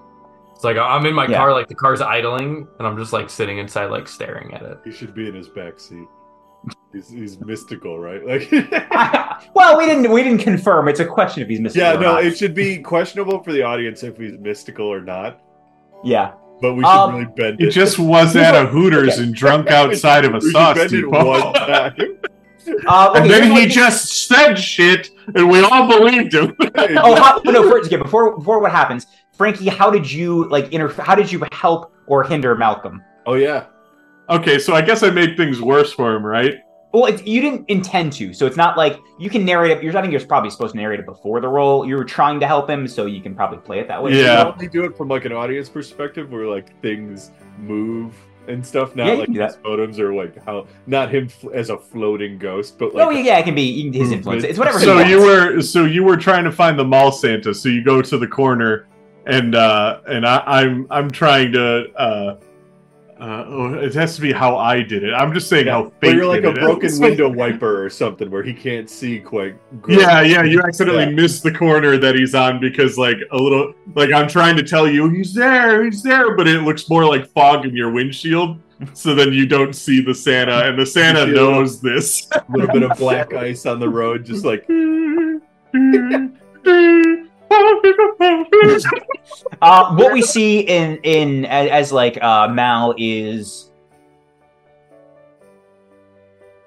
It's 0.55 0.63
like 0.63 0.77
I'm 0.77 1.05
in 1.05 1.13
my 1.13 1.27
Yeah. 1.27 1.37
car, 1.37 1.53
like 1.53 1.67
the 1.67 1.75
car's 1.75 2.01
idling, 2.01 2.67
and 2.79 2.87
I'm 2.87 2.97
just 2.97 3.13
like 3.13 3.29
sitting 3.29 3.59
inside, 3.59 3.91
like 3.91 4.07
staring 4.07 4.53
at 4.55 4.63
it. 4.63 4.79
He 4.83 4.91
should 4.91 5.13
be 5.13 5.27
in 5.27 5.35
his 5.35 5.47
back 5.49 5.79
seat. 5.79 6.07
He's, 6.91 7.09
he's 7.09 7.39
mystical, 7.39 7.99
right? 7.99 8.25
Like, 8.25 8.49
well, 9.53 9.77
we 9.77 9.85
didn't 9.85 10.09
we 10.11 10.23
didn't 10.23 10.39
confirm. 10.41 10.87
It's 10.87 10.99
a 10.99 11.05
question 11.05 11.43
if 11.43 11.49
he's 11.49 11.59
mystical. 11.59 11.87
yeah, 11.87 11.95
or 11.95 11.99
no, 12.01 12.13
not. 12.13 12.25
it 12.25 12.35
should 12.35 12.55
be 12.55 12.79
questionable 12.79 13.43
for 13.43 13.51
the 13.53 13.61
audience 13.61 14.01
if 14.01 14.17
he's 14.17 14.33
mystical 14.39 14.87
or 14.87 15.01
not. 15.01 15.39
yeah. 16.03 16.33
But 16.61 16.73
we 16.73 16.83
should 16.83 16.89
Um, 16.89 17.13
really 17.13 17.27
bend 17.35 17.59
He 17.59 17.67
it. 17.67 17.71
just 17.71 17.99
was 17.99 18.35
at 18.35 18.55
a 18.55 18.65
Hooters 18.65 19.19
and 19.19 19.33
drunk 19.33 19.69
outside 19.69 20.25
of 20.25 20.33
a 20.33 20.39
we 20.39 20.51
sauce 20.51 20.75
bend 20.77 20.89
depot. 20.89 21.25
one 21.25 21.53
time. 21.53 21.93
Uh, 22.87 23.13
And 23.15 23.29
then 23.29 23.51
he 23.51 23.63
you- 23.63 23.69
just 23.69 24.27
said 24.27 24.55
shit, 24.55 25.09
and 25.35 25.49
we 25.49 25.61
all 25.61 25.87
believed 25.87 26.33
him. 26.33 26.55
Oh 26.77 27.15
how, 27.21 27.41
no! 27.45 27.69
First, 27.69 27.91
yeah, 27.91 27.97
before 27.99 28.35
before 28.37 28.59
what 28.59 28.71
happens, 28.71 29.07
Frankie, 29.37 29.69
how 29.69 29.89
did 29.91 30.11
you 30.11 30.47
like 30.49 30.71
inter? 30.73 30.89
How 31.01 31.15
did 31.15 31.31
you 31.31 31.43
help 31.51 31.93
or 32.07 32.23
hinder 32.23 32.55
Malcolm? 32.55 33.01
oh 33.25 33.35
yeah. 33.35 33.65
okay, 34.29 34.57
so 34.59 34.73
I 34.75 34.81
guess 34.81 35.03
I 35.03 35.09
made 35.09 35.37
things 35.37 35.61
worse 35.61 35.91
for 35.93 36.13
him, 36.15 36.25
right? 36.25 36.55
Well, 36.97 37.13
it, 37.13 37.27
you 37.27 37.41
didn't 37.41 37.69
intend 37.69 38.11
to, 38.13 38.33
so 38.33 38.47
it's 38.47 38.57
not 38.57 38.75
like 38.75 38.99
you 39.19 39.29
can 39.29 39.45
narrate 39.45 39.69
it. 39.69 39.83
You're, 39.83 39.95
I 39.95 40.01
think 40.01 40.11
you're 40.11 40.25
probably 40.25 40.49
supposed 40.49 40.73
to 40.73 40.79
narrate 40.79 40.99
it 40.99 41.05
before 41.05 41.39
the 41.39 41.47
role. 41.47 41.87
You 41.87 41.95
were 41.95 42.03
trying 42.03 42.39
to 42.39 42.47
help 42.47 42.67
him, 42.67 42.87
so 42.87 43.05
you 43.05 43.21
can 43.21 43.35
probably 43.35 43.59
play 43.59 43.77
it 43.79 43.87
that 43.87 44.01
way. 44.01 44.19
Yeah. 44.19 44.45
Why 44.45 44.55
don't 44.57 44.71
do 44.71 44.83
it 44.83 44.97
from 44.97 45.07
like 45.07 45.25
an 45.25 45.31
audience 45.31 45.69
perspective 45.69 46.31
where 46.31 46.47
like 46.47 46.81
things 46.81 47.29
move 47.59 48.15
and 48.47 48.65
stuff, 48.65 48.95
not 48.95 49.05
Yeah, 49.05 49.13
like 49.13 49.25
can 49.25 49.33
do 49.35 49.41
his 49.43 49.53
that. 49.53 49.61
photos 49.61 49.99
or 49.99 50.11
like 50.15 50.43
how 50.43 50.65
not 50.87 51.13
him 51.13 51.25
f- 51.25 51.51
as 51.53 51.69
a 51.69 51.77
floating 51.77 52.39
ghost, 52.39 52.79
but 52.79 52.95
like 52.95 53.05
oh 53.05 53.11
yeah, 53.11 53.19
yeah, 53.21 53.37
it 53.37 53.43
can 53.43 53.53
be 53.53 53.91
his 53.95 54.11
influence. 54.11 54.43
It's 54.43 54.57
whatever. 54.57 54.79
So 54.79 54.95
wants. 54.95 55.11
you 55.11 55.21
were 55.21 55.61
so 55.61 55.85
you 55.85 56.03
were 56.03 56.17
trying 56.17 56.45
to 56.45 56.51
find 56.51 56.79
the 56.79 56.85
mall 56.85 57.11
Santa. 57.11 57.53
So 57.53 57.69
you 57.69 57.83
go 57.83 58.01
to 58.01 58.17
the 58.17 58.27
corner, 58.27 58.87
and 59.27 59.53
uh, 59.53 59.99
and 60.07 60.25
I, 60.25 60.41
I'm 60.47 60.87
I'm 60.89 61.11
trying 61.11 61.51
to. 61.51 61.93
Uh, 61.95 62.39
uh, 63.19 63.45
oh, 63.47 63.73
it 63.73 63.93
has 63.95 64.15
to 64.15 64.21
be 64.21 64.31
how 64.31 64.57
I 64.57 64.81
did 64.83 65.03
it. 65.03 65.13
I'm 65.13 65.33
just 65.33 65.49
saying 65.49 65.67
Yeah, 65.67 65.73
how 65.83 65.91
fake 66.01 66.15
you're 66.15 66.25
like 66.25 66.43
a 66.43 66.49
it 66.49 66.57
is. 66.57 66.63
broken 66.63 66.91
window 66.99 67.29
wiper 67.29 67.83
or 67.83 67.89
something 67.89 68.29
where 68.29 68.43
he 68.43 68.53
can't 68.53 68.89
see 68.89 69.19
quite. 69.19 69.55
Yeah, 69.87 70.21
yeah, 70.21 70.43
you 70.43 70.61
accidentally 70.61 71.05
Yeah. 71.05 71.09
missed 71.11 71.43
the 71.43 71.51
corner 71.51 71.97
that 71.97 72.15
he's 72.15 72.35
on 72.35 72.59
because 72.59 72.97
like 72.97 73.17
a 73.31 73.37
little 73.37 73.73
like 73.95 74.11
I'm 74.13 74.27
trying 74.27 74.55
to 74.57 74.63
tell 74.63 74.87
you 74.87 75.09
he's 75.09 75.33
there, 75.33 75.83
he's 75.85 76.03
there, 76.03 76.35
but 76.35 76.47
it 76.47 76.61
looks 76.61 76.89
more 76.89 77.05
like 77.05 77.27
fog 77.31 77.65
in 77.65 77.75
your 77.75 77.91
windshield. 77.91 78.59
So 78.93 79.15
then 79.15 79.33
you 79.33 79.47
don't 79.47 79.73
see 79.73 80.01
the 80.01 80.13
Santa, 80.13 80.67
and 80.69 80.77
the 80.77 80.85
Santa 80.85 81.25
knows 81.25 81.81
this. 81.81 82.27
a 82.31 82.43
little 82.49 82.67
bit 82.71 82.83
of 82.83 82.95
black 82.99 83.33
ice 83.47 83.65
on 83.65 83.79
the 83.79 83.89
road, 83.89 84.23
just 84.23 84.45
like 84.45 84.67
Uh, 89.61 89.95
what 89.95 90.13
we 90.13 90.21
see 90.21 90.59
in 90.61 90.97
in 91.03 91.45
as, 91.45 91.69
as 91.69 91.91
like 91.91 92.21
uh, 92.21 92.47
Mal 92.47 92.93
is 92.97 93.71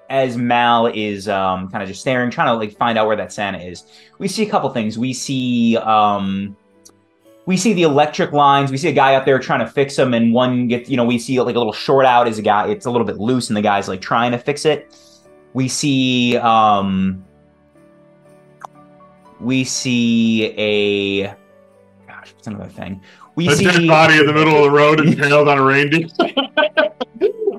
as 0.09 0.35
Mal 0.35 0.87
is 0.87 1.29
um, 1.29 1.69
kind 1.69 1.81
of 1.81 1.87
just 1.87 2.01
staring, 2.01 2.29
trying 2.29 2.47
to 2.47 2.53
like 2.53 2.77
find 2.77 2.97
out 2.97 3.07
where 3.07 3.15
that 3.15 3.31
Santa 3.31 3.59
is. 3.59 3.85
We 4.19 4.27
see 4.27 4.45
a 4.45 4.49
couple 4.49 4.69
things. 4.69 4.97
We 4.97 5.13
see 5.13 5.77
um, 5.77 6.55
we 7.45 7.57
see 7.57 7.73
the 7.73 7.83
electric 7.83 8.33
lines. 8.33 8.71
We 8.71 8.77
see 8.77 8.89
a 8.89 8.93
guy 8.93 9.15
up 9.15 9.25
there 9.25 9.39
trying 9.39 9.61
to 9.61 9.67
fix 9.67 9.95
them, 9.95 10.13
and 10.13 10.33
one 10.33 10.67
gets 10.67 10.89
you 10.89 10.97
know 10.97 11.05
we 11.05 11.17
see 11.17 11.39
like 11.41 11.55
a 11.55 11.57
little 11.57 11.73
short 11.73 12.05
out 12.05 12.27
is 12.27 12.37
a 12.37 12.41
guy. 12.41 12.67
It's 12.67 12.85
a 12.85 12.91
little 12.91 13.07
bit 13.07 13.17
loose, 13.17 13.49
and 13.49 13.57
the 13.57 13.61
guy's 13.61 13.87
like 13.87 14.01
trying 14.01 14.31
to 14.33 14.37
fix 14.37 14.65
it. 14.65 14.95
We 15.53 15.67
see 15.67 16.37
um, 16.37 17.25
we 19.41 19.63
see 19.63 20.53
a 20.57 21.27
gosh, 22.07 22.33
what's 22.33 22.47
another 22.47 22.69
thing? 22.69 23.01
We 23.35 23.47
A 23.47 23.55
see 23.55 23.65
dead 23.65 23.87
body 23.87 24.19
in 24.19 24.25
the 24.25 24.33
middle 24.33 24.55
of 24.57 24.63
the 24.63 24.71
road 24.71 24.99
impaled 24.99 25.47
on 25.47 25.57
a 25.57 25.63
reindeer. 25.63 26.07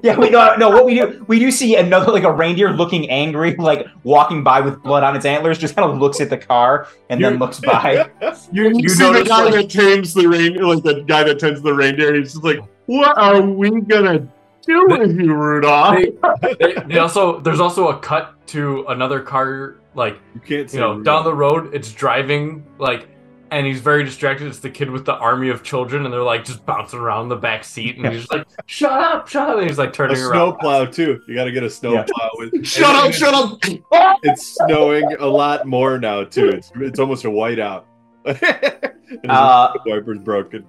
Yeah, 0.03 0.19
we 0.19 0.31
no, 0.31 0.57
no. 0.57 0.69
What 0.69 0.85
we 0.85 0.97
do, 0.97 1.25
we 1.29 1.39
do 1.39 1.53
see 1.53 1.77
another 1.77 2.11
like 2.11 2.25
a 2.25 2.33
reindeer 2.33 2.71
looking 2.71 3.09
angry, 3.09 3.55
like 3.55 3.87
walking 4.03 4.43
by 4.43 4.61
with 4.61 4.83
blood 4.83 5.05
on 5.05 5.15
its 5.15 5.25
antlers. 5.25 5.59
Just 5.59 5.77
kind 5.77 5.89
of 5.89 5.97
looks 5.99 6.21
at 6.21 6.29
the 6.29 6.37
car 6.39 6.89
and 7.09 7.23
then 7.23 7.39
looks 7.39 7.61
by. 7.61 8.11
You, 8.53 8.65
you 8.71 8.79
You 8.81 8.89
see 8.89 9.13
the 9.13 9.23
guy 9.25 9.45
like- 9.45 9.55
that 9.55 9.71
tames 9.71 10.13
the 10.13 10.27
reindeer, 10.27 10.65
like 10.65 10.83
the 10.83 11.03
guy 11.03 11.23
that 11.23 11.39
tends 11.39 11.63
the 11.63 11.73
reindeer. 11.73 12.15
He's 12.17 12.33
just 12.33 12.43
like, 12.45 12.59
"What 12.87 13.17
are 13.17 13.41
we 13.41 13.81
gonna 13.83 14.27
do 14.67 14.87
with 14.89 15.17
you, 15.21 15.35
Rudolph?" 15.35 15.95
They, 16.41 16.55
they, 16.55 16.75
they 16.89 16.99
also 16.99 17.39
there's 17.39 17.61
also 17.61 17.89
a 17.91 17.99
cut 18.01 18.35
to 18.49 18.85
another 18.89 19.21
car, 19.21 19.77
like 19.95 20.19
you 20.35 20.41
can't 20.41 20.71
see. 20.71 20.77
you 20.79 20.83
know, 20.83 21.01
down 21.01 21.25
the 21.25 21.35
road. 21.35 21.75
It's 21.75 21.93
driving 21.93 22.65
like, 22.79 23.09
and 23.51 23.67
he's 23.67 23.81
very 23.81 24.03
distracted. 24.05 24.47
It's 24.47 24.61
the 24.61 24.71
kid 24.71 24.91
with 24.91 25.05
the 25.05 25.15
army 25.15 25.51
of 25.51 25.63
children, 25.63 26.05
and 26.05 26.13
they're 26.15 26.23
like 26.23 26.45
just 26.45 26.65
bouncing 26.65 26.99
around 26.99 27.29
the 27.29 27.37
back 27.37 27.65
seat, 27.65 27.97
and 27.99 28.07
he's 28.07 28.21
just 28.23 28.33
like, 28.33 28.47
"Shut 28.67 28.91
up, 28.93 29.29
shut 29.29 29.51
up!" 29.51 29.59
And 29.59 29.69
he's 29.69 29.79
like 29.79 29.93
turning 29.93 30.17
snow 30.17 30.29
around. 30.51 30.59
plow 30.59 30.85
too. 30.87 31.21
You 31.29 31.35
got 31.35 31.45
to 31.45 31.53
get 31.53 31.63
a 31.63 31.69
snowplow 31.71 32.05
Yeah. 32.19 32.29
with. 32.53 32.67
shut 32.67 32.95
up! 32.95 33.13
Shut 33.13 33.35
up! 33.35 33.59
It's 34.25 34.55
snowing 34.57 35.05
a 35.19 35.27
lot 35.27 35.67
more 35.67 35.99
now 35.99 36.25
too. 36.25 36.49
It's 36.49 36.71
it's 36.77 36.99
almost 36.99 37.25
a 37.25 37.29
whiteout. 37.29 37.85
and 38.25 38.37
his 38.39 39.19
Uh, 39.29 39.73
wiper's 39.85 40.19
broken. 40.21 40.65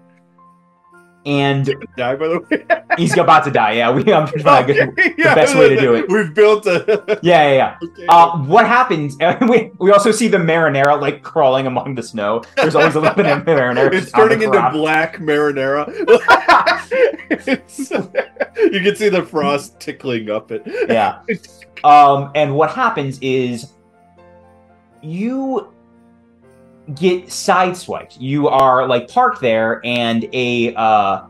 And 1.26 1.66
Die 1.98 2.16
by 2.16 2.28
the 2.28 2.40
way. 2.40 2.66
he's 2.98 3.18
about 3.18 3.44
to 3.46 3.52
die. 3.52 3.74
Yeah, 3.74 3.92
we. 3.92 4.12
I'm 4.14 4.28
just 4.28 4.44
get- 4.44 4.90
Okay, 4.90 5.14
the 5.18 5.24
best 5.24 5.56
way 5.56 5.70
to 5.70 5.80
do 5.80 5.96
it. 5.96 6.10
We've 6.10 6.34
built 6.34 6.66
a. 6.66 7.20
Yeah, 7.24 7.50
yeah, 7.50 7.54
yeah. 7.54 7.78
Okay. 7.84 8.06
Uh, 8.10 8.38
what 8.40 8.68
happens? 8.68 9.16
we, 9.48 9.72
we 9.80 9.92
also 9.92 10.12
see 10.12 10.28
the 10.28 10.38
marinara 10.38 11.00
like 11.00 11.24
crawling 11.24 11.68
among 11.68 11.96
the 11.96 12.04
snow. 12.04 12.44
There's 12.56 12.76
always 12.76 12.96
a 12.96 13.00
little 13.00 13.16
bit 13.16 13.26
of 13.26 13.44
marinara. 13.44 13.92
it's 13.94 14.06
just 14.12 14.16
on 14.16 14.30
the 14.30 14.36
turning 14.36 14.42
into 14.44 14.70
black 14.72 15.18
marinara. 15.18 15.88
You 18.58 18.82
can 18.82 18.96
see 18.96 19.10
the 19.10 19.24
frost 19.24 19.80
tickling 19.80 20.30
up 20.30 20.52
it. 20.52 20.64
Yeah. 20.90 21.22
Um, 21.84 22.32
and 22.36 22.56
what 22.56 22.72
happens 22.72 23.20
is 23.22 23.74
you 25.02 25.73
get 26.96 27.28
sideswiped. 27.28 28.18
You 28.20 28.48
are 28.48 28.88
like 28.88 29.08
parked 29.10 29.42
there, 29.42 29.82
and 29.84 30.28
a 30.34 30.74
uh, 30.76 31.24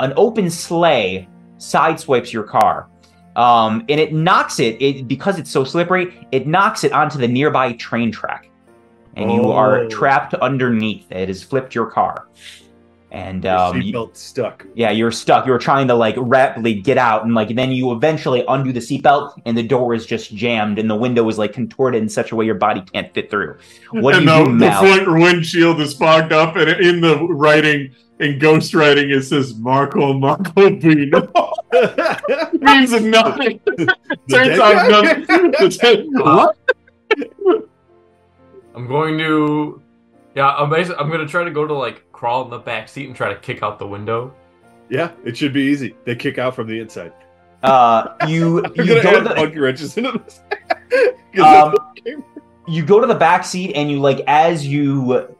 an 0.00 0.12
open 0.16 0.50
sleigh 0.50 1.28
sideswipes 1.58 2.32
your 2.32 2.44
car. 2.44 2.88
Um, 3.36 3.84
and 3.88 3.98
it 3.98 4.12
knocks 4.12 4.60
it, 4.60 4.80
it 4.82 5.08
because 5.08 5.38
it's 5.38 5.50
so 5.50 5.64
slippery, 5.64 6.26
it 6.32 6.46
knocks 6.46 6.84
it 6.84 6.92
onto 6.92 7.18
the 7.18 7.28
nearby 7.28 7.72
train 7.72 8.12
track. 8.12 8.50
And 9.16 9.30
you 9.30 9.42
Oh. 9.44 9.52
are 9.52 9.86
trapped 9.88 10.34
underneath. 10.34 11.10
It 11.10 11.28
has 11.28 11.42
flipped 11.42 11.74
your 11.74 11.86
car. 11.86 12.26
And 13.12 13.44
um, 13.44 13.76
Your 13.76 13.84
you- 13.84 13.92
seatbelt 13.92 14.16
stuck. 14.16 14.66
yeah, 14.74 14.90
you're 14.90 15.12
stuck. 15.12 15.46
You're 15.46 15.58
trying 15.58 15.86
to 15.88 15.94
like 15.94 16.14
rapidly 16.18 16.72
get 16.72 16.96
out, 16.96 17.24
and 17.24 17.34
like 17.34 17.54
then 17.54 17.70
you 17.70 17.92
eventually 17.92 18.42
undo 18.48 18.72
the 18.72 18.80
seatbelt, 18.80 19.38
and 19.44 19.54
the 19.56 19.62
door 19.62 19.92
is 19.92 20.06
just 20.06 20.34
jammed, 20.34 20.78
and 20.78 20.88
the 20.88 20.96
window 20.96 21.28
is 21.28 21.36
like 21.36 21.52
contorted 21.52 22.02
in 22.02 22.08
such 22.08 22.32
a 22.32 22.36
way 22.36 22.46
your 22.46 22.54
body 22.54 22.80
can't 22.80 23.12
fit 23.12 23.30
through. 23.30 23.58
What 23.90 24.14
and 24.14 24.24
do 24.24 24.32
you 24.32 24.38
the, 24.38 24.44
do, 24.44 24.50
the 24.52 24.56
Mal? 24.66 24.80
front 24.82 25.12
windshield 25.12 25.78
is 25.82 25.92
fogged 25.92 26.32
up, 26.32 26.56
and 26.56 26.70
in 26.70 27.02
the 27.02 27.22
writing, 27.22 27.94
in 28.18 28.38
ghost 28.38 28.72
writing, 28.72 29.10
it 29.10 29.22
says 29.24 29.56
Marco 29.56 30.14
Marco 30.14 30.70
Bino. 30.70 31.30
means 32.60 32.92
nothing. 32.92 33.60
Turns 34.30 34.58
out 34.58 34.90
nothing. 34.90 35.52
what? 36.12 36.56
I'm 38.74 38.86
going 38.86 39.18
to, 39.18 39.82
yeah, 40.34 40.48
I'm 40.54 40.70
basically, 40.70 40.96
I'm 40.96 41.10
gonna 41.10 41.26
try 41.28 41.44
to 41.44 41.50
go 41.50 41.66
to 41.66 41.74
like 41.74 42.10
crawl 42.22 42.44
in 42.44 42.50
the 42.50 42.58
back 42.58 42.88
seat 42.88 43.08
and 43.08 43.16
try 43.16 43.28
to 43.34 43.40
kick 43.40 43.64
out 43.64 43.80
the 43.80 43.86
window. 43.86 44.32
yeah, 44.88 45.10
it 45.24 45.36
should 45.36 45.52
be 45.52 45.62
easy. 45.62 45.96
They 46.04 46.14
kick 46.14 46.38
out 46.38 46.54
from 46.54 46.68
the 46.68 46.78
inside. 46.78 47.12
Uh, 47.64 48.14
you 48.28 48.64
I'm 48.64 48.72
you 48.76 48.86
gonna 48.86 49.02
go 49.02 49.08
add 49.08 49.22
to 49.24 49.28
the, 49.30 49.34
monkey 49.34 49.58
wrenches 49.58 49.96
into 49.96 50.12
this. 50.12 50.40
'Cause 51.34 51.74
um, 51.76 52.24
you 52.68 52.86
go 52.86 53.00
to 53.00 53.08
the 53.08 53.14
back 53.16 53.44
seat, 53.44 53.72
and 53.74 53.90
you 53.90 53.98
like 53.98 54.20
as 54.28 54.64
you 54.64 55.34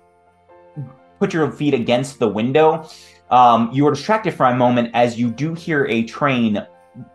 put 1.20 1.32
your 1.32 1.52
feet 1.52 1.72
against 1.72 2.18
the 2.18 2.26
window, 2.26 2.84
um, 3.30 3.70
you 3.72 3.86
are 3.86 3.92
distracted 3.92 4.34
for 4.34 4.46
a 4.46 4.56
moment 4.56 4.90
as 4.92 5.16
you 5.16 5.30
do 5.30 5.54
hear 5.54 5.86
a 5.86 6.02
train, 6.02 6.66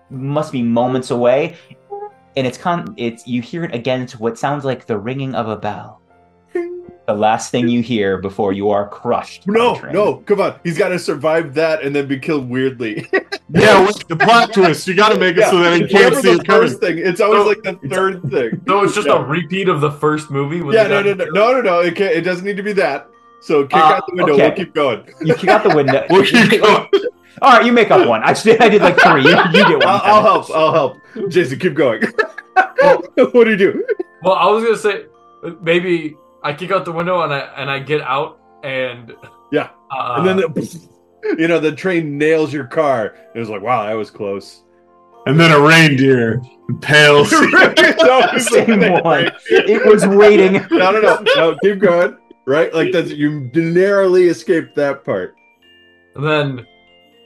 must 0.10 0.54
be 0.54 0.62
moments 0.62 1.12
away, 1.12 1.58
and 2.38 2.48
it's 2.48 2.58
con 2.58 2.94
it's 2.96 3.28
you 3.28 3.42
hear 3.42 3.66
it 3.66 3.76
again 3.76 4.06
to 4.06 4.18
what 4.18 4.38
sounds 4.40 4.64
like 4.64 4.86
the 4.86 4.98
ringing 4.98 5.36
of 5.36 5.50
a 5.50 5.58
bell. 5.58 6.00
The 7.08 7.14
last 7.14 7.52
thing 7.52 7.70
you 7.70 7.82
hear 7.82 8.18
before 8.18 8.52
you 8.52 8.70
are 8.70 8.86
crushed. 8.90 9.48
no, 9.48 9.76
no, 9.94 10.16
come 10.26 10.42
on. 10.42 10.60
He's 10.66 10.78
got 10.78 10.90
to 10.90 11.00
survive 11.00 11.54
that 11.54 11.82
and 11.82 11.96
then 11.96 12.06
be 12.08 12.20
killed 12.20 12.50
weirdly. 12.50 13.08
Yeah, 13.50 13.80
what's 13.80 14.04
the 14.04 14.18
plot 14.18 14.52
twist? 14.52 14.86
You 14.90 14.94
got 14.94 15.14
to 15.14 15.18
make 15.18 15.38
it 15.38 15.40
Yeah, 15.40 15.52
so 15.52 15.60
that 15.60 15.78
he 15.78 15.84
it's 15.86 15.94
can't 15.94 16.16
see 16.16 16.22
the 16.34 16.42
it 16.42 16.46
coming. 16.46 16.68
first 16.68 16.82
thing. 16.82 16.98
It's 16.98 17.22
always 17.22 17.44
So, 17.44 17.48
like 17.48 17.64
the 17.64 17.88
third 17.88 18.22
thing. 18.30 18.62
So 18.68 18.84
it's 18.84 18.94
just 18.94 19.08
Yeah. 19.08 19.20
a 19.20 19.24
repeat 19.24 19.70
of 19.70 19.80
the 19.80 19.90
first 19.90 20.30
movie. 20.30 20.62
with 20.62 20.76
Yeah, 20.76 20.88
no, 20.88 21.02
no, 21.02 21.14
no, 21.14 21.24
no, 21.32 21.54
no, 21.54 21.62
no. 21.62 21.80
It 21.80 21.96
can't. 21.96 22.14
It 22.14 22.24
doesn't 22.24 22.44
need 22.44 22.58
to 22.58 22.62
be 22.64 22.74
that. 22.74 23.08
So 23.40 23.64
kick 23.64 23.78
Uh, 23.78 23.84
out 23.84 24.04
the 24.06 24.16
window. 24.18 24.36
We'll 24.36 24.52
keep 24.52 24.74
going. 24.74 25.08
You 25.22 25.34
kick 25.36 25.48
out 25.48 25.64
the 25.64 25.74
window. 25.74 26.06
We'll 26.10 26.26
keep 26.26 26.62
going. 26.62 26.90
All 27.42 27.54
right, 27.54 27.66
you 27.66 27.72
make 27.72 27.90
up 27.90 28.06
one. 28.06 28.22
I 28.22 28.34
did. 28.34 28.60
I 28.62 28.68
did 28.68 28.82
like 28.82 29.00
three. 29.00 29.24
You, 29.24 29.30
you 29.30 29.52
get 29.54 29.70
one. 29.78 29.88
I'll, 29.88 30.02
I'll 30.04 30.22
help. 30.24 30.52
I'll 30.52 30.74
help. 30.74 30.98
Jason, 31.30 31.58
keep 31.58 31.74
going. 31.74 32.04
what 33.16 33.44
do 33.46 33.50
you 33.50 33.56
do? 33.56 33.86
Well, 34.24 34.34
I 34.34 34.48
was 34.48 34.62
gonna 34.66 34.76
say 34.76 35.06
maybe 35.62 36.18
I 36.48 36.54
kick 36.54 36.72
out 36.72 36.86
the 36.86 36.92
window 36.92 37.22
and 37.22 37.34
I 37.34 37.40
and 37.58 37.70
I 37.70 37.80
get 37.80 38.02
out 38.02 38.40
and 38.64 39.14
Yeah. 39.52 39.70
Uh, 39.92 40.16
and 40.18 40.28
then 40.28 40.38
the, 40.38 40.88
you 41.38 41.48
know 41.48 41.60
the 41.60 41.72
train 41.74 42.18
nails 42.18 42.54
your 42.54 42.66
car. 42.66 43.16
It 43.36 43.40
was 43.40 43.50
like, 43.50 43.62
wow, 43.62 43.86
that 43.86 43.94
was 43.94 44.10
close. 44.10 44.64
And 45.26 45.38
then 45.40 45.52
a 45.52 45.60
reindeer 45.60 46.42
impales. 46.70 47.30
It's 47.34 48.04
always 48.04 48.52
like 48.52 48.68
Same 48.68 49.04
one. 49.04 49.30
It 49.50 49.86
was 49.86 50.06
waiting. 50.08 50.54
No, 50.72 50.92
no, 50.92 51.02
no, 51.02 51.22
no. 51.36 51.58
Keep 51.64 51.80
going. 51.80 52.18
Right, 52.46 52.74
like 52.74 52.94
that's 52.94 53.10
you 53.12 53.52
narrowly 53.54 54.28
escaped 54.30 54.74
that 54.76 55.04
part. 55.04 55.36
and 56.16 56.24
then, 56.26 56.66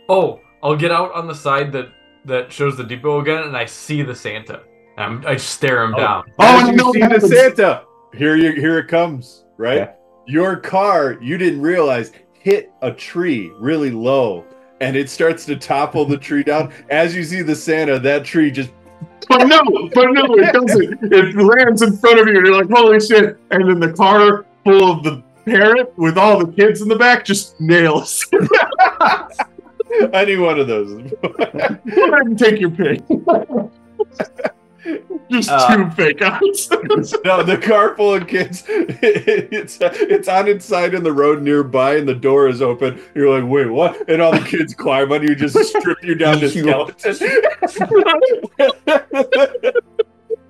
oh, 0.10 0.40
I'll 0.64 0.76
get 0.76 0.92
out 0.92 1.14
on 1.14 1.28
the 1.28 1.36
side 1.36 1.72
that 1.74 1.90
that 2.26 2.52
shows 2.52 2.76
the 2.76 2.84
depot 2.84 3.20
again, 3.22 3.44
and 3.44 3.56
I 3.56 3.66
see 3.66 4.02
the 4.02 4.16
Santa. 4.16 4.62
I'm, 4.98 5.24
I 5.28 5.36
stare 5.38 5.84
him 5.84 5.94
Oh. 5.96 6.00
down. 6.00 6.24
Oh, 6.40 6.58
As 6.58 6.70
I 6.70 6.92
see 6.92 7.28
the. 7.28 7.28
Santa. 7.36 7.84
Here 8.14 8.36
you 8.36 8.54
here 8.54 8.78
it 8.78 8.88
comes, 8.88 9.46
right? 9.58 9.78
Yeah. 9.78 9.94
Your 10.28 10.58
car, 10.58 11.18
you 11.22 11.38
didn't 11.38 11.62
realize, 11.62 12.12
hit 12.34 12.72
a 12.82 12.92
tree 12.92 13.52
really 13.58 13.92
low. 13.92 14.46
And 14.80 14.96
it 14.96 15.10
starts 15.10 15.46
to 15.46 15.56
topple 15.56 16.06
the 16.06 16.18
tree 16.18 16.44
down. 16.44 16.74
As 16.90 17.16
you 17.16 17.24
see 17.24 17.42
the 17.42 17.56
Santa, 17.56 18.00
that 18.00 18.26
tree 18.26 18.52
just 18.52 18.72
But 19.30 19.46
no, 19.46 19.62
but 19.94 20.12
no, 20.12 20.36
it 20.38 20.54
doesn't. 20.54 21.14
It 21.14 21.36
lands 21.36 21.82
in 21.82 21.98
front 21.98 22.20
of 22.20 22.28
you, 22.28 22.38
and 22.38 22.46
you're 22.46 22.56
like, 22.56 22.70
"Holy 22.70 23.00
shit!" 23.00 23.38
And 23.52 23.70
then 23.70 23.80
the 23.80 23.94
car 23.94 24.46
full 24.64 24.92
of 24.92 25.04
the 25.04 25.24
parrot 25.46 25.94
with 25.98 26.18
all 26.18 26.40
the 26.44 26.52
kids 26.52 26.82
in 26.82 26.88
the 26.88 26.96
back 26.96 27.24
just 27.26 27.60
nails. 27.60 28.28
any 30.14 30.38
one 30.38 30.60
of 30.60 30.68
those. 30.68 31.12
Go 31.22 31.30
ahead 31.38 32.26
and 32.26 32.38
take 32.38 32.60
your 32.60 32.72
pick. 32.72 33.02
Just 35.30 35.50
Uh, 35.50 35.76
two 35.76 35.90
fake 35.92 36.22
outs. 36.22 36.70
no, 37.26 37.44
the 37.44 37.58
car 37.62 37.96
full 37.96 38.14
of 38.16 38.28
kids. 38.28 38.64
It's 38.70 39.78
it's 39.82 40.28
on 40.28 40.48
its 40.48 40.66
side 40.66 40.94
in 40.94 41.04
the 41.04 41.12
road 41.14 41.42
nearby, 41.42 41.96
and 41.96 42.08
the 42.08 42.16
door 42.16 42.48
is 42.48 42.62
open. 42.62 43.00
You're 43.16 43.30
like, 43.40 43.50
wait, 43.50 43.68
what? 43.68 44.10
And 44.10 44.22
all 44.22 44.32
the 44.32 44.40
kids 44.46 44.74
climb 44.74 45.12
on 45.12 45.22
you, 45.24 45.36
just 45.36 45.58
strip 45.58 46.04
you 46.04 46.16
down 46.16 46.40
to 46.40 46.50
skeleton. 46.58 47.16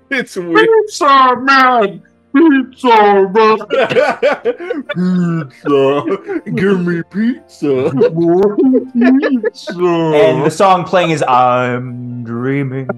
it's 0.10 0.36
weird. 0.36 0.68
pizza 0.86 1.36
man, 1.38 2.04
pizza 2.34 3.30
man, 3.34 3.58
pizza. 5.52 6.42
Give 6.52 6.86
me 6.86 7.04
pizza. 7.04 7.92
More 8.14 8.56
pizza. 8.56 9.74
And 9.74 10.46
the 10.46 10.52
song 10.52 10.84
playing 10.84 11.12
is 11.12 11.24
I'm 11.24 12.24
dreaming 12.24 12.90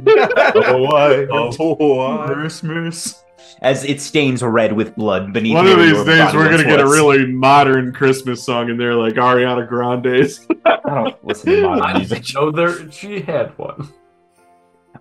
oh, 0.55 0.83
why? 0.83 1.27
Oh. 1.31 2.25
Christmas. 2.27 3.23
As 3.61 3.85
it 3.85 4.01
stains 4.01 4.43
red 4.43 4.73
with 4.73 4.95
blood 4.95 5.31
beneath 5.31 5.53
One 5.53 5.67
of 5.67 5.77
these 5.79 6.03
days, 6.03 6.33
we're 6.33 6.49
gonna 6.49 6.65
get 6.65 6.81
a 6.81 6.87
really 6.87 7.25
modern 7.27 7.93
Christmas 7.93 8.43
song 8.43 8.69
in 8.69 8.77
there, 8.77 8.95
like 8.95 9.13
Ariana 9.13 9.67
Grande's. 9.67 10.45
I 10.65 10.79
don't 10.85 11.25
listen 11.25 11.51
to 11.51 11.61
modern 11.61 11.97
music. 11.97 12.23
didn't 12.23 12.55
there 12.55 12.91
she 12.91 13.21
had 13.21 13.57
one. 13.57 13.87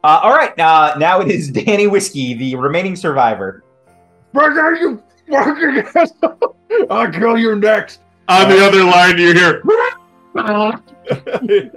Uh, 0.05 0.21
all 0.23 0.35
right, 0.35 0.57
uh, 0.59 0.95
now 0.99 1.21
it 1.21 1.29
is 1.29 1.51
Danny 1.51 1.87
Whiskey, 1.87 2.35
the 2.35 2.55
remaining 2.57 2.95
survivor. 2.95 3.65
Brother, 4.33 4.75
you 4.77 5.03
fucking 5.31 5.85
asshole. 5.95 6.57
I'll 6.91 7.11
kill 7.13 7.39
you 7.39 7.57
next. 7.57 8.01
On 8.29 8.49
the 8.49 8.65
other 8.65 8.85
line, 8.85 9.19
you 9.19 9.35
hear. 9.35 9.63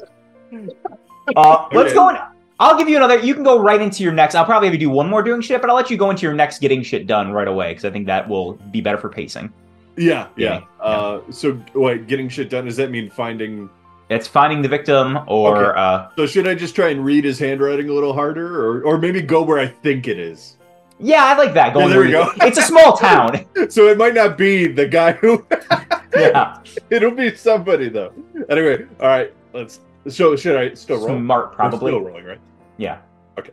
Uh, 1.35 1.67
let's 1.73 1.91
go. 1.93 2.09
In, 2.09 2.17
I'll 2.59 2.77
give 2.77 2.87
you 2.87 2.95
another. 2.97 3.17
You 3.19 3.33
can 3.33 3.43
go 3.43 3.59
right 3.59 3.81
into 3.81 4.03
your 4.03 4.13
next. 4.13 4.35
I'll 4.35 4.45
probably 4.45 4.67
have 4.67 4.73
you 4.75 4.79
do 4.79 4.89
one 4.91 5.09
more 5.09 5.23
doing 5.23 5.41
shit, 5.41 5.59
but 5.59 5.69
I'll 5.69 5.75
let 5.75 5.89
you 5.89 5.97
go 5.97 6.11
into 6.11 6.21
your 6.21 6.33
next 6.35 6.59
getting 6.59 6.83
shit 6.83 7.07
done 7.07 7.31
right 7.31 7.47
away 7.47 7.69
because 7.71 7.83
I 7.83 7.89
think 7.89 8.05
that 8.05 8.29
will 8.29 8.53
be 8.71 8.79
better 8.79 8.97
for 8.99 9.09
pacing. 9.09 9.51
Yeah, 9.97 10.27
Yeah, 10.37 10.59
yeah. 10.59 10.83
Uh, 10.85 11.21
so, 11.31 11.59
wait, 11.73 12.05
getting 12.07 12.29
shit 12.29 12.49
done, 12.49 12.65
does 12.65 12.75
that 12.77 12.91
mean 12.91 13.09
finding. 13.09 13.69
It's 14.09 14.27
finding 14.27 14.61
the 14.61 14.67
victim, 14.69 15.17
or 15.27 15.71
Okay. 15.71 15.79
uh, 15.79 16.07
So, 16.15 16.27
should 16.27 16.47
I 16.47 16.53
just 16.53 16.75
try 16.75 16.89
and 16.89 17.03
read 17.03 17.23
his 17.25 17.39
handwriting 17.39 17.89
a 17.89 17.93
little 17.93 18.13
harder? 18.13 18.63
Or, 18.63 18.83
or 18.83 18.97
maybe 18.99 19.19
go 19.21 19.41
where 19.41 19.57
I 19.57 19.65
think 19.67 20.07
it 20.07 20.19
is? 20.19 20.54
Yeah, 20.99 21.25
I 21.25 21.37
like 21.37 21.53
that. 21.53 21.73
Going 21.73 21.89
there 21.89 22.01
we 22.01 22.11
go. 22.11 22.31
It's 22.41 22.57
a 22.57 22.61
small 22.61 22.97
town. 22.97 23.45
So, 23.69 23.87
it 23.87 23.97
might 23.97 24.13
not 24.13 24.37
be 24.37 24.67
the 24.67 24.87
guy 24.87 25.13
who. 25.13 25.45
yeah, 26.15 26.59
It'll 26.89 27.11
be 27.11 27.35
somebody, 27.35 27.89
though. 27.89 28.13
Anyway, 28.49 28.85
all 28.99 29.07
right, 29.07 29.33
let's. 29.53 29.79
So, 30.07 30.35
should 30.35 30.55
I 30.55 30.73
still 30.75 30.97
roll? 30.97 31.17
smart 31.17 31.53
probably. 31.53 31.91
still 31.91 32.01
rolling, 32.01 32.25
right? 32.25 32.39
Yeah. 32.77 32.99
Okay. 33.39 33.51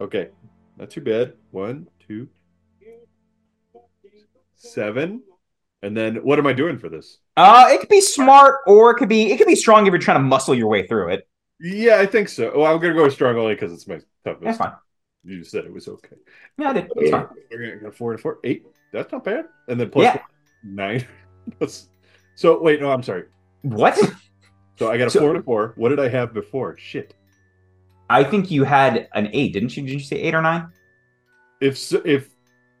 Okay. 0.00 0.28
Not 0.76 0.90
too 0.90 1.00
bad. 1.00 1.34
One, 1.50 1.88
two, 2.06 2.28
seven. 4.56 5.22
And 5.82 5.96
then 5.96 6.16
what 6.16 6.38
am 6.38 6.46
I 6.46 6.52
doing 6.52 6.78
for 6.78 6.88
this? 6.88 7.18
Uh, 7.36 7.66
it 7.70 7.80
could 7.80 7.88
be 7.88 8.00
smart, 8.00 8.60
or 8.66 8.92
it 8.92 8.96
could 8.96 9.08
be 9.08 9.32
it 9.32 9.38
could 9.38 9.48
be 9.48 9.56
strong 9.56 9.86
if 9.86 9.90
you're 9.90 10.00
trying 10.00 10.18
to 10.18 10.22
muscle 10.24 10.54
your 10.54 10.68
way 10.68 10.86
through 10.86 11.08
it. 11.08 11.28
Yeah, 11.60 11.98
I 11.98 12.06
think 12.06 12.28
so. 12.28 12.52
Well, 12.56 12.72
I'm 12.72 12.80
gonna 12.80 12.94
go 12.94 13.08
strong 13.08 13.36
only 13.36 13.54
because 13.54 13.72
it's 13.72 13.86
my 13.88 14.00
toughest. 14.24 14.42
That's 14.42 14.58
fine. 14.58 14.72
You 15.24 15.44
said 15.44 15.64
it 15.64 15.72
was 15.72 15.86
okay. 15.88 16.16
Yeah, 16.58 16.70
I 16.70 16.72
did. 16.72 16.90
It's 16.96 17.10
fine. 17.10 17.26
I 17.52 17.76
got 17.84 17.94
four 17.94 18.10
and 18.12 18.18
a 18.18 18.22
four, 18.22 18.38
eight. 18.44 18.66
That's 18.92 19.12
not 19.12 19.24
bad. 19.24 19.44
And 19.68 19.78
then 19.80 19.88
plus 19.90 20.04
Yeah. 20.04 20.12
one, 20.64 20.74
nine. 20.74 21.06
So 22.34 22.60
wait, 22.62 22.80
no, 22.80 22.90
I'm 22.90 23.02
sorry. 23.02 23.24
What? 23.62 23.96
So 24.78 24.90
I 24.90 24.96
got 24.96 25.08
a 25.08 25.10
So- 25.10 25.20
four 25.20 25.30
and 25.30 25.38
a 25.38 25.42
four. 25.42 25.74
What 25.76 25.90
did 25.90 26.00
I 26.00 26.08
have 26.08 26.32
before? 26.32 26.76
Shit. 26.78 27.14
I 28.10 28.24
think 28.24 28.50
you 28.50 28.64
had 28.64 29.08
an 29.14 29.28
eight, 29.32 29.52
didn't 29.52 29.76
you? 29.76 29.82
Did 29.84 29.92
you 29.92 30.00
say 30.00 30.16
eight 30.16 30.34
or 30.34 30.42
nine? 30.42 30.68
If 31.60 31.92
if 32.04 32.30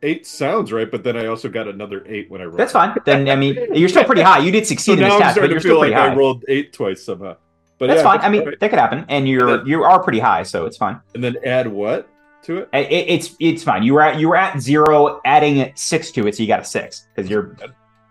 eight 0.02 0.26
sounds 0.26 0.72
right, 0.72 0.90
but 0.90 1.04
then 1.04 1.16
I 1.16 1.26
also 1.26 1.48
got 1.48 1.68
another 1.68 2.04
eight 2.08 2.30
when 2.30 2.40
I 2.40 2.44
rolled. 2.44 2.58
That's 2.58 2.72
fine. 2.72 2.96
Then 3.04 3.28
I 3.28 3.36
mean, 3.36 3.56
you're 3.74 3.88
still 3.88 4.04
pretty 4.04 4.22
high. 4.22 4.38
You 4.38 4.50
did 4.50 4.64
So 4.66 4.70
succeed 4.70 4.94
in 4.94 5.00
now 5.00 5.06
this 5.10 5.14
I'm 5.14 5.20
test, 5.22 5.36
but 5.40 5.48
you're 5.50 5.54
to 5.58 5.60
still 5.60 5.72
feel 5.74 5.80
pretty 5.80 5.94
like 5.94 6.02
high. 6.08 6.12
I 6.12 6.16
rolled 6.16 6.44
eight 6.48 6.72
twice 6.72 7.02
somehow. 7.04 7.36
But 7.78 7.86
That's 7.88 7.98
yeah, 7.98 8.02
fine. 8.04 8.20
I 8.20 8.28
mean, 8.28 8.44
right. 8.46 8.58
that 8.60 8.70
could 8.70 8.78
happen, 8.78 9.04
and 9.08 9.28
you're 9.28 9.58
then- 9.58 9.66
you 9.66 9.82
are 9.84 10.02
pretty 10.02 10.18
high, 10.20 10.42
so 10.44 10.66
it's 10.66 10.76
fine. 10.76 11.00
and 11.14 11.22
then 11.22 11.36
add 11.44 11.66
what 11.68 12.08
to 12.44 12.58
it? 12.58 12.68
It, 12.72 12.90
it's 13.08 13.36
it's 13.40 13.62
fine. 13.62 13.82
You 13.82 13.94
were 13.94 14.02
at 14.02 14.18
you 14.18 14.28
were 14.28 14.36
at 14.36 14.60
zero, 14.60 15.20
adding 15.24 15.72
six 15.74 16.10
to 16.12 16.26
it, 16.26 16.36
so 16.36 16.42
you 16.42 16.46
got 16.48 16.60
a 16.60 16.64
six 16.64 17.08
because 17.14 17.30
you're 17.30 17.56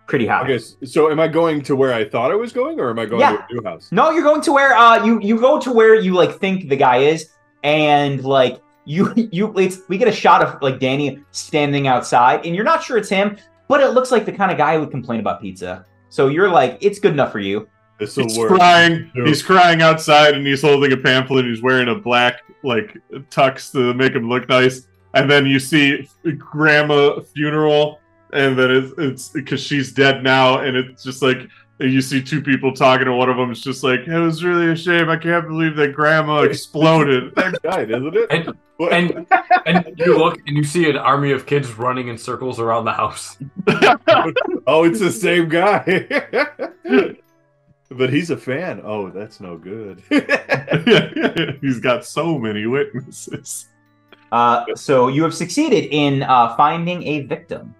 pretty 0.06 0.26
high. 0.26 0.42
Okay, 0.42 0.58
so 0.84 1.10
am 1.10 1.20
I 1.20 1.28
going 1.28 1.62
to 1.62 1.76
where 1.76 1.94
I 1.94 2.08
thought 2.08 2.30
I 2.30 2.34
was 2.34 2.52
going, 2.52 2.78
or 2.80 2.90
am 2.90 2.98
I 2.98 3.06
going 3.06 3.20
Yeah. 3.20 3.36
to 3.36 3.44
a 3.50 3.54
new 3.54 3.62
house? 3.62 3.88
No, 3.92 4.10
you're 4.10 4.22
going 4.22 4.42
to 4.42 4.52
where 4.52 4.74
uh 4.76 5.04
you 5.04 5.20
you 5.20 5.38
go 5.40 5.58
to 5.60 5.72
where 5.72 5.94
you 5.94 6.14
like 6.14 6.38
think 6.38 6.68
the 6.68 6.76
guy 6.76 6.98
is, 6.98 7.30
and 7.62 8.24
like 8.24 8.60
you 8.84 9.12
you 9.32 9.56
it's 9.58 9.78
we 9.88 9.98
get 9.98 10.08
a 10.08 10.12
shot 10.12 10.42
of 10.42 10.60
like 10.62 10.80
Danny 10.80 11.18
standing 11.30 11.86
outside, 11.86 12.44
and 12.46 12.54
you're 12.54 12.64
not 12.64 12.82
sure 12.82 12.96
it's 12.98 13.08
him, 13.08 13.36
but 13.68 13.80
it 13.80 13.88
looks 13.90 14.10
like 14.10 14.24
the 14.24 14.32
kind 14.32 14.50
of 14.50 14.58
guy 14.58 14.74
who 14.74 14.80
would 14.80 14.90
complain 14.90 15.20
about 15.20 15.40
pizza. 15.40 15.86
So 16.08 16.28
you're 16.28 16.50
like, 16.50 16.76
it's 16.82 16.98
good 16.98 17.12
enough 17.12 17.32
for 17.32 17.38
you. 17.38 17.68
This 18.02 18.16
will 18.16 18.24
He's 18.24 18.36
work. 18.38 18.48
crying. 18.48 19.12
No. 19.14 19.24
He's 19.24 19.42
crying 19.44 19.80
outside, 19.80 20.34
and 20.34 20.44
he's 20.44 20.60
holding 20.60 20.92
a 20.92 20.96
pamphlet. 20.96 21.44
And 21.44 21.54
he's 21.54 21.62
wearing 21.62 21.88
a 21.88 21.94
black 21.94 22.42
like 22.64 22.96
tux 23.30 23.70
to 23.72 23.94
make 23.94 24.12
him 24.12 24.28
look 24.28 24.48
nice. 24.48 24.88
And 25.14 25.30
then 25.30 25.46
you 25.46 25.60
see 25.60 26.08
grandma 26.36 27.20
funeral, 27.20 28.00
and 28.32 28.58
then 28.58 28.70
it's 28.72 28.92
it's 28.98 29.28
because 29.28 29.60
she's 29.60 29.92
dead 29.92 30.24
now, 30.24 30.58
and 30.58 30.76
it's 30.76 31.04
just 31.04 31.22
like 31.22 31.48
you 31.78 32.00
see 32.00 32.20
two 32.22 32.42
people 32.42 32.72
talking, 32.72 33.06
and 33.06 33.16
one 33.16 33.28
of 33.28 33.36
them 33.36 33.52
is 33.52 33.60
just 33.60 33.84
like, 33.84 34.00
"It 34.00 34.18
was 34.18 34.42
really 34.42 34.70
a 34.70 34.76
shame. 34.76 35.08
I 35.08 35.16
can't 35.16 35.46
believe 35.46 35.76
that 35.76 35.94
grandma 35.94 36.42
exploded." 36.42 37.34
That 37.36 37.60
died, 37.62 37.90
isn't 37.90 38.16
it? 38.16 38.26
And 38.30 38.56
and 38.90 39.26
and 39.66 39.94
you 39.96 40.18
look 40.18 40.40
and 40.46 40.56
you 40.56 40.64
see 40.64 40.90
an 40.90 40.96
army 40.96 41.30
of 41.30 41.46
kids 41.46 41.72
running 41.74 42.08
in 42.08 42.18
circles 42.18 42.58
around 42.58 42.84
the 42.84 42.92
house. 42.92 43.36
oh, 44.66 44.84
it's 44.84 44.98
the 44.98 45.12
same 45.12 45.48
guy. 45.48 47.18
But 47.96 48.12
he's 48.12 48.30
a 48.30 48.36
fan. 48.36 48.80
Oh, 48.84 49.10
that's 49.10 49.40
no 49.40 49.56
good. 49.56 50.02
he's 51.60 51.80
got 51.80 52.04
so 52.04 52.38
many 52.38 52.66
witnesses. 52.66 53.66
Uh, 54.30 54.64
so 54.74 55.08
you 55.08 55.22
have 55.22 55.34
succeeded 55.34 55.88
in 55.92 56.22
uh, 56.22 56.56
finding 56.56 57.02
a 57.04 57.20
victim. 57.20 57.74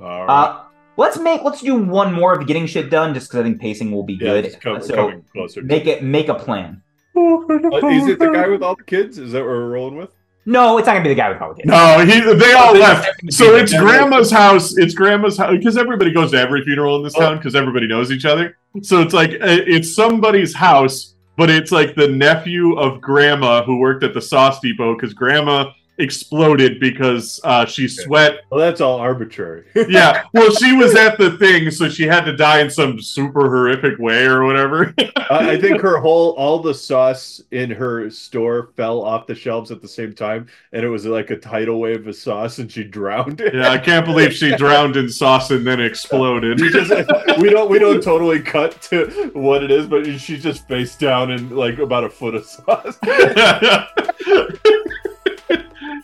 All 0.00 0.26
right. 0.26 0.44
Uh, 0.44 0.64
let's 0.96 1.18
make 1.18 1.42
let's 1.42 1.60
do 1.60 1.76
one 1.76 2.12
more 2.12 2.32
of 2.32 2.46
getting 2.46 2.66
shit 2.66 2.90
done, 2.90 3.14
just 3.14 3.28
because 3.28 3.40
I 3.40 3.42
think 3.44 3.60
pacing 3.60 3.90
will 3.90 4.04
be 4.04 4.14
yeah, 4.14 4.18
good. 4.18 4.44
it's 4.44 4.56
co- 4.56 4.78
so 4.78 4.94
coming 4.94 5.24
closer. 5.32 5.62
make 5.62 5.86
it 5.86 6.02
make 6.02 6.28
a 6.28 6.34
plan. 6.34 6.82
Uh, 7.16 7.40
is 7.88 8.08
it 8.08 8.18
the 8.18 8.30
guy 8.32 8.48
with 8.48 8.62
all 8.62 8.76
the 8.76 8.84
kids? 8.84 9.18
Is 9.18 9.32
that 9.32 9.40
what 9.40 9.48
we're 9.48 9.70
rolling 9.70 9.96
with? 9.96 10.10
No, 10.46 10.76
it's 10.78 10.86
not 10.86 10.92
gonna 10.92 11.04
be 11.04 11.08
the 11.08 11.14
guy 11.14 11.30
with 11.30 11.40
all 11.40 11.50
the 11.50 11.54
kids. 11.56 11.68
No, 11.68 12.04
he, 12.04 12.20
they 12.34 12.52
all 12.52 12.74
They 12.74 12.80
left. 12.80 13.08
So 13.32 13.56
it's 13.56 13.72
there. 13.72 13.80
grandma's 13.82 14.30
house. 14.30 14.76
It's 14.76 14.92
grandma's 14.94 15.38
house 15.38 15.52
because 15.52 15.76
everybody 15.78 16.12
goes 16.12 16.32
to 16.32 16.38
every 16.38 16.62
funeral 16.64 16.96
in 16.96 17.02
this 17.02 17.14
Oh. 17.16 17.20
town 17.20 17.36
because 17.38 17.54
everybody 17.54 17.86
knows 17.86 18.10
each 18.12 18.24
other. 18.26 18.56
So 18.82 19.00
it's 19.00 19.14
like 19.14 19.30
uh, 19.32 19.36
it's 19.66 19.94
somebody's 19.94 20.54
house, 20.54 21.14
but 21.36 21.48
it's 21.48 21.72
like 21.72 21.94
the 21.94 22.08
nephew 22.08 22.74
of 22.78 23.00
grandma 23.00 23.62
who 23.64 23.78
worked 23.78 24.04
at 24.04 24.12
the 24.12 24.20
sauce 24.20 24.60
depot 24.60 24.94
because 24.94 25.14
grandma 25.14 25.70
exploded 25.98 26.80
because 26.80 27.40
uh, 27.44 27.64
she 27.64 27.88
sweat. 27.88 28.40
Well, 28.50 28.60
that's 28.60 28.80
all 28.80 28.98
arbitrary. 28.98 29.64
Yeah, 29.88 30.24
well, 30.32 30.50
she 30.52 30.74
was 30.74 30.94
at 30.94 31.18
the 31.18 31.36
thing, 31.38 31.70
so 31.70 31.88
she 31.88 32.04
had 32.04 32.24
to 32.24 32.36
die 32.36 32.60
in 32.60 32.70
some 32.70 33.00
super 33.00 33.42
horrific 33.42 33.98
way 33.98 34.24
or 34.24 34.44
whatever. 34.44 34.94
I 35.30 35.52
I 35.54 35.60
think 35.60 35.80
her 35.80 35.98
whole 35.98 36.32
all 36.32 36.58
the 36.58 36.74
sauce 36.74 37.40
in 37.50 37.70
her 37.70 38.10
store 38.10 38.70
fell 38.76 39.02
off 39.02 39.26
the 39.26 39.34
shelves 39.34 39.70
at 39.70 39.80
the 39.80 39.88
same 39.88 40.12
time, 40.12 40.48
and 40.72 40.84
it 40.84 40.88
was 40.88 41.06
like 41.06 41.30
a 41.30 41.36
tidal 41.36 41.80
wave 41.80 42.06
of 42.06 42.16
sauce, 42.16 42.58
and 42.58 42.70
she 42.70 42.84
drowned. 42.84 43.40
yeah, 43.52 43.70
I 43.70 43.78
can't 43.78 44.04
believe 44.04 44.32
she 44.32 44.54
drowned 44.56 44.96
in 44.96 45.08
sauce 45.08 45.50
and 45.50 45.66
then 45.66 45.80
exploded. 45.80 46.58
Just 46.58 46.90
we 47.38 47.50
don't 47.50 47.70
we 47.70 47.78
don't 47.78 48.02
totally 48.02 48.40
cut 48.40 48.80
to 48.82 49.30
what 49.34 49.62
it 49.62 49.70
is, 49.70 49.86
but 49.86 50.04
she's 50.18 50.42
just 50.42 50.66
face 50.66 50.96
down 50.96 51.30
in 51.30 51.50
like 51.50 51.78
about 51.78 52.04
a 52.04 52.10
foot 52.10 52.34
of 52.34 52.44
sauce. 52.44 52.98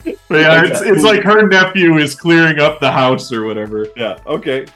But 0.04 0.16
yeah, 0.30 0.64
it's, 0.64 0.80
it's 0.80 1.02
like 1.04 1.22
her 1.22 1.46
nephew 1.46 1.96
is 1.98 2.14
clearing 2.14 2.58
up 2.60 2.80
the 2.80 2.90
house 2.90 3.32
or 3.32 3.44
whatever. 3.44 3.86
Yeah. 3.96 4.18
Okay. 4.26 4.66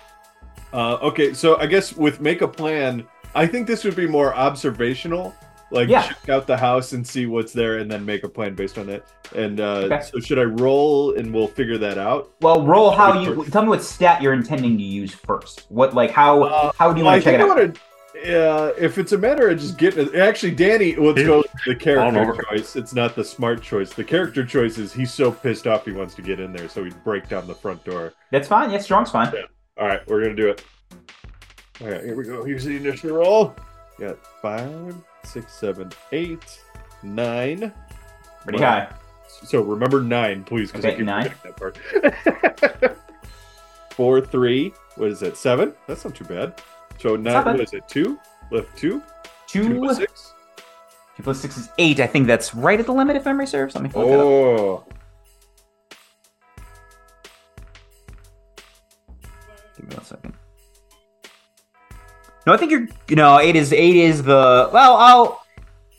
Uh, 0.73 0.95
okay. 1.03 1.33
So 1.35 1.59
I 1.59 1.67
guess 1.67 1.93
with 1.95 2.21
make 2.21 2.43
a 2.43 2.49
plan, 2.49 3.07
I 3.35 3.47
think 3.47 3.67
this 3.67 3.85
would 3.85 3.97
be 3.97 4.07
more 4.07 4.35
observational. 4.35 5.35
Like 5.71 5.89
Yeah. 5.89 6.03
check 6.03 6.29
out 6.29 6.47
the 6.47 6.57
house 6.57 6.93
and 6.93 7.05
see 7.07 7.27
what's 7.27 7.53
there, 7.53 7.79
and 7.79 7.91
then 7.91 8.05
make 8.05 8.23
a 8.23 8.29
plan 8.29 8.55
based 8.55 8.79
on 8.79 8.87
that. 8.87 9.05
And 9.35 9.59
uh, 9.61 9.89
Okay. 9.91 10.03
so 10.03 10.21
should 10.21 10.39
I 10.39 10.45
roll, 10.45 11.15
and 11.17 11.33
we'll 11.35 11.49
figure 11.49 11.79
that 11.79 11.99
out? 11.99 12.31
Well, 12.41 12.65
roll 12.65 12.91
how 12.93 13.21
you. 13.21 13.45
Tell 13.47 13.63
me 13.63 13.69
what 13.69 13.83
stat 13.83 14.23
you're 14.23 14.35
intending 14.35 14.77
to 14.77 14.85
use 14.85 15.13
first. 15.15 15.67
What 15.71 15.95
like 15.95 16.11
how 16.11 16.43
Uh, 16.45 16.73
how 16.79 16.93
do 16.93 16.99
you 17.01 17.05
Well, 17.05 17.15
I 17.15 17.17
want 17.17 17.25
to 17.25 17.31
check 17.31 17.41
think 17.41 17.43
it 17.43 17.49
I 17.49 17.51
out? 17.51 17.59
want 17.59 17.75
to. 17.75 17.81
Yeah, 18.15 18.71
if 18.79 18.97
it's 18.99 19.13
a 19.13 19.19
matter 19.19 19.49
of 19.51 19.59
just 19.59 19.77
getting 19.77 20.07
it, 20.09 20.15
actually, 20.15 20.53
Danny, 20.53 20.95
let's 20.95 21.21
go 21.23 21.39
with 21.39 21.51
the 21.67 21.75
character 21.75 22.37
choice. 22.49 22.77
It's 22.77 22.95
not 22.95 23.17
the 23.17 23.25
smart 23.25 23.61
choice. 23.61 23.93
The 23.93 24.05
character 24.05 24.45
choice 24.47 24.79
is 24.79 24.93
he's 24.93 25.13
so 25.13 25.33
pissed 25.33 25.67
off 25.67 25.85
he 25.85 25.93
wants 25.93 26.15
to 26.15 26.23
get 26.23 26.39
in 26.39 26.53
there, 26.53 26.69
so 26.69 26.85
he'd 26.85 27.03
break 27.05 27.29
down 27.29 27.47
the 27.49 27.55
front 27.55 27.83
door. 27.85 28.13
That's 28.31 28.47
fine. 28.47 28.71
Yeah, 28.71 28.79
strong's 28.79 29.11
fine. 29.11 29.33
All 29.79 29.89
right, 29.89 30.07
we're 30.09 30.23
gonna 30.23 30.37
do 30.37 30.49
it. 30.49 30.63
All 31.81 31.89
right, 31.89 32.05
here 32.05 32.15
we 32.15 32.25
go. 32.25 32.45
Here's 32.45 32.65
the 32.65 32.77
initial 32.77 33.11
roll. 33.17 33.55
Got 33.99 34.19
five, 34.41 34.95
six, 35.25 35.53
seven, 35.53 35.91
eight, 36.13 36.61
nine. 37.03 37.73
Pretty 38.45 38.61
Wow. 38.61 38.71
high. 38.71 38.89
So 39.27 39.61
remember 39.63 40.01
nine, 40.01 40.45
please, 40.45 40.71
because 40.71 40.85
I 40.85 40.89
Okay, 40.91 40.97
keep 40.99 41.07
nine. 41.07 41.33
that 41.43 41.57
part. 41.57 42.97
Four, 43.91 44.21
three. 44.21 44.73
What 44.97 45.11
is 45.11 45.21
that? 45.21 45.37
Seven. 45.37 45.75
That's 45.89 46.05
not 46.05 46.15
too 46.15 46.25
bad. 46.25 46.61
So 46.99 47.17
not. 47.17 47.45
What 47.47 47.61
is 47.61 47.73
it? 47.73 47.87
Two. 47.89 48.19
Left 48.51 48.77
two. 48.77 49.03
Two, 49.47 49.69
Two 49.69 49.79
plus 49.81 49.97
six. 49.99 50.33
two 51.17 51.23
plus 51.23 51.41
six 51.41 51.57
is 51.59 51.69
eight. 51.79 52.01
I 52.01 52.07
think 52.07 52.27
that's 52.27 52.55
right 52.55 52.79
at 52.81 52.87
the 52.87 52.93
limit 52.93 53.17
if 53.17 53.25
memory 53.25 53.47
serves. 53.47 53.75
Let 53.75 53.85
me 53.85 53.91
look 53.95 54.09
it 54.09 54.15
up. 54.15 54.21
Oh, 54.21 54.85
Give 59.77 59.89
me 59.89 59.95
one 59.97 60.05
second. 60.05 60.35
No, 62.47 62.53
I 62.53 62.57
think 62.57 62.71
you're. 62.71 62.87
You 63.09 63.17
know, 63.17 63.39
eight 63.39 63.57
is 63.57 63.73
eight 63.73 63.97
is 63.97 64.23
the. 64.23 64.71
Well, 64.73 64.97
I'll 64.97 65.43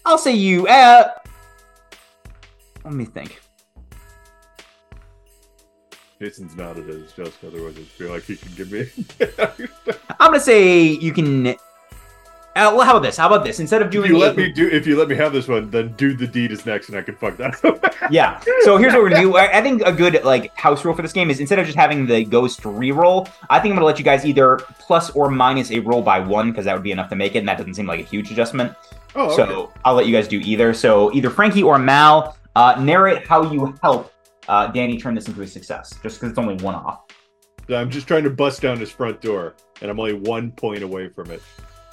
I'll 0.06 0.18
say 0.18 0.34
you. 0.34 0.68
Uh, 0.68 1.10
let 2.84 2.94
me 2.94 3.06
think. 3.06 3.42
Jason's 6.20 6.56
nodded 6.56 6.90
as 6.90 7.12
just 7.12 7.44
otherwise 7.44 7.76
I 7.78 7.82
feel 7.82 8.12
like 8.12 8.24
he 8.24 8.38
could 8.38 8.56
give 8.56 8.72
me. 8.72 8.90
I'm 10.20 10.32
gonna 10.32 10.40
say 10.40 10.84
you 10.84 11.12
can. 11.12 11.48
Uh, 12.58 12.72
well, 12.74 12.84
how 12.84 12.92
about 12.92 13.02
this? 13.04 13.18
How 13.18 13.28
about 13.28 13.44
this? 13.44 13.60
Instead 13.60 13.82
of 13.82 13.88
if 13.88 13.92
doing 13.92 14.12
you 14.12 14.18
let 14.18 14.38
me 14.38 14.50
do, 14.50 14.70
if 14.70 14.88
you 14.88 14.98
let 14.98 15.10
me 15.10 15.16
have 15.16 15.34
this 15.34 15.50
one, 15.50 15.70
then 15.72 15.92
do 15.98 16.16
the 16.16 16.26
deed 16.26 16.54
is 16.54 16.66
next, 16.66 16.88
and 16.88 16.98
I 16.98 17.02
can 17.02 17.16
fuck 17.18 17.36
that 17.38 17.64
up. 17.66 17.84
Yeah. 18.12 18.40
So 18.62 18.78
here's 18.78 18.94
what 18.94 19.02
we're 19.02 19.10
gonna 19.10 19.22
do. 19.24 19.36
I 19.36 19.58
I 19.58 19.62
think 19.62 19.82
a 19.82 19.92
good 19.92 20.24
like 20.24 20.56
house 20.56 20.86
rule 20.86 20.94
for 20.96 21.02
this 21.02 21.12
game 21.12 21.30
is 21.30 21.40
instead 21.40 21.60
of 21.60 21.66
just 21.66 21.78
having 21.78 22.06
the 22.06 22.24
ghost 22.24 22.64
re-roll, 22.64 23.28
I 23.50 23.60
think 23.60 23.72
I'm 23.72 23.78
gonna 23.78 23.86
let 23.88 23.98
you 24.00 24.06
guys 24.06 24.26
either 24.26 24.58
plus 24.80 25.10
or 25.12 25.30
minus 25.30 25.72
a 25.72 25.80
roll 25.80 26.02
by 26.02 26.20
one 26.20 26.52
because 26.52 26.64
that 26.66 26.74
would 26.76 26.84
be 26.84 26.92
enough 26.92 27.10
to 27.10 27.16
make 27.16 27.36
it, 27.36 27.40
and 27.40 27.48
that 27.50 27.58
doesn't 27.58 27.74
seem 27.74 27.88
like 27.88 28.00
a 28.00 28.04
huge 28.04 28.32
adjustment. 28.32 28.74
oh, 29.16 29.26
okay. 29.26 29.36
So 29.36 29.74
I'll 29.84 29.96
let 29.96 30.06
you 30.06 30.14
guys 30.16 30.28
do 30.28 30.40
either. 30.40 30.74
So 30.74 31.12
either 31.14 31.30
Frankie 31.30 31.64
or 31.64 31.78
Mal 31.78 32.38
uh, 32.56 32.76
narrate 32.80 33.28
how 33.28 33.52
you 33.52 33.76
help 33.82 34.14
uh, 34.48 34.68
Danny 34.68 34.98
turn 35.00 35.16
this 35.16 35.28
into 35.28 35.42
a 35.42 35.48
success, 35.48 35.92
just 36.04 36.18
because 36.20 36.30
it's 36.32 36.40
only 36.40 36.56
one 36.64 36.76
off. 36.76 37.02
I'm 37.70 37.90
just 37.90 38.08
trying 38.08 38.24
to 38.26 38.30
bust 38.30 38.62
down 38.62 38.78
his 38.80 38.92
front 38.92 39.22
door, 39.22 39.56
and 39.82 39.90
I'm 39.90 40.00
only 40.00 40.14
one 40.14 40.52
point 40.52 40.84
away 40.84 41.10
from 41.10 41.32
it. 41.32 41.42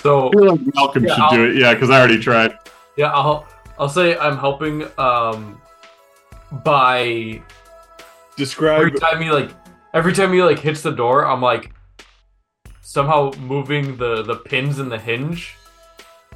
So 0.01 0.29
I 0.29 0.33
feel 0.33 0.57
like 0.57 0.75
Malcolm 0.75 1.05
Yeah, 1.05 1.15
should 1.15 1.23
I'll- 1.23 1.31
do 1.31 1.45
it. 1.51 1.57
Yeah, 1.57 1.75
because 1.75 1.91
I 1.91 1.99
already 1.99 2.19
tried. 2.19 2.59
yeah, 2.97 3.13
I'll 3.13 3.47
I'll 3.79 3.89
say 3.89 4.17
I'm 4.19 4.37
helping 4.37 4.85
um 4.99 5.61
by 6.65 7.41
Describe. 8.37 8.79
every 8.87 8.99
time 8.99 9.23
he 9.23 9.31
like 9.31 9.51
every 9.95 10.13
time 10.13 10.33
he 10.33 10.43
like 10.43 10.59
hits 10.59 10.83
the 10.83 10.91
door, 10.93 11.25
I'm 11.27 11.41
like 11.41 11.73
somehow 12.83 13.31
moving 13.41 13.97
the 13.97 14.23
the 14.23 14.37
pins 14.37 14.79
in 14.79 14.89
the 14.89 14.99
hinge 14.99 15.55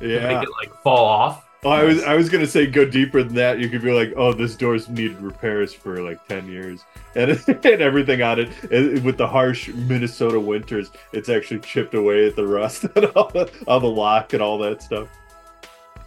to 0.01 0.09
Yeah. 0.09 0.29
make 0.29 0.43
it 0.49 0.53
like 0.61 0.75
fall 0.83 1.05
off. 1.05 1.46
Oh, 1.67 1.71
I 1.71 1.83
was 1.83 2.01
I 2.05 2.15
was 2.15 2.29
gonna 2.29 2.47
say 2.47 2.65
go 2.69 2.85
deeper 2.85 3.25
than 3.25 3.35
that. 3.35 3.59
You 3.59 3.69
could 3.69 3.83
be 3.83 3.91
like, 3.91 4.13
oh, 4.17 4.33
this 4.33 4.55
door's 4.55 4.89
needed 4.89 5.21
repairs 5.21 5.75
for 5.75 6.01
like 6.01 6.25
ten 6.29 6.47
years, 6.47 6.85
and, 7.17 7.31
and 7.49 7.83
everything 7.83 8.23
on 8.23 8.39
it, 8.39 8.51
and 8.71 9.03
with 9.03 9.17
the 9.17 9.27
harsh 9.27 9.67
Minnesota 9.71 10.39
winters, 10.39 10.93
it's 11.13 11.29
actually 11.29 11.59
chipped 11.59 11.95
away 11.95 12.29
at 12.29 12.37
the 12.37 12.47
rust 12.47 12.85
and 12.95 13.07
all 13.07 13.31
the, 13.31 13.51
all 13.67 13.81
the 13.81 13.89
lock 13.89 14.33
and 14.33 14.41
all 14.41 14.59
that 14.59 14.81
stuff. 14.81 15.09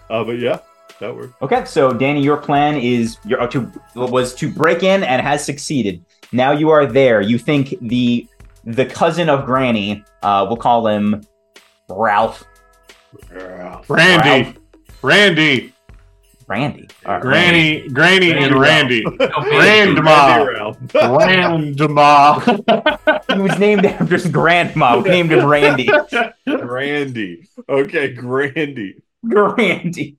Uh, 0.10 0.24
but 0.24 0.40
yeah, 0.40 0.60
that 1.02 1.14
worked. 1.14 1.42
Okay, 1.42 1.66
so 1.66 1.92
Danny, 1.92 2.24
your 2.24 2.38
plan 2.38 2.78
is 2.78 3.18
your 3.26 3.42
uh, 3.42 3.48
to 3.48 3.70
was 3.96 4.34
to 4.36 4.50
break 4.50 4.82
in 4.82 5.04
and 5.04 5.22
has 5.22 5.44
succeeded. 5.44 6.06
Now 6.32 6.54
you 6.54 6.70
are 6.70 6.86
there. 6.86 7.20
You 7.20 7.38
think 7.38 7.76
the 7.82 8.26
the 8.64 8.86
cousin 8.86 9.28
of 9.28 9.46
Granny, 9.46 10.06
uh, 10.24 10.46
we'll 10.48 10.56
call 10.56 10.88
him 10.88 11.22
Ralph, 11.90 12.46
Randy, 13.90 14.59
Randy, 15.02 15.74
Randy, 16.48 16.88
right, 17.06 17.22
Granny, 17.22 17.88
Granny, 17.90 18.32
and 18.34 18.60
Randy. 18.60 19.04
Grandma. 19.04 20.74
Grandma. 20.92 22.40
He 23.30 23.40
was 23.40 23.60
named 23.60 23.86
after 23.86 24.06
his 24.06 24.28
grandma. 24.28 25.00
who 25.00 25.08
named 25.08 25.32
him 25.32 25.46
Randy. 25.46 25.88
Randy. 26.48 27.48
Okay, 27.70 28.14
Grandy. 28.14 29.02
Grandy. 29.28 30.18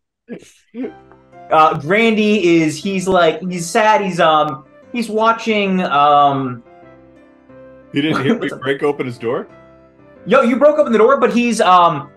Uh, 1.51 1.79
Grandy 1.79 2.61
is 2.63 2.81
he's 2.81 3.09
like 3.09 3.41
he's 3.43 3.69
sad. 3.69 4.01
He's 4.01 4.21
um 4.21 4.65
he's 4.93 5.09
watching 5.09 5.81
um. 5.83 6.63
He 7.93 8.01
didn't 8.01 8.23
hear 8.25 8.39
me 8.39 8.49
break 8.61 8.83
open 8.85 9.07
his 9.07 9.19
door. 9.19 9.49
Yo, 10.27 10.43
you 10.43 10.57
broke 10.57 10.79
open 10.79 10.93
the 10.93 10.99
door, 10.99 11.19
but 11.19 11.33
he's 11.35 11.61
um. 11.61 12.11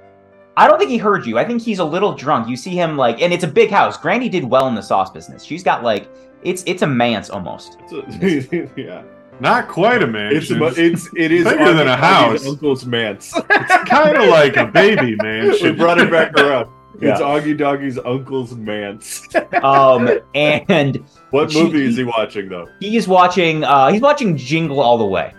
I 0.55 0.67
don't 0.67 0.77
think 0.77 0.91
he 0.91 0.97
heard 0.97 1.25
you. 1.25 1.37
I 1.39 1.45
think 1.45 1.61
he's 1.61 1.79
a 1.79 1.83
little 1.85 2.13
drunk. 2.13 2.47
You 2.47 2.55
see 2.55 2.71
him 2.71 2.95
like, 2.97 3.21
and 3.21 3.33
it's 3.33 3.43
a 3.43 3.47
big 3.47 3.71
house. 3.71 3.97
Granny 3.97 4.29
did 4.29 4.43
well 4.43 4.67
in 4.67 4.75
the 4.75 4.81
sauce 4.83 5.09
business. 5.09 5.43
She's 5.43 5.63
got 5.63 5.83
like, 5.83 6.07
it's 6.43 6.63
it's 6.67 6.81
a 6.83 6.87
manse 6.87 7.29
almost. 7.29 7.77
It's 7.89 8.51
a- 8.53 8.69
yeah, 8.79 9.01
Not 9.39 9.67
quite 9.67 10.03
a 10.03 10.05
it's 10.29 10.49
mansion. 10.51 10.61
a, 10.61 10.67
it's 10.85 11.09
it 11.17 11.31
is 11.31 11.43
Bigger 11.45 11.73
than 11.73 11.87
a 11.87 11.97
house. 11.97 12.45
Uncle's 12.47 12.85
manse. 12.85 13.33
It's 13.49 13.89
kind 13.89 14.15
of 14.17 14.27
like 14.29 14.55
a 14.57 14.65
baby 14.67 15.05
we 15.11 15.15
mansion. 15.15 15.75
brought 15.77 15.99
it 15.99 16.11
back 16.11 16.33
around. 16.37 16.69
It's 16.95 17.19
Yeah. 17.19 17.25
Augie 17.25 17.57
Doggy's 17.57 17.97
uncle's 17.97 18.53
manse. 18.53 19.27
Um, 19.63 20.07
and 20.35 21.03
what 21.31 21.51
She- 21.51 21.63
movie 21.63 21.85
is 21.85 21.97
he 21.97 22.03
watching 22.03 22.47
though? 22.49 22.67
he 22.79 22.95
is 22.95 23.07
watching. 23.07 23.63
Uh, 23.63 23.91
he's 23.91 24.01
watching 24.01 24.37
Jingle 24.37 24.79
All 24.81 24.99
the 24.99 25.05
Way. 25.05 25.33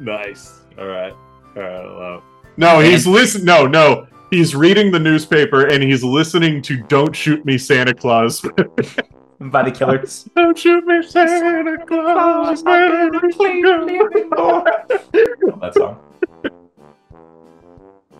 Nice. 0.00 0.60
All 0.78 0.86
right. 0.86 1.12
All 1.56 1.62
right. 1.62 1.84
Well, 1.98 2.22
No, 2.56 2.80
he's 2.80 3.06
listening. 3.06 3.44
No, 3.44 3.66
no, 3.66 4.06
he's 4.32 4.56
reading 4.56 4.90
the 4.90 4.98
newspaper 4.98 5.66
and 5.66 5.82
he's 5.82 6.02
listening 6.02 6.62
to 6.62 6.78
"Don't 6.84 7.14
Shoot 7.14 7.44
Me, 7.44 7.58
Santa 7.58 7.94
Claus." 7.94 8.40
By 9.40 9.62
the 9.64 9.72
Killers. 9.72 10.28
Don't 10.36 10.56
shoot 10.56 10.84
me, 10.86 11.02
Santa 11.02 11.78
Claus. 11.86 12.62
that 12.62 13.42
song. 15.74 15.98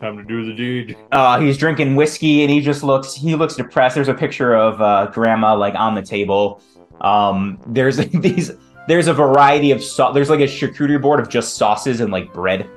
time 0.01 0.17
to 0.17 0.25
do 0.25 0.45
the 0.45 0.53
deed. 0.53 0.97
Uh, 1.13 1.39
he's 1.41 1.57
drinking 1.57 1.95
whiskey 1.95 2.43
and 2.43 2.51
he 2.51 2.61
just 2.61 2.83
looks 2.83 3.15
he 3.15 3.35
looks 3.35 3.55
depressed. 3.57 3.95
There's 3.95 4.09
a 4.09 4.15
picture 4.15 4.55
of 4.55 4.81
uh, 4.83 5.07
grandma 5.13 5.55
like 5.55 5.75
on 5.75 5.95
the 5.95 6.03
table. 6.03 6.61
Um, 7.01 7.61
there's 7.67 7.97
these 8.09 8.51
there's 8.89 9.07
a 9.07 9.15
variety 9.15 9.71
of 9.71 9.83
sauce. 9.83 10.13
There's 10.15 10.31
like 10.31 10.41
a 10.41 10.45
charcuterie 10.45 11.01
board 11.01 11.21
of 11.21 11.29
just 11.29 11.55
sauces 11.57 12.01
and 12.01 12.13
like 12.13 12.33
bread, 12.33 12.69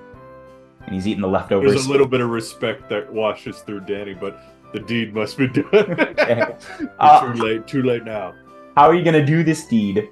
and 0.86 0.94
he's 0.96 1.08
eating 1.08 1.22
the 1.22 1.28
leftovers. 1.28 1.72
There's 1.72 1.86
a 1.86 1.92
little 1.92 2.08
bit 2.08 2.22
of 2.22 2.30
respect 2.30 2.90
that 2.90 3.12
washes 3.12 3.60
through 3.60 3.82
Danny, 3.82 4.14
but 4.14 4.40
the 4.74 4.80
deed 4.80 5.14
must 5.14 5.38
be 5.38 5.48
done. 5.48 5.66
Uh, 7.00 7.34
too 7.34 7.42
late. 7.44 7.68
Too 7.68 7.84
late 7.84 8.04
now. 8.04 8.34
How 8.76 8.88
are 8.88 8.94
you 8.96 9.04
gonna 9.04 9.26
do 9.26 9.44
this 9.44 9.66
deed? 9.66 10.10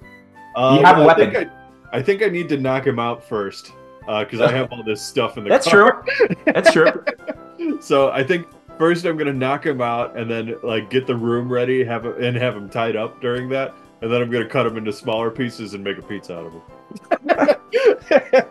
Uh, 0.55 0.77
You 0.79 0.85
have 0.85 0.97
a 0.97 1.01
well, 1.01 1.09
I 1.09 1.17
weapon. 1.17 1.31
think 1.33 1.49
I, 1.91 1.97
I 1.97 2.01
think 2.01 2.21
I 2.23 2.27
need 2.27 2.49
to 2.49 2.57
knock 2.57 2.85
him 2.87 2.99
out 2.99 3.23
first 3.27 3.71
because 4.19 4.41
I 4.41 4.51
have 4.51 4.71
all 4.71 4.83
this 4.83 5.01
stuff 5.01 5.37
in 5.37 5.43
the 5.43 5.49
That's 5.49 5.67
car. 5.67 6.03
true. 6.17 6.27
That's 6.45 6.71
true. 6.71 7.05
so 7.81 8.09
I 8.11 8.23
think 8.23 8.47
first 8.77 9.05
I'm 9.05 9.17
gonna 9.17 9.33
knock 9.33 9.65
him 9.65 9.81
out 9.81 10.17
and 10.17 10.29
then 10.29 10.55
like 10.63 10.89
get 10.89 11.07
the 11.07 11.15
room 11.15 11.51
ready, 11.51 11.83
have 11.83 12.05
it, 12.05 12.17
and 12.17 12.35
have 12.37 12.55
him 12.55 12.69
tied 12.69 12.95
up 12.95 13.19
during 13.21 13.49
that. 13.49 13.73
and 14.01 14.11
then 14.11 14.21
I'm 14.21 14.29
gonna 14.29 14.47
cut 14.49 14.65
him 14.65 14.77
into 14.77 14.91
smaller 14.93 15.29
pieces 15.31 15.73
and 15.73 15.83
make 15.83 15.97
a 15.97 16.01
pizza 16.01 16.37
out 16.37 16.45
of 16.47 16.53
them. 16.53 17.57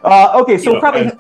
Uh, 0.05 0.39
okay, 0.43 0.59
so 0.59 0.81
probably 0.81 1.07
I- 1.07 1.17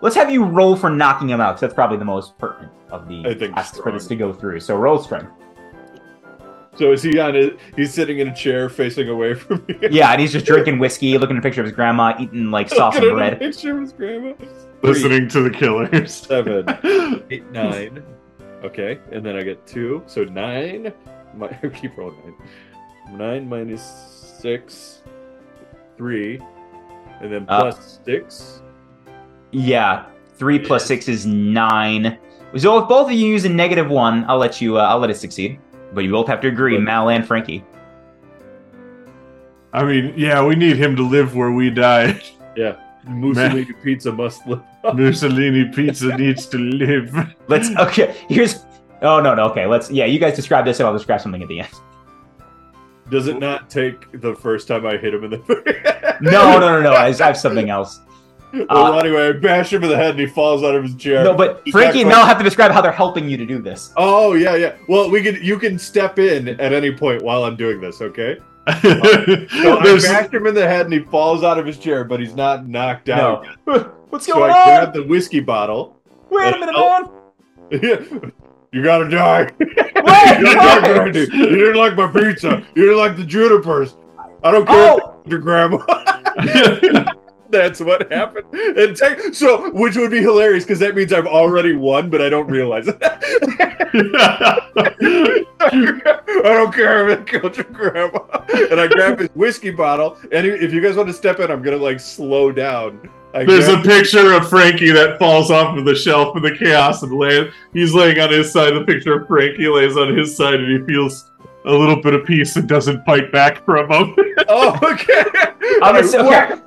let's 0.00 0.16
have 0.16 0.30
you 0.30 0.44
roll 0.44 0.76
for 0.76 0.90
knocking 0.90 1.28
him 1.30 1.40
out. 1.40 1.52
'cause 1.54 1.60
that's 1.60 1.74
probably 1.74 1.96
the 1.98 2.04
most 2.04 2.38
pertinent 2.38 2.72
of 2.90 3.08
the 3.08 3.24
I 3.26 3.34
think 3.34 3.54
tasks 3.54 3.78
for 3.78 3.90
this 3.92 4.06
to 4.08 4.16
go 4.16 4.32
through. 4.32 4.60
So 4.60 4.76
roll 4.76 4.98
strength. 4.98 5.30
so 6.76 6.92
is 6.92 7.02
he 7.02 7.18
on 7.18 7.36
it? 7.36 7.58
He's 7.76 7.92
sitting 7.94 8.18
in 8.18 8.28
a 8.28 8.34
chair 8.34 8.68
facing 8.68 9.08
away 9.08 9.34
from 9.34 9.64
me. 9.68 9.76
Yeah, 9.90 10.10
and 10.12 10.20
he's 10.20 10.32
just 10.32 10.46
drinking 10.46 10.78
whiskey, 10.78 11.16
looking 11.18 11.36
at 11.36 11.40
a 11.40 11.42
picture 11.42 11.60
of 11.60 11.66
his 11.66 11.74
grandma, 11.74 12.14
eating 12.18 12.50
like 12.50 12.68
sauce 12.68 12.94
Looking 12.94 13.10
and 13.10 13.20
at 13.20 13.32
a 13.32 13.36
bread. 13.36 13.52
Picture 13.52 13.74
of 13.76 13.80
his 13.80 13.92
grandma. 13.92 14.32
Listening 14.82 15.28
to 15.28 15.40
the 15.42 15.50
killers. 15.50 16.12
Seven, 16.14 16.66
eight, 17.30 17.50
nine. 17.52 18.02
Okay, 18.64 18.98
and 19.12 19.24
then 19.24 19.36
I 19.36 19.42
get 19.42 19.64
two, 19.66 20.02
so 20.06 20.24
nine. 20.24 20.92
My, 21.36 21.48
keep 21.80 21.96
rolling 21.96 22.16
nine. 23.08 23.18
Nine 23.18 23.48
minus 23.48 23.82
six, 24.40 25.02
three, 25.96 26.40
and 27.20 27.32
then 27.32 27.44
Uh, 27.48 27.60
plus 27.60 28.00
six. 28.04 28.62
Yeah, 29.54 30.06
three 30.36 30.58
plus 30.58 30.84
six 30.84 31.08
is 31.08 31.26
nine. 31.26 32.18
So 32.56 32.78
if 32.78 32.88
both 32.88 33.06
of 33.06 33.12
you 33.12 33.26
use 33.26 33.44
a 33.44 33.48
negative 33.48 33.88
one, 33.88 34.24
I'll 34.28 34.38
let 34.38 34.60
you. 34.60 34.78
Uh, 34.78 34.82
I'll 34.82 34.98
let 34.98 35.10
it 35.10 35.16
succeed. 35.16 35.60
But 35.92 36.02
you 36.02 36.10
both 36.10 36.26
have 36.26 36.40
to 36.40 36.48
agree, 36.48 36.76
Mal 36.76 37.08
and 37.08 37.24
Frankie. 37.24 37.64
I 39.72 39.84
mean, 39.84 40.12
yeah, 40.16 40.44
we 40.44 40.56
need 40.56 40.76
him 40.76 40.96
to 40.96 41.02
live 41.02 41.34
where 41.34 41.52
we 41.52 41.70
died. 41.70 42.22
Yeah. 42.56 42.76
Mussolini 43.04 43.72
pizza 43.82 44.12
must 44.12 44.46
live. 44.46 44.62
Mussolini 44.94 45.64
pizza 45.72 46.16
needs 46.16 46.46
to 46.46 46.56
live. 46.56 47.12
Let's. 47.48 47.68
Okay, 47.76 48.14
here's. 48.28 48.64
Oh 49.02 49.20
no, 49.20 49.34
no. 49.34 49.46
Okay, 49.46 49.66
let's. 49.66 49.90
Yeah, 49.90 50.04
you 50.04 50.20
guys 50.20 50.36
describe 50.36 50.64
this, 50.64 50.78
and 50.78 50.86
I'll 50.86 50.92
describe 50.92 51.20
something 51.20 51.42
at 51.42 51.48
the 51.48 51.58
end. 51.58 51.68
Does 53.10 53.26
it 53.26 53.40
not 53.40 53.68
take 53.68 54.20
the 54.20 54.36
first 54.36 54.68
time 54.68 54.86
I 54.86 54.96
hit 54.96 55.14
him 55.14 55.24
in 55.24 55.30
the? 55.32 55.38
Face? 55.38 56.20
No, 56.20 56.60
no, 56.60 56.80
no, 56.80 56.80
no. 56.80 56.92
I, 56.92 57.06
I 57.06 57.12
have 57.12 57.36
something 57.36 57.70
else. 57.70 57.98
Well, 58.70 58.94
uh, 58.94 58.98
anyway, 58.98 59.28
I 59.28 59.32
bash 59.32 59.72
him 59.72 59.82
in 59.84 59.90
the 59.90 59.96
head 59.96 60.10
and 60.12 60.20
he 60.20 60.26
falls 60.26 60.62
out 60.62 60.74
of 60.74 60.82
his 60.84 60.94
chair. 60.96 61.24
No, 61.24 61.34
but 61.34 61.62
Frankie 61.70 62.00
and 62.02 62.08
Mel 62.08 62.24
have 62.24 62.38
to 62.38 62.44
describe 62.44 62.70
how 62.70 62.80
they're 62.80 62.92
helping 62.92 63.28
you 63.28 63.36
to 63.36 63.44
do 63.46 63.60
this. 63.60 63.92
Oh 63.96 64.34
yeah, 64.34 64.54
yeah. 64.54 64.76
Well, 64.88 65.10
we 65.10 65.22
can. 65.22 65.42
You 65.42 65.58
can 65.58 65.78
step 65.78 66.18
in 66.18 66.48
at 66.48 66.72
any 66.72 66.92
point 66.92 67.22
while 67.22 67.44
I'm 67.44 67.56
doing 67.56 67.80
this. 67.80 68.00
Okay. 68.00 68.38
So 68.66 69.78
I 69.78 69.98
bash 70.00 70.32
him 70.32 70.46
in 70.46 70.54
the 70.54 70.66
head 70.66 70.86
and 70.86 70.92
he 70.94 71.00
falls 71.00 71.44
out 71.44 71.58
of 71.58 71.66
his 71.66 71.76
chair, 71.78 72.02
but 72.04 72.18
he's 72.20 72.34
not 72.34 72.66
knocked 72.66 73.08
out. 73.10 73.46
No. 73.66 73.78
What's 74.08 74.26
So 74.26 74.34
going 74.34 74.50
I 74.52 74.64
grab 74.64 74.88
on? 74.88 74.94
the 74.94 75.02
whiskey 75.06 75.40
bottle. 75.40 75.98
Wait 76.30 76.54
a 76.54 76.58
minute, 76.58 76.74
Oh. 76.76 77.12
man. 77.70 78.32
you 78.72 78.82
gotta 78.82 79.08
die. 79.10 79.50
Wait, 79.58 80.38
you, 80.38 80.54
gotta 80.54 81.12
die, 81.12 81.18
You 81.36 81.46
didn't 81.56 81.76
like 81.76 81.94
my 81.96 82.06
pizza. 82.06 82.64
You 82.74 82.84
didn't 82.84 82.98
like 82.98 83.16
the 83.16 83.24
junipers. 83.24 83.96
I 84.42 84.50
don't 84.50 84.66
care 84.66 84.96
Oh, 84.98 85.22
your 85.26 85.40
grandma. 85.40 85.78
That's 87.54 87.78
what 87.78 88.10
happened. 88.10 88.52
And 88.52 88.98
so, 89.32 89.70
which 89.70 89.96
would 89.96 90.10
be 90.10 90.20
hilarious 90.20 90.64
because 90.64 90.80
that 90.80 90.96
means 90.96 91.12
I've 91.12 91.28
already 91.28 91.76
won, 91.76 92.10
but 92.10 92.20
I 92.20 92.28
don't 92.28 92.48
realize 92.48 92.88
it. 92.88 92.98
I 95.64 96.42
don't 96.42 96.74
care 96.74 97.08
if 97.08 97.20
it 97.20 97.26
killed 97.28 97.56
your 97.56 97.66
grandma. 97.66 98.18
And 98.70 98.80
I 98.80 98.88
grab 98.88 99.20
his 99.20 99.28
whiskey 99.36 99.70
bottle. 99.70 100.18
And 100.32 100.44
if 100.44 100.72
you 100.72 100.80
guys 100.80 100.96
want 100.96 101.08
to 101.10 101.14
step 101.14 101.38
in, 101.38 101.48
I'm 101.48 101.62
gonna 101.62 101.76
like 101.76 102.00
slow 102.00 102.50
down. 102.50 103.08
I 103.32 103.44
There's 103.44 103.68
a 103.68 103.78
picture 103.78 104.32
of 104.32 104.48
Frankie 104.48 104.90
that 104.90 105.20
falls 105.20 105.52
off 105.52 105.78
of 105.78 105.84
the 105.84 105.94
shelf 105.94 106.36
in 106.36 106.42
the 106.42 106.56
chaos 106.56 107.04
and 107.04 107.12
land. 107.12 107.52
He's 107.72 107.94
laying 107.94 108.18
on 108.18 108.32
his 108.32 108.52
side. 108.52 108.74
The 108.74 108.84
picture 108.84 109.20
of 109.20 109.28
Frankie 109.28 109.68
lays 109.68 109.96
on 109.96 110.16
his 110.16 110.36
side, 110.36 110.60
and 110.60 110.80
he 110.80 110.84
feels 110.86 111.30
a 111.66 111.72
little 111.72 112.00
bit 112.00 112.14
of 112.14 112.24
peace 112.26 112.56
and 112.56 112.68
doesn't 112.68 113.04
fight 113.04 113.32
back 113.32 113.64
for 113.64 113.76
a 113.76 113.86
moment. 113.86 114.18
Oh, 114.48 114.76
okay. 114.82 115.22
I'm 115.82 115.94
gonna 115.94 116.26
okay. 116.28 116.60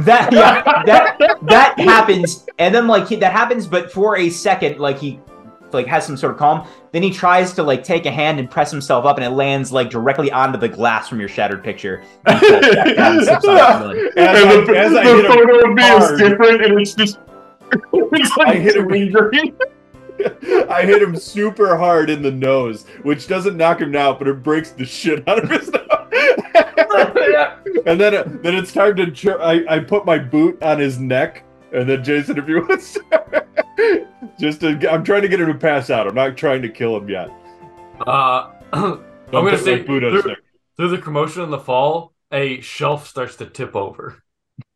That 0.00 0.32
yeah, 0.32 0.82
that 0.84 1.16
that 1.42 1.78
happens, 1.78 2.46
and 2.58 2.74
then 2.74 2.86
like 2.88 3.06
he, 3.08 3.16
that 3.16 3.32
happens, 3.32 3.66
but 3.66 3.90
for 3.92 4.16
a 4.18 4.28
second, 4.28 4.78
like 4.80 4.98
he 4.98 5.20
like 5.72 5.86
has 5.86 6.04
some 6.04 6.16
sort 6.16 6.32
of 6.32 6.38
calm. 6.38 6.66
Then 6.90 7.02
he 7.02 7.10
tries 7.12 7.52
to 7.54 7.62
like 7.62 7.84
take 7.84 8.04
a 8.06 8.10
hand 8.10 8.38
and 8.40 8.50
press 8.50 8.70
himself 8.70 9.06
up, 9.06 9.16
and 9.16 9.24
it 9.24 9.30
lands 9.30 9.72
like 9.72 9.88
directly 9.88 10.30
onto 10.32 10.58
the 10.58 10.68
glass 10.68 11.08
from 11.08 11.20
your 11.20 11.28
shattered 11.28 11.62
picture. 11.64 12.02
And 12.26 12.40
falls 12.40 12.74
down 12.74 12.88
and 12.98 13.24
slips 13.24 13.46
on 13.46 13.88
the. 13.94 14.12
As 14.16 14.42
and 14.42 14.68
the, 14.68 15.00
I- 15.00 15.16
the 15.22 15.28
photo 15.28 15.68
of 15.68 15.74
me 15.74 15.82
hard. 15.82 16.12
is 16.14 16.18
different, 16.20 16.64
and 16.64 16.80
it's 16.80 16.94
just. 16.94 17.18
It's 17.94 18.36
like 18.36 18.48
I 18.48 18.54
hit 18.56 18.76
him- 18.76 18.88
lingering. 18.88 19.56
I 20.70 20.82
hit 20.82 21.02
him 21.02 21.16
super 21.16 21.76
hard 21.76 22.10
in 22.10 22.22
the 22.22 22.30
nose, 22.30 22.84
which 23.02 23.26
doesn't 23.28 23.56
knock 23.56 23.80
him 23.80 23.94
out, 23.96 24.18
but 24.18 24.28
it 24.28 24.42
breaks 24.42 24.70
the 24.70 24.84
shit 24.84 25.26
out 25.28 25.42
of 25.42 25.50
his 25.50 25.68
nose. 25.70 25.82
and 27.86 28.00
then, 28.00 28.14
it, 28.14 28.42
then 28.42 28.54
it's 28.54 28.72
time 28.72 28.96
to. 28.96 29.10
Ch- 29.10 29.26
I, 29.28 29.64
I 29.68 29.78
put 29.80 30.04
my 30.04 30.18
boot 30.18 30.62
on 30.62 30.78
his 30.78 30.98
neck, 30.98 31.44
and 31.72 31.88
then 31.88 32.02
Jason, 32.04 32.38
if 32.38 32.48
you 32.48 32.66
want, 32.66 32.80
to- 32.80 34.06
just 34.38 34.60
to, 34.60 34.90
I'm 34.90 35.04
trying 35.04 35.22
to 35.22 35.28
get 35.28 35.40
him 35.40 35.48
to 35.48 35.54
pass 35.58 35.90
out. 35.90 36.06
I'm 36.06 36.14
not 36.14 36.36
trying 36.36 36.62
to 36.62 36.68
kill 36.68 36.96
him 36.96 37.08
yet. 37.08 37.30
Uh, 38.06 38.50
I'm 38.72 39.02
Don't 39.30 39.44
gonna 39.44 39.50
put 39.52 39.60
say 39.64 39.82
boot 39.82 40.04
on 40.04 40.12
his 40.14 40.22
through, 40.22 40.30
neck. 40.32 40.38
through 40.76 40.88
the 40.88 40.98
commotion 40.98 41.42
in 41.42 41.50
the 41.50 41.58
fall, 41.58 42.12
a 42.30 42.60
shelf 42.60 43.08
starts 43.08 43.36
to 43.36 43.46
tip 43.46 43.74
over. 43.76 44.22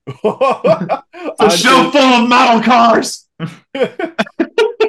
A 0.08 0.12
On 0.28 1.50
shelf 1.50 1.92
full 1.92 2.00
of 2.00 2.28
model 2.28 2.62
cars. 2.62 3.26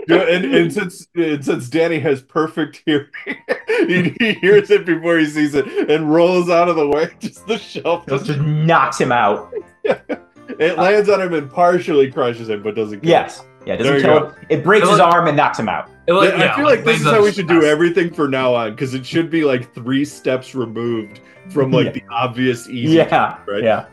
Yeah, 0.07 0.21
and, 0.21 0.45
and 0.45 0.73
since 0.73 1.07
and 1.15 1.43
since 1.43 1.69
Danny 1.69 1.99
has 1.99 2.21
perfect 2.21 2.81
hearing, 2.85 3.07
he, 3.87 4.15
he 4.19 4.33
hears 4.33 4.69
it 4.71 4.85
before 4.85 5.17
he 5.17 5.25
sees 5.25 5.53
it 5.53 5.67
and 5.89 6.11
rolls 6.11 6.49
out 6.49 6.69
of 6.69 6.75
the 6.77 6.87
way. 6.87 7.09
Just 7.19 7.45
the 7.47 7.57
shelf 7.57 8.05
Just, 8.07 8.25
just 8.25 8.39
just 8.39 8.39
knocks 8.41 8.97
him 8.99 9.11
out. 9.11 9.53
it 9.83 10.77
lands 10.77 11.09
on 11.09 11.21
him 11.21 11.33
and 11.33 11.51
partially 11.51 12.11
crushes 12.11 12.49
him, 12.49 12.63
but 12.63 12.75
doesn't. 12.75 13.01
kill 13.01 13.09
him. 13.09 13.09
Yes, 13.09 13.43
yeah, 13.65 13.73
it 13.73 13.83
There 13.83 13.93
doesn't 13.93 13.95
you 13.97 14.01
kill 14.13 14.19
go. 14.21 14.29
him. 14.29 14.45
It 14.49 14.63
breaks 14.63 14.87
I 14.87 14.91
his 14.91 14.99
like- 14.99 15.13
arm 15.13 15.27
and 15.27 15.35
knocks 15.37 15.59
him 15.59 15.67
out. 15.69 15.89
It, 16.07 16.13
like, 16.13 16.33
I 16.35 16.37
yeah, 16.37 16.55
feel 16.55 16.63
like 16.65 16.85
this 16.85 17.01
is 17.01 17.05
how 17.05 17.21
we 17.21 17.33
should 17.33 17.49
do 17.49 17.55
chest. 17.59 17.67
everything 17.67 18.13
from 18.13 18.31
now 18.31 18.55
on 18.55 18.71
because 18.71 18.93
it 18.93 19.05
should 19.05 19.29
be 19.29 19.43
like 19.43 19.73
three 19.73 20.05
steps 20.05 20.55
removed 20.55 21.19
from 21.49 21.69
like 21.71 21.87
Yeah. 21.87 21.91
the 21.91 22.03
obvious 22.09 22.69
easy. 22.69 22.93
Yeah, 22.95 23.37
right? 23.45 23.61
yeah. 23.61 23.87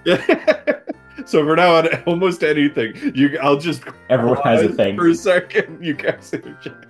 So 1.25 1.45
for 1.45 1.57
now 1.57 1.77
on, 1.77 1.89
almost 2.07 2.43
anything 2.43 2.95
you, 3.15 3.39
I'll 3.43 3.59
just 3.59 3.83
Everyone 4.11 4.39
has 4.45 4.63
a 4.63 4.69
thing. 4.73 4.97
for 4.97 5.09
a 5.09 5.15
second. 5.15 5.79
You 5.85 5.95
guys 5.95 6.33
interject. 6.33 6.87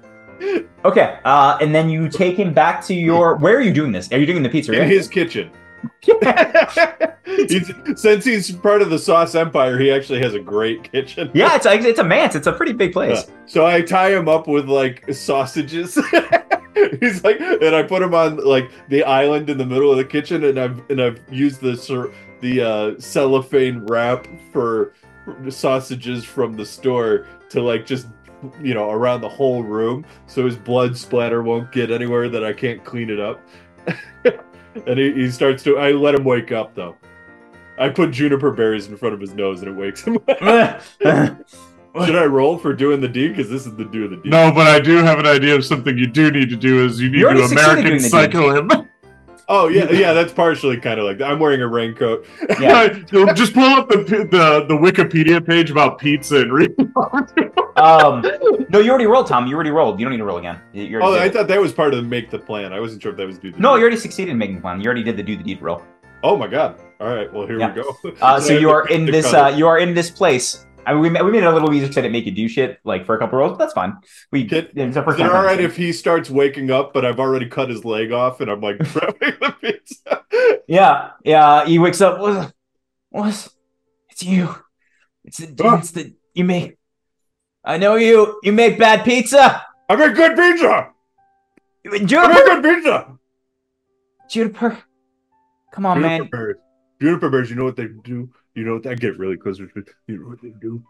Okay, 0.85 1.19
uh, 1.25 1.57
and 1.61 1.75
then 1.75 1.89
you 1.89 2.09
take 2.09 2.37
him 2.37 2.53
back 2.53 2.85
to 2.87 2.95
your. 2.95 3.37
Where 3.37 3.57
are 3.57 3.61
you 3.63 3.73
doing 3.73 3.93
this? 3.93 4.11
Are 4.13 4.19
you 4.19 4.27
doing 4.27 4.43
the 4.43 4.49
pizza? 4.49 4.73
in 4.73 4.81
Right? 4.81 4.89
his 4.91 5.09
kitchen. 5.09 5.51
he's, 7.25 7.73
since 7.97 8.25
he's 8.25 8.51
part 8.53 8.83
of 8.83 8.91
the 8.91 8.99
Sauce 8.99 9.35
Empire, 9.35 9.79
he 9.79 9.91
actually 9.91 10.21
has 10.21 10.35
a 10.35 10.41
great 10.41 10.91
kitchen. 10.93 11.31
yeah, 11.35 11.55
it's 11.57 11.67
a, 11.67 11.73
it's 11.75 11.99
a 11.99 12.05
manse. 12.05 12.35
It's 12.35 12.47
a 12.47 12.53
pretty 12.53 12.73
big 12.73 12.93
place. 12.93 13.27
So 13.47 13.67
I 13.67 13.81
tie 13.83 14.11
him 14.15 14.29
up 14.29 14.47
with 14.47 14.69
like 14.69 15.05
sausages. 15.13 15.95
he's 17.01 17.23
like, 17.25 17.41
and 17.41 17.75
I 17.75 17.83
put 17.83 18.03
him 18.03 18.15
on 18.15 18.37
like 18.39 18.71
the 18.89 19.05
island 19.05 19.51
in 19.51 19.59
the 19.59 19.67
middle 19.67 19.91
of 19.91 19.97
the 19.97 20.05
kitchen, 20.05 20.45
and 20.45 20.59
I've 20.59 20.81
and 20.91 21.01
I've 21.01 21.21
used 21.31 21.61
the 21.61 21.77
the 22.41 22.61
uh, 22.61 23.01
cellophane 23.01 23.85
wrap 23.87 24.27
for 24.53 24.95
sausages 25.49 26.25
from 26.25 26.55
the 26.55 26.67
store 26.67 27.27
to 27.51 27.63
like 27.63 27.87
just 27.87 28.07
you 28.61 28.75
know 28.75 28.91
around 28.91 29.21
the 29.21 29.29
whole 29.29 29.63
room, 29.63 30.05
so 30.27 30.45
his 30.45 30.57
blood 30.57 30.97
splatter 30.97 31.43
won't 31.43 31.73
get 31.73 31.91
anywhere 31.91 32.29
that 32.29 32.45
I 32.45 32.53
can't 32.53 32.85
clean 32.85 33.11
it 33.11 33.21
up. 33.21 33.41
and 34.87 34.99
he, 34.99 35.13
he 35.13 35.31
starts 35.31 35.63
to. 35.65 35.79
I 35.79 35.93
let 35.93 36.15
him 36.15 36.25
wake 36.25 36.53
up 36.53 36.75
though. 36.75 36.97
I 37.79 37.89
put 37.89 38.13
juniper 38.13 38.53
berries 38.53 38.87
in 38.87 38.97
front 38.97 39.15
of 39.15 39.21
his 39.21 39.35
nose, 39.35 39.61
and 39.63 39.69
it 39.69 39.75
wakes 39.75 40.03
him. 40.03 40.19
up. 40.41 40.83
Should 42.07 42.17
I 42.17 42.25
roll 42.25 42.59
for 42.59 42.73
doing 42.73 43.01
the 43.01 43.09
deed? 43.09 43.37
Because 43.37 43.49
this 43.49 43.67
is 43.67 43.77
the 43.77 43.85
do 43.85 44.05
of 44.05 44.11
the 44.11 44.17
deed. 44.17 44.31
No, 44.31 44.51
but 44.51 44.67
I 44.67 44.81
do 44.81 44.97
have 44.97 45.21
an 45.21 45.27
idea 45.27 45.55
of 45.55 45.65
something 45.65 45.97
you 45.97 46.09
do 46.09 46.31
need 46.31 46.51
to 46.51 46.57
do. 46.57 46.85
Is 46.85 47.01
you 47.01 47.09
need 47.09 47.21
You 47.21 47.27
already 47.27 47.47
to 47.47 47.53
American 47.53 48.01
Psycho 48.01 48.51
him. 48.57 48.89
Oh 49.49 49.69
yeah, 49.69 49.91
yeah. 49.91 50.13
That's 50.13 50.33
partially 50.33 50.79
kind 50.79 50.99
of 50.99 51.07
like 51.07 51.19
that. 51.19 51.31
I'm 51.31 51.39
wearing 51.39 51.61
a 51.63 51.69
raincoat. 51.69 52.27
yeah. 52.61 52.89
Just 53.35 53.55
pull 53.55 53.63
up 53.65 53.89
the, 53.89 53.97
the 54.31 54.65
the 54.69 54.75
Wikipedia 54.75 55.45
page 55.45 55.71
about 55.71 55.99
pizza 55.99 56.41
and 56.41 56.53
read. 56.53 56.75
Um. 57.77 58.23
No, 58.69 58.79
you 58.79 58.89
already 58.91 59.07
rolled, 59.07 59.27
Tom. 59.27 59.49
You 59.49 59.57
already 59.57 59.73
rolled. 59.73 59.99
You 59.99 60.07
don't 60.07 60.13
need 60.13 60.19
to 60.19 60.25
roll 60.25 60.39
again. 60.39 60.61
Oh, 61.03 61.19
I 61.19 61.29
thought 61.29 61.49
that 61.49 61.61
was 61.61 61.73
part 61.73 61.93
of 61.93 62.01
the 62.01 62.09
make 62.09 62.31
the 62.31 62.39
plan. 62.39 62.73
I 62.73 62.79
wasn't 62.79 63.03
sure 63.03 63.11
if 63.11 63.17
that 63.19 63.27
was 63.27 63.37
do 63.37 63.51
the. 63.51 63.59
No, 63.59 63.75
you 63.75 63.81
already 63.83 63.97
succeeded 63.97 64.31
in 64.31 64.39
making 64.39 64.55
the 64.55 64.61
plan. 64.61 64.81
You 64.81 64.87
already 64.87 65.03
did 65.03 65.17
the 65.17 65.25
do 65.25 65.37
the 65.37 65.43
deed 65.43 65.61
roll. 65.61 65.83
Oh 66.23 66.37
my 66.37 66.47
god. 66.47 66.81
All 67.01 67.13
right. 67.13 67.31
Well, 67.33 67.49
here 67.49 67.59
Yeah. 67.59 67.75
we 67.75 67.83
go. 67.83 67.97
Uh, 68.23 68.39
so 68.39 68.55
I 68.55 68.59
you 68.59 68.71
are 68.71 68.87
in 68.89 69.07
this. 69.07 69.35
Uh, 69.35 69.53
you 69.57 69.67
are 69.67 69.79
in 69.79 69.93
this 69.93 70.09
place. 70.09 70.67
I 70.87 70.93
mean, 70.93 71.03
we, 71.03 71.23
we 71.23 71.31
made 71.31 71.43
it 71.43 71.47
a 71.47 71.53
little 71.53 71.73
easier 71.73 71.89
that 71.89 72.11
make 72.11 72.27
you 72.27 72.33
do 72.33 72.49
shit 72.49 72.79
like 72.85 73.07
for 73.07 73.15
a 73.15 73.19
couple 73.19 73.39
rolls, 73.39 73.53
but 73.53 73.59
that's 73.59 73.73
fine. 73.73 73.97
We 74.31 74.47
Kid, 74.47 74.71
it's 74.75 74.97
our 74.97 75.05
first 75.05 75.19
Is 75.19 75.27
it 75.27 75.33
all 75.33 75.45
right 75.45 75.61
if 75.61 75.77
he 75.77 75.93
starts 75.93 76.31
waking 76.31 76.71
up, 76.71 76.93
but 76.93 77.05
I've 77.05 77.21
already 77.21 77.49
cut 77.49 77.71
his 77.71 77.85
leg 77.85 78.13
off 78.13 78.41
and 78.41 78.51
I'm 78.51 78.61
like 78.61 78.79
grabbing 78.93 79.35
the 79.41 79.55
pizza? 79.61 80.25
Yeah, 80.67 81.11
yeah. 81.25 81.67
He 81.67 81.79
wakes 81.79 82.01
up. 82.01 82.21
What? 82.21 82.53
What? 83.11 83.49
It's 84.11 84.23
you. 84.23 84.55
It's 85.25 85.39
the 85.39 85.47
dance 85.47 85.93
that 85.93 86.13
you 86.35 86.45
make. 86.45 86.77
I 87.65 87.79
know 87.79 87.97
you. 87.97 88.39
You 88.43 88.53
make 88.53 88.79
bad 88.79 89.05
pizza. 89.05 89.65
I 89.89 89.97
make 89.97 90.15
good 90.15 90.37
pizza. 90.37 90.91
I 91.87 91.89
make 91.89 92.07
good 92.07 92.63
pizza. 92.63 93.19
Juniper. 94.29 94.79
Come 95.73 95.87
on, 95.87 96.01
man. 96.01 96.19
Juniper 96.19 96.37
bears. 96.37 96.57
Juniper 97.01 97.31
bears. 97.31 97.51
You 97.51 97.57
know 97.57 97.65
what 97.65 97.77
they 97.77 97.89
do? 97.89 98.31
You 98.55 98.65
know 98.65 98.75
what? 98.75 98.87
I 98.87 98.95
get 98.95 99.19
really 99.19 99.37
close. 99.37 99.59
to. 99.59 99.69
You 100.07 100.19
know 100.19 100.29
what 100.29 100.43
they 100.43 100.53
do? 100.61 100.83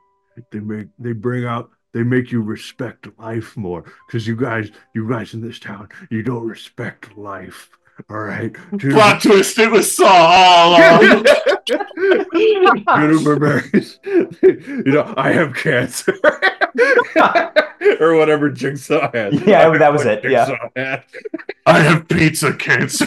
They 0.50 0.60
make. 0.60 0.88
They 0.98 1.12
bring 1.12 1.44
out. 1.44 1.70
They 1.92 2.02
make 2.02 2.32
you 2.32 2.42
respect 2.42 3.06
life 3.18 3.56
more 3.56 3.84
because 4.06 4.26
you 4.26 4.34
guys, 4.34 4.70
you 4.94 5.08
guys 5.08 5.32
in 5.32 5.40
this 5.40 5.60
town, 5.60 5.88
you 6.10 6.22
don't 6.24 6.46
respect 6.46 7.16
life. 7.16 7.70
All 8.10 8.18
right. 8.18 8.52
Plot 8.80 9.22
twist, 9.22 9.56
it 9.58 9.70
was 9.70 9.96
Saw 9.96 10.06
all 10.06 10.76
along. 10.76 11.24
You 14.42 14.82
know, 14.92 15.14
I 15.16 15.32
have 15.32 15.54
cancer. 15.54 16.14
or 18.00 18.16
whatever 18.16 18.50
Jigsaw 18.50 19.10
had. 19.12 19.34
Yeah, 19.46 19.76
that 19.78 19.92
was 19.92 20.04
it, 20.04 20.24
yeah. 20.24 20.46
Jigsaw 20.46 20.68
had. 20.74 21.04
I 21.66 21.78
have 21.80 22.08
pizza 22.08 22.52
cancer. 22.54 23.06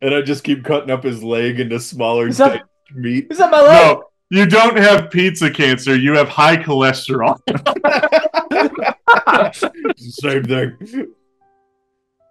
And 0.00 0.14
I 0.14 0.22
just 0.22 0.44
keep 0.44 0.64
cutting 0.64 0.90
up 0.90 1.02
his 1.04 1.22
leg 1.22 1.60
into 1.60 1.78
smaller 1.80 2.28
Is 2.28 2.38
that- 2.38 2.62
meat. 2.94 3.26
Is 3.30 3.38
that 3.38 3.50
my 3.50 3.60
leg? 3.60 3.96
No, 3.98 4.04
you 4.30 4.46
don't 4.46 4.78
have 4.78 5.10
pizza 5.10 5.50
cancer. 5.50 5.94
You 5.96 6.14
have 6.14 6.28
high 6.28 6.56
cholesterol. 6.56 7.38
Same 9.96 10.44
thing. 10.44 11.08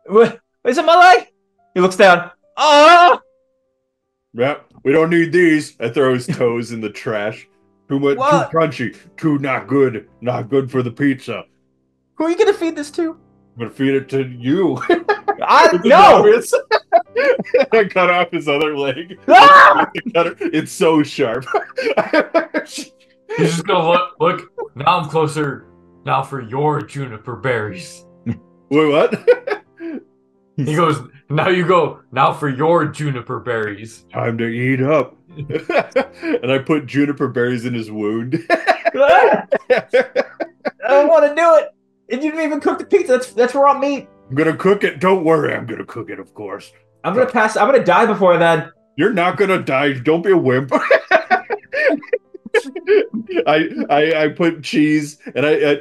What? 0.05 0.39
Is 0.65 0.77
it 0.77 0.85
my 0.85 0.95
leg? 0.97 1.27
He 1.73 1.81
looks 1.81 1.95
down. 1.97 2.31
Oh! 2.55 3.19
Yep. 4.33 4.65
We 4.83 4.91
don't 4.93 5.09
need 5.09 5.31
these. 5.31 5.75
I 5.79 5.89
throw 5.89 6.13
his 6.13 6.27
toes 6.27 6.71
in 6.71 6.81
the 6.81 6.89
trash. 6.89 7.47
Too 7.89 7.99
much, 7.99 8.17
What? 8.17 8.51
too 8.51 8.57
crunchy, 8.57 8.97
too 9.15 9.37
not 9.39 9.67
good, 9.67 10.09
not 10.21 10.49
good 10.49 10.69
for 10.69 10.83
the 10.83 10.91
pizza. 10.91 11.45
Who 12.15 12.25
are 12.25 12.29
you 12.29 12.37
gonna 12.37 12.53
feed 12.53 12.75
this 12.75 12.91
to? 12.91 13.11
I'm 13.13 13.59
gonna 13.59 13.71
feed 13.71 13.95
it 13.95 14.09
to 14.09 14.23
you. 14.27 14.77
I 15.41 15.69
With 15.71 15.83
the 15.83 15.89
no. 15.89 16.41
nuggets. 17.53 17.69
I 17.73 17.85
cut 17.85 18.09
off 18.09 18.31
his 18.31 18.47
other 18.47 18.77
leg. 18.77 19.19
Ah! 19.27 19.89
With 19.93 20.03
the 20.05 20.11
cutter. 20.11 20.35
It's 20.39 20.71
so 20.71 21.03
sharp. 21.03 21.45
He's 22.65 22.91
just 23.37 23.65
gonna 23.65 23.87
look. 23.87 24.15
Look. 24.19 24.75
Now 24.75 24.99
I'm 24.99 25.09
closer. 25.09 25.67
Now 26.05 26.23
for 26.23 26.41
your 26.41 26.81
juniper 26.81 27.35
berries. 27.35 28.05
Wait, 28.25 28.39
what? 28.69 29.13
He 30.55 30.75
goes. 30.75 31.01
Now 31.29 31.49
you 31.49 31.67
go. 31.67 31.99
Now 32.11 32.33
for 32.33 32.49
your 32.49 32.85
juniper 32.85 33.39
berries. 33.39 34.05
Time 34.11 34.37
to 34.37 34.45
eat 34.45 34.81
up. 34.81 35.15
and 35.37 36.51
I 36.51 36.59
put 36.59 36.85
juniper 36.85 37.27
berries 37.27 37.65
in 37.65 37.73
his 37.73 37.91
wound. 37.91 38.39
I 38.49 39.45
don't 40.87 41.07
want 41.07 41.25
to 41.27 41.35
do 41.35 41.55
it. 41.55 41.69
And 42.09 42.23
you 42.23 42.31
didn't 42.31 42.45
even 42.45 42.59
cook 42.61 42.79
the 42.79 42.85
pizza. 42.85 43.13
That's 43.13 43.33
that's 43.33 43.53
raw 43.53 43.77
meat. 43.77 44.07
I'm 44.29 44.35
gonna 44.35 44.55
cook 44.55 44.83
it. 44.83 44.99
Don't 44.99 45.23
worry, 45.23 45.53
I'm 45.53 45.65
gonna 45.65 45.85
cook 45.85 46.09
it, 46.09 46.19
of 46.19 46.33
course. 46.33 46.71
I'm 47.07 47.13
gonna 47.13 47.25
pass. 47.31 47.55
I'm 47.55 47.71
gonna 47.71 47.85
die 47.85 48.05
before 48.05 48.37
then. 48.37 48.69
You're 48.97 49.13
not 49.13 49.37
gonna 49.37 49.61
die. 49.61 49.93
Don't 49.93 50.21
be 50.23 50.31
a 50.31 50.37
wimp. 50.37 50.73
I, 53.47 53.69
I 53.89 54.23
I 54.23 54.27
put 54.27 54.61
cheese 54.61 55.17
and 55.33 55.45
I 55.45 55.53
I, 55.53 55.77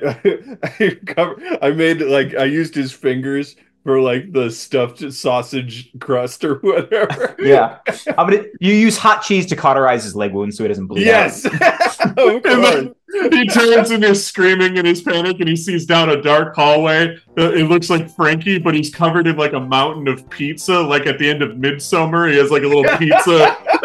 I, 0.84 0.98
cover, 1.06 1.58
I 1.60 1.72
made 1.72 2.00
like 2.00 2.36
I 2.36 2.44
used 2.44 2.76
his 2.76 2.92
fingers 2.92 3.56
for 3.86 4.00
like 4.00 4.32
the 4.32 4.50
stuffed 4.50 5.12
sausage 5.12 5.92
crust 6.00 6.44
or 6.44 6.56
whatever. 6.56 7.36
Yeah. 7.38 7.78
I'm 8.18 8.28
gonna. 8.28 8.42
You 8.58 8.74
use 8.74 8.98
hot 8.98 9.22
cheese 9.22 9.46
to 9.46 9.56
cauterize 9.56 10.02
his 10.02 10.16
leg 10.16 10.32
wound 10.32 10.52
so 10.52 10.64
he 10.64 10.68
doesn't 10.68 10.88
bleed. 10.88 11.06
Yes. 11.06 11.44
of 12.02 12.42
course. 12.42 12.88
he 13.30 13.46
turns 13.46 13.92
and 13.92 14.02
is 14.02 14.26
screaming 14.26 14.76
in 14.76 14.84
his 14.84 15.02
panic, 15.02 15.38
and 15.38 15.48
he 15.48 15.54
sees 15.54 15.86
down 15.86 16.10
a 16.10 16.20
dark 16.20 16.56
hallway. 16.56 17.16
Uh, 17.38 17.52
It 17.52 17.68
looks 17.68 17.88
like 17.88 18.10
Frankie, 18.10 18.58
but 18.58 18.74
he's 18.74 18.92
covered 18.92 19.28
in 19.28 19.36
like 19.36 19.52
a 19.52 19.60
mountain 19.60 20.08
of 20.08 20.28
pizza. 20.30 20.80
Like 20.80 21.06
at 21.06 21.20
the 21.20 21.30
end 21.30 21.42
of 21.42 21.56
Midsummer, 21.56 22.26
he 22.28 22.36
has 22.38 22.50
like 22.50 22.64
a 22.64 22.68
little 22.68 22.98
pizza, 22.98 23.56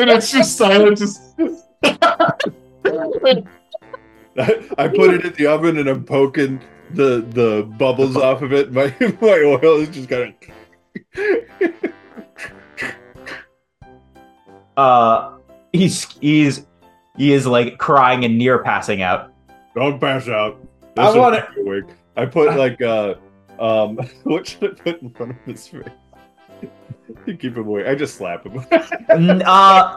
and 0.00 0.10
it's 0.10 0.32
just 0.32 0.56
silent. 0.56 0.98
Just 0.98 1.22
I, 4.36 4.68
I 4.78 4.88
put 4.88 5.14
it 5.14 5.24
in 5.24 5.32
the 5.34 5.46
oven 5.46 5.78
and 5.78 5.88
I'm 5.88 6.04
poking 6.04 6.60
the 6.94 7.24
the 7.28 7.62
bubbles 7.78 8.16
off 8.16 8.42
of 8.42 8.52
it. 8.52 8.72
My 8.78 8.94
my 9.20 9.28
oil 9.44 9.80
is 9.80 9.88
just 9.88 10.08
kind 10.08 10.34
of 11.14 11.72
Uh, 14.76 15.36
he's 15.72 16.10
he's 16.18 16.66
he 17.16 17.32
is 17.32 17.46
like 17.46 17.78
crying 17.78 18.24
and 18.24 18.36
near 18.38 18.58
passing 18.62 19.02
out. 19.02 19.32
don't 19.74 20.00
pass 20.00 20.28
out. 20.28 20.58
I 20.96 21.06
This'll 21.06 21.20
want 21.20 21.36
keep 21.36 21.56
you 21.56 21.62
awake. 21.66 21.84
I 22.16 22.26
put 22.26 22.56
like 22.56 22.80
uh 22.82 23.14
um 23.60 23.96
what 24.24 24.46
should 24.48 24.64
I 24.64 24.82
put 24.82 25.02
in 25.02 25.10
front 25.10 25.32
of 25.32 25.38
his 25.44 25.68
face? 25.68 25.82
to 27.26 27.36
keep 27.36 27.56
him 27.56 27.66
awake. 27.68 27.86
I 27.86 27.94
just 27.94 28.16
slap 28.16 28.44
him. 28.44 28.64
N- 29.10 29.42
uh, 29.44 29.94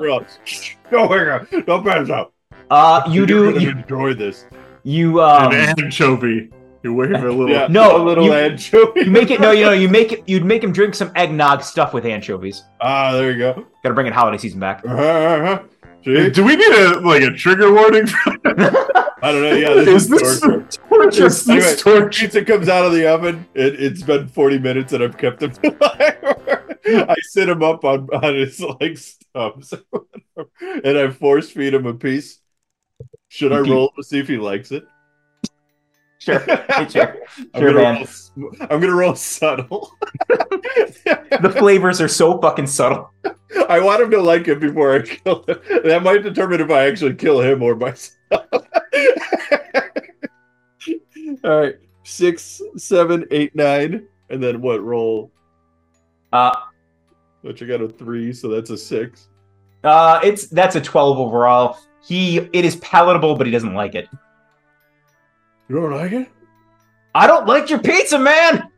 don't 0.91 1.09
wake 1.09 1.27
up. 1.27 1.49
Don't 1.65 1.83
pass 1.83 2.09
out. 2.09 2.33
uh, 2.69 3.01
you 3.09 3.25
do 3.25 3.57
you, 3.59 3.71
enjoy 3.71 4.13
this. 4.13 4.45
you 4.83 5.21
um. 5.21 5.51
an 5.53 5.73
anchovy. 5.79 6.51
You 6.87 6.93
wave 6.93 7.11
a 7.11 7.17
little. 7.17 7.49
Yeah, 7.49 7.67
No, 7.69 8.01
a 8.01 8.03
little 8.03 8.23
you- 8.23 8.33
anchovy. 8.33 9.01
You 9.01 9.11
make 9.11 9.29
it 9.29 9.41
no, 9.41 9.51
you 9.51 9.65
know, 9.65 9.73
you 9.73 9.89
make 9.89 10.13
it. 10.13 10.23
You'd 10.25 10.45
make 10.45 10.63
him 10.63 10.71
drink 10.71 10.95
some 10.95 11.11
eggnog 11.17 11.61
stuff 11.63 11.93
with 11.93 12.05
anchovies. 12.05 12.63
Ah, 12.79 13.11
there 13.11 13.29
you 13.33 13.37
go. 13.39 13.65
Gotta 13.83 13.93
bring 13.93 14.07
it 14.07 14.13
holiday 14.13 14.37
season 14.37 14.61
back. 14.61 14.83
Uh-huh. 14.87 15.59
See? 16.05 16.29
Do 16.29 16.45
we 16.45 16.55
need 16.55 16.71
a 16.71 17.01
like 17.01 17.23
a 17.23 17.31
trigger 17.33 17.73
warning? 17.73 18.07
I 18.25 19.31
don't 19.33 19.41
know. 19.41 19.51
Yeah, 19.51 19.71
Is 19.71 20.07
this 20.07 20.21
this 20.21 20.21
is 20.21 20.39
torture. 20.39 20.79
torture? 20.87 21.25
Is 21.25 21.49
Anyway, 21.49 21.65
this 21.65 21.81
torture? 21.81 22.09
pizza 22.21 22.45
comes 22.45 22.69
out 22.69 22.85
of 22.85 22.93
the 22.93 23.05
oven. 23.07 23.45
It, 23.53 23.81
it's 23.81 24.03
been 24.03 24.29
40 24.29 24.59
minutes 24.59 24.93
and 24.93 25.03
I've 25.03 25.17
kept 25.17 25.41
him 25.43 25.51
alive. 25.63 26.15
I 26.85 27.15
sit 27.23 27.49
him 27.49 27.63
up 27.63 27.83
on, 27.83 28.07
on 28.13 28.33
his 28.35 28.61
like 28.61 28.97
stubs 28.97 29.73
and 30.83 30.97
I 30.97 31.09
force 31.11 31.49
feed 31.51 31.73
him 31.73 31.85
a 31.85 31.93
piece. 31.95 32.39
Should 33.27 33.51
I 33.51 33.59
roll 33.59 33.91
to 33.97 34.03
see 34.03 34.19
if 34.19 34.27
he 34.29 34.37
likes 34.37 34.71
it? 34.71 34.85
Sure, 36.27 36.41
sure, 36.89 37.15
I'm, 37.53 37.61
gonna 37.61 37.73
man. 37.73 38.05
roll, 38.35 38.51
I'm 38.59 38.81
gonna 38.81 38.93
roll 38.93 39.15
subtle. 39.15 39.93
The 40.29 41.55
flavors 41.57 42.01
are 42.01 42.09
so 42.09 42.37
fucking 42.41 42.67
subtle. 42.67 43.11
I 43.69 43.79
want 43.79 44.01
him 44.01 44.11
to 44.11 44.21
like 44.21 44.49
it 44.49 44.59
before 44.59 44.93
I 44.95 45.03
kill 45.03 45.43
him. 45.43 45.57
That 45.85 46.03
might 46.03 46.23
determine 46.23 46.59
if 46.59 46.69
I 46.69 46.85
actually 46.87 47.13
kill 47.15 47.39
him 47.39 47.63
or 47.63 47.75
myself. 47.75 48.17
All 51.43 51.61
right, 51.61 51.75
six, 52.03 52.61
seven, 52.75 53.25
eight, 53.31 53.55
nine, 53.55 54.05
and 54.29 54.43
then 54.43 54.59
what? 54.61 54.83
Roll. 54.83 55.31
Uh, 56.33 56.53
but 57.41 57.61
you 57.61 57.67
got 57.67 57.79
a 57.81 57.87
three, 57.87 58.33
so 58.33 58.49
that's 58.49 58.69
a 58.69 58.77
six. 58.77 59.29
uh, 59.85 60.19
it's 60.23 60.47
that's 60.47 60.75
a 60.75 60.81
twelve 60.81 61.19
overall. 61.19 61.77
He 62.03 62.39
it 62.51 62.65
is 62.65 62.75
palatable, 62.77 63.35
but 63.35 63.45
he 63.47 63.51
doesn't 63.53 63.75
like 63.75 63.95
it. 63.95 64.09
You 65.69 65.75
don't 65.75 65.91
like 65.91 66.11
it? 66.11 66.29
I 67.13 67.27
don't 67.27 67.45
like 67.47 67.69
your 67.69 67.79
pizza, 67.79 68.17
man. 68.19 68.69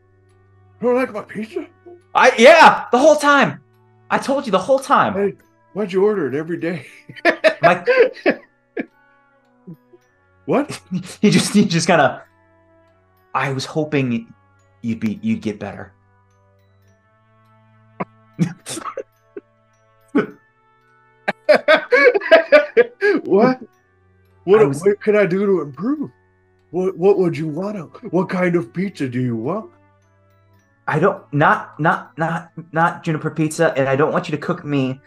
You 0.82 0.88
don't 0.88 0.95
like 0.95 1.11
my 1.14 1.22
pizza? 1.22 1.68
I 2.16 2.32
yeah, 2.38 2.86
the 2.91 2.98
whole 2.98 3.16
time. 3.16 3.61
I 4.10 4.18
told 4.18 4.45
you 4.45 4.52
the 4.52 4.57
whole 4.60 4.80
time. 4.80 5.14
Hey, 5.14 5.34
why'd 5.74 5.94
you 5.94 6.03
order 6.03 6.28
it 6.28 6.34
every 6.36 6.57
day? 6.57 6.86
My, 7.61 7.86
What? 10.45 10.82
he 11.22 11.30
just 11.30 11.53
he 11.53 11.66
just 11.66 11.88
kind 11.88 12.02
of. 12.02 12.22
I 13.36 13.52
was 13.53 13.66
hoping 13.66 14.28
you'd 14.82 14.99
be 14.99 15.20
you'd 15.22 15.41
get 15.41 15.60
better. 15.60 15.94
what? 23.24 23.60
What, 24.45 24.68
was- 24.68 24.82
what 24.82 25.02
can 25.02 25.16
I 25.16 25.26
do 25.26 25.45
to 25.45 25.61
improve? 25.61 26.11
What 26.72 26.98
What 26.98 27.18
would 27.18 27.38
you 27.38 27.48
want? 27.48 27.78
To, 27.78 28.08
what 28.10 28.30
kind 28.30 28.56
of 28.56 28.74
pizza 28.74 29.08
do 29.08 29.20
you 29.20 29.36
want? 29.36 29.72
I 30.88 31.00
don't 31.00 31.22
not 31.34 31.80
not 31.80 32.18
not 32.18 32.52
not 32.72 33.04
juniper 33.04 33.32
pizza, 33.32 33.74
and 33.78 33.88
I 33.88 33.96
don't 33.96 34.12
want 34.12 34.28
you 34.28 34.36
to 34.36 34.41
cook 34.41 34.66
me. 34.66 35.00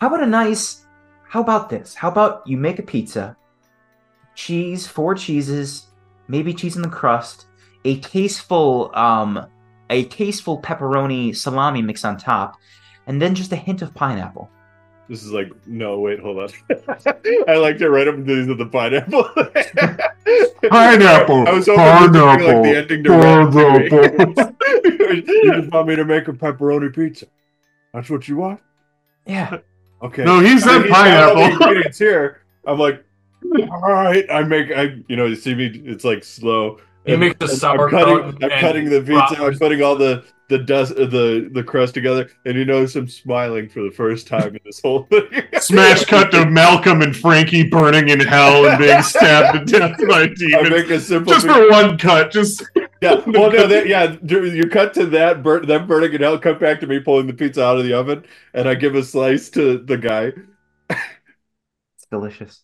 How 0.00 0.08
about 0.08 0.22
a 0.22 0.26
nice? 0.26 0.86
How 1.28 1.40
about 1.40 1.68
this? 1.68 1.94
How 1.94 2.08
about 2.08 2.46
you 2.46 2.56
make 2.56 2.78
a 2.78 2.82
pizza, 2.82 3.36
cheese, 4.34 4.86
four 4.86 5.14
cheeses, 5.14 5.88
maybe 6.28 6.54
cheese 6.54 6.76
in 6.76 6.82
the 6.82 6.88
crust, 6.88 7.46
a 7.84 8.00
tasteful 8.00 8.90
um, 8.94 9.46
a 9.90 10.04
tasteful 10.04 10.60
pepperoni 10.60 11.34
salami 11.34 11.82
mix 11.82 12.04
on 12.04 12.16
top, 12.16 12.56
and 13.06 13.20
then 13.20 13.34
just 13.34 13.52
a 13.52 13.56
hint 13.56 13.82
of 13.82 13.94
pineapple. 13.94 14.50
This 15.08 15.22
is 15.22 15.30
like 15.32 15.50
no. 15.66 16.00
Wait, 16.00 16.18
hold 16.18 16.38
on. 16.38 16.48
I 17.48 17.56
like 17.56 17.78
to 17.78 17.90
write 17.90 18.08
up 18.08 18.16
these 18.24 18.48
of 18.48 18.58
the 18.58 18.66
pineapple. 18.66 19.24
Pineapple, 20.68 21.46
I 21.46 21.52
was 21.52 21.66
hoping 21.66 21.84
this 21.84 22.00
would 22.02 22.12
be 22.12 22.18
like 22.18 22.38
pineapple, 22.40 22.62
the 22.62 22.76
ending 22.76 23.04
to 23.04 23.10
pineapple. 23.10 24.54
you 25.32 25.52
just 25.52 25.72
want 25.72 25.86
me 25.88 25.96
to 25.96 26.04
make 26.04 26.26
a 26.28 26.32
pepperoni 26.32 26.92
pizza. 26.94 27.26
That's 27.94 28.10
what 28.10 28.26
you 28.26 28.36
want? 28.36 28.60
Yeah, 29.26 29.58
Okay. 30.02 30.24
No, 30.24 30.40
he 30.40 30.52
I 30.52 30.58
said 30.58 30.78
mean, 30.78 30.82
he's 30.82 30.90
got 30.90 31.22
all 31.28 31.34
the 31.36 31.40
pineapple. 31.40 31.66
ingredients 31.66 31.98
here. 31.98 32.42
I'm 32.66 32.78
like, 32.78 33.04
all 33.70 33.92
right. 33.92 34.24
I 34.30 34.42
make. 34.42 34.70
I 34.72 34.96
you 35.08 35.14
know 35.16 35.26
you 35.26 35.36
see 35.36 35.54
me. 35.54 35.66
It's 35.84 36.04
like 36.04 36.24
slow, 36.24 36.80
He 37.06 37.12
And- 37.12 37.20
makes 37.20 37.36
the 37.38 37.66
and 37.68 37.80
I'm 37.80 37.90
cutting, 37.90 38.44
I'm 38.44 38.60
cutting 38.60 38.90
the 38.90 39.00
pizza. 39.00 39.42
I'm 39.42 39.58
putting 39.58 39.80
all 39.82 39.96
the 39.96 40.24
the 40.48 40.58
dust, 40.58 40.92
uh, 40.92 41.06
the 41.06 41.50
the 41.52 41.62
crust 41.62 41.94
together, 41.94 42.28
and 42.44 42.56
you 42.56 42.64
notice 42.64 42.94
I'm 42.96 43.08
smiling 43.08 43.68
for 43.68 43.82
the 43.82 43.90
first 43.90 44.26
time 44.28 44.48
in 44.54 44.60
this 44.64 44.80
whole 44.80 45.04
thing. 45.04 45.22
Smash 45.60 46.04
cut 46.12 46.30
to 46.32 46.46
Malcolm 46.46 47.02
and 47.02 47.16
Frankie 47.16 47.64
burning 47.68 48.08
in 48.10 48.20
hell 48.20 48.64
and 48.66 48.78
being 48.78 49.02
stabbed 49.02 49.68
to 49.68 49.78
death 49.78 49.98
by 50.08 50.22
I 50.22 50.26
demons. 50.28 50.70
make 50.70 50.90
a 50.90 51.00
simple. 51.00 51.32
Just 51.32 51.46
for 51.46 51.68
one 51.70 51.98
cut, 51.98 52.30
just 52.32 52.62
yeah, 53.00 53.14
well, 53.26 53.50
no, 53.52 53.66
that, 53.66 53.86
yeah. 53.88 54.16
You 54.22 54.68
cut 54.68 54.94
to 54.94 55.06
that, 55.06 55.42
burn, 55.42 55.66
them 55.66 55.86
burning 55.86 56.12
in 56.12 56.20
hell. 56.22 56.38
Cut 56.38 56.60
back 56.60 56.78
to 56.80 56.86
me 56.86 57.00
pulling 57.00 57.26
the 57.28 57.34
pizza 57.34 57.64
out 57.64 57.78
of 57.78 57.84
the 57.84 57.92
oven, 57.94 58.24
and 58.54 58.68
I 58.68 58.74
give 58.74 58.94
a 58.94 59.02
slice 59.02 59.48
to 59.50 59.78
the 59.78 59.96
guy. 59.96 60.32
It's 60.90 62.06
delicious. 62.10 62.62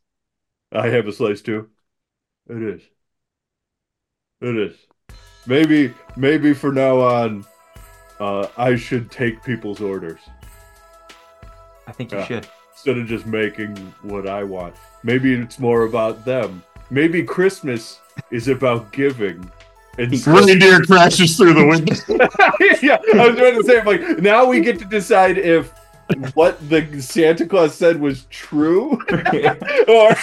I 0.72 0.88
have 0.88 1.06
a 1.08 1.12
slice 1.12 1.42
too. 1.42 1.68
It 2.48 2.62
is. 2.62 2.82
It 4.42 4.56
is. 4.56 4.76
Maybe, 5.46 5.94
maybe 6.16 6.52
for 6.52 6.72
now 6.72 7.00
on, 7.00 7.44
uh, 8.20 8.46
I 8.56 8.76
should 8.76 9.10
take 9.10 9.42
people's 9.42 9.80
orders 9.80 10.20
I 11.86 11.92
think 11.92 12.12
you 12.12 12.18
Yeah. 12.18 12.26
should. 12.26 12.46
instead 12.72 12.98
of 12.98 13.06
just 13.06 13.26
making 13.26 13.76
what 14.02 14.28
I 14.28 14.42
want. 14.44 14.74
Maybe 15.02 15.34
it's 15.34 15.58
more 15.58 15.82
about 15.84 16.24
them. 16.24 16.62
Maybe 16.90 17.22
Christmas 17.22 17.98
is 18.30 18.48
about 18.48 18.92
giving. 18.92 19.50
And 19.98 20.26
reindeer 20.26 20.80
crashes 20.80 21.36
through 21.36 21.54
the 21.54 21.66
window. 21.66 21.94
yeah, 22.82 22.98
I 23.14 23.28
was 23.28 23.38
about 23.38 23.54
to 23.60 23.64
say, 23.64 23.82
like, 23.84 24.18
now 24.20 24.46
we 24.46 24.60
get 24.60 24.78
to 24.78 24.84
decide 24.86 25.36
if 25.38 25.70
what 26.34 26.56
the 26.70 27.00
Santa 27.02 27.46
Claus 27.46 27.74
said 27.74 28.00
was 28.00 28.24
true, 28.30 28.92
or 29.88 30.14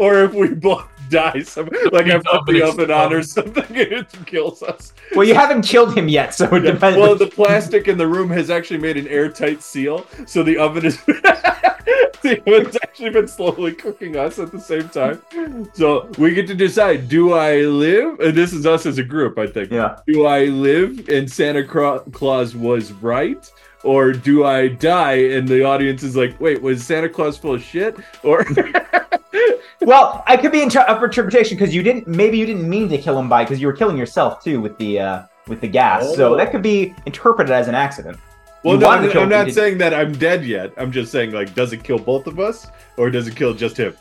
or 0.00 0.24
if 0.24 0.32
we 0.32 0.48
both 0.54 0.88
die. 1.08 1.42
Some 1.42 1.68
like 1.92 2.06
I 2.06 2.18
Pizza 2.18 2.40
put 2.44 2.52
the 2.52 2.62
oven 2.62 2.84
oven 2.84 2.90
on 2.90 3.12
or 3.12 3.22
something, 3.36 3.64
and 3.64 3.92
it 3.92 4.06
kills 4.26 4.62
us. 4.62 4.92
Well, 5.14 5.26
you 5.26 5.34
haven't 5.34 5.62
killed 5.62 5.96
him 5.96 6.08
yet, 6.08 6.34
so 6.34 6.44
it 6.54 6.64
Yeah, 6.64 6.72
depends. 6.72 6.98
Well, 6.98 7.14
the 7.14 7.26
plastic 7.26 7.88
in 7.88 7.98
the 7.98 8.06
room 8.06 8.30
has 8.30 8.50
actually 8.50 8.78
made 8.80 8.96
an 8.96 9.08
airtight 9.08 9.62
seal, 9.62 10.06
so 10.26 10.42
the 10.42 10.58
oven 10.58 10.84
is 10.84 10.96
the 11.04 12.42
oven's 12.46 12.76
actually 12.82 13.10
been 13.10 13.28
slowly 13.28 13.72
cooking 13.72 14.16
us 14.16 14.38
at 14.38 14.50
the 14.52 14.60
same 14.60 14.88
time. 14.88 15.22
So 15.74 16.10
we 16.18 16.34
get 16.34 16.46
to 16.48 16.54
decide: 16.54 17.08
Do 17.08 17.32
I 17.32 17.62
live? 17.62 18.20
And 18.20 18.36
this 18.36 18.52
is 18.52 18.66
us 18.66 18.86
as 18.86 18.98
a 18.98 19.04
group, 19.04 19.38
I 19.38 19.46
think. 19.46 19.70
Yeah. 19.70 19.98
Do 20.06 20.26
I 20.26 20.44
live 20.46 21.08
and 21.08 21.30
Santa 21.30 21.64
Claus 21.64 22.54
was 22.56 22.92
right? 22.92 23.50
Or 23.84 24.12
do 24.12 24.44
I 24.44 24.66
die 24.66 25.12
and 25.14 25.46
the 25.46 25.62
audience 25.62 26.02
is 26.02 26.16
like, 26.16 26.40
wait, 26.40 26.60
was 26.60 26.84
Santa 26.84 27.08
Claus 27.08 27.36
full 27.38 27.54
of 27.54 27.62
shit? 27.62 27.96
Or 28.24 28.44
well, 29.82 30.24
I 30.26 30.36
could 30.36 30.52
be 30.52 30.62
in 30.62 30.74
up 30.76 30.98
for 30.98 31.06
interpretation 31.06 31.56
because 31.56 31.74
you 31.74 31.82
didn't. 31.82 32.06
Maybe 32.06 32.38
you 32.38 32.46
didn't 32.46 32.68
mean 32.68 32.88
to 32.88 32.98
kill 32.98 33.18
him 33.18 33.28
by 33.28 33.44
because 33.44 33.60
you 33.60 33.66
were 33.66 33.72
killing 33.72 33.96
yourself 33.96 34.42
too 34.42 34.60
with 34.60 34.76
the 34.78 35.00
uh, 35.00 35.22
with 35.48 35.60
the 35.60 35.68
gas. 35.68 36.14
So 36.16 36.34
Oh. 36.34 36.36
that 36.36 36.50
could 36.50 36.62
be 36.62 36.94
interpreted 37.06 37.52
as 37.52 37.68
an 37.68 37.74
accident. 37.74 38.18
well, 38.64 38.74
You 38.74 38.80
no, 38.80 38.86
wanted 38.86 39.06
to 39.06 39.12
kill 39.12 39.22
I'm 39.22 39.28
not 39.28 39.50
saying 39.50 39.78
that 39.78 39.94
I'm 39.94 40.12
dead 40.12 40.44
yet. 40.44 40.72
I'm 40.76 40.90
just 40.90 41.12
saying, 41.12 41.32
like, 41.32 41.54
does 41.54 41.72
it 41.72 41.84
kill 41.84 41.98
both 41.98 42.26
of 42.26 42.40
us 42.40 42.66
or 42.96 43.10
does 43.10 43.28
it 43.28 43.36
kill 43.36 43.54
just 43.54 43.76
him? 43.76 43.94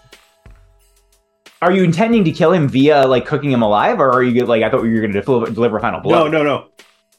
Are 1.62 1.72
you 1.72 1.84
intending 1.84 2.24
to 2.26 2.32
kill 2.32 2.52
him 2.52 2.68
via 2.68 3.06
like 3.08 3.26
cooking 3.26 3.52
him 3.52 3.62
alive, 3.62 4.00
or 4.00 4.12
are 4.12 4.24
you 4.24 4.46
like 4.46 4.64
I 4.64 4.70
thought 4.70 4.84
you 4.84 4.94
were 4.94 5.02
going 5.02 5.14
to 5.14 5.22
deliver, 5.22 5.52
deliver 5.52 5.78
a 5.78 5.82
final 5.82 6.00
blow? 6.00 6.26
No, 6.26 6.28
no, 6.28 6.44
no. 6.44 6.68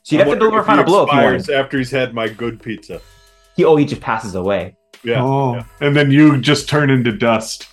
So 0.03 0.15
you'd 0.15 0.25
have 0.25 0.33
to 0.35 0.39
deliver 0.39 0.61
a 0.61 0.65
final 0.65 0.85
blow 0.85 1.03
if 1.05 1.13
you 1.13 1.19
expires 1.19 1.49
after 1.49 1.79
he's 1.79 1.91
had 1.91 2.15
my 2.15 2.29
good 2.29 2.63
pizza. 2.63 3.01
He, 3.57 3.65
oh, 3.65 3.75
he 3.77 3.85
just 3.85 4.01
passes 4.01 4.35
away. 4.35 4.77
Yeah. 5.03 5.23
Oh, 5.23 5.65
and 5.81 5.97
then 5.97 6.11
you 6.11 6.39
just 6.41 6.69
turn 6.69 6.91
into 6.91 7.11
dust. 7.13 7.69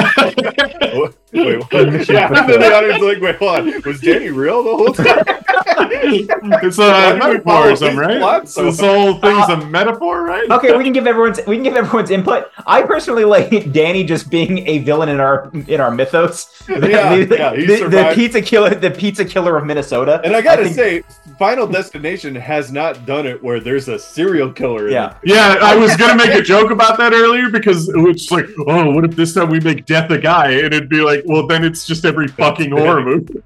What? 0.94 1.19
Wait, 1.32 1.58
what? 1.58 2.08
yeah, 2.08 2.28
then 2.46 2.60
the 2.60 2.74
audience 2.74 3.02
like, 3.02 3.20
wait, 3.20 3.36
hold 3.36 3.60
on. 3.60 3.82
Was 3.82 4.00
Danny 4.00 4.30
real 4.30 4.62
the 4.62 4.76
whole 4.76 4.92
time? 4.92 5.40
it's 6.02 6.78
a 6.78 7.12
do 7.12 7.18
metaphor, 7.18 7.40
follow 7.42 7.72
or 7.72 7.76
something, 7.76 7.96
right? 7.96 8.18
plot 8.18 8.48
so 8.48 8.64
this 8.64 8.80
whole 8.80 9.14
thing's 9.18 9.48
a 9.48 9.66
metaphor, 9.66 10.22
right? 10.24 10.50
Okay, 10.50 10.76
we 10.76 10.84
can 10.84 10.92
give 10.92 11.06
everyone's 11.06 11.40
we 11.46 11.56
can 11.56 11.62
give 11.62 11.76
everyone's 11.76 12.10
input. 12.10 12.50
I 12.66 12.82
personally 12.82 13.24
like 13.24 13.72
Danny 13.72 14.04
just 14.04 14.30
being 14.30 14.66
a 14.66 14.78
villain 14.78 15.08
in 15.08 15.20
our 15.20 15.50
in 15.68 15.80
our 15.80 15.90
mythos. 15.90 16.64
Yeah, 16.68 16.76
the, 17.24 17.36
yeah, 17.36 17.54
he 17.54 17.66
the, 17.66 17.88
the 17.88 18.12
pizza 18.14 18.42
killer, 18.42 18.74
the 18.74 18.90
pizza 18.90 19.24
killer 19.24 19.56
of 19.56 19.64
Minnesota. 19.66 20.20
And 20.24 20.34
I 20.34 20.40
gotta 20.42 20.64
think- 20.64 20.74
say, 20.74 21.02
Final 21.38 21.66
Destination 21.66 22.34
has 22.34 22.70
not 22.72 23.06
done 23.06 23.26
it 23.26 23.42
where 23.42 23.60
there's 23.60 23.88
a 23.88 23.98
serial 23.98 24.52
killer 24.52 24.88
Yeah. 24.88 25.10
it. 25.22 25.30
Yeah, 25.30 25.58
I 25.60 25.76
was 25.76 25.96
gonna 25.96 26.16
make 26.16 26.34
a 26.34 26.42
joke 26.42 26.70
about 26.70 26.98
that 26.98 27.12
earlier 27.12 27.50
because 27.50 27.88
it's 27.88 28.30
like, 28.30 28.46
oh, 28.66 28.90
what 28.90 29.04
if 29.04 29.16
this 29.16 29.34
time 29.34 29.48
we 29.50 29.60
make 29.60 29.86
death 29.86 30.10
a 30.10 30.18
guy? 30.18 30.50
And 30.50 30.66
it'd 30.74 30.88
be 30.88 31.00
like, 31.00 31.19
well, 31.26 31.46
then 31.46 31.64
it's 31.64 31.86
just 31.86 32.04
every 32.04 32.28
fucking 32.28 32.70
horror 32.70 33.02
movie. 33.02 33.42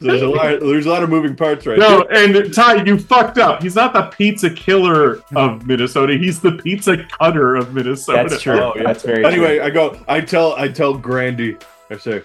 There's 0.00 0.22
a 0.22 0.28
lot. 0.28 0.60
There's 0.60 0.86
a 0.86 0.90
lot 0.90 1.02
of 1.02 1.10
moving 1.10 1.34
parts 1.34 1.66
right 1.66 1.78
No, 1.78 2.02
and 2.10 2.52
Ty, 2.52 2.84
you 2.84 2.98
fucked 2.98 3.38
up. 3.38 3.62
He's 3.62 3.74
not 3.74 3.92
the 3.92 4.02
pizza 4.16 4.50
killer 4.50 5.22
of 5.34 5.66
Minnesota. 5.66 6.16
He's 6.16 6.40
the 6.40 6.52
pizza 6.52 7.04
cutter 7.18 7.56
of 7.56 7.74
Minnesota. 7.74 8.28
That's 8.28 8.42
true. 8.42 8.60
Oh, 8.60 8.72
yeah. 8.76 8.82
That's 8.84 9.02
very. 9.02 9.24
Anyway, 9.24 9.56
true. 9.56 9.64
I 9.66 9.70
go. 9.70 10.00
I 10.08 10.20
tell. 10.20 10.54
I 10.54 10.68
tell 10.68 10.94
Grandy. 10.94 11.56
I 11.90 11.96
say, 11.96 12.22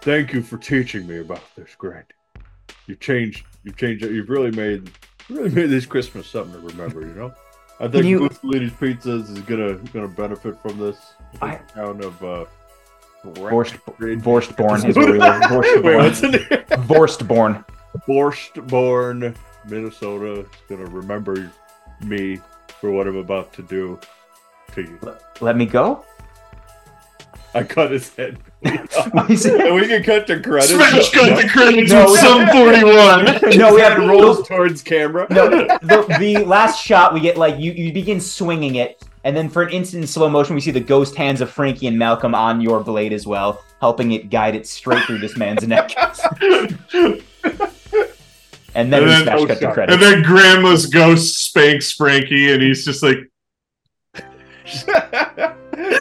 "Thank 0.00 0.32
you 0.32 0.42
for 0.42 0.56
teaching 0.58 1.06
me 1.06 1.18
about 1.18 1.42
this, 1.56 1.74
Grandy. 1.76 2.14
You 2.86 2.96
changed. 2.96 3.44
You 3.64 3.72
changed 3.72 4.04
it. 4.04 4.12
You've 4.12 4.30
really 4.30 4.50
made. 4.50 4.90
Really 5.28 5.50
made 5.50 5.66
this 5.66 5.84
Christmas 5.86 6.26
something 6.26 6.54
to 6.60 6.66
remember. 6.66 7.02
You 7.02 7.14
know. 7.14 7.34
I 7.80 7.86
think 7.86 8.06
You- 8.06 8.20
Mussolini's 8.20 8.72
Pizzas 8.72 9.30
is 9.30 9.38
gonna 9.40 9.74
gonna 9.92 10.08
benefit 10.08 10.60
from 10.62 10.78
this. 10.78 10.96
I- 11.40 11.56
town 11.74 12.02
of 12.02 12.24
uh, 12.24 12.44
Vorst, 13.34 13.78
Grandy. 13.98 14.22
Vorstborne 14.22 14.88
is 14.88 14.96
where 14.96 15.12
we 15.12 15.18
live. 15.18 15.50
Wait, 15.82 15.96
what's 15.96 16.20
Vorstborne. 16.20 16.30
the 16.32 16.76
name? 16.76 16.86
Vorstborne. 16.86 17.64
Borstborn, 18.06 19.36
Minnesota 19.68 20.40
is 20.40 20.46
gonna 20.68 20.84
remember 20.86 21.50
me 22.02 22.38
for 22.80 22.90
what 22.92 23.06
I'm 23.06 23.16
about 23.16 23.52
to 23.54 23.62
do 23.62 23.98
to 24.72 24.82
you. 24.82 24.98
Let 25.40 25.56
me 25.56 25.66
go. 25.66 26.04
I 27.54 27.62
cut 27.64 27.90
his 27.90 28.14
head. 28.14 28.38
And 28.62 29.74
we 29.74 29.86
can 29.86 30.02
cut 30.02 30.26
to 30.26 30.40
credits. 30.40 30.72
Smash 30.72 31.10
cut 31.12 31.40
the 31.40 31.48
credits 31.48 31.90
No, 31.92 32.04
with 32.04 32.12
we- 32.12 32.18
Sum 32.18 32.46
41. 32.48 33.24
No, 33.58 33.74
we 33.74 33.80
have 33.80 33.94
head 33.98 34.08
rolls 34.08 34.46
towards 34.46 34.82
camera. 34.82 35.26
No, 35.30 35.48
the, 35.48 36.16
the 36.18 36.44
last 36.44 36.84
shot 36.84 37.14
we 37.14 37.20
get 37.20 37.36
like 37.38 37.58
you, 37.58 37.72
you 37.72 37.92
begin 37.92 38.20
swinging 38.20 38.74
it, 38.76 39.02
and 39.24 39.36
then 39.36 39.48
for 39.48 39.62
an 39.62 39.70
instant 39.70 40.02
in 40.02 40.06
slow 40.06 40.28
motion 40.28 40.54
we 40.54 40.60
see 40.60 40.70
the 40.70 40.80
ghost 40.80 41.14
hands 41.14 41.40
of 41.40 41.50
Frankie 41.50 41.86
and 41.86 41.98
Malcolm 41.98 42.34
on 42.34 42.60
your 42.60 42.80
blade 42.82 43.12
as 43.12 43.26
well, 43.26 43.62
helping 43.80 44.12
it 44.12 44.30
guide 44.30 44.54
it 44.54 44.66
straight 44.66 45.02
through 45.04 45.18
this 45.18 45.36
man's 45.36 45.66
neck. 45.66 45.90
And 48.74 48.92
then 48.92 49.02
And 49.02 49.08
we 49.10 49.14
then- 49.16 49.22
smash 49.24 49.40
oh, 49.40 49.46
cut 49.46 49.58
to 49.60 49.72
credits. 49.72 49.94
And 49.94 50.02
then 50.02 50.22
Grandma's 50.22 50.86
ghost 50.86 51.38
spanks 51.38 51.90
Frankie, 51.90 52.52
and 52.52 52.62
he's 52.62 52.84
just 52.84 53.02
like, 53.02 53.18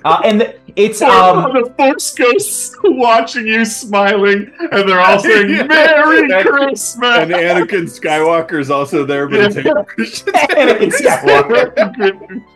Uh, 0.04 0.22
and 0.26 0.42
the- 0.42 0.56
it's 0.78 1.00
Four 1.00 1.10
um 1.12 1.54
the 1.54 1.74
Force 1.78 2.14
ghosts 2.14 2.76
watching 2.84 3.46
you 3.48 3.66
smiling, 3.66 4.52
and 4.60 4.88
they're 4.88 5.00
all 5.02 5.20
saying, 5.20 5.50
Yeah. 5.50 5.64
Merry 5.68 6.32
And- 6.32 6.48
Christmas! 6.48 7.18
and 7.18 7.32
Anakin 7.32 7.84
Skywalker 7.86 8.60
is 8.60 8.70
also 8.72 9.06
there, 9.06 9.28
but 9.28 9.40
it's 9.42 9.56
Anakin 9.56 10.92
Skywalker. 10.92 11.74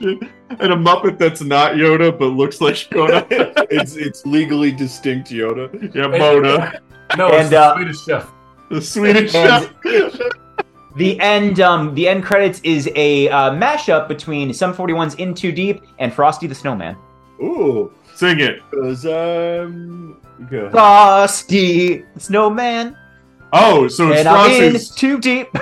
and 0.60 0.74
a 0.74 0.76
Muppet 0.76 1.18
that's 1.18 1.42
not 1.42 1.74
Yoda 1.74 2.18
but 2.18 2.28
looks 2.28 2.62
like 2.62 2.76
Yoda. 2.76 3.26
it's 3.72 3.96
it's 3.96 4.26
legally 4.26 4.72
distinct 4.72 5.30
Yoda. 5.32 5.94
Yeah, 5.96 6.08
Mona. 6.08 6.80
No, 7.18 7.28
And, 7.28 7.42
it's 7.42 7.50
the 7.50 7.60
uh, 7.60 7.76
Swedish 7.76 8.04
chef. 8.06 8.32
The 8.70 8.82
Swedish 8.82 9.36
And- 9.36 9.70
chef. 9.84 10.20
the 10.98 11.20
end 11.20 11.60
um 11.62 11.96
the 11.96 12.08
end 12.08 12.24
credits 12.24 12.60
is 12.64 12.90
a 12.96 13.30
uh, 13.30 13.52
mashup 13.52 14.08
between 14.08 14.54
Sum 14.54 14.74
41's 14.74 15.16
In 15.16 15.34
Too 15.34 15.52
Deep 15.52 15.82
and 16.00 16.14
Frosty 16.14 16.48
the 16.48 16.56
Snowman. 16.56 16.96
Ooh, 17.42 17.92
Sing 18.22 18.40
it. 18.40 18.62
because 18.70 19.04
um, 19.08 20.22
yeah. 20.52 20.70
Frosty 20.70 22.04
the 22.14 22.20
Snowman, 22.20 22.96
Oh, 23.52 23.88
so 23.88 24.10
it's 24.12 24.20
and 24.20 24.28
I'm 24.28 24.52
in 24.52 24.72
Frosty's. 24.74 24.96
too 24.96 25.20
deep. 25.20 25.48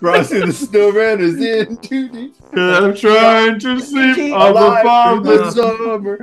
Frosty 0.00 0.40
the 0.40 0.50
Snowman 0.52 1.20
is 1.20 1.38
in 1.38 1.76
too 1.76 2.08
deep. 2.08 2.34
I'm 2.54 2.96
trying 2.96 3.58
to 3.58 3.80
sleep 3.80 4.16
Keep 4.16 4.32
on 4.34 4.54
the 4.54 4.60
Alive 4.60 4.82
farm. 4.82 5.18
in 5.18 5.24
the 5.24 5.50
summer. 5.50 6.18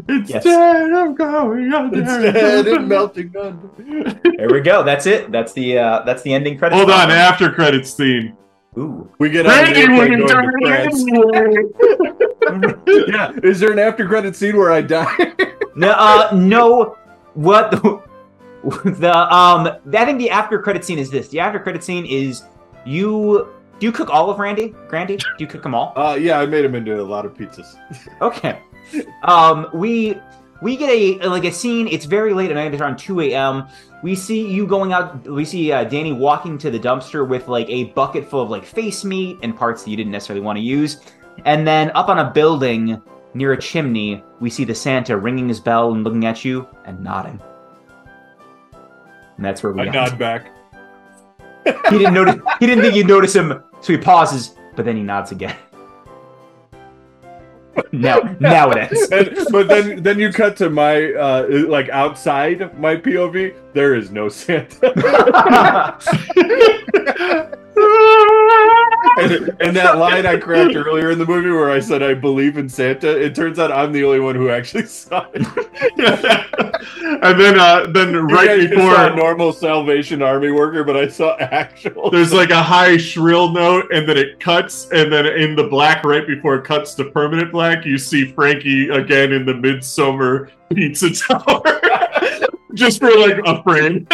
It's 0.08 0.30
Yes. 0.30 0.44
dead, 0.44 0.92
I'm 0.92 1.14
going 1.16 1.72
under. 1.72 1.98
It's 2.00 2.32
dead 2.38 2.66
and 2.68 2.88
melting 2.88 3.34
under. 3.36 3.68
there 4.36 4.48
we 4.48 4.60
go. 4.60 4.84
That's 4.84 5.06
it. 5.06 5.32
That's 5.32 5.52
the 5.54 5.76
uh 5.76 6.02
that's 6.04 6.22
the 6.22 6.32
ending 6.32 6.56
credits. 6.56 6.76
Hold 6.78 6.92
on, 6.92 7.10
after 7.10 7.50
credits 7.50 7.94
theme. 7.94 8.36
Ooh. 8.78 9.10
We 9.18 9.30
get 9.30 9.46
on 9.46 9.52
Randy 9.52 9.82
an 9.82 9.96
went 9.96 10.12
airplane 10.12 10.26
going 10.26 10.46
to 10.46 11.32
France. 12.86 13.08
yeah. 13.08 13.32
Is 13.42 13.58
there 13.58 13.72
an 13.72 13.78
after 13.78 14.06
credit 14.06 14.36
scene 14.36 14.56
where 14.56 14.70
I 14.70 14.80
die? 14.80 15.14
No, 15.74 15.90
uh, 15.92 16.30
no. 16.34 16.96
What 17.34 17.70
the, 17.70 18.02
the 18.84 19.12
um? 19.34 19.68
I 19.92 20.04
think 20.04 20.18
the 20.18 20.30
after 20.30 20.60
credit 20.60 20.84
scene 20.84 20.98
is 20.98 21.10
this. 21.10 21.28
The 21.28 21.40
after 21.40 21.58
credit 21.58 21.82
scene 21.82 22.06
is 22.06 22.42
you. 22.84 23.48
Do 23.78 23.86
you 23.86 23.92
cook 23.92 24.10
all 24.10 24.30
of 24.30 24.38
Randy? 24.38 24.74
Grandy? 24.88 25.16
Do 25.16 25.24
you 25.38 25.46
cook 25.46 25.62
them 25.62 25.74
all? 25.74 25.92
uh, 25.96 26.14
yeah, 26.14 26.38
I 26.38 26.46
made 26.46 26.64
him 26.64 26.74
into 26.74 27.00
a 27.00 27.02
lot 27.02 27.24
of 27.24 27.34
pizzas. 27.34 27.76
Okay. 28.20 28.60
Um, 29.22 29.68
we 29.72 30.16
we 30.62 30.76
get 30.76 30.90
a 30.90 31.28
like 31.28 31.44
a 31.44 31.52
scene. 31.52 31.88
It's 31.88 32.04
very 32.04 32.34
late 32.34 32.50
at 32.50 32.54
night. 32.54 32.72
It's 32.72 32.82
around 32.82 32.98
two 32.98 33.20
a.m. 33.20 33.68
We 34.02 34.14
see 34.14 34.46
you 34.50 34.66
going 34.66 34.92
out. 34.92 35.28
We 35.28 35.44
see 35.44 35.72
uh, 35.72 35.84
Danny 35.84 36.12
walking 36.12 36.56
to 36.58 36.70
the 36.70 36.78
dumpster 36.78 37.26
with 37.26 37.48
like 37.48 37.68
a 37.68 37.84
bucket 37.84 38.28
full 38.28 38.42
of 38.42 38.50
like 38.50 38.64
face 38.64 39.04
meat 39.04 39.38
and 39.42 39.56
parts 39.56 39.84
that 39.84 39.90
you 39.90 39.96
didn't 39.96 40.12
necessarily 40.12 40.44
want 40.44 40.56
to 40.56 40.62
use. 40.62 41.00
And 41.44 41.66
then 41.66 41.90
up 41.94 42.08
on 42.08 42.18
a 42.18 42.30
building 42.30 43.00
near 43.34 43.52
a 43.52 43.60
chimney, 43.60 44.24
we 44.40 44.50
see 44.50 44.64
the 44.64 44.74
Santa 44.74 45.16
ringing 45.16 45.48
his 45.48 45.60
bell 45.60 45.92
and 45.92 46.02
looking 46.02 46.24
at 46.24 46.44
you 46.44 46.66
and 46.86 47.02
nodding. 47.02 47.40
And 49.36 49.44
that's 49.44 49.62
where 49.62 49.72
we 49.72 49.82
I 49.82 49.84
end. 49.84 49.94
nod 49.94 50.18
back. 50.18 50.50
He 51.90 51.98
didn't 51.98 52.14
notice. 52.14 52.36
He 52.58 52.66
didn't 52.66 52.82
think 52.82 52.94
you'd 52.94 53.06
notice 53.06 53.34
him, 53.34 53.62
so 53.80 53.92
he 53.92 53.98
pauses, 53.98 54.54
but 54.76 54.84
then 54.84 54.96
he 54.96 55.02
nods 55.02 55.30
again. 55.30 55.56
Now, 57.92 58.36
now 58.40 58.70
it 58.70 58.78
ends. 58.78 59.10
And, 59.10 59.46
but 59.50 59.68
then 59.68 60.02
then 60.02 60.18
you 60.18 60.32
cut 60.32 60.56
to 60.58 60.70
my 60.70 61.12
uh 61.12 61.46
like 61.68 61.88
outside 61.90 62.78
my 62.78 62.96
POV. 62.96 63.54
There 63.72 63.94
is 63.94 64.10
no 64.10 64.28
Santa. 64.28 65.96
and, 67.76 69.56
and 69.60 69.76
that 69.76 69.98
line 69.98 70.26
I 70.26 70.36
cracked 70.36 70.74
earlier 70.74 71.10
in 71.10 71.18
the 71.18 71.26
movie 71.26 71.50
where 71.50 71.70
I 71.70 71.80
said 71.80 72.02
I 72.02 72.14
believe 72.14 72.56
in 72.58 72.68
Santa, 72.68 73.08
it 73.08 73.34
turns 73.34 73.58
out 73.58 73.72
I'm 73.72 73.92
the 73.92 74.04
only 74.04 74.20
one 74.20 74.34
who 74.34 74.50
actually 74.50 74.86
saw 74.86 75.26
it. 75.32 75.46
and 77.22 77.40
then, 77.40 77.58
uh, 77.58 77.86
then 77.92 78.14
right 78.26 78.46
guys 78.46 78.68
just 78.68 78.74
saw 78.74 79.06
a 79.06 79.10
before, 79.10 79.16
normal 79.16 79.52
Salvation 79.52 80.22
Army 80.22 80.50
worker, 80.50 80.84
but 80.84 80.96
I 80.96 81.08
saw 81.08 81.36
actual. 81.38 82.10
there's 82.10 82.32
like 82.40 82.50
a 82.50 82.62
high 82.62 82.96
shrill 82.96 83.50
note, 83.50 83.92
and 83.92 84.08
then 84.08 84.16
it 84.16 84.40
cuts, 84.40 84.88
and 84.90 85.12
then 85.12 85.26
in 85.26 85.54
the 85.56 85.64
black 85.64 86.04
right 86.04 86.26
before 86.26 86.56
it 86.56 86.64
cuts 86.64 86.94
to 86.94 87.04
permanent 87.04 87.52
black, 87.52 87.84
you 87.84 87.98
see 87.98 88.32
Frankie 88.32 88.88
again 88.88 89.32
in 89.32 89.44
the 89.44 89.54
midsummer 89.54 90.50
pizza 90.72 91.10
tower. 91.10 91.62
Just 92.74 93.00
for 93.00 93.10
like 93.18 93.40
a 93.44 93.62
frame. 93.62 94.06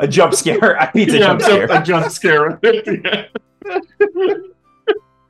Just, 0.00 0.02
a 0.02 0.08
jump 0.08 0.34
scare. 0.34 0.80
I 0.80 0.90
need 0.94 1.10
a 1.10 1.12
yeah, 1.12 1.18
jump 1.26 1.42
scare. 1.42 1.64
a 1.70 1.82
jump 1.82 2.10
scare 2.12 2.50
at 2.50 2.60
the 2.62 3.28
end. 4.10 4.44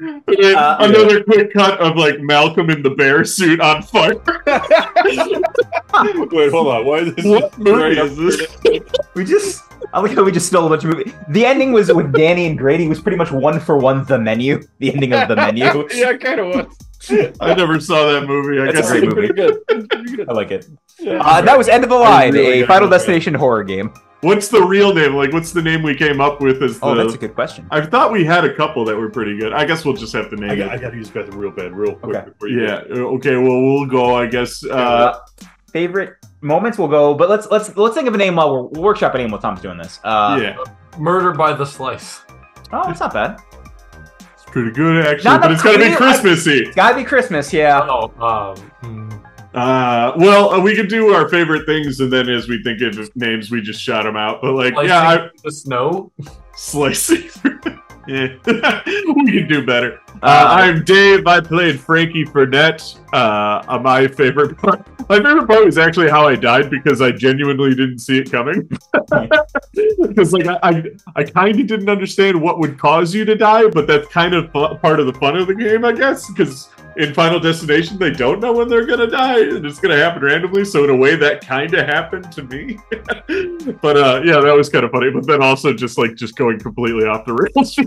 And 0.01 0.23
then 0.27 0.57
Uh, 0.57 0.77
another 0.81 1.23
quick 1.25 1.53
cut 1.53 1.79
of 1.81 1.97
like 1.97 2.21
Malcolm 2.21 2.69
in 2.69 2.83
the 2.83 2.91
bear 2.91 3.25
suit 3.25 3.61
on 3.61 3.83
fire. 3.83 4.15
Wait, 6.31 6.51
hold 6.51 6.67
on. 6.67 6.85
Why 6.85 6.99
is 6.99 7.15
this? 7.15 7.25
What 7.25 7.57
movie 7.59 7.99
is 7.99 8.17
this? 8.17 8.57
We 9.15 9.25
just. 9.25 9.63
I 9.93 10.01
like 10.01 10.13
how 10.13 10.25
we 10.25 10.33
just 10.33 10.49
stole 10.49 10.67
a 10.67 10.69
bunch 10.69 10.85
of 10.85 10.91
movies. 10.91 11.15
The 11.29 11.47
ending 11.47 11.73
was 11.73 11.93
with 11.93 12.13
Danny 12.13 12.47
and 12.47 12.59
Grady 12.59 12.89
was 12.89 13.01
pretty 13.01 13.17
much 13.17 13.31
one 13.31 13.61
for 13.61 13.79
one 13.79 14.05
the 14.05 14.19
menu. 14.19 14.63
The 14.81 14.93
ending 14.93 15.13
of 15.13 15.29
the 15.29 15.37
menu. 15.37 15.65
yeah, 15.95 16.11
it 16.11 16.21
kind 16.21 16.41
of 16.41 16.47
was. 16.49 16.67
I 17.41 17.55
never 17.55 17.79
saw 17.81 18.13
that 18.13 18.27
movie. 18.27 18.61
I 18.61 18.73
That's 18.73 18.89
a 18.91 18.93
great 18.93 19.05
movie. 19.05 19.29
Pretty 19.29 19.35
good. 19.35 19.67
Pretty 19.91 20.17
good. 20.17 20.29
I 20.29 20.33
like 20.33 20.51
it. 20.51 20.67
Yeah. 20.99 21.21
Uh, 21.23 21.41
that 21.43 21.57
was 21.57 21.69
End 21.69 21.85
of 21.85 21.91
the 21.91 21.97
Line, 21.97 22.33
really 22.33 22.63
a 22.63 22.67
Final 22.67 22.89
movie. 22.89 22.97
Destination 22.99 23.35
horror 23.35 23.63
game. 23.63 23.93
What's 24.25 24.49
the 24.49 24.63
real 24.63 24.95
name? 24.95 25.15
Like, 25.15 25.33
what's 25.33 25.53
the 25.53 25.63
name 25.63 25.83
we 25.83 25.95
came 25.95 26.21
up 26.21 26.41
with? 26.41 26.63
As 26.63 26.81
the? 26.81 26.87
Oh, 26.87 26.95
that's 26.95 27.15
a 27.15 27.19
good 27.19 27.35
question. 27.35 27.67
I 27.71 27.85
thought 27.85 28.11
we 28.11 28.25
had 28.25 28.45
a 28.45 28.55
couple 28.55 28.85
that 28.87 28.97
were 28.97 29.11
pretty 29.11 29.37
good. 29.39 29.53
I 29.53 29.65
guess 29.65 29.85
we'll 29.85 29.95
just 29.95 30.13
have 30.15 30.31
to 30.31 30.37
name 30.37 30.51
I 30.51 30.57
got, 30.57 30.71
I 30.71 30.75
it. 30.77 30.81
got 30.81 30.91
to 30.91 30.97
use 30.97 31.11
the 31.11 31.21
bathroom 31.21 31.39
real 31.41 31.51
bad, 31.51 31.73
real 31.77 31.95
quick. 31.97 32.17
Okay. 32.17 32.31
Yeah. 32.51 32.83
uh, 32.91 33.15
Okay. 33.17 33.37
Well, 33.37 33.61
we'll 33.63 33.87
go. 33.87 34.15
I 34.17 34.27
guess. 34.27 34.65
Uh, 34.65 34.73
Uh, 34.75 35.19
favorite 35.73 36.15
moments 36.41 36.79
will 36.79 36.89
go, 36.89 37.15
but 37.15 37.29
let's 37.29 37.49
let's 37.51 37.77
let's 37.77 37.95
think 37.95 38.09
of 38.09 38.15
a 38.15 38.19
name 38.19 38.37
while 38.37 38.51
we're 38.53 38.63
we'll 38.69 38.83
workshop 38.83 39.15
a 39.15 39.19
name 39.19 39.31
while 39.31 39.41
Tom's 39.41 39.61
doing 39.61 39.77
this. 39.79 40.01
Uh, 40.05 40.39
yeah. 40.43 40.57
Murder 40.99 41.33
by 41.33 41.53
the 41.53 41.65
Slice. 41.67 42.21
Oh, 42.73 42.91
it's 42.91 43.01
not 43.01 43.13
bad. 43.13 43.39
It's 44.33 44.45
pretty 44.47 44.71
good 44.71 45.05
actually, 45.07 45.25
Not 45.31 45.41
but 45.43 45.49
the 45.49 45.55
it's 45.55 45.63
gotta 45.63 45.79
be 45.79 45.85
clear- 45.87 45.97
Christmassy. 45.97 46.59
It's 46.61 46.77
gotta 46.77 46.95
be 46.97 47.05
Christmas, 47.05 47.53
yeah. 47.53 47.81
Oh, 47.91 48.13
um, 48.25 48.57
hmm. 49.11 49.11
Uh, 49.55 50.13
well, 50.17 50.51
uh, 50.51 50.61
we 50.61 50.75
could 50.75 50.89
do 50.89 51.13
our 51.15 51.29
favorite 51.29 51.65
things, 51.65 52.01
and 52.01 52.13
then 52.13 52.29
as 52.29 52.49
we 52.49 52.63
think 52.63 52.81
of 52.83 53.15
names, 53.17 53.51
we 53.51 53.61
just 53.61 53.81
shout 53.81 54.05
them 54.05 54.17
out. 54.17 54.43
But 54.43 54.55
like, 54.55 54.75
Slicing 54.75 54.89
yeah, 54.89 55.09
I, 55.09 55.31
the 55.45 55.53
snow. 55.53 56.13
slicing. 56.57 57.31
yeah, 58.09 58.35
we 58.47 59.33
can 59.33 59.47
do 59.49 59.65
better. 59.65 60.01
Uh, 60.23 60.27
Uh, 60.27 60.47
I'm 60.51 60.85
Dave. 60.85 61.27
I 61.29 61.41
played 61.41 61.79
Frankie 61.79 62.25
Furnett. 62.25 62.83
Uh, 63.13 63.63
uh, 63.69 63.79
my 63.79 64.09
favorite 64.09 64.59
part. 64.59 64.85
My 65.09 65.17
favorite 65.17 65.47
part 65.47 65.65
was 65.67 65.79
actually 65.79 66.09
how 66.11 66.27
I 66.27 66.35
died 66.35 66.69
because 66.71 67.01
I 67.01 67.13
genuinely 67.13 67.75
didn't 67.75 67.99
see 68.01 68.19
it 68.19 68.31
coming. 68.33 68.69
Because 70.01 70.33
like 70.33 70.47
I, 70.47 70.59
I, 70.63 70.83
I 71.17 71.25
kind 71.25 71.59
of 71.61 71.67
didn't 71.67 71.89
understand 71.89 72.41
what 72.41 72.59
would 72.61 72.79
cause 72.79 73.13
you 73.15 73.25
to 73.25 73.35
die, 73.35 73.69
but 73.69 73.87
that's 73.87 74.07
kind 74.09 74.33
of 74.35 74.53
part 74.53 75.01
of 75.01 75.07
the 75.07 75.13
fun 75.15 75.37
of 75.37 75.47
the 75.49 75.55
game, 75.55 75.85
I 75.85 75.93
guess. 75.93 76.31
Because 76.31 76.69
in 76.97 77.15
Final 77.15 77.41
Destination, 77.41 77.99
they 77.99 78.11
don't 78.11 78.41
know 78.41 78.53
when 78.53 78.69
they're 78.69 78.87
gonna 78.87 79.07
die, 79.07 79.41
and 79.41 79.65
it's 79.65 79.81
gonna 79.81 79.97
happen 79.97 80.23
randomly. 80.23 80.65
So 80.65 80.85
in 80.85 80.91
a 80.91 80.97
way, 80.97 81.17
that 81.17 81.41
kind 81.41 81.73
of 81.75 81.87
happened 81.87 82.31
to 82.33 82.43
me. 82.45 82.79
but 83.83 83.97
uh, 83.97 84.23
yeah, 84.25 84.41
that 84.41 84.55
was 84.57 84.69
kind 84.69 84.85
of 84.85 84.91
funny. 84.91 85.11
But 85.11 85.27
then 85.27 85.43
also 85.43 85.73
just 85.73 85.99
like 85.99 86.15
just 86.15 86.37
going 86.37 86.59
completely 86.61 87.07
off 87.07 87.25
the 87.25 87.35
rails 87.35 87.79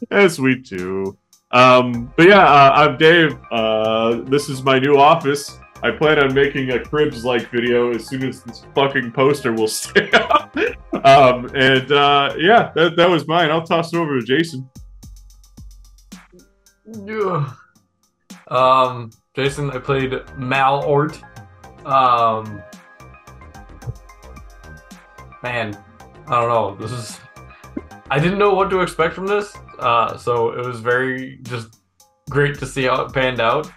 as 0.10 0.40
we 0.40 0.56
do. 0.56 1.16
Um, 1.50 2.12
but 2.16 2.28
yeah, 2.28 2.44
uh, 2.44 2.72
I'm 2.74 2.96
Dave. 2.98 3.38
Uh, 3.50 4.20
this 4.22 4.48
is 4.48 4.62
my 4.62 4.78
new 4.78 4.96
office. 4.96 5.58
I 5.82 5.92
plan 5.92 6.18
on 6.18 6.34
making 6.34 6.70
a 6.70 6.84
Cribs 6.84 7.24
like 7.24 7.50
video 7.50 7.94
as 7.94 8.06
soon 8.06 8.24
as 8.24 8.42
this 8.42 8.64
fucking 8.74 9.12
poster 9.12 9.52
will 9.52 9.68
stay 9.68 10.10
up. 10.12 10.56
um, 11.04 11.48
and 11.54 11.90
uh, 11.92 12.34
yeah, 12.36 12.72
that, 12.74 12.96
that 12.96 13.08
was 13.08 13.26
mine. 13.28 13.50
I'll 13.50 13.62
toss 13.62 13.92
it 13.92 13.96
over 13.96 14.18
to 14.18 14.26
Jason. 14.26 14.68
Yeah. 17.04 17.50
Um, 18.48 19.10
Jason, 19.34 19.70
I 19.70 19.78
played 19.78 20.12
Malort. 20.36 21.22
Um, 21.84 22.62
man, 25.42 25.76
I 26.26 26.40
don't 26.40 26.48
know. 26.48 26.76
This 26.76 26.92
is. 26.92 27.20
I 28.10 28.18
didn't 28.18 28.38
know 28.38 28.54
what 28.54 28.70
to 28.70 28.80
expect 28.80 29.14
from 29.14 29.26
this, 29.26 29.54
uh, 29.78 30.16
so 30.16 30.50
it 30.52 30.64
was 30.64 30.80
very 30.80 31.38
just 31.42 31.76
great 32.30 32.58
to 32.58 32.66
see 32.66 32.84
how 32.84 33.02
it 33.02 33.12
panned 33.12 33.40
out. 33.40 33.70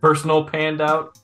Personal 0.00 0.44
panned 0.44 0.80
out. 0.80 1.16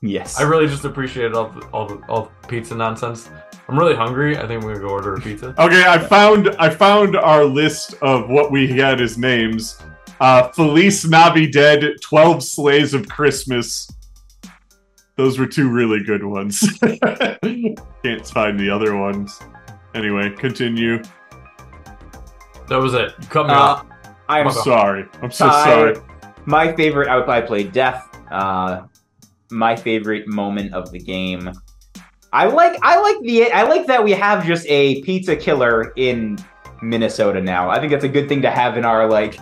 yes. 0.00 0.40
I 0.40 0.44
really 0.44 0.66
just 0.66 0.84
appreciated 0.84 1.34
all 1.34 1.50
the, 1.50 1.66
all 1.68 1.86
the, 1.86 2.06
all 2.08 2.32
the 2.42 2.48
pizza 2.48 2.74
nonsense. 2.74 3.28
I'm 3.68 3.78
really 3.78 3.94
hungry. 3.94 4.38
I 4.38 4.46
think 4.46 4.62
we're 4.64 4.74
gonna 4.74 4.86
go 4.86 4.92
order 4.92 5.14
a 5.14 5.20
pizza. 5.20 5.54
Okay, 5.58 5.84
I 5.86 5.98
found 5.98 6.50
I 6.58 6.70
found 6.70 7.16
our 7.16 7.44
list 7.44 7.94
of 8.00 8.30
what 8.30 8.50
we 8.50 8.66
had 8.68 9.00
as 9.00 9.18
names. 9.18 9.78
Uh, 10.20 10.48
Felice 10.52 11.04
Navidad, 11.06 11.84
Twelve 12.02 12.42
Sleighs 12.42 12.94
of 12.94 13.08
Christmas. 13.08 13.88
Those 15.16 15.38
were 15.38 15.46
two 15.46 15.68
really 15.70 16.02
good 16.02 16.24
ones. 16.24 16.60
Can't 16.82 18.26
find 18.26 18.58
the 18.58 18.70
other 18.70 18.96
ones. 18.96 19.38
Anyway, 19.94 20.30
continue. 20.30 21.02
That 22.68 22.76
was 22.76 22.94
it. 22.94 23.12
You 23.20 23.26
cut 23.28 23.46
me 23.46 23.52
Uh, 23.52 23.58
off. 23.58 23.86
I'm 24.28 24.48
I'm 24.48 24.52
sorry. 24.52 25.06
I'm 25.22 25.30
so 25.30 25.46
Ty- 25.48 25.64
sorry. 25.64 25.96
My 26.46 26.74
favorite, 26.74 27.08
I 27.08 27.16
would 27.16 27.46
play 27.46 27.62
Death. 27.64 28.08
Uh, 28.30 28.82
my 29.50 29.74
favorite 29.76 30.26
moment 30.28 30.74
of 30.74 30.90
the 30.92 30.98
game. 30.98 31.50
I 32.32 32.46
like, 32.46 32.78
I 32.82 33.00
like 33.00 33.20
the, 33.22 33.50
I 33.52 33.62
like 33.62 33.86
that 33.86 34.02
we 34.02 34.10
have 34.12 34.44
just 34.44 34.66
a 34.68 35.00
pizza 35.02 35.36
killer 35.36 35.92
in 35.96 36.36
Minnesota 36.82 37.40
now. 37.40 37.70
I 37.70 37.78
think 37.80 37.92
that's 37.92 38.04
a 38.04 38.08
good 38.08 38.28
thing 38.28 38.42
to 38.42 38.50
have 38.50 38.76
in 38.76 38.84
our 38.84 39.08
like, 39.08 39.38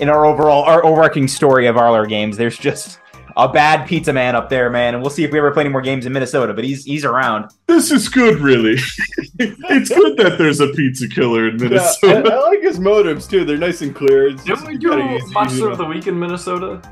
in 0.00 0.08
our 0.08 0.24
overall, 0.26 0.62
our 0.64 0.84
overarching 0.84 1.28
story 1.28 1.66
of 1.66 1.76
all 1.76 1.94
our 1.94 2.06
games. 2.06 2.36
There's 2.36 2.58
just 2.58 2.98
a 3.36 3.48
bad 3.48 3.86
pizza 3.86 4.12
man 4.12 4.34
up 4.34 4.48
there, 4.48 4.68
man, 4.70 4.94
and 4.94 5.02
we'll 5.02 5.10
see 5.10 5.22
if 5.24 5.30
we 5.30 5.38
ever 5.38 5.50
play 5.52 5.62
any 5.62 5.70
more 5.70 5.80
games 5.82 6.04
in 6.06 6.12
Minnesota. 6.12 6.52
But 6.52 6.64
he's 6.64 6.84
he's 6.84 7.04
around. 7.04 7.50
This 7.66 7.90
is 7.90 8.08
good, 8.08 8.40
really. 8.40 8.74
it's 9.38 9.88
good 9.88 10.16
that 10.16 10.36
there's 10.38 10.60
a 10.60 10.68
pizza 10.68 11.06
killer 11.08 11.48
in 11.48 11.58
Yeah, 11.58 11.66
I, 11.66 11.68
Minnesota. 11.68 12.32
I 12.32 12.40
like 12.48 12.62
his 12.62 12.80
motives 12.80 13.26
too. 13.28 13.44
They're 13.44 13.56
nice 13.56 13.82
and 13.82 13.94
clear. 13.94 14.28
It's 14.28 14.42
Didn't 14.44 14.56
just 14.58 14.68
we 14.68 14.76
do 14.78 14.90
kinda 14.90 15.14
easy, 15.16 15.32
Monster 15.32 15.58
you 15.58 15.64
know. 15.66 15.70
of 15.72 15.78
the 15.78 15.84
Week 15.84 16.06
in 16.06 16.18
Minnesota? 16.18 16.82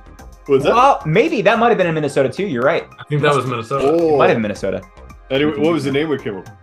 Was 0.49 0.63
that? 0.65 0.75
Well, 0.75 1.03
maybe 1.05 1.43
that 1.43 1.59
might 1.59 1.69
have 1.69 1.79
been 1.79 1.87
in 1.89 1.95
Minnesota 1.95 2.29
too. 2.31 2.47
You're 2.47 2.63
right. 2.63 2.87
I 2.99 3.05
think 3.05 3.21
that 3.23 3.35
was 3.35 3.47
Minnesota. 3.47 3.85
Oh. 4.01 4.17
Might 4.17 4.29
have 4.29 4.37
been 4.37 4.43
Minnesota. 4.43 4.83
Anyway, 5.31 5.59
what 5.59 5.73
was 5.73 5.85
the 5.85 5.93
name 5.93 6.09
we 6.09 6.19
came 6.19 6.37
up? 6.39 6.45
with? 6.45 6.55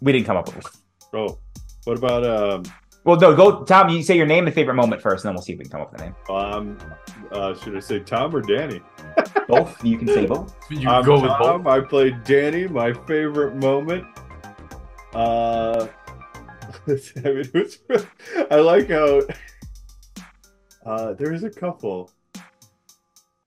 We 0.00 0.12
didn't 0.12 0.26
come 0.26 0.36
up 0.36 0.46
with 0.46 0.58
it. 0.64 0.66
Oh, 1.14 1.38
what 1.84 1.98
about 1.98 2.24
um 2.24 2.62
Well, 3.04 3.18
no, 3.18 3.34
go, 3.34 3.64
Tom. 3.64 3.88
You 3.88 4.02
say 4.02 4.16
your 4.16 4.26
name 4.26 4.46
and 4.46 4.54
favorite 4.54 4.74
moment 4.74 5.02
first, 5.02 5.24
and 5.24 5.30
then 5.30 5.34
we'll 5.34 5.42
see 5.42 5.54
if 5.54 5.58
we 5.58 5.64
can 5.64 5.72
come 5.72 5.80
up 5.80 5.92
with 5.92 6.00
a 6.00 6.04
name. 6.04 6.14
um 6.30 6.78
uh 7.32 7.54
should 7.54 7.76
I 7.76 7.80
say 7.80 7.98
Tom 8.00 8.34
or 8.34 8.40
Danny? 8.40 8.80
Both. 9.48 9.84
You 9.84 9.98
can 9.98 10.06
say 10.06 10.24
both. 10.26 10.54
You 10.70 10.88
I'm 10.88 11.04
go 11.04 11.20
with 11.20 11.32
both. 11.38 11.66
I 11.66 11.80
played 11.80 12.22
Danny. 12.24 12.68
My 12.68 12.92
favorite 12.92 13.56
moment. 13.56 14.06
Uh, 15.14 15.88
I 16.86 16.90
mean, 16.90 17.50
it 17.52 17.54
was, 17.54 17.78
I 18.50 18.56
like 18.56 18.88
how 18.88 19.20
uh, 20.86 21.12
there's 21.14 21.42
a 21.42 21.50
couple. 21.50 22.10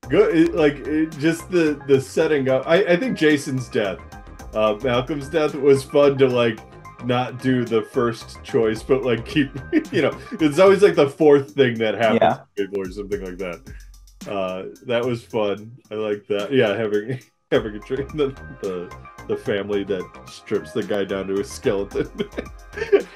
Good, 0.09 0.37
it, 0.37 0.55
like 0.55 0.75
it, 0.85 1.17
just 1.17 1.49
the 1.49 1.81
the 1.87 1.99
setting 1.99 2.49
up. 2.49 2.67
I, 2.67 2.83
I 2.83 2.97
think 2.97 3.17
Jason's 3.17 3.67
death, 3.69 3.97
uh, 4.53 4.77
Malcolm's 4.83 5.29
death 5.29 5.55
was 5.55 5.83
fun 5.83 6.17
to 6.19 6.27
like 6.27 6.59
not 7.05 7.41
do 7.41 7.63
the 7.65 7.81
first 7.83 8.43
choice, 8.43 8.81
but 8.83 9.03
like 9.03 9.25
keep 9.25 9.49
you 9.91 10.01
know 10.01 10.17
it's 10.33 10.59
always 10.59 10.81
like 10.81 10.95
the 10.95 11.09
fourth 11.09 11.51
thing 11.51 11.77
that 11.79 11.95
happens 11.95 12.19
Yeah. 12.21 12.33
to 12.33 12.45
people 12.55 12.81
or 12.81 12.91
something 12.91 13.23
like 13.23 13.37
that. 13.37 13.61
Uh, 14.29 14.63
that 14.87 15.03
was 15.05 15.21
fun. 15.23 15.71
I 15.91 15.95
like 15.95 16.25
that. 16.27 16.51
Yeah, 16.51 16.75
having 16.75 17.19
having 17.51 17.75
a 17.75 17.79
drink 17.79 18.11
the 18.13 18.27
the 18.61 18.95
the 19.27 19.37
family 19.37 19.83
that 19.83 20.03
strips 20.27 20.71
the 20.71 20.83
guy 20.83 21.03
down 21.03 21.27
to 21.27 21.39
a 21.39 21.43
skeleton. 21.43 22.09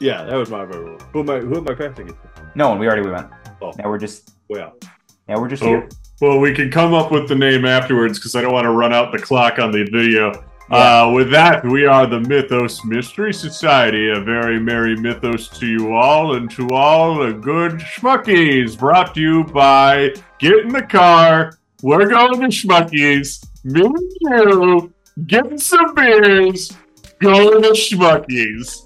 yeah, 0.00 0.24
that 0.24 0.34
was 0.34 0.50
my 0.50 0.64
favorite 0.66 0.98
one. 0.98 1.08
Who 1.12 1.20
am 1.20 1.30
I? 1.30 1.38
Who 1.40 1.56
am 1.58 1.68
I 1.68 1.74
passing 1.74 2.08
it? 2.08 2.12
to? 2.12 2.50
No 2.54 2.68
one. 2.70 2.78
We 2.78 2.86
already 2.86 3.08
went. 3.08 3.28
Oh. 3.60 3.72
Now 3.78 3.88
we're 3.88 3.98
just. 3.98 4.32
Well, 4.48 4.74
Now 5.28 5.40
we're 5.40 5.48
just 5.48 5.62
Oh, 5.62 5.66
here. 5.66 5.88
well, 6.20 6.38
we 6.38 6.52
can 6.54 6.70
come 6.70 6.92
up 6.92 7.10
with 7.10 7.28
the 7.28 7.34
name 7.34 7.64
afterwards 7.64 8.18
because 8.18 8.34
I 8.34 8.42
don't 8.42 8.52
want 8.52 8.64
to 8.64 8.70
run 8.72 8.92
out 8.92 9.12
the 9.12 9.18
clock 9.18 9.58
on 9.58 9.70
the 9.72 9.84
video. 9.84 10.44
Yeah. 10.72 11.02
Uh, 11.02 11.10
with 11.10 11.30
that, 11.32 11.64
we 11.66 11.84
are 11.84 12.06
the 12.06 12.20
Mythos 12.20 12.82
Mystery 12.82 13.34
Society. 13.34 14.08
A 14.08 14.20
very 14.20 14.58
merry 14.58 14.96
mythos 14.96 15.48
to 15.58 15.66
you 15.66 15.92
all, 15.92 16.36
and 16.36 16.50
to 16.52 16.66
all 16.70 17.22
a 17.22 17.32
good 17.32 17.72
schmuckies. 17.72 18.78
Brought 18.78 19.14
to 19.14 19.20
you 19.20 19.44
by 19.44 20.14
Get 20.38 20.60
in 20.60 20.68
the 20.72 20.82
car. 20.82 21.58
We're 21.82 22.08
going 22.08 22.40
to 22.40 22.46
Schmuckies. 22.46 23.46
Me 23.64 23.82
and 23.82 23.92
you 24.22 24.92
getting 25.26 25.58
some 25.58 25.94
beers. 25.94 26.72
Going 27.20 27.62
to 27.62 27.68
Schmuckies. 27.68 28.81